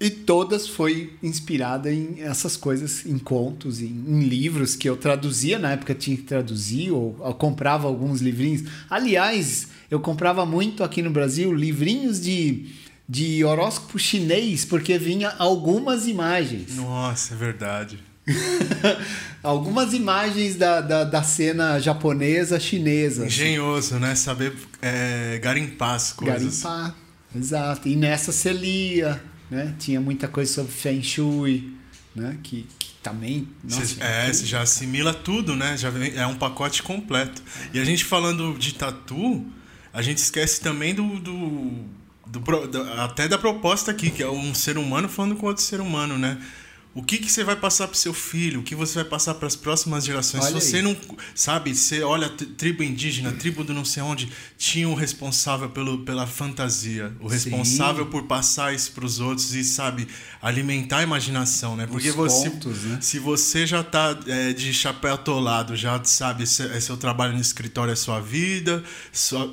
[0.00, 5.58] E todas foi inspirada em essas coisas, em contos, em, em livros que eu traduzia,
[5.58, 8.64] na época tinha que traduzir, ou eu comprava alguns livrinhos.
[8.90, 12.66] Aliás, eu comprava muito aqui no Brasil livrinhos de,
[13.08, 16.74] de horóscopo chinês, porque vinha algumas imagens.
[16.76, 17.98] Nossa, é verdade.
[19.42, 23.26] algumas imagens da, da, da cena japonesa, chinesa.
[23.26, 24.14] Engenhoso, né?
[24.14, 24.52] Saber
[24.82, 26.62] é, garimpar as coisas.
[26.62, 26.94] Garimpar.
[27.34, 27.88] Exato.
[27.88, 29.74] E nessa você lia, né?
[29.78, 31.76] Tinha muita coisa sobre Feng Shui,
[32.14, 32.36] né?
[32.42, 33.46] Que, que também.
[33.62, 35.76] Nossa, Cê- é, você já assimila tudo, né?
[35.76, 37.42] Já vem- é um pacote completo.
[37.72, 39.44] E a gente falando de tatu,
[39.92, 41.20] a gente esquece também do.
[41.20, 41.84] do,
[42.26, 45.80] do da- até da proposta aqui, que é um ser humano falando com outro ser
[45.80, 46.38] humano, né?
[46.96, 49.46] O que, que você vai passar pro seu filho, o que você vai passar para
[49.46, 50.44] as próximas gerações.
[50.44, 50.82] Olha Se você aí.
[50.82, 50.96] não,
[51.34, 55.98] sabe, você olha tri- tribo indígena, tribo do não sei onde, tinha um responsável pelo,
[56.06, 60.08] pela fantasia, o responsável por passar isso pros outros e, sabe,
[60.40, 61.86] alimentar a imaginação, né?
[61.86, 62.98] Porque Os você, contos, né?
[63.02, 67.92] se você já tá é, de chapéu atolado, já sabe, é seu trabalho no escritório,
[67.92, 68.82] é sua vida,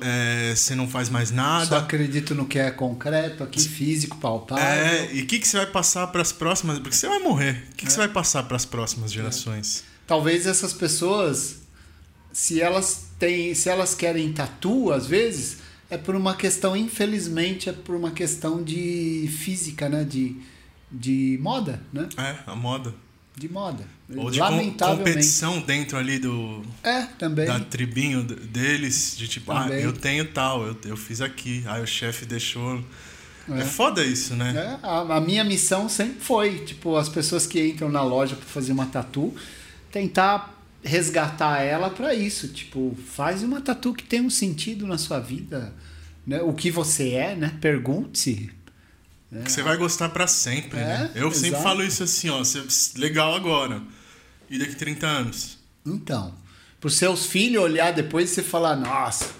[0.00, 1.66] é, você não faz mais nada.
[1.66, 4.64] Só acredito no que é concreto aqui, físico, palpável.
[4.64, 6.78] É, e o que, que você vai passar para as próximas?
[6.78, 7.33] Porque você vai morrer.
[7.34, 9.84] O que, que você vai passar para as próximas gerações?
[10.06, 11.56] Talvez essas pessoas,
[12.32, 15.58] se elas têm, se elas querem tatu, às vezes,
[15.90, 20.04] é por uma questão, infelizmente, é por uma questão de física, né?
[20.04, 20.36] De,
[20.90, 22.08] de moda, né?
[22.16, 22.94] É, a moda.
[23.36, 23.84] De moda.
[24.16, 25.04] Ou de Lamentavelmente.
[25.10, 27.46] competição dentro ali do É, também.
[27.46, 29.82] da tribinho deles, de tipo, ah, Também.
[29.82, 32.84] eu tenho tal, eu, eu fiz aqui, aí o chefe deixou.
[33.48, 33.60] É.
[33.60, 33.64] É.
[33.64, 34.78] foda isso, né?
[34.82, 38.46] É, a, a minha missão sempre foi, tipo, as pessoas que entram na loja para
[38.46, 39.34] fazer uma tatu,
[39.92, 45.18] tentar resgatar ela para isso, tipo, faz uma tatu que tem um sentido na sua
[45.20, 45.72] vida,
[46.26, 46.40] né?
[46.42, 47.56] O que você é, né?
[47.60, 48.50] Pergunte-se.
[49.44, 51.10] Que você vai gostar para sempre, É, né?
[51.14, 51.62] Eu sempre exato.
[51.64, 52.40] falo isso assim, ó,
[52.96, 53.82] legal agora.
[54.48, 55.58] E daqui 30 anos?
[55.84, 56.34] Então,
[56.80, 59.30] para os seus filhos olhar depois e você falar, nossa,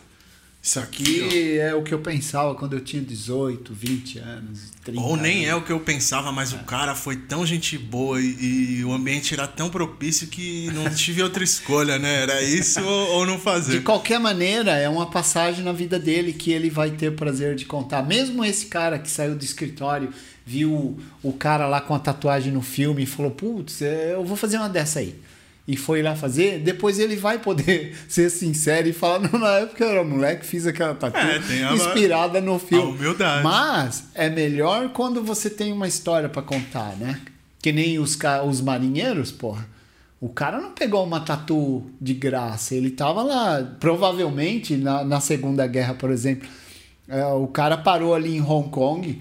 [0.65, 5.15] isso aqui é o que eu pensava quando eu tinha 18, 20 anos, 30 Ou
[5.15, 5.49] nem anos.
[5.51, 8.91] é o que eu pensava, mas o cara foi tão gente boa e, e o
[8.91, 12.23] ambiente era tão propício que não tive outra escolha, né?
[12.23, 13.83] Era isso ou, ou não De fazer.
[13.83, 17.67] qualquer maneira, é uma passagem na vida dele que ele vai ter o prazer de
[17.67, 18.03] contar.
[18.03, 20.09] Mesmo esse cara que saiu do escritório,
[20.47, 24.35] viu o cara lá com a tatuagem no filme e falou: Putz, é, eu vou
[24.37, 25.15] fazer uma dessa aí.
[25.67, 29.83] E foi lá fazer, depois ele vai poder ser sincero e falar: Não, na época
[29.85, 32.85] eu era moleque, fiz aquela tatu É, tem a- inspirada no filme.
[32.85, 33.43] a humildade.
[33.43, 37.19] Mas é melhor quando você tem uma história pra contar, né?
[37.63, 39.67] Que nem os, os marinheiros, porra.
[40.21, 42.75] O cara não pegou uma tatu de graça.
[42.75, 46.47] Ele tava lá, provavelmente, na, na Segunda Guerra, por exemplo.
[47.09, 49.19] é, o cara parou ali em Hong Kong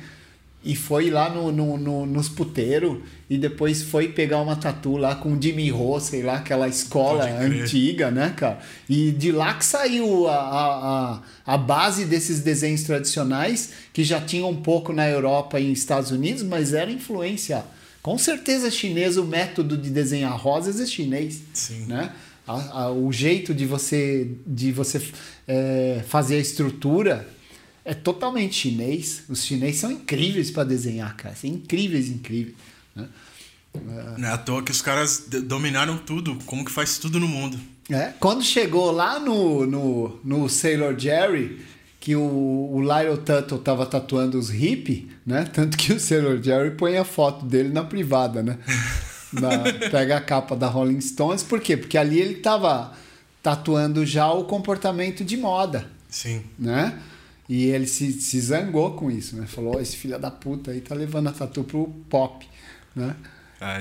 [0.66, 5.14] e foi lá no, no, no- nos puteiros e depois foi pegar uma tatu lá
[5.16, 7.26] com Jimmy Ho, sei lá, aquela escola
[7.64, 8.60] antiga, né, cara?
[8.88, 11.12] E de lá que saiu a, a,
[11.46, 15.80] a, a base desses desenhos tradicionais que já tinham um pouco na Europa e nos
[15.80, 17.64] Estados Unidos, mas era influência.
[18.02, 21.86] Com certeza chinesa, o método de desenhar rosas é chinês Sim.
[21.88, 22.12] né?
[22.48, 25.02] A- a- o jeito de você de você
[25.48, 27.26] é, fazer a estrutura
[27.86, 29.24] é totalmente chinês.
[29.30, 31.36] Os chineses são incríveis para desenhar, cara.
[31.36, 32.56] São incríveis, incríveis.
[32.96, 33.08] Né?
[34.18, 37.60] Não é à toa que os caras dominaram tudo, como que faz tudo no mundo.
[37.90, 41.60] É, Quando chegou lá no, no, no Sailor Jerry,
[42.00, 45.44] que o, o Lyle Tuttle tava tatuando os hippie, né?
[45.52, 48.58] Tanto que o Sailor Jerry põe a foto dele na privada, né?
[49.34, 51.42] Na- pega a capa da Rolling Stones.
[51.42, 51.76] Por quê?
[51.76, 52.94] Porque ali ele tava
[53.42, 56.44] tatuando já o comportamento de moda, Sim.
[56.58, 56.98] né?
[57.50, 59.46] E ele se, se zangou com isso, né?
[59.48, 62.46] Falou, "Ó, esse filho da puta aí tá levando a tatu pro pop,
[62.96, 63.16] né?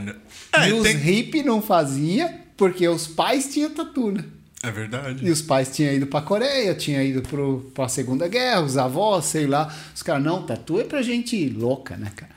[0.01, 0.15] N-
[0.53, 4.25] é, e os tem- hippie não fazia porque os pais tinham tatu, né?
[4.65, 5.27] é verdade.
[5.27, 9.25] E os pais tinham ido pra Coreia, tinham ido pro, pra Segunda Guerra, os avós,
[9.25, 9.75] sei lá.
[9.93, 12.31] Os caras, não, tatu é pra gente louca, né, cara?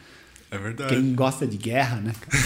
[0.50, 0.96] É verdade.
[0.96, 2.44] Quem gosta de guerra, né, cara?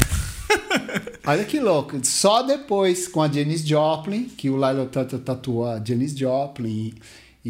[1.28, 1.98] Olha que louco.
[2.04, 6.94] Só depois, com a Janis Joplin, que o Lilo tatuou a Janis Joplin,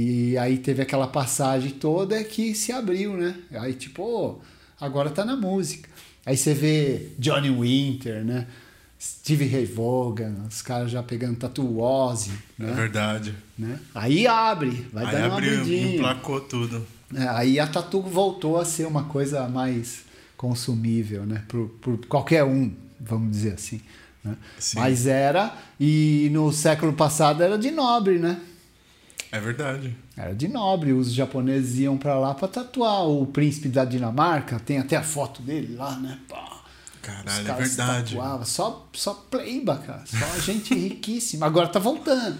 [0.01, 3.35] e, aí teve aquela passagem toda que se abriu, né?
[3.51, 4.39] Aí, tipo, ô,
[4.79, 5.89] agora tá na música.
[6.25, 8.47] Aí você vê Johnny Winter, né?
[9.01, 12.73] Steve Ray Vaughan, os caras já pegando tatu Ozzy, É né?
[12.73, 13.33] verdade.
[13.57, 13.79] né?
[13.95, 15.95] Aí abre, vai Aí dar uma abriu, abridinha.
[15.95, 16.85] emplacou tudo.
[17.15, 20.01] É, aí a tatu voltou a ser uma coisa mais
[20.35, 21.43] consumível, né?
[21.47, 23.79] Por, por qualquer um, vamos dizer assim.
[24.23, 24.35] né?
[24.59, 24.79] Sim.
[24.79, 28.39] Mas era, e no século passado era de nobre, né?
[29.31, 29.95] É verdade.
[30.17, 30.93] Era de nobre.
[30.93, 33.07] Os japoneses iam pra lá pra tatuar.
[33.07, 36.17] O príncipe da Dinamarca, tem até a foto dele lá, né?
[36.27, 36.61] Pá.
[37.01, 38.15] Caralho, Os é caras verdade.
[38.15, 38.45] tatuavam.
[38.45, 40.03] Só, só pleiba, cara.
[40.05, 41.45] Só gente riquíssima.
[41.45, 42.37] Agora tá voltando.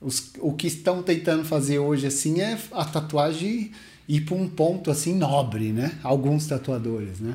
[0.00, 3.72] Os, o que estão tentando fazer hoje, assim, é a tatuagem
[4.08, 5.98] ir para um ponto, assim, nobre, né?
[6.02, 7.34] Alguns tatuadores, né?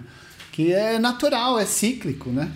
[0.51, 2.51] Que é natural, é cíclico, né?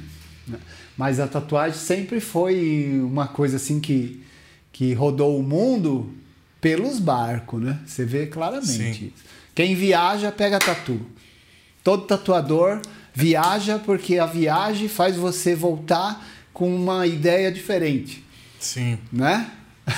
[0.98, 4.24] Mas a tatuagem sempre foi uma coisa, assim, que,
[4.76, 6.14] que rodou o mundo
[6.60, 7.80] pelos barcos, né?
[7.86, 9.14] Você vê claramente Sim.
[9.56, 11.00] Quem viaja, pega tatu.
[11.82, 12.82] Todo tatuador
[13.14, 18.22] viaja porque a viagem faz você voltar com uma ideia diferente,
[18.60, 18.98] Sim.
[19.14, 19.50] né?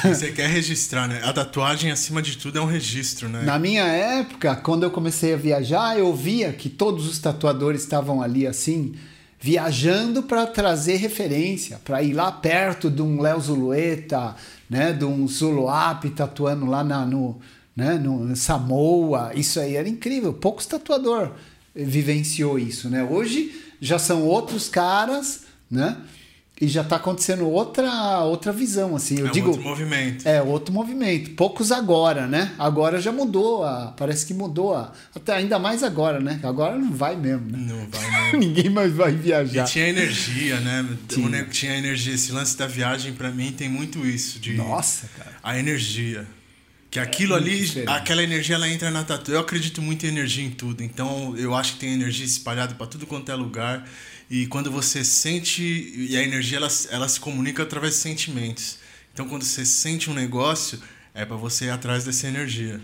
[0.03, 1.21] Você quer registrar, né?
[1.23, 3.41] A tatuagem, acima de tudo, é um registro, né?
[3.41, 8.21] Na minha época, quando eu comecei a viajar, eu via que todos os tatuadores estavam
[8.21, 8.93] ali assim,
[9.39, 14.35] viajando para trazer referência, para ir lá perto de um Léo Zulueta,
[14.69, 17.39] né, de um Zuluap tatuando lá na, no,
[17.75, 19.31] né, no Samoa.
[19.35, 20.33] Isso aí era incrível.
[20.33, 21.31] Poucos tatuador
[21.75, 23.03] vivenciou isso, né?
[23.03, 25.97] Hoje já são outros caras, né?
[26.59, 29.19] E já está acontecendo outra outra visão, assim.
[29.19, 30.27] Eu é digo, outro movimento.
[30.27, 31.29] É, outro movimento.
[31.31, 32.51] Poucos agora, né?
[32.57, 34.73] Agora já mudou, a, parece que mudou.
[34.73, 36.39] A, até ainda mais agora, né?
[36.41, 37.59] Agora não vai mesmo, né?
[37.59, 38.39] Não vai mesmo.
[38.39, 39.65] Ninguém mais vai viajar.
[39.65, 40.83] E tinha energia, né?
[41.07, 42.15] Tinha, tinha energia.
[42.15, 44.39] Esse lance da viagem, para mim, tem muito isso.
[44.39, 45.33] De Nossa, cara.
[45.43, 46.25] A energia.
[46.89, 47.89] Que aquilo É ali, diferente.
[47.89, 49.31] aquela energia, ela entra na tatu.
[49.31, 50.81] Eu acredito muito em energia em tudo.
[50.81, 53.85] Então, eu acho que tem energia espalhada para tudo quanto é lugar.
[54.29, 55.61] E quando você sente.
[55.63, 58.77] E a energia, ela, ela se comunica através de sentimentos.
[59.13, 60.79] Então, quando você sente um negócio,
[61.13, 62.79] é para você ir atrás dessa energia.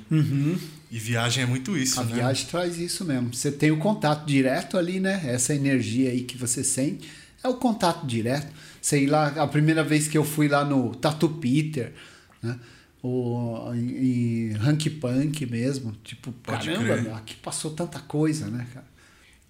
[0.90, 2.16] E viagem é muito isso, A né?
[2.16, 3.34] viagem traz isso mesmo.
[3.34, 5.22] Você tem o contato direto ali, né?
[5.26, 7.08] Essa energia aí que você sente
[7.44, 8.52] é o contato direto.
[8.82, 11.94] Sei lá, a primeira vez que eu fui lá no Tatu Peter,
[12.42, 12.58] né?
[13.02, 15.94] O, em, em Hank Punk mesmo.
[16.04, 17.14] Tipo, Pode caramba, crer.
[17.14, 18.86] aqui passou tanta coisa, né, cara?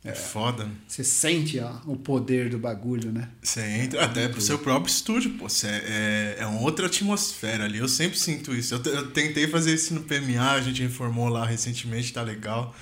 [0.05, 0.67] É foda.
[0.85, 3.29] Você sente ó, o poder do bagulho, né?
[3.41, 5.47] Você entra até pro seu próprio estúdio, pô.
[5.47, 7.77] Você é, é uma outra atmosfera ali.
[7.77, 8.75] Eu sempre sinto isso.
[8.75, 12.75] Eu, eu tentei fazer isso no PMA, a gente reformou lá recentemente, tá legal.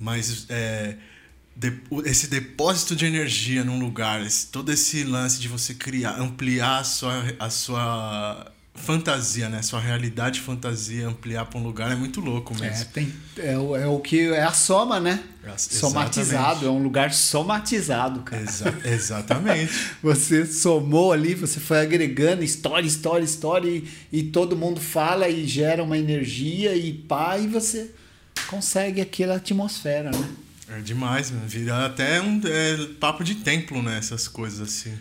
[0.00, 0.96] Mas é,
[1.56, 6.78] de- esse depósito de energia num lugar, esse- todo esse lance de você criar, ampliar
[6.80, 9.60] a sua, a sua fantasia, né?
[9.62, 12.84] Sua realidade fantasia, ampliar pra um lugar é muito louco É, mesmo.
[12.86, 15.22] tem, é, o- é o que é a soma, né?
[15.44, 16.64] É, Somatizado, exatamente.
[16.66, 18.42] é um lugar somatizado, cara.
[18.42, 19.72] Exa- exatamente.
[20.02, 25.46] Você somou ali, você foi agregando história, história, história, e, e todo mundo fala e
[25.46, 27.90] gera uma energia e pá, e você
[28.48, 30.28] consegue aquela atmosfera, né?
[30.70, 31.46] É demais, mano.
[31.48, 33.96] Vira até um é, papo de templo, né?
[33.96, 34.92] Essas coisas assim.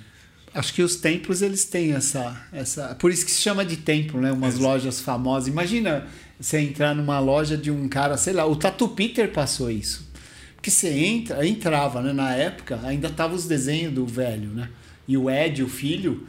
[0.58, 2.95] Acho que os templos eles têm essa, essa.
[2.95, 4.32] Por isso que se chama de templo, né?
[4.32, 4.68] Umas Exato.
[4.68, 5.48] lojas famosas.
[5.48, 6.08] Imagina
[6.40, 10.10] você entrar numa loja de um cara, sei lá, o Tatu Peter passou isso.
[10.56, 12.11] Porque você entra, entrava, né?
[12.11, 14.69] Na época, ainda tava os desenhos do velho, né?
[15.08, 16.26] E o Ed, o filho,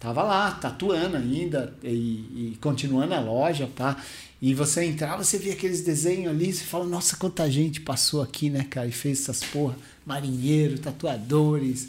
[0.00, 3.96] tava lá, tatuando ainda e, e continuando a loja, pá.
[4.42, 8.50] E você entrava, você via aqueles desenhos ali, você fala, nossa, quanta gente passou aqui,
[8.50, 8.88] né, cara?
[8.88, 11.88] E fez essas porra, marinheiro, tatuadores.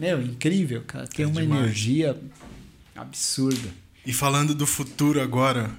[0.00, 1.06] Meu, incrível, cara.
[1.06, 1.62] Tem É uma demais.
[1.62, 2.16] energia
[2.96, 3.68] absurda.
[4.06, 5.70] E falando do futuro agora,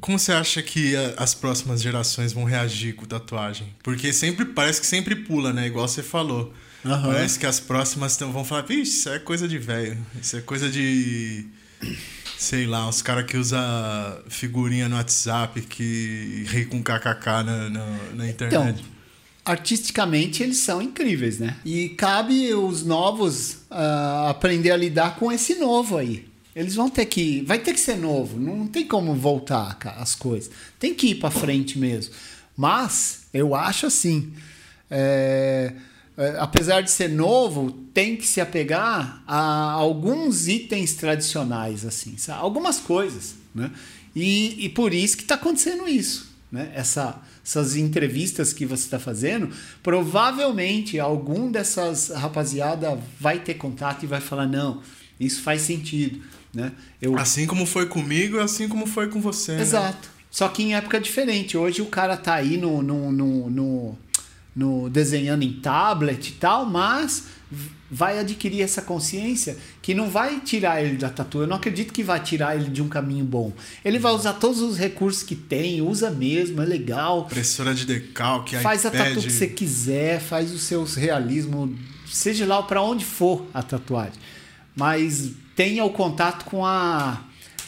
[0.00, 3.74] como você acha que as próximas gerações vão reagir com tatuagem?
[3.82, 5.66] Porque sempre parece que sempre pula, né?
[5.66, 6.54] Igual você falou.
[6.84, 7.12] Aham.
[7.12, 9.98] Parece que as próximas vão falar, vixe, isso é coisa de velho.
[10.22, 11.46] Isso é coisa de.
[12.38, 13.60] Sei lá, os caras que usam
[14.28, 18.84] figurinha no WhatsApp, que ri com kkk na, na, na Então, internet.
[19.46, 21.56] Artisticamente eles são incríveis, né?
[21.64, 26.26] E cabe os novos ah, aprender a lidar com esse novo aí.
[26.54, 27.42] Eles vão ter que.
[27.42, 28.38] Vai ter que ser novo.
[28.38, 30.50] Não tem como voltar as coisas.
[30.78, 32.12] Tem que ir para frente mesmo.
[32.56, 34.32] Mas eu acho assim.
[34.90, 35.72] é,
[36.16, 42.40] é, apesar de ser novo, tem que se apegar a alguns itens tradicionais, assim, sabe?
[42.40, 43.70] algumas coisas, né?
[44.14, 46.72] E, e por isso que está acontecendo isso, né?
[46.74, 49.50] Essa, essas entrevistas que você está fazendo,
[49.80, 54.82] provavelmente algum dessas rapaziada vai ter contato e vai falar não,
[55.20, 56.20] isso faz sentido,
[56.52, 56.72] né?
[57.00, 59.52] Eu, Assim como foi comigo, assim como foi com você.
[59.52, 59.62] né?
[59.62, 60.08] Exato.
[60.28, 61.56] Só que em época diferente.
[61.56, 63.98] Hoje o cara tá aí no, no, no, no,
[64.54, 67.28] no desenhando em tablet e tal, mas
[67.90, 71.42] vai adquirir essa consciência que não vai tirar ele da tatu.
[71.42, 73.52] Eu não acredito que vai tirar ele de um caminho bom.
[73.84, 77.26] Ele vai usar todos os recursos que tem, usa mesmo, é legal.
[77.26, 79.08] Impressora de decalque, Faz a iPad.
[79.08, 81.70] tatu que você quiser, faz os seus realismos,
[82.10, 84.14] seja lá para onde for a tatuagem.
[84.74, 87.22] Mas tenha o contato com a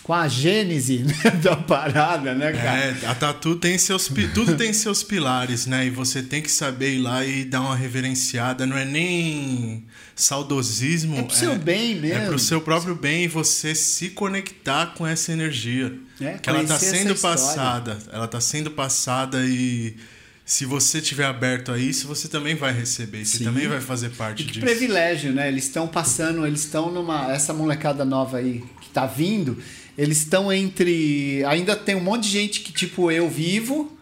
[0.09, 2.79] com a gênese né, da parada, né, cara?
[2.79, 4.11] É, a tatu tem seus.
[4.33, 5.85] Tudo tem seus pilares, né?
[5.85, 8.65] E você tem que saber ir lá e dar uma reverenciada.
[8.65, 9.85] Não é nem
[10.17, 11.19] saudosismo.
[11.19, 12.23] É pro seu bem mesmo.
[12.23, 15.95] É pro seu próprio bem e você se conectar com essa energia.
[16.19, 17.99] É, que ela tá sendo passada.
[18.11, 19.95] Ela tá sendo passada e.
[20.43, 23.27] Se você tiver aberto a isso, você também vai receber.
[23.27, 23.45] Você Sim.
[23.45, 24.65] também vai fazer parte E que disso.
[24.65, 25.49] privilégio, né?
[25.49, 27.31] Eles estão passando, eles estão numa.
[27.31, 29.59] Essa molecada nova aí que tá vindo,
[29.99, 31.45] eles estão entre.
[31.45, 33.99] Ainda tem um monte de gente que, tipo, eu vivo,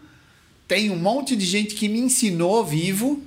[0.67, 3.23] tem um monte de gente que me ensinou vivo,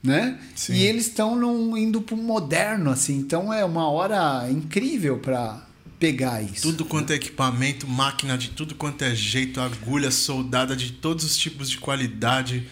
[0.00, 0.38] né?
[0.54, 0.74] Sim.
[0.74, 3.18] E eles estão indo pro moderno, assim.
[3.18, 5.66] Então é uma hora incrível para
[5.98, 6.62] pegar isso.
[6.62, 11.36] Tudo quanto é equipamento, máquina de tudo quanto é jeito, agulha soldada de todos os
[11.36, 12.68] tipos de qualidade.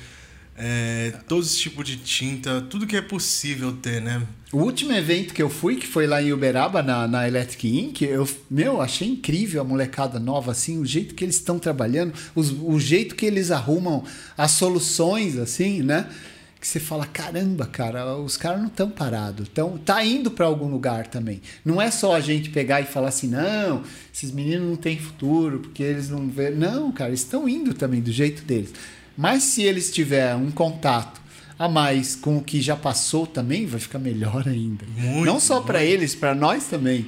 [0.59, 4.21] É, todos os tipos de tinta, tudo que é possível ter, né?
[4.53, 8.03] O último evento que eu fui, que foi lá em Uberaba, na, na Electric Inc.,
[8.03, 12.51] eu, meu, achei incrível a molecada nova, assim, o jeito que eles estão trabalhando, os,
[12.51, 14.03] o jeito que eles arrumam
[14.37, 16.09] as soluções, assim, né?
[16.61, 20.67] Que você fala, caramba, cara, os caras não estão parados, então tá indo para algum
[20.67, 21.41] lugar também.
[21.65, 25.61] Não é só a gente pegar e falar assim, não, esses meninos não têm futuro,
[25.61, 26.51] porque eles não vê.
[26.51, 28.73] Não, cara, estão indo também do jeito deles.
[29.19, 31.21] Mas se eles tiverem um contato
[31.59, 34.87] a mais com o que já passou também, vai ficar melhor ainda.
[34.97, 37.05] Muito, Não só para eles, para nós também.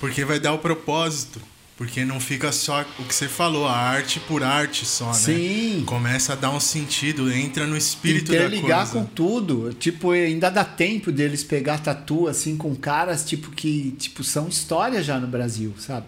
[0.00, 1.40] Porque vai dar o propósito.
[1.76, 5.14] Porque não fica só o que você falou, a arte por arte só, né?
[5.14, 5.84] Sim.
[5.86, 8.92] Começa a dar um sentido, entra no espírito da coisa.
[8.92, 9.72] com tudo.
[9.72, 15.00] Tipo, ainda dá tempo deles pegar tatu assim com caras tipo que tipo são história
[15.00, 16.06] já no Brasil, sabe?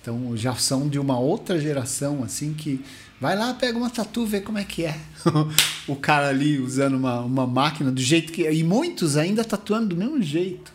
[0.00, 2.80] Então já são de uma outra geração assim que
[3.22, 4.98] vai lá, pega uma tatu, vê como é que é.
[5.86, 9.96] o cara ali usando uma, uma máquina do jeito que e muitos ainda tatuando do
[9.96, 10.72] mesmo jeito.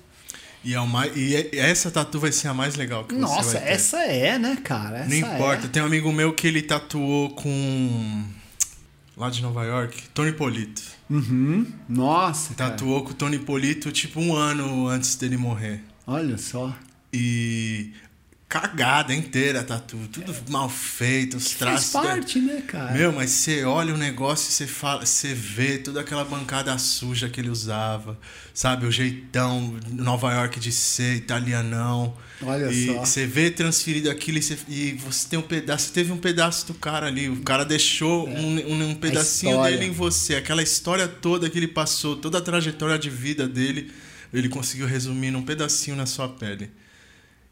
[0.64, 3.52] E, é mais, e é- essa tatu vai ser a mais legal que você Nossa,
[3.60, 3.70] vai ter.
[3.70, 5.00] essa é, né, cara?
[5.00, 5.66] Essa Não importa.
[5.66, 5.70] É.
[5.70, 8.24] Tem um amigo meu que ele tatuou com.
[9.18, 10.82] Lá de Nova York, Tony Polito.
[11.10, 11.66] Uhum.
[11.90, 12.72] Nossa, cara.
[12.72, 15.84] Tatuou com o Tony Polito tipo um ano antes dele morrer.
[16.06, 16.74] Olha só.
[17.12, 17.92] E.
[18.50, 19.98] Cagada inteira tatu.
[20.10, 21.92] Tudo mal feito, os Faz traços.
[21.92, 22.94] parte, né, cara?
[22.94, 27.28] Meu, mas você olha o negócio e você fala, você vê toda aquela bancada suja
[27.28, 28.18] que ele usava,
[28.54, 28.86] sabe?
[28.86, 32.16] O jeitão Nova York de ser, italianão.
[32.42, 33.00] Olha e só.
[33.02, 36.74] você vê transferido aquilo e você, e você tem um pedaço, teve um pedaço do
[36.74, 37.28] cara ali.
[37.28, 40.36] O cara deixou um, um, um pedacinho dele em você.
[40.36, 43.92] Aquela história toda que ele passou, toda a trajetória de vida dele,
[44.34, 46.72] ele conseguiu resumir num pedacinho na sua pele.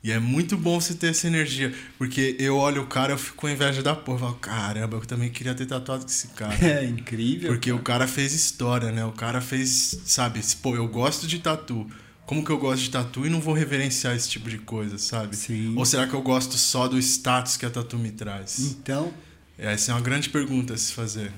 [0.05, 1.73] E é muito bom você ter essa energia.
[1.97, 4.17] Porque eu olho o cara, eu fico com inveja da porra.
[4.17, 6.55] Eu falo, caramba, eu também queria ter tatuado com esse cara.
[6.63, 7.51] É incrível.
[7.51, 9.03] Porque o cara fez história, né?
[9.03, 10.41] O cara fez, sabe?
[10.61, 11.89] Pô, eu gosto de tatu.
[12.27, 15.35] Como que eu gosto de tatu e não vou reverenciar esse tipo de coisa, sabe?
[15.35, 15.73] Sim.
[15.75, 18.59] Ou será que eu gosto só do status que a tatu me traz?
[18.59, 19.11] Então,
[19.57, 21.31] Essa é uma grande pergunta a se fazer.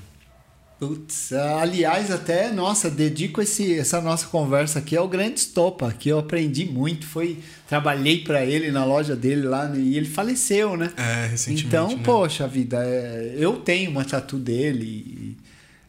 [0.79, 6.19] Putz, aliás, até, nossa, dedico esse, essa nossa conversa aqui ao Grande Estopa, que eu
[6.19, 7.07] aprendi muito.
[7.07, 10.91] Foi, trabalhei para ele na loja dele lá e ele faleceu, né?
[10.95, 11.65] É, recentemente.
[11.67, 12.01] Então, né?
[12.03, 15.35] poxa vida, é, eu tenho uma tatu dele.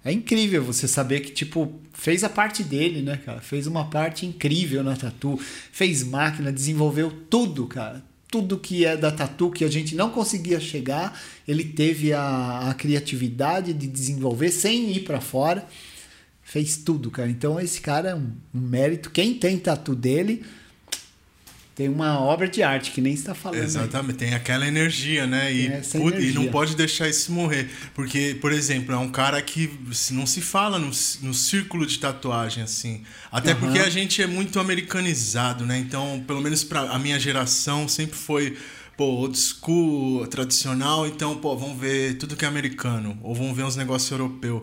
[0.02, 3.42] é incrível você saber que, tipo, fez a parte dele, né, cara?
[3.42, 5.38] Fez uma parte incrível na tatu.
[5.70, 8.02] Fez máquina, desenvolveu tudo, cara.
[8.30, 12.74] Tudo que é da tatu que a gente não conseguia chegar, ele teve a, a
[12.74, 15.66] criatividade de desenvolver sem ir para fora.
[16.42, 17.28] Fez tudo, cara.
[17.28, 19.10] Então, esse cara é um, um mérito.
[19.10, 20.44] Quem tem tatu dele
[21.78, 23.60] tem uma obra de arte que nem está falando.
[23.60, 23.64] aí.
[23.64, 25.52] Exatamente, tem aquela energia, né?
[25.54, 26.32] E, put- e energia.
[26.34, 27.70] não pode deixar isso morrer.
[27.94, 29.70] Porque, por exemplo, é um cara que
[30.10, 30.86] não se fala no,
[31.22, 33.02] no círculo de tatuagem, assim.
[33.30, 33.60] Até Aham.
[33.60, 35.78] porque a gente é muito americanizado, né?
[35.78, 38.56] Então, pelo menos pra a minha geração, sempre foi,
[38.96, 41.06] pô, old school, tradicional.
[41.06, 43.16] Então, pô, vamos ver tudo que é americano.
[43.22, 44.62] Ou vamos ver uns negócios europeus.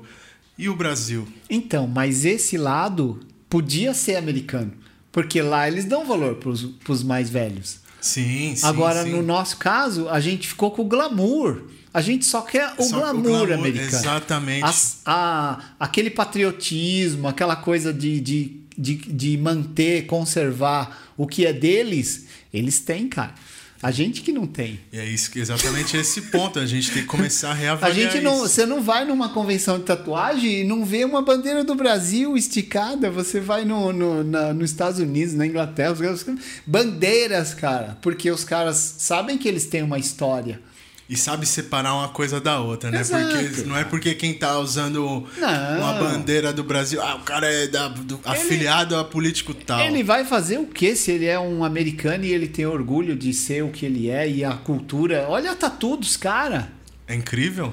[0.58, 1.26] E o Brasil?
[1.50, 4.74] Então, mas esse lado podia ser americano.
[5.16, 7.78] Porque lá eles dão valor pros, pros mais velhos.
[8.02, 8.66] Sim, sim.
[8.66, 9.12] Agora, sim.
[9.12, 11.62] no nosso caso, a gente ficou com o glamour.
[11.94, 13.88] A gente só quer o, Só glamour, o glamour, americano.
[13.88, 14.66] exatamente.
[14.66, 21.54] As- a- aquele patriotismo, aquela coisa de, de, de, de manter, conservar o que é
[21.54, 23.34] deles, eles têm, cara.
[23.84, 24.80] A gente que não tem.
[24.92, 26.58] E é isso, que- exatamente esse ponto.
[26.58, 28.48] A gente tem que começar a A reavaliar gente não, isso.
[28.48, 33.12] você não vai numa convenção de tatuagem e não vê uma bandeira do Brasil esticada.
[33.12, 36.26] Você vai no, no, na- nos Estados Unidos, na Inglaterra, os
[36.66, 40.60] bandeiras, cara, porque os caras sabem que eles têm uma história.
[41.08, 43.00] E sabe separar uma coisa da outra, né?
[43.02, 43.28] Exato.
[43.38, 45.78] Porque não é porque quem tá usando Não.
[45.80, 49.80] uma bandeira do Brasil, ah, o cara é da- do- afiliado a político tal.
[49.82, 53.34] Ele vai fazer o que se ele é um americano e ele tem orgulho de
[53.34, 55.28] ser o que ele é e a cultura?
[55.30, 56.72] Olha a tatu dos cara.
[57.08, 57.72] É incrível.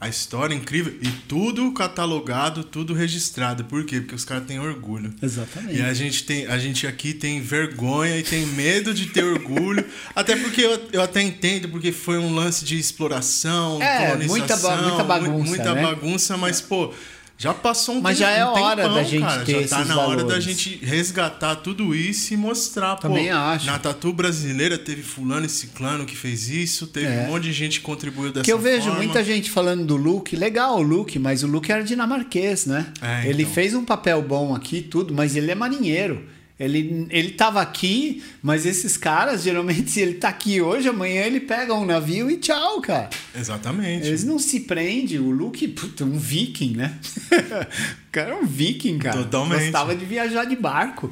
[0.00, 0.94] A história é incrível.
[1.02, 3.64] E tudo catalogado, tudo registrado.
[3.66, 4.00] Por quê?
[4.00, 5.12] Porque os caras têm orgulho.
[5.20, 5.78] Exatamente.
[5.78, 9.84] E a gente, tem, a gente aqui tem vergonha e tem medo de ter orgulho.
[10.16, 14.38] até porque eu, eu até entendo, porque foi um lance de exploração, É, colonização.
[14.38, 15.82] muita ba- muita bagunça, mu- Muita né?
[15.82, 16.94] bagunça, mas, pô,
[17.42, 19.44] já passou um Mas tempo- já é um hora tempão, da gente cara.
[19.46, 20.44] ter Já tá na hora da valores.
[20.44, 23.34] gente resgatar tudo isso e mostrar, Também pô.
[23.34, 23.64] acho.
[23.64, 27.22] Na tatu brasileira teve fulano e ciclano que fez isso, teve É.
[27.24, 28.98] um monte de gente que contribuiu dessa Que eu vejo forma.
[28.98, 32.86] muita gente falando do Luke, legal o Luke, mas o Luke era dinamarquês, né?
[33.00, 33.54] É, Ele então.
[33.54, 36.22] fez um papel bom aqui, tudo, mas ele é marinheiro.
[36.60, 41.40] Ele, ele tava aqui, mas esses caras, geralmente, se ele tá aqui hoje, amanhã ele
[41.40, 43.08] pega um navio e tchau, cara.
[43.34, 44.06] Exatamente.
[44.06, 45.18] Eles não se prendem.
[45.18, 46.98] O Luke, puta, um viking, né?
[47.32, 49.16] o cara é um viking, cara.
[49.24, 49.62] Totalmente.
[49.62, 51.10] Gostava de viajar de barco.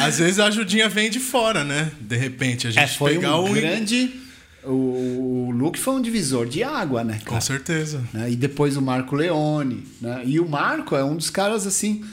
[0.00, 1.90] Às vezes a ajudinha vem de fora, né?
[2.00, 3.54] De repente, a gente É, foi pegar um o.
[3.54, 4.10] grande...
[4.62, 7.18] O, Luke foi um divisor de água, né?
[7.24, 7.40] Com cara?
[7.40, 8.04] certeza.
[8.12, 8.30] né?
[8.30, 9.84] E depois o Marco Leone.
[10.00, 10.22] Né?
[10.26, 12.04] E o Marco é um dos caras assim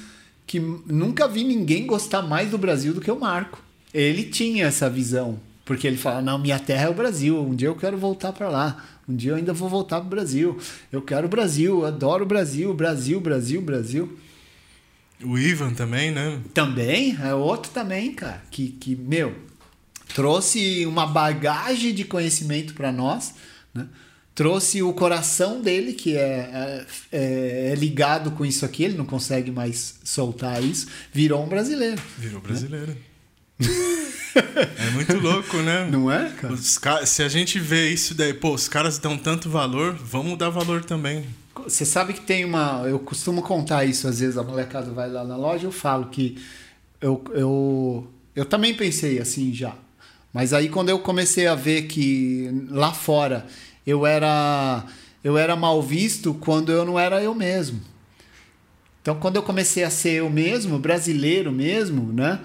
[0.48, 3.62] que nunca vi ninguém gostar mais do Brasil do que o Marco.
[3.94, 7.40] Ele tinha essa visão, porque ele fala: "Não, minha terra é o Brasil.
[7.40, 8.84] Um dia eu quero voltar para lá.
[9.08, 10.58] Um dia eu ainda vou voltar pro Brasil.
[10.92, 14.18] Eu quero o Brasil, eu adoro o Brasil, Brasil, Brasil, Brasil".
[15.24, 16.40] O Ivan também, né?
[16.54, 19.36] Também é outro também, cara, que que meu
[20.14, 23.34] trouxe uma bagagem de conhecimento para nós,
[23.74, 23.88] né?
[24.38, 29.50] Trouxe o coração dele, que é, é, é ligado com isso aqui, ele não consegue
[29.50, 32.00] mais soltar isso, virou um brasileiro.
[32.20, 32.96] Virou brasileiro.
[33.60, 35.90] é muito louco, né?
[35.92, 36.54] Não é, cara?
[36.54, 40.52] Os Se a gente vê isso daí, pô, os caras dão tanto valor, vamos dar
[40.52, 41.26] valor também.
[41.64, 42.84] Você sabe que tem uma.
[42.86, 46.38] Eu costumo contar isso, às vezes a molecada vai lá na loja, eu falo que
[47.02, 49.74] eu, eu, eu também pensei assim já.
[50.32, 53.48] Mas aí quando eu comecei a ver que lá fora
[53.88, 54.84] eu era,
[55.24, 57.80] eu era mal visto quando eu não era eu mesmo.
[59.02, 62.40] Então quando eu comecei a ser eu mesmo, brasileiro mesmo, né?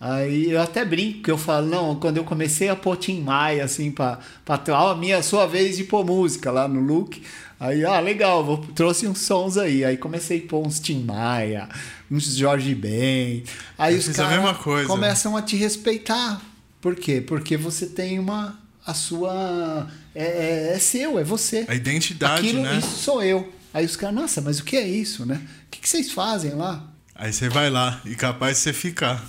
[0.00, 3.64] Aí eu até brinco que eu falo, não, quando eu comecei a pôr Tim Maia,
[3.64, 7.22] assim, pra, pra a minha sua vez de pôr música lá no look.
[7.58, 9.84] Aí, ah, legal, vou, trouxe uns sons aí.
[9.84, 11.68] Aí comecei a pôr uns Tim Maia,
[12.10, 13.44] uns Jorge Ben.
[13.78, 16.42] Aí Eu os caras começam a te respeitar.
[16.80, 17.20] Por quê?
[17.20, 18.58] Porque você tem uma.
[18.86, 19.88] A sua.
[20.16, 21.66] É, é, é seu, é você.
[21.68, 22.78] A identidade, Aquilo, né?
[22.78, 23.52] Isso sou eu.
[23.74, 25.42] Aí os caras, nossa, mas o que é isso, né?
[25.66, 26.90] O que, que vocês fazem lá?
[27.14, 29.22] Aí você vai lá e capaz de você ficar.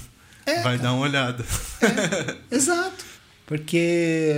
[0.45, 1.43] É, vai dar uma olhada.
[2.49, 3.05] Exato.
[3.45, 4.33] Porque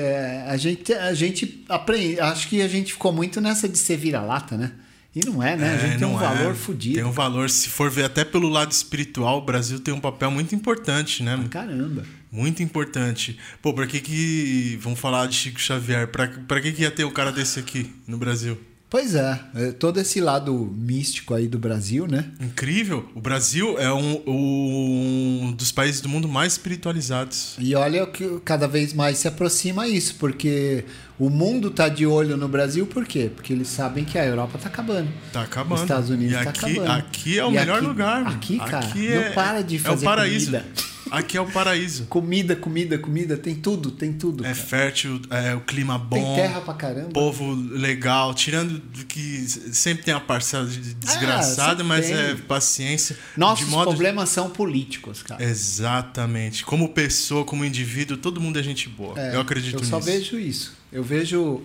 [0.47, 2.19] a gente, a gente aprende.
[2.19, 4.71] Acho que a gente ficou muito nessa de ser vira-lata, né?
[5.15, 5.69] E não é, né?
[5.69, 6.55] a É, gente tem um não valor é.
[6.55, 6.95] fodido.
[6.95, 10.29] Tem um valor, se for ver até pelo lado espiritual, o Brasil tem um papel
[10.29, 11.43] muito importante, né?
[11.49, 12.03] Caramba.
[12.31, 13.37] Muito importante.
[13.61, 14.77] Pô, pra que que.
[14.81, 16.07] Vamos falar de Chico Xavier.
[16.07, 18.55] Pra, pra que que ia ter um cara desse aqui no Brasil?
[18.87, 22.25] Pois é, é, todo esse lado místico aí do Brasil, né?
[22.39, 23.07] Incrível.
[23.13, 27.55] O Brasil é um, um dos países do mundo mais espiritualizados.
[27.59, 30.85] E olha que cada vez mais se aproxima isso, porque
[31.19, 33.29] o mundo tá de olho no Brasil, por quê?
[33.35, 35.09] Porque eles sabem que a Europa tá acabando.
[35.33, 35.75] Tá acabando.
[35.75, 36.91] Os Estados Unidos e tá aqui, acabando.
[36.91, 38.27] aqui é o E melhor aqui- lugar.
[38.27, 40.45] aqui, cara, é, não para de É fazer o paraíso.
[40.51, 40.65] comida.
[41.11, 42.05] Aqui é o paraíso.
[42.05, 44.43] Comida, comida, comida, tem tudo, tem tudo.
[44.45, 44.55] É cara.
[44.55, 46.15] fértil, é o clima bom.
[46.35, 47.09] Tem terra pra caramba.
[47.09, 52.15] Povo legal, tirando do que sempre tem a parcela de desgraçada, Ah, mas tem.
[52.15, 53.17] é paciência.
[53.35, 55.43] Nossos de problemas são políticos, cara.
[55.43, 56.63] Exatamente.
[56.65, 59.19] Como pessoa, como indivíduo, todo mundo é gente boa.
[59.19, 60.07] É, eu acredito eu só nisso.
[60.11, 60.73] vejo isso.
[60.91, 61.61] Eu vejo,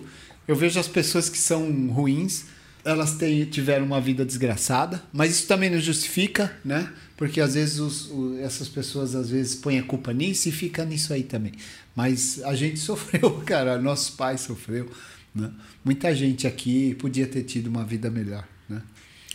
[0.47, 2.45] eu vejo as pessoas que são ruins,
[2.83, 6.87] elas têm, tiveram uma vida desgraçada, mas isso também não justifica, né?
[7.17, 10.83] Porque às vezes os- o- essas pessoas às vezes põem a culpa nisso e fica
[10.83, 11.53] nisso aí também.
[11.95, 14.91] Mas a gente sofreu, cara, nossos pais sofreu,
[15.33, 15.49] né?
[15.83, 18.81] Muita gente aqui podia ter tido uma vida melhor, né?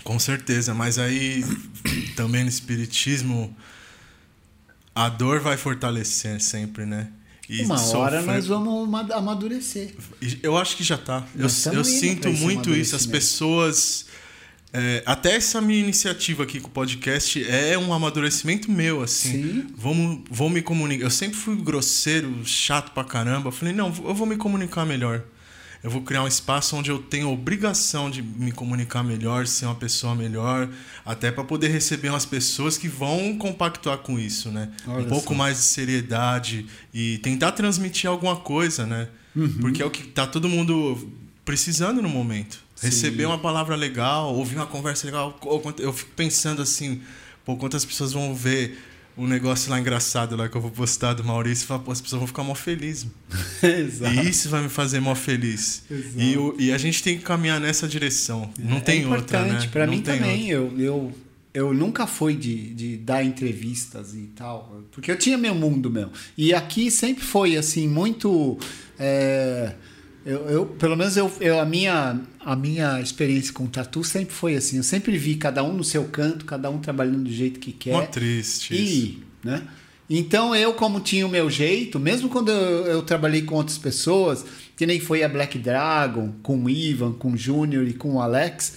[0.04, 1.42] Com certeza, mas aí
[2.16, 3.54] também no espiritismo
[4.94, 7.08] a dor vai fortalecer sempre, né?
[7.48, 9.94] E uma hora sofrer- nós vamos ama- amadurecer.
[10.42, 11.26] Eu acho que já tá.
[11.34, 12.94] Eu, Nós eu sinto muito isso.
[12.94, 14.06] As pessoas.
[14.72, 19.42] É, até essa minha iniciativa aqui com o podcast é um amadurecimento meu, assim.
[19.42, 19.66] Sim.
[19.76, 21.04] Vamos, vou me comunicar.
[21.04, 23.48] Eu sempre fui grosseiro, chato pra caramba.
[23.48, 25.24] Eu falei, não, eu vou me comunicar melhor.
[25.82, 29.74] Eu vou criar um espaço onde eu tenho obrigação de me comunicar melhor, ser uma
[29.74, 30.68] pessoa melhor,
[31.06, 34.70] até para poder receber umas pessoas que vão compactuar com isso, né?
[34.86, 35.34] Olha um pouco só.
[35.34, 39.08] mais de seriedade e tentar transmitir alguma coisa, né?
[39.34, 39.58] Uhum.
[39.58, 41.10] Porque é o que tá todo mundo
[41.46, 42.62] precisando no momento.
[42.80, 45.38] Receber uma palavra legal, ouvir uma conversa legal.
[45.78, 47.00] Eu fico pensando assim,
[47.44, 48.78] pô, quantas pessoas vão ver
[49.18, 52.00] um negócio lá engraçado lá que eu vou postar do Maurício e falar, pô, as
[52.00, 53.06] pessoas vão ficar mó felizes.
[53.62, 54.14] Exato.
[54.14, 55.82] E isso vai me fazer mó feliz.
[55.90, 56.20] Exato.
[56.20, 58.50] E, o- e a gente tem que caminhar nessa direção.
[58.58, 59.64] Não tem é outra, importante.
[59.66, 59.68] né?
[59.70, 60.48] Pra Não mim tem também.
[60.48, 61.12] Eu, eu,
[61.52, 64.80] eu nunca fui de, de dar entrevistas e tal.
[64.92, 66.08] Porque eu tinha meu mundo meu.
[66.38, 68.56] E aqui sempre foi assim, muito.
[68.98, 69.74] é,
[70.24, 74.54] eu, eu- pelo menos eu, eu- a, minha, a minha experiência com tatu sempre foi
[74.56, 74.76] assim.
[74.78, 77.92] Eu sempre vi cada um no seu canto, cada um trabalhando do jeito que quer.
[77.92, 78.92] Mó triste isso.
[78.94, 79.62] E, né?
[80.08, 84.44] Então eu, como tinha o meu jeito, mesmo quando eu, eu trabalhei com outras pessoas,
[84.76, 88.20] que nem foi a Black Dragon, com o Ivan, com o Júnior e com o
[88.20, 88.74] Alex,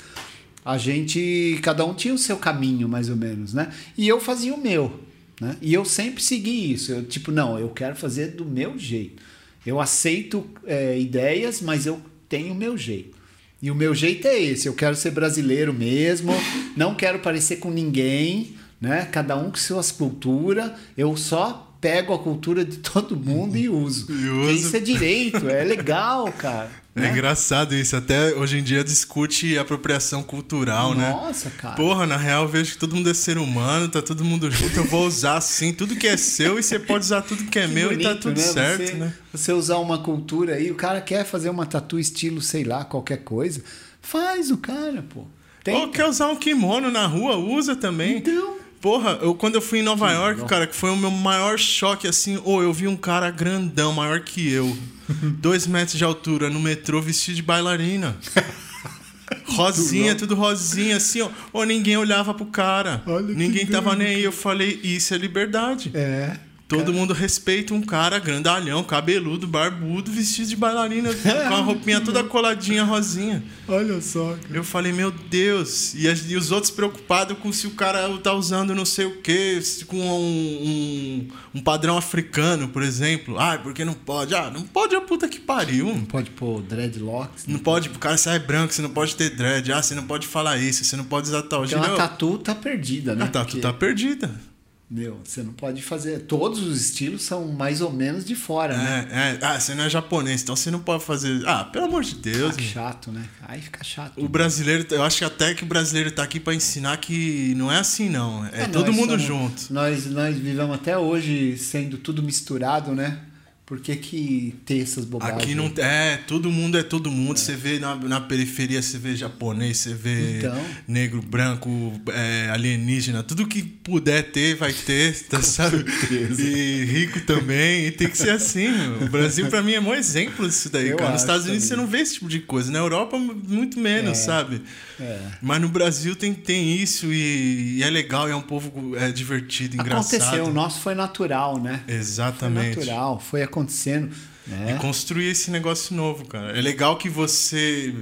[0.63, 3.69] a gente, cada um tinha o seu caminho, mais ou menos, né?
[3.97, 4.99] E eu fazia o meu.
[5.41, 5.57] Né?
[5.61, 6.91] E eu sempre segui isso.
[6.91, 9.21] Eu, tipo, não, eu quero fazer do meu jeito.
[9.65, 13.17] Eu aceito é, ideias, mas eu tenho o meu jeito.
[13.61, 14.67] E o meu jeito é esse.
[14.67, 16.33] Eu quero ser brasileiro mesmo.
[16.75, 18.55] Não quero parecer com ninguém.
[18.81, 19.07] Né?
[19.09, 20.71] Cada um com suas culturas.
[20.97, 24.11] Eu só pego a cultura de todo mundo e uso.
[24.11, 24.51] E uso.
[24.51, 26.82] Isso é direito, é legal, cara.
[26.95, 27.11] É né?
[27.11, 27.95] engraçado isso.
[27.95, 31.09] Até hoje em dia discute apropriação cultural, Nossa, né?
[31.09, 31.75] Nossa, cara.
[31.75, 34.77] Porra, na real eu vejo que todo mundo é ser humano, tá todo mundo junto.
[34.77, 37.65] Eu vou usar assim, tudo que é seu e você pode usar tudo que é
[37.67, 38.43] que meu bonito, e tá tudo né?
[38.43, 39.13] certo, você, né?
[39.31, 43.23] Você usar uma cultura aí, o cara quer fazer uma tatu estilo, sei lá, qualquer
[43.23, 43.63] coisa.
[43.99, 45.25] Faz o cara, pô.
[45.63, 48.17] Tem, Ou quer usar um kimono na rua, usa também.
[48.17, 48.62] Então.
[48.83, 52.05] Porra, eu, quando eu fui em Nova York, cara, que foi o meu maior choque,
[52.05, 54.77] assim, ou oh, eu vi um cara grandão, maior que eu,
[55.39, 58.17] dois metros de altura, no metrô vestido de bailarina.
[59.47, 61.29] Rosinha, tudo rosinha, assim, ó.
[61.53, 63.01] Ou ninguém olhava pro cara.
[63.05, 64.23] Olha ninguém tava nem aí.
[64.23, 65.91] Eu falei, isso é liberdade.
[65.93, 66.37] É.
[66.73, 66.97] Todo cara.
[66.97, 72.83] mundo respeita um cara grandalhão, cabeludo, barbudo, vestido de bailarina, com a roupinha toda coladinha,
[72.83, 73.43] rosinha.
[73.67, 74.35] Olha só.
[74.41, 74.57] Cara.
[74.57, 75.93] Eu falei, meu Deus.
[75.93, 79.59] E, e, os outros preocupados com se o cara tá usando não sei o quê,
[79.87, 83.39] com um, um, um, padrão africano, por exemplo.
[83.39, 84.35] Ah, porque não pode?
[84.35, 85.87] Ah, não pode a puta que pariu.
[85.87, 87.45] Não pode pôr dreadlocks.
[87.47, 89.71] Não, não pode, o cara sai branco, você não pode ter dread.
[89.71, 91.65] Ah, você não pode falar isso, você não pode usar tal.
[91.65, 93.25] Então a tatu tá perdida, né?
[93.25, 93.61] A tatu porque...
[93.61, 94.52] tá perdida.
[94.93, 96.19] Meu, você não pode fazer.
[96.19, 99.07] Todos os estilos são mais ou menos de fora, né?
[99.09, 99.39] é, né?
[99.41, 99.43] É.
[99.43, 101.41] Ah, você não é japonês, então você não pode fazer.
[101.47, 102.55] Ah, pelo amor de Deus.
[102.55, 103.27] Ah, chato, né?
[103.41, 104.23] Aí fica chato.
[104.23, 107.71] O brasileiro, eu acho que até que o brasileiro tá aqui para ensinar que não
[107.71, 108.45] é assim, não.
[108.45, 109.73] É, é todo mundo somos, junto.
[109.73, 113.17] Nós, nós vivemos até hoje sendo tudo misturado, né?
[113.65, 115.41] Por que, que tem essas bobagens?
[115.41, 117.37] Aqui não é, todo mundo é todo mundo.
[117.37, 117.39] É.
[117.39, 120.65] Você vê na, na periferia, você vê japonês, você vê então.
[120.85, 125.85] negro, branco, é, alienígena, tudo que puder ter, vai ter, tá, sabe?
[126.11, 127.87] E rico também.
[127.87, 128.67] E tem que ser assim.
[128.67, 129.03] Meu.
[129.03, 131.11] O Brasil, para mim, é um exemplo disso daí, Eu cara.
[131.11, 131.77] Nos Estados Unidos também.
[131.77, 132.69] você não vê esse tipo de coisa.
[132.69, 134.21] Na Europa, muito menos, é.
[134.21, 134.61] sabe?
[134.99, 135.19] É.
[135.41, 139.75] Mas no Brasil tem, tem isso e, e é legal, é um povo é, divertido,
[139.75, 140.21] engraçado.
[140.21, 141.83] Aconteceu, o nosso foi natural, né?
[141.87, 142.75] Exatamente.
[142.75, 144.13] Foi natural, foi acontecendo.
[144.45, 144.75] Né?
[144.75, 146.57] E construir esse negócio novo, cara.
[146.57, 147.93] É legal que você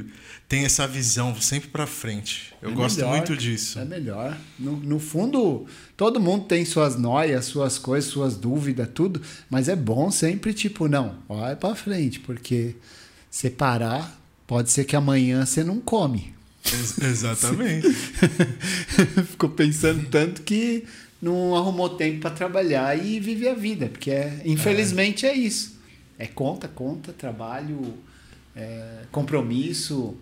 [0.51, 2.53] tem essa visão sempre para frente.
[2.61, 3.79] Eu é gosto melhor, muito disso.
[3.79, 4.37] É melhor.
[4.59, 9.21] No, no, fundo, todo mundo tem suas noias, suas coisas, suas dúvidas, tudo.
[9.49, 12.75] Mas é bom sempre, tipo, não, olha para frente, porque
[13.29, 16.33] separar, pode ser que amanhã você não come.
[16.65, 17.89] Ex exatamente.
[19.31, 20.85] Ficou pensando tanto que
[21.21, 25.79] não arrumou tempo para trabalhar e viver a vida, porque é, infelizmente é, é isso.
[26.17, 27.95] É conta, conta, trabalho,
[28.55, 30.15] é, compromisso.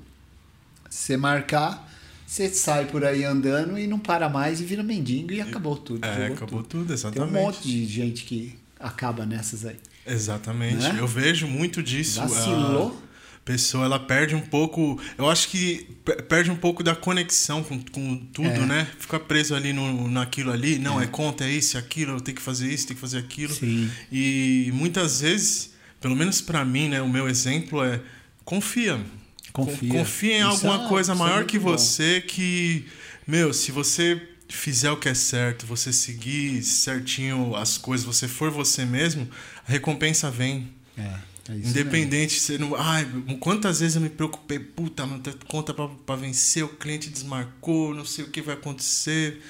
[0.90, 1.92] Você marcar,
[2.26, 6.06] você sai por aí andando e não para mais e vira mendigo e acabou tudo.
[6.06, 6.84] É, acabou tudo.
[6.84, 7.32] tudo, exatamente.
[7.32, 9.78] Tem um monte de gente que acaba nessas aí.
[10.06, 10.78] Exatamente.
[10.78, 10.96] Né?
[11.00, 12.20] Eu vejo muito disso.
[12.22, 12.90] Vacilou.
[12.90, 13.09] A
[13.50, 15.02] pessoa ela perde um pouco.
[15.18, 15.88] Eu acho que
[16.28, 18.66] perde um pouco da conexão com, com tudo, é.
[18.68, 18.88] né?
[19.00, 20.78] Fica preso ali no, naquilo ali.
[20.78, 21.06] Não, é.
[21.06, 23.52] é conta, é isso, é aquilo, eu tenho que fazer isso, tenho que fazer aquilo.
[23.52, 23.90] Sim.
[24.12, 28.00] E muitas vezes, pelo menos para mim, né, o meu exemplo é
[28.46, 29.04] confia.
[29.52, 29.94] Confia.
[29.94, 32.86] Confia em isso alguma é, coisa é maior que você que,
[33.26, 38.52] meu, se você fizer o que é certo, você seguir certinho as coisas, você for
[38.52, 39.28] você mesmo,
[39.68, 40.70] a recompensa vem.
[40.96, 41.29] É.
[41.50, 42.40] É Independente, mesmo.
[42.40, 42.76] você não.
[42.76, 43.08] Ai,
[43.40, 47.96] quantas vezes eu me preocupei, puta, não tem conta pra, pra vencer, o cliente desmarcou,
[47.96, 49.42] não sei o que vai acontecer.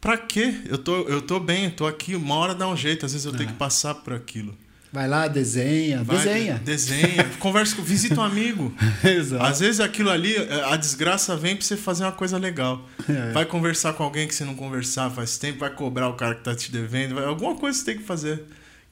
[0.00, 0.52] Pra quê?
[0.66, 3.24] Eu tô, eu tô bem, eu tô aqui, uma hora dá um jeito, às vezes
[3.24, 3.52] eu tenho é.
[3.52, 4.52] que passar por aquilo.
[4.92, 6.60] Vai lá, desenha, Vai, desenha.
[6.62, 8.74] Desenha, conversa com, visita um amigo.
[9.02, 9.44] Exato.
[9.44, 12.86] Às vezes aquilo ali, a desgraça vem pra você fazer uma coisa legal.
[13.08, 13.30] É.
[13.32, 16.42] Vai conversar com alguém que você não conversava faz tempo, vai cobrar o cara que
[16.42, 18.42] tá te devendo, vai, alguma coisa você tem que fazer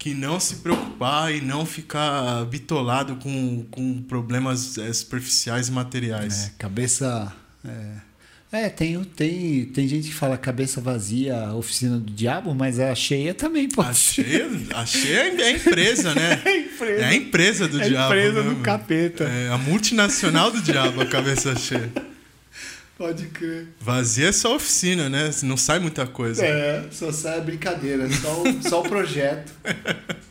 [0.01, 6.47] que não se preocupar e não ficar bitolado com, com problemas é, superficiais e materiais.
[6.47, 7.31] É, cabeça.
[7.63, 8.11] É...
[8.53, 13.33] É, tem, tem, tem gente que fala cabeça vazia, oficina do diabo, mas a cheia
[13.33, 16.43] também pode a Cheia, a cheia é a empresa, né?
[16.45, 17.03] É a empresa.
[17.03, 18.13] É a empresa do é diabo.
[18.13, 19.25] A empresa né, do capeta.
[19.25, 21.93] É a multinacional do diabo, a cabeça cheia.
[23.01, 23.69] Pode crer.
[23.81, 25.31] Vazia é só oficina, né?
[25.43, 26.45] Não sai muita coisa.
[26.45, 29.55] É, só sai brincadeira, só, o, só o projeto.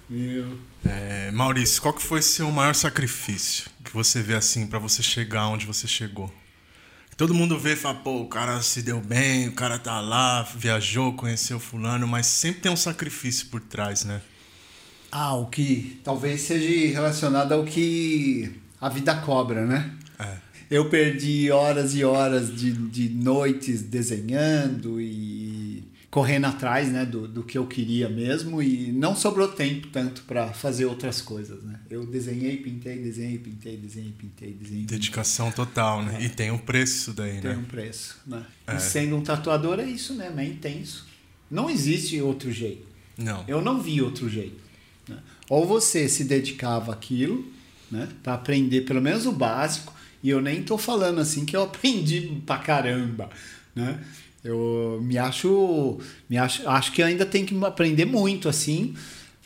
[0.08, 0.56] Meu.
[0.86, 5.48] É, Maurício, qual que foi seu maior sacrifício que você vê assim para você chegar
[5.48, 6.32] onde você chegou?
[7.18, 10.44] Todo mundo vê e fala, pô, o cara se deu bem, o cara tá lá,
[10.44, 14.22] viajou, conheceu fulano, mas sempre tem um sacrifício por trás, né?
[15.12, 19.90] Ah, o que talvez seja relacionado ao que a vida cobra, né?
[20.70, 27.44] Eu perdi horas e horas de, de noites desenhando e correndo atrás né, do, do
[27.44, 31.64] que eu queria mesmo e não sobrou tempo tanto para fazer outras coisas.
[31.64, 31.80] Né?
[31.90, 34.86] Eu desenhei, pintei, desenhei, pintei, desenhei, pintei, desenhei.
[34.86, 36.18] Dedicação total, né?
[36.20, 36.26] É.
[36.26, 37.50] E tem um preço isso daí, tem né?
[37.52, 38.18] Tem um preço.
[38.26, 38.46] Né?
[38.68, 38.76] É.
[38.76, 41.08] E sendo um tatuador é isso mesmo, é intenso.
[41.50, 42.88] Não existe outro jeito.
[43.18, 43.44] Não.
[43.48, 44.60] Eu não vi outro jeito.
[45.08, 45.18] Né?
[45.48, 47.46] Ou você se dedicava àquilo,
[47.92, 51.64] né, para aprender pelo menos o básico, e eu nem tô falando assim que eu
[51.64, 53.30] aprendi pra caramba,
[53.76, 54.00] né?
[54.44, 56.00] Eu me acho,
[56.30, 58.96] me acho, acho que ainda tem que aprender muito assim,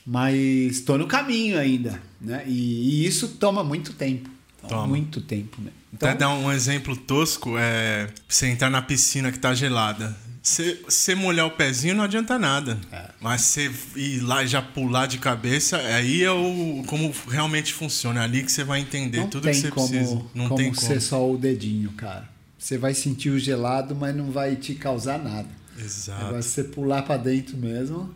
[0.06, 2.44] mas estou no caminho ainda, né?
[2.46, 4.30] E, e, isso toma muito tempo,
[4.68, 4.86] toma.
[4.86, 5.72] muito tempo, né?
[5.92, 10.16] Então, Até dar um exemplo tosco é você entrar na piscina que tá gelada.
[10.44, 12.78] Você molhar o pezinho não adianta nada.
[12.92, 13.10] É.
[13.22, 18.20] Mas você ir lá e já pular de cabeça, aí é o, como realmente funciona.
[18.20, 20.22] É ali que você vai entender não tudo que você como, precisa.
[20.36, 22.28] Não como tem como ser só o dedinho, cara.
[22.60, 25.48] Você vai sentir o gelado, mas não vai te causar nada.
[25.80, 26.26] Exato.
[26.26, 28.14] Agora, se você pular para dentro mesmo,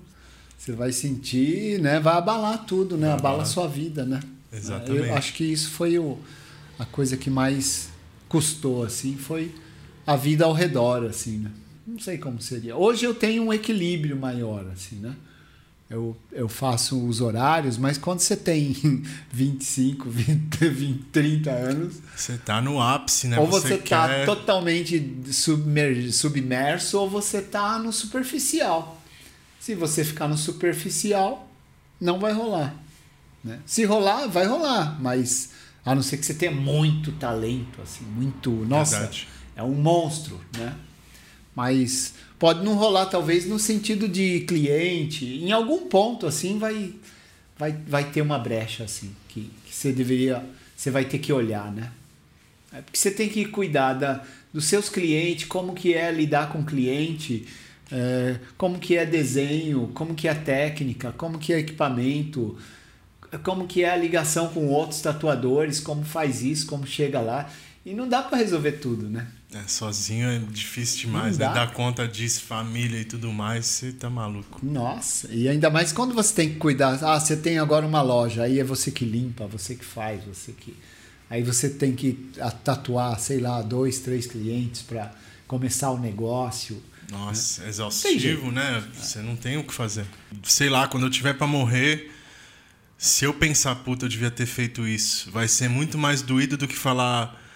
[0.57, 1.97] você vai sentir, né?
[1.97, 3.07] Vai abalar tudo, né?
[3.07, 4.19] Vai Abala a sua vida, né?
[4.51, 5.07] Exatamente.
[5.07, 6.17] Eu acho que isso foi o,
[6.77, 7.87] a coisa que mais
[8.27, 9.55] custou, assim, foi
[10.05, 11.51] a vida ao redor, assim, né?
[11.87, 12.75] Não sei como seria.
[12.75, 15.15] Hoje eu tenho um equilíbrio maior, assim, né?
[15.89, 18.73] Eu, eu faço os horários, mas quando você tem
[19.31, 21.95] 25, 20, 20 30 anos.
[22.13, 23.39] Você está no ápice, né?
[23.39, 24.25] Ou você, está quer...
[24.25, 29.01] totalmente submer, submerso, ou você está no superficial.
[29.61, 31.49] Se você ficar no superficial,
[32.01, 32.75] não vai rolar.
[33.41, 33.59] Né?
[33.65, 35.51] Se rolar, vai rolar, mas
[35.85, 38.51] a não ser que você tenha muito talento, assim, muito.
[38.51, 39.27] Nossa, Verdade.
[39.55, 40.75] é um monstro, né?
[41.57, 45.25] Mas pode não rolar talvez no sentido de cliente.
[45.25, 46.93] Em algum ponto assim vai
[47.57, 50.45] vai, vai ter uma brecha assim que, que você deveria
[50.75, 51.91] você vai ter que olhar, né?
[52.71, 56.63] É porque você tem que cuidar da, dos seus clientes, como que é lidar com
[56.63, 57.47] cliente,
[57.91, 62.55] é, como que é desenho, como que é técnica, como que é equipamento,
[63.43, 67.49] como que é a ligação com outros tatuadores, como faz isso, como chega lá.
[67.87, 69.25] E não dá para resolver tudo, né?
[69.53, 71.45] É, sozinho é difícil demais, né?
[71.45, 74.59] Dar conta disso, família e tudo mais, você tá maluco.
[74.61, 77.01] Nossa, e ainda mais quando você tem que cuidar.
[77.01, 80.51] Ah, você tem agora uma loja, aí é você que limpa, você que faz, você
[80.51, 80.75] que.
[81.29, 82.29] Aí você tem que
[82.61, 85.09] tatuar, sei lá, dois, três clientes para
[85.47, 86.83] começar o negócio.
[87.09, 87.69] Nossa, né?
[87.69, 88.83] exaustivo, né?
[88.95, 90.05] Você não tem o que fazer.
[90.43, 92.11] Sei lá, quando eu tiver para morrer,
[92.97, 96.67] se eu pensar, puta, eu devia ter feito isso, vai ser muito mais doído do
[96.67, 97.46] que falar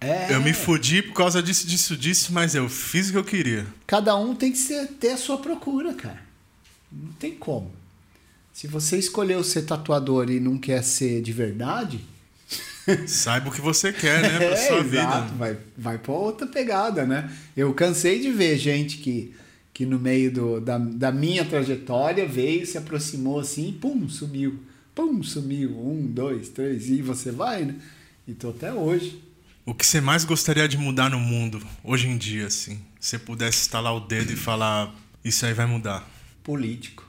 [0.00, 0.32] é.
[0.32, 3.66] Eu me fudi por causa disso, disso, disso, mas eu fiz o que eu queria.
[3.86, 6.22] Cada um tem que ser, ter a sua procura, cara.
[6.90, 7.72] Não tem como.
[8.52, 12.00] Se você escolheu ser tatuador e não quer ser de verdade.
[13.06, 14.36] Saiba o que você quer, né?
[14.36, 14.84] Pra é, sua exato.
[14.84, 15.36] vida.
[15.36, 17.30] Vai, vai pra outra pegada, né?
[17.56, 19.34] Eu cansei de ver gente que,
[19.74, 24.60] que no meio do, da, da minha trajetória veio, se aproximou assim, pum, sumiu.
[24.94, 25.70] Pum, sumiu.
[25.78, 27.74] Um, dois, três, e você vai, né?
[28.26, 29.27] E tô até hoje.
[29.68, 32.80] O que você mais gostaria de mudar no mundo hoje em dia, assim?
[32.98, 36.08] Se você pudesse estalar o dedo e falar, isso aí vai mudar.
[36.42, 37.04] Político.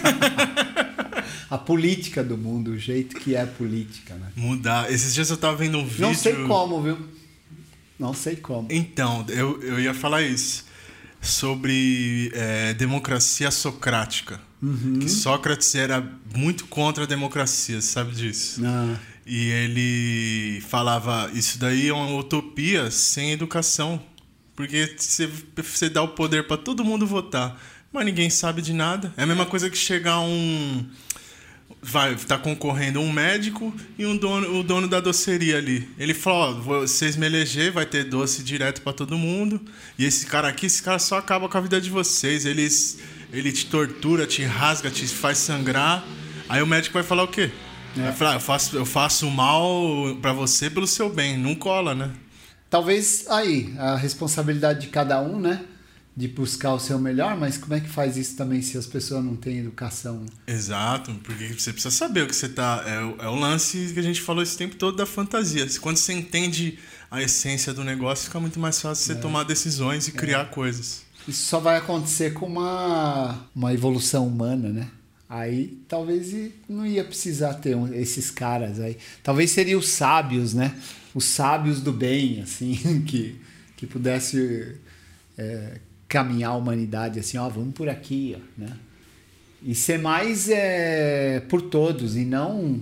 [1.50, 4.32] a política do mundo, o jeito que é a política, né?
[4.34, 4.90] Mudar.
[4.90, 6.06] Esses dias eu tava vendo um vídeo.
[6.06, 6.98] Não sei como, viu?
[7.98, 8.66] Não sei como.
[8.70, 10.64] Então, eu, eu ia falar isso.
[11.20, 14.40] Sobre é, democracia socrática.
[14.62, 15.00] Uhum.
[15.00, 18.62] Que Sócrates era muito contra a democracia, sabe disso?
[18.64, 18.96] Ah.
[19.28, 24.00] E ele falava: Isso daí é uma utopia sem educação.
[24.56, 24.96] Porque
[25.54, 27.60] você, dá o poder para todo mundo votar,
[27.92, 29.12] mas ninguém sabe de nada.
[29.16, 30.84] É a mesma coisa que chegar um.
[31.80, 35.88] Vai, tá concorrendo um médico e um dono, o dono da doceria ali.
[35.98, 39.60] Ele fala: Ó, vocês me eleger, vai ter doce direto para todo mundo.
[39.98, 42.46] E esse cara aqui, esse cara só acaba com a vida de vocês.
[42.46, 42.98] Eles,
[43.30, 46.02] ele te tortura, te rasga, te faz sangrar.
[46.48, 47.50] Aí o médico vai falar o quê?
[47.96, 48.12] É.
[48.12, 52.12] Falar, eu, faço, eu faço mal para você pelo seu bem, não cola, né?
[52.70, 55.64] Talvez aí, a responsabilidade de cada um, né?
[56.14, 59.24] De buscar o seu melhor, mas como é que faz isso também se as pessoas
[59.24, 60.26] não têm educação?
[60.46, 62.82] Exato, porque você precisa saber o que você tá.
[62.84, 65.66] É, é o lance que a gente falou esse tempo todo da fantasia.
[65.80, 66.78] Quando você entende
[67.10, 69.16] a essência do negócio, fica muito mais fácil você é.
[69.16, 70.14] tomar decisões e é.
[70.14, 71.02] criar coisas.
[71.26, 74.88] Isso só vai acontecer com uma, uma evolução humana, né?
[75.28, 76.34] Aí talvez
[76.68, 78.96] não ia precisar ter esses caras aí.
[79.22, 80.74] Talvez seriam os sábios, né?
[81.14, 83.38] Os sábios do bem, assim, que,
[83.76, 84.76] que pudesse
[85.36, 88.74] é, caminhar a humanidade assim, ó, vamos por aqui, ó, né?
[89.62, 92.80] E ser mais é, por todos e não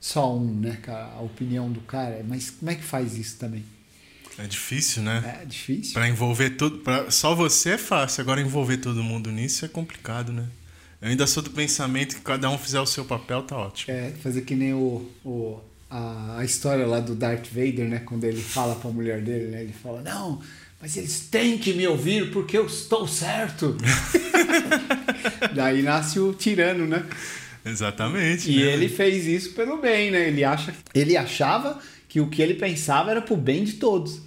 [0.00, 0.78] só um, né?
[0.88, 2.24] A opinião do cara.
[2.26, 3.64] Mas como é que faz isso também?
[4.36, 5.38] É difícil, né?
[5.42, 5.92] É difícil.
[5.92, 6.78] Pra envolver tudo.
[6.78, 7.10] Pra...
[7.10, 10.48] Só você é fácil, agora envolver todo mundo nisso é complicado, né?
[11.00, 13.94] Eu ainda sou do pensamento que cada um fizer o seu papel, tá ótimo.
[13.94, 18.02] É, fazer que nem o, o, a, a história lá do Darth Vader, né?
[18.04, 19.62] Quando ele fala pra mulher dele, né?
[19.62, 20.42] Ele fala, não,
[20.80, 23.76] mas eles têm que me ouvir porque eu estou certo.
[25.54, 27.06] Daí nasce o tirano, né?
[27.64, 28.50] Exatamente.
[28.50, 28.72] E né?
[28.72, 30.28] ele fez isso pelo bem, né?
[30.28, 34.20] Ele, acha, ele achava que o que ele pensava era pro bem de todos.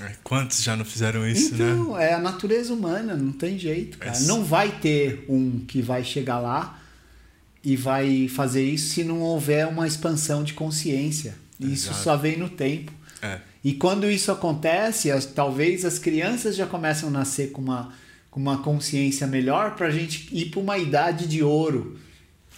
[0.00, 1.70] É, Quantos já não fizeram isso, né?
[1.72, 4.18] então, é a natureza humana, não tem jeito, cara.
[4.20, 6.80] Não vai ter um que vai chegar lá
[7.62, 11.34] e vai fazer isso se não houver uma expansão de consciência.
[11.60, 12.02] Isso Exato.
[12.02, 12.92] só vem no tempo.
[13.22, 13.38] É.
[13.62, 17.92] E quando isso acontece, as- talvez as crianças já começam a nascer com uma,
[18.30, 21.96] com uma consciência melhor para a gente ir para uma idade de ouro.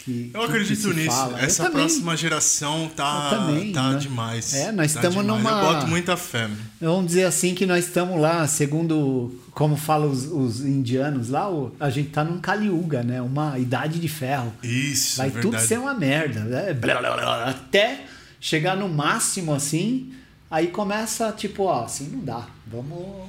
[0.06, 1.10] Que, Eu que- que acredito se nisso.
[1.10, 1.32] fala.
[1.40, 1.78] Eu Essa também.
[1.80, 3.98] próxima geração tá, Eu também, tá né?
[3.98, 4.54] demais.
[4.54, 6.48] É, nós Tá estamos numa- Eu boto muita fé.
[6.80, 11.48] Vamos dizer assim que nós estamos lá, segundo como falam os, os indianos lá,
[11.80, 13.20] a gente tá num Kali Yuga, né?
[13.20, 14.52] Uma idade de ferro.
[14.62, 15.66] Isso, Vai é tudo verdade.
[15.66, 16.72] ser uma merda, né?
[16.72, 18.04] Blá, blá, blá, até
[18.40, 20.12] chegar no máximo assim,
[20.48, 22.46] aí começa tipo, ó, assim não dá.
[22.64, 23.26] Vamos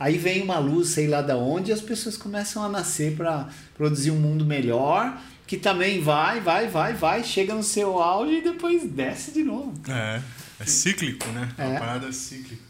[0.00, 3.46] Aí vem uma luz, sei lá da onde, e as pessoas começam a nascer para
[3.76, 8.42] produzir um mundo melhor, que também vai, vai, vai, vai, chega no seu auge e
[8.42, 9.74] depois desce de novo.
[9.90, 10.22] É,
[10.60, 11.52] é cíclico, né?
[11.58, 11.66] É.
[11.66, 12.62] Uma parada cíclica.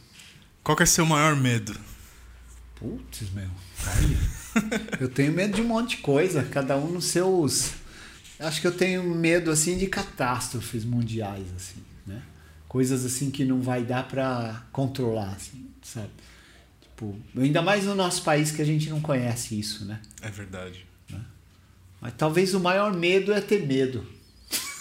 [0.62, 1.78] Qual que é seu maior medo?
[2.74, 3.48] Putz, meu.
[5.00, 7.72] Eu tenho medo de um monte de coisa, cada um nos seus.
[8.38, 12.22] Acho que eu tenho medo assim de catástrofes mundiais assim, né?
[12.68, 16.10] Coisas assim que não vai dar pra controlar, assim, sabe?
[16.82, 20.00] Tipo, ainda mais no nosso país que a gente não conhece isso, né?
[20.20, 20.84] É verdade.
[22.04, 24.04] Mas talvez o maior medo é ter medo.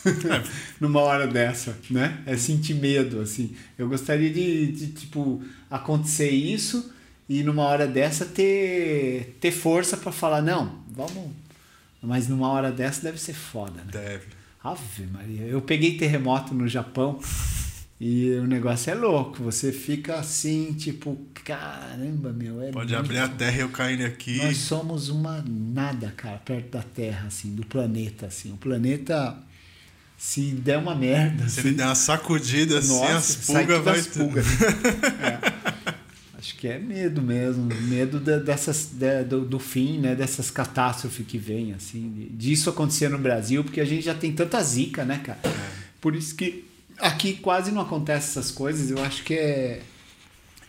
[0.78, 2.22] Numa hora dessa, né?
[2.26, 3.56] É sentir medo, assim.
[3.78, 6.94] Eu gostaria de, de, tipo, acontecer isso
[7.30, 11.32] e numa hora dessa ter, ter força pra falar, não, vamos.
[12.02, 13.90] Mas numa hora dessa deve ser foda, né?
[13.90, 14.26] Deve.
[14.62, 15.44] Ave Maria.
[15.44, 17.22] Eu peguei terremoto no Japão
[18.00, 19.42] e o negócio é louco.
[19.44, 22.62] Você fica assim, tipo, caramba, meu.
[22.62, 24.38] É Pode muito abrir a terra e eu cair aqui.
[24.38, 28.52] nós somos uma nada, cara, perto da Terra, assim, do planeta, assim.
[28.52, 29.38] O planeta,
[30.18, 33.84] se der uma merda, Se assim, ele der uma sacudida assim, nossa, as sai pulgas
[33.84, 34.46] vai as pulgas.
[35.22, 35.64] É.
[36.38, 41.26] Acho que é medo mesmo, medo da- dessas, da- do, do fim, né, dessas catástrofes
[41.26, 45.06] que vêm, assim, de- disso acontecer no Brasil, porque a gente já tem tanta zica,
[45.06, 45.40] né, cara?
[46.02, 46.66] Por isso que
[47.00, 49.82] aqui quase não acontece essas coisas, eu acho que é,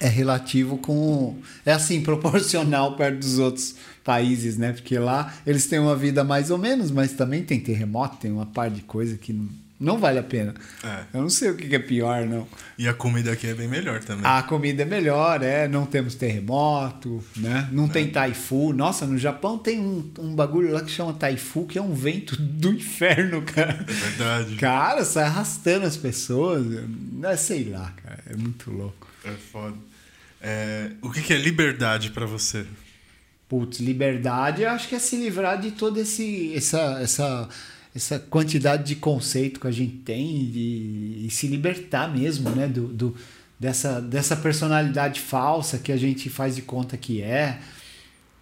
[0.01, 1.39] é relativo com.
[1.65, 4.73] É assim, proporcional perto dos outros países, né?
[4.73, 8.47] Porque lá eles têm uma vida mais ou menos, mas também tem terremoto, tem uma
[8.47, 10.55] par de coisa que não, não vale a pena.
[10.83, 11.05] É.
[11.15, 12.47] Eu não sei o que é pior, não.
[12.79, 14.25] E a comida aqui é bem melhor também.
[14.25, 15.67] A comida é melhor, é.
[15.67, 17.69] Não temos terremoto, né?
[17.73, 18.73] Não tem taifu.
[18.73, 22.37] Nossa, no Japão tem um, um bagulho lá que chama taifu, que é um vento
[22.41, 23.85] do inferno, cara.
[23.87, 24.57] É verdade.
[24.57, 26.65] Cara, sai arrastando as pessoas.
[27.25, 28.23] É, sei lá, cara.
[28.31, 29.09] É muito louco.
[29.25, 29.77] É foda.
[30.41, 32.67] É, o que, é liberdade pra você?
[33.49, 37.49] Putz, liberdade, eu acho que é se livrar de toda esse, essa, essa,
[37.95, 42.67] essa quantidade de conceito que a gente tem e, e se libertar mesmo, né?
[42.67, 43.15] Do, do,
[43.59, 47.61] dessa, dessa personalidade falsa que a gente faz de conta que é.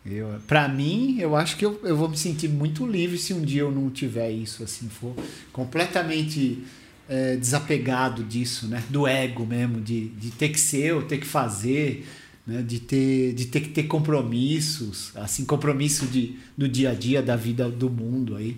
[0.04, 3.42] Eu, pra mim, eu acho que eu, eu vou me sentir muito livre se um
[3.42, 5.14] dia eu não tiver isso, assim, for
[5.52, 6.64] completamente
[7.08, 8.82] é, desapegado disso, né?
[8.88, 12.06] Do ego mesmo, de, de ter que ser ou ter que fazer,
[12.46, 12.62] né?
[12.62, 17.36] De ter, de ter que ter compromissos, assim, compromisso de, do dia a dia, da
[17.36, 18.56] vida do mundo aí.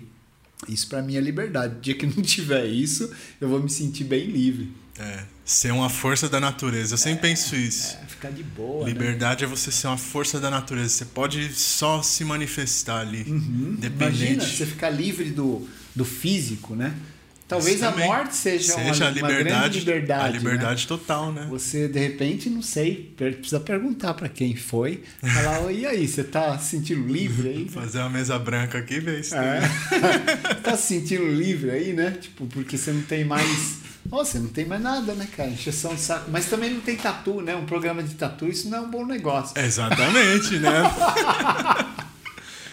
[0.67, 1.77] Isso pra mim é liberdade.
[1.77, 4.71] O dia que não tiver isso, eu vou me sentir bem livre.
[4.97, 6.93] É, ser uma força da natureza.
[6.93, 7.97] Eu sempre penso isso.
[8.01, 8.93] É, ficar de boa, né?
[8.93, 10.89] Liberdade é você ser uma força da natureza.
[10.89, 13.21] Você pode só se manifestar ali.
[13.27, 14.45] Imagina Independente.
[14.45, 16.95] você ficar livre do, do físico, né?
[17.47, 18.07] Talvez Isso a também.
[18.07, 20.23] morte seja, uma, Seja a uma grande liberdade, liberdade.
[20.23, 20.37] a né?
[20.39, 21.45] liberdade total, né?
[21.47, 25.03] Você, de repente, não sei, precisa perguntar pra quem foi.
[25.21, 27.69] Falar, e aí, você tá se sentindo livre aí?
[27.69, 29.35] Fazer uma mesa branca aqui e ver isso.
[29.35, 29.61] É.
[30.63, 32.17] tá se sentindo livre aí, né?
[32.19, 33.77] Tipo, porque você não tem mais.
[34.11, 35.49] Ó, você não tem mais nada, né, cara?
[35.49, 36.31] Encheção de saco.
[36.31, 37.55] Mas também não tem tatu, né?
[37.55, 39.55] Um programa de tatu, isso não é um bom negócio.
[39.59, 40.71] Exatamente, né?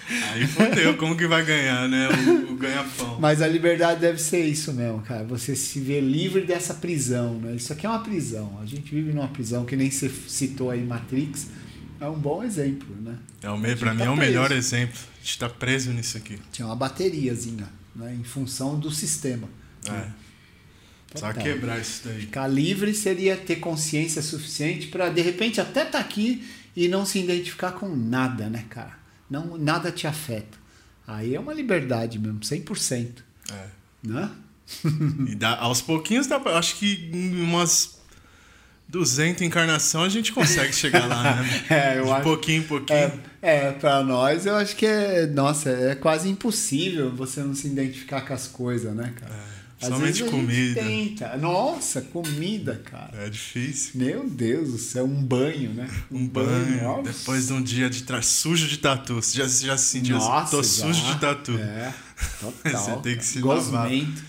[0.09, 2.09] Aí fodeu, como que vai ganhar, né?
[2.09, 3.19] O, o ganha-pão.
[3.21, 5.25] Mas a liberdade deve ser isso mesmo, cara.
[5.25, 7.55] Você se ver livre dessa prisão, né?
[7.55, 8.59] Isso aqui é uma prisão.
[8.61, 11.49] A gente vive numa prisão que nem você citou aí Matrix.
[12.01, 13.17] É um bom exemplo, né?
[13.43, 13.77] É o me...
[13.77, 14.99] Pra mim tá é o melhor exemplo.
[14.99, 16.39] A gente tá preso nisso aqui.
[16.51, 18.15] Tinha uma bateriazinha, né?
[18.19, 19.49] Em função do sistema.
[19.89, 20.23] É.
[21.15, 22.21] Só quebrar isso daí.
[22.23, 27.05] Ficar livre seria ter consciência suficiente para de repente até estar tá aqui e não
[27.05, 29.02] se identificar com nada, né, cara?
[29.33, 30.59] Não, nada te afeta.
[31.07, 33.09] Aí é uma liberdade mesmo, 100%.
[33.51, 33.67] É.
[34.05, 34.31] Né?
[35.27, 37.99] e dá, aos pouquinhos, dá, acho que umas
[38.89, 41.65] 200 encarnação a gente consegue chegar lá, né?
[41.71, 42.99] é, eu De acho, pouquinho em pouquinho.
[43.41, 47.69] É, é para nós eu acho que é, nossa, é quase impossível você não se
[47.69, 49.35] identificar com as coisas, né, cara?
[49.35, 49.52] É.
[49.89, 50.83] Somente comida.
[50.83, 51.37] Tenta.
[51.37, 53.27] Nossa, comida, cara.
[53.27, 53.93] É difícil.
[53.95, 55.89] Meu Deus do céu, um banho, né?
[56.11, 56.81] Um, um banho.
[56.81, 57.03] banho.
[57.03, 58.23] Depois de um dia de tra...
[58.23, 59.17] sujo de tatu.
[59.17, 60.29] Você já, já se sentiu assim?
[60.29, 60.69] Nossa, Tô já.
[60.69, 61.59] sujo de tatu.
[61.59, 61.95] É,
[62.41, 62.85] total.
[62.85, 64.23] Você tem que se Gosmento.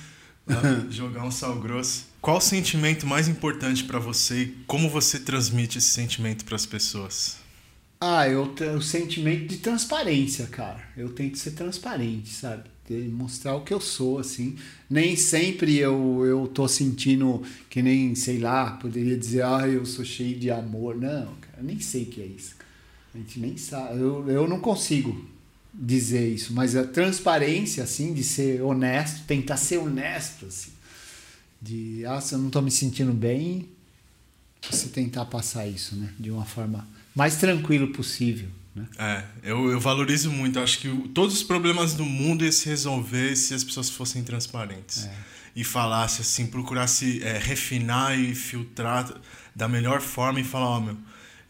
[0.47, 0.85] lavar.
[0.89, 2.05] jogar um sal grosso.
[2.21, 6.65] Qual o sentimento mais importante para você e como você transmite esse sentimento para as
[6.65, 7.37] pessoas?
[7.99, 10.81] Ah, eu o sentimento de transparência, cara.
[10.97, 12.72] Eu tento ser transparente, sabe?
[12.91, 14.55] Mostrar o que eu sou, assim.
[14.89, 20.03] Nem sempre eu, eu tô sentindo que nem, sei lá, poderia dizer, ah, eu sou
[20.03, 20.95] cheio de amor.
[20.95, 22.55] Não, cara, nem sei o que é isso.
[23.13, 23.99] A gente nem sabe.
[23.99, 25.25] Eu, eu não consigo
[25.73, 30.71] dizer isso, mas a transparência, assim, de ser honesto, tentar ser honesto, assim.
[31.61, 33.69] De, ah, se eu não tô me sentindo bem,
[34.69, 36.13] você tentar passar isso, né?
[36.19, 38.49] De uma forma mais tranquilo possível.
[38.75, 38.87] Né?
[38.97, 40.59] É, eu, eu valorizo muito.
[40.59, 45.05] acho que todos os problemas do mundo iam se resolver se as pessoas fossem transparentes.
[45.05, 45.13] É.
[45.55, 49.13] E falasse assim, procurasse é, refinar e filtrar
[49.55, 50.97] da melhor forma e falar: Ó, oh, meu,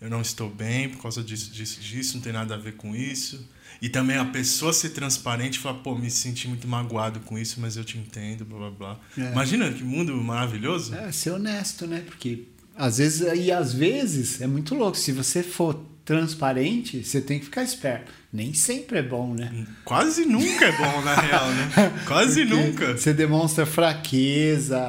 [0.02, 2.94] eu não estou bem por causa disso, disso, disso, não tem nada a ver com
[2.94, 3.48] isso.
[3.82, 7.60] E também a pessoa ser transparente e falar: pô, me senti muito magoado com isso,
[7.62, 9.00] mas eu te entendo, blá blá blá.
[9.18, 9.32] É.
[9.32, 10.94] Imagina que mundo maravilhoso.
[10.94, 12.02] É, ser honesto, né?
[12.06, 14.98] Porque às vezes, e às vezes é muito louco.
[14.98, 18.12] Se você for transparente, você tem que ficar esperto.
[18.32, 19.66] Nem sempre é bom, né?
[19.86, 21.72] Quase nunca é bom, na real, né?
[22.06, 22.98] Quase Porque nunca.
[22.98, 24.82] Você demonstra fraqueza.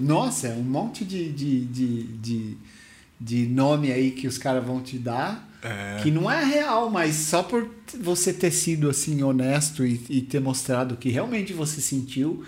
[0.00, 2.56] Nossa, é um monte de, de, de, de,
[3.20, 5.46] de nome aí que os caras vão te dar.
[5.62, 6.00] É.
[6.02, 7.68] Que não é real, mas só por
[8.00, 12.44] você ter sido assim honesto e, e ter mostrado que realmente você sentiu,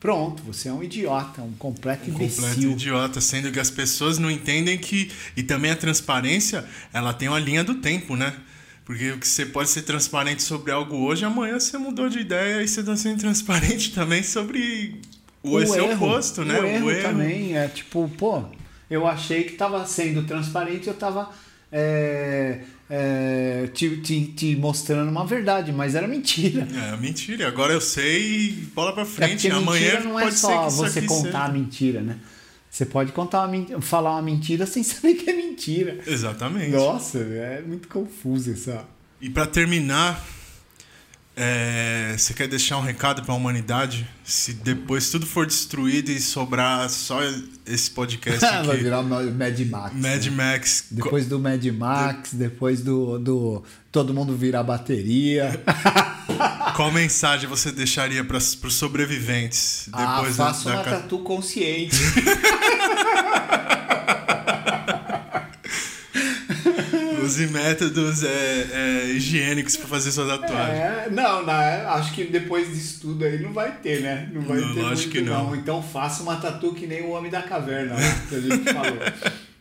[0.00, 2.42] Pronto, você é um idiota, um completo um imbecil.
[2.42, 5.12] completo idiota, sendo que as pessoas não entendem que.
[5.36, 8.34] E também a transparência, ela tem uma linha do tempo, né?
[8.82, 12.80] Porque você pode ser transparente sobre algo hoje, amanhã você mudou de ideia e você
[12.80, 15.00] está sendo transparente também sobre
[15.42, 16.58] o, o seu oposto, né?
[16.58, 18.42] O, o erro, erro também é tipo, pô,
[18.90, 21.30] eu achei que estava sendo transparente, eu estava.
[21.72, 22.60] É
[22.92, 26.66] é, te, te, te, mostrando uma verdade, mas era mentira.
[26.74, 27.46] É, mentira.
[27.46, 29.46] Agora eu sei bola pra é frente.
[29.46, 32.18] É Amanhã não é só você contar a mentira, né?
[32.68, 36.00] Você pode contar uma falar uma mentira sem saber que é mentira.
[36.04, 36.72] Exatamente.
[36.72, 38.84] Nossa, é muito confuso essa.
[39.20, 40.26] E para terminar,
[41.42, 44.06] é, você quer deixar um recado para a humanidade?
[44.22, 47.18] Se depois tudo for destruído e sobrar só
[47.66, 48.66] esse podcast aqui.
[48.66, 49.94] Vai virar Mad Max.
[49.94, 50.30] Mad né?
[50.30, 50.84] Max.
[50.90, 55.58] Depois do Mad Max, depois do, do todo mundo virar bateria.
[56.76, 59.88] Qual mensagem você deixaria para os sobreviventes?
[59.94, 61.96] Ah, depois ah, faça da, uma tatu consciente.
[67.40, 70.74] Use métodos é, é, higiênicos para fazer sua tatuagem.
[70.74, 74.30] É, não, não, acho que depois disso tudo aí não vai ter, né?
[74.32, 75.46] Não vai não, ter muito, que não.
[75.46, 75.56] não.
[75.56, 78.26] Então faça uma tatu que nem o Homem da Caverna, né?
[78.28, 78.98] que a gente falou.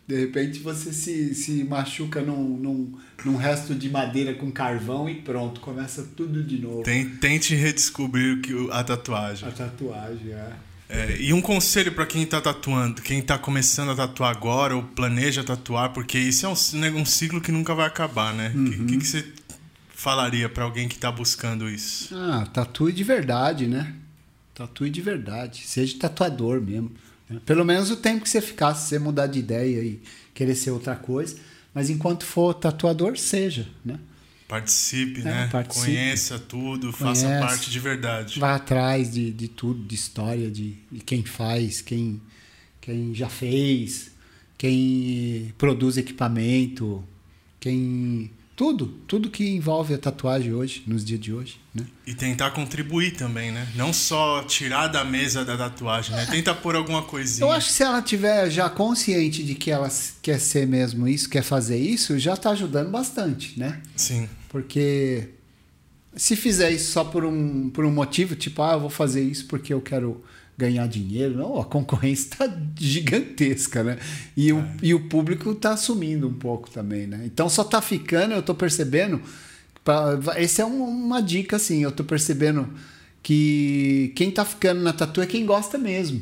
[0.06, 5.16] De repente você se, se machuca num, num, num resto de madeira com carvão e
[5.22, 6.84] pronto, começa tudo de novo.
[6.84, 8.42] Tente redescobrir
[8.72, 9.48] a tatuagem.
[9.48, 10.52] A tatuagem, é.
[10.90, 14.82] É, e um conselho para quem está tatuando, quem está começando a tatuar agora ou
[14.82, 18.52] planeja tatuar, porque isso é um, né, um ciclo que nunca vai acabar, né?
[18.56, 18.88] O uhum.
[18.88, 19.24] que, que, você
[19.90, 22.16] falaria para alguém que está buscando isso?
[22.16, 23.94] Ah, tatue de verdade, né?
[24.56, 25.62] Tatue de verdade.
[25.64, 26.92] Seja tatuador mesmo.
[27.30, 27.40] Né?
[27.46, 30.02] Pelo menos o tempo que você ficar, se você mudar de ideia e
[30.34, 31.38] querer ser outra coisa.
[31.72, 34.00] Mas enquanto for tatuador, seja, né?
[34.50, 35.50] Participe, é, né?
[35.52, 35.86] Participe.
[35.86, 38.40] Conheça tudo, Conhece, faça parte de verdade.
[38.40, 42.20] Vá atrás de, de tudo, de história, de, de quem faz, quem,
[42.82, 44.10] quem já fez,
[44.58, 47.04] quem produz equipamento,
[47.60, 51.86] quem tudo, tudo que envolve a tatuagem hoje, nos dias de hoje, né?
[52.08, 53.68] E tentar contribuir também, né?
[53.76, 56.26] Não só tirar da mesa da tatuagem, né?
[56.26, 57.46] Tentar pôr alguma coisinha.
[57.46, 59.90] Eu acho que se ela tiver já consciente de que ela
[60.24, 63.80] quer ser mesmo isso, quer fazer isso, já está ajudando bastante, né?
[63.96, 64.28] Sim.
[64.50, 65.30] Porque
[66.16, 69.46] se fizer isso só por um, por um motivo, tipo, ah, eu vou fazer isso
[69.46, 70.22] porque eu quero
[70.58, 71.38] ganhar dinheiro.
[71.38, 73.98] Não, a concorrência está gigantesca, né?
[74.36, 74.54] E, é.
[74.54, 77.22] o, e o público está assumindo um pouco também, né?
[77.24, 79.22] Então só está ficando, eu estou percebendo.
[79.86, 82.68] Pra, essa é um, uma dica, assim, eu estou percebendo
[83.24, 86.22] que quem está ficando na tatu é quem gosta mesmo.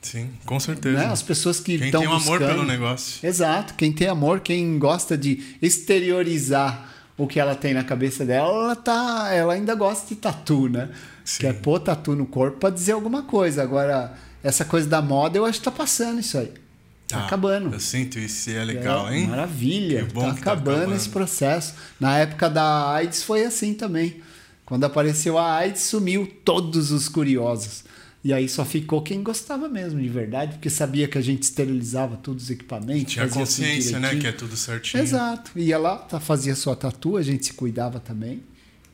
[0.00, 0.98] Sim, com certeza.
[0.98, 1.06] Né?
[1.06, 2.44] As pessoas que Quem estão tem um buscando...
[2.44, 3.26] amor pelo negócio.
[3.26, 3.72] Exato.
[3.74, 8.76] Quem tem amor, quem gosta de exteriorizar o que ela tem na cabeça dela, ela,
[8.76, 10.88] tá, ela ainda gosta de tatu, né?
[11.24, 11.42] Sim.
[11.42, 13.62] Quer pôr tatu no corpo pra dizer alguma coisa.
[13.62, 14.12] Agora,
[14.42, 16.48] essa coisa da moda, eu acho que tá passando isso aí.
[16.48, 17.72] Tá, Tá, acabando.
[17.74, 19.26] Eu sinto isso e é legal, É, hein?
[19.28, 20.04] Maravilha.
[20.06, 20.96] Que bom tá tá acabando acabando.
[20.96, 21.74] esse processo.
[22.00, 24.20] Na época da AIDS foi assim também.
[24.64, 27.84] Quando apareceu a AIDS, sumiu todos os curiosos.
[28.24, 32.16] E aí só ficou quem gostava mesmo, de verdade, porque sabia que a gente esterilizava
[32.16, 33.12] todos os equipamentos.
[33.12, 34.16] Tinha tudo consciência, né?
[34.16, 35.02] Que é tudo certinho.
[35.02, 35.50] Exato.
[35.54, 38.42] Ia lá, tá, fazia sua tatu, a gente se cuidava também.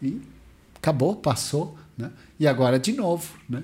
[0.02, 0.20] E
[0.74, 1.78] acabou, passou.
[1.96, 2.10] Né?
[2.40, 3.32] E agora de novo.
[3.48, 3.62] Né?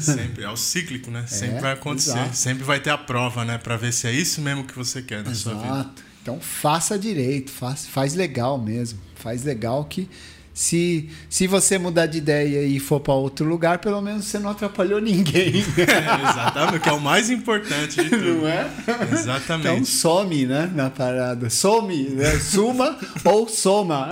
[0.00, 0.44] Sempre.
[0.44, 1.24] É o cíclico, né?
[1.28, 2.10] Sempre vai acontecer.
[2.12, 2.34] exato.
[2.34, 3.58] Sempre vai ter a prova, né?
[3.58, 5.66] Pra ver se é isso mesmo que você quer na sua vida.
[5.66, 6.02] Exato.
[6.22, 8.98] Então faça direito, faz, faz legal mesmo.
[9.14, 10.08] Faz legal que
[10.54, 14.50] se, se você mudar de ideia e for para outro lugar, pelo menos você não
[14.50, 15.64] atrapalhou ninguém.
[15.76, 18.42] É, exatamente, que é o mais importante de tudo.
[18.42, 18.70] Não é?
[19.12, 19.68] Exatamente.
[19.68, 20.70] Então some, né?
[20.72, 21.50] Na parada.
[21.50, 22.38] Some, né?
[22.38, 24.08] Suma ou soma.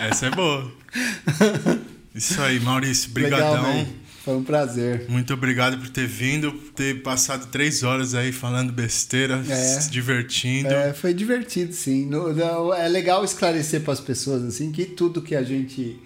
[0.00, 0.72] Essa é boa.
[2.14, 3.10] Isso aí, Maurício.
[3.14, 3.62] Legal, Brigadão.
[3.62, 3.86] man.
[4.24, 5.06] Foi um prazer.
[5.08, 9.54] Muito obrigado por ter vindo, por ter passado três horas aí falando besteira, É.
[9.54, 10.68] se divertindo.
[10.68, 12.06] É, foi divertido, sim.
[12.06, 15.96] No- no- é legal esclarecer para as pessoas assim que tudo que a gente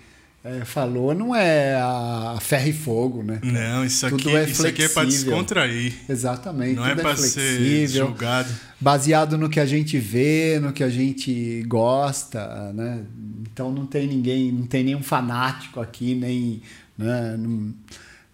[0.42, 3.40] é, falou não é a ferro e fogo, né?
[3.42, 5.32] Não, isso Tudo aqui, é isso aqui é pra flexível.
[5.32, 5.92] descontrair.
[6.08, 6.76] Exatamente.
[6.76, 8.48] Não é tudo pra ser julgado.
[8.80, 13.00] baseado no que a gente vê, no que a gente gosta, né?
[13.52, 16.62] Então não tem ninguém, não tem nenhum fanático aqui, nem,
[16.96, 17.36] né?
[17.36, 17.74] Não-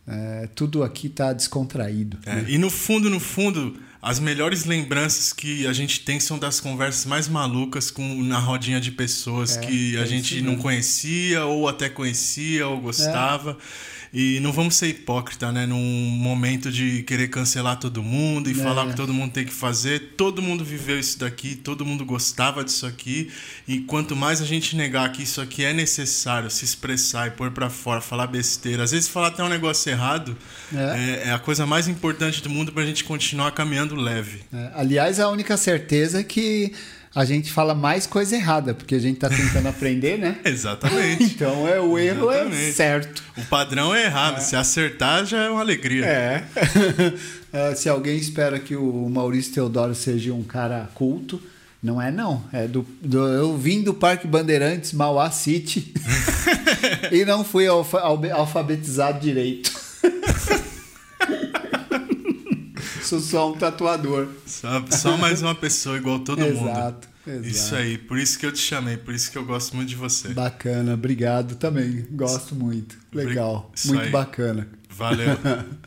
[0.06, 2.18] é, tudo aqui tá descontraído.
[2.26, 6.58] É, e no fundo, no fundo, as melhores lembranças que a gente tem são das
[6.58, 11.44] conversas mais malucas com, na rodinha de pessoas É, que a é gente não conhecia,
[11.44, 13.56] ou até conhecia, ou gostava.
[14.14, 15.64] E não vamos ser hipócrita, né?
[15.64, 18.54] Num momento de querer cancelar todo mundo e É.
[18.62, 20.12] falar o que todo mundo tem que fazer.
[20.18, 23.30] Todo mundo viveu isso daqui, todo mundo gostava disso aqui.
[23.66, 27.50] E quanto mais a gente negar que isso aqui é necessário, se expressar e pôr
[27.52, 30.36] pra fora, falar besteira, às vezes falar até um negócio errado,
[30.74, 31.22] É.
[31.24, 34.40] é, é a coisa mais importante do mundo pra gente continuar caminhando leve.
[34.52, 36.72] É, aliás, a única certeza é que
[37.14, 40.38] a gente fala mais coisa errada, porque a gente tá tentando aprender, né?
[40.44, 41.24] Exatamente.
[41.24, 42.72] Então é o erro é Exatamente.
[42.72, 43.22] certo.
[43.36, 46.04] O padrão é errar, se acertar já é uma alegria.
[46.06, 46.44] É.
[47.52, 51.40] É, Se alguém espera que o Maurício Teodoro seja um cara culto,
[51.82, 52.44] não é não.
[52.52, 55.92] É do, do- eu vim do Parque Bandeirantes, Mauá City,
[57.12, 59.70] e não fui alfabetizado direito.
[63.12, 64.26] Sou só um tatuador.
[64.46, 66.66] Só, só mais uma pessoa igual todo mundo.
[66.70, 67.46] Exato, exato.
[67.46, 69.96] Isso aí, por isso que eu te chamei, por isso que eu gosto muito de
[69.96, 70.28] você.
[70.28, 72.06] Bacana, obrigado também.
[72.10, 72.96] Gosto muito.
[73.12, 73.70] Legal.
[73.74, 74.10] Isso Muito aí.
[74.10, 74.66] bacana.
[74.88, 75.36] Valeu.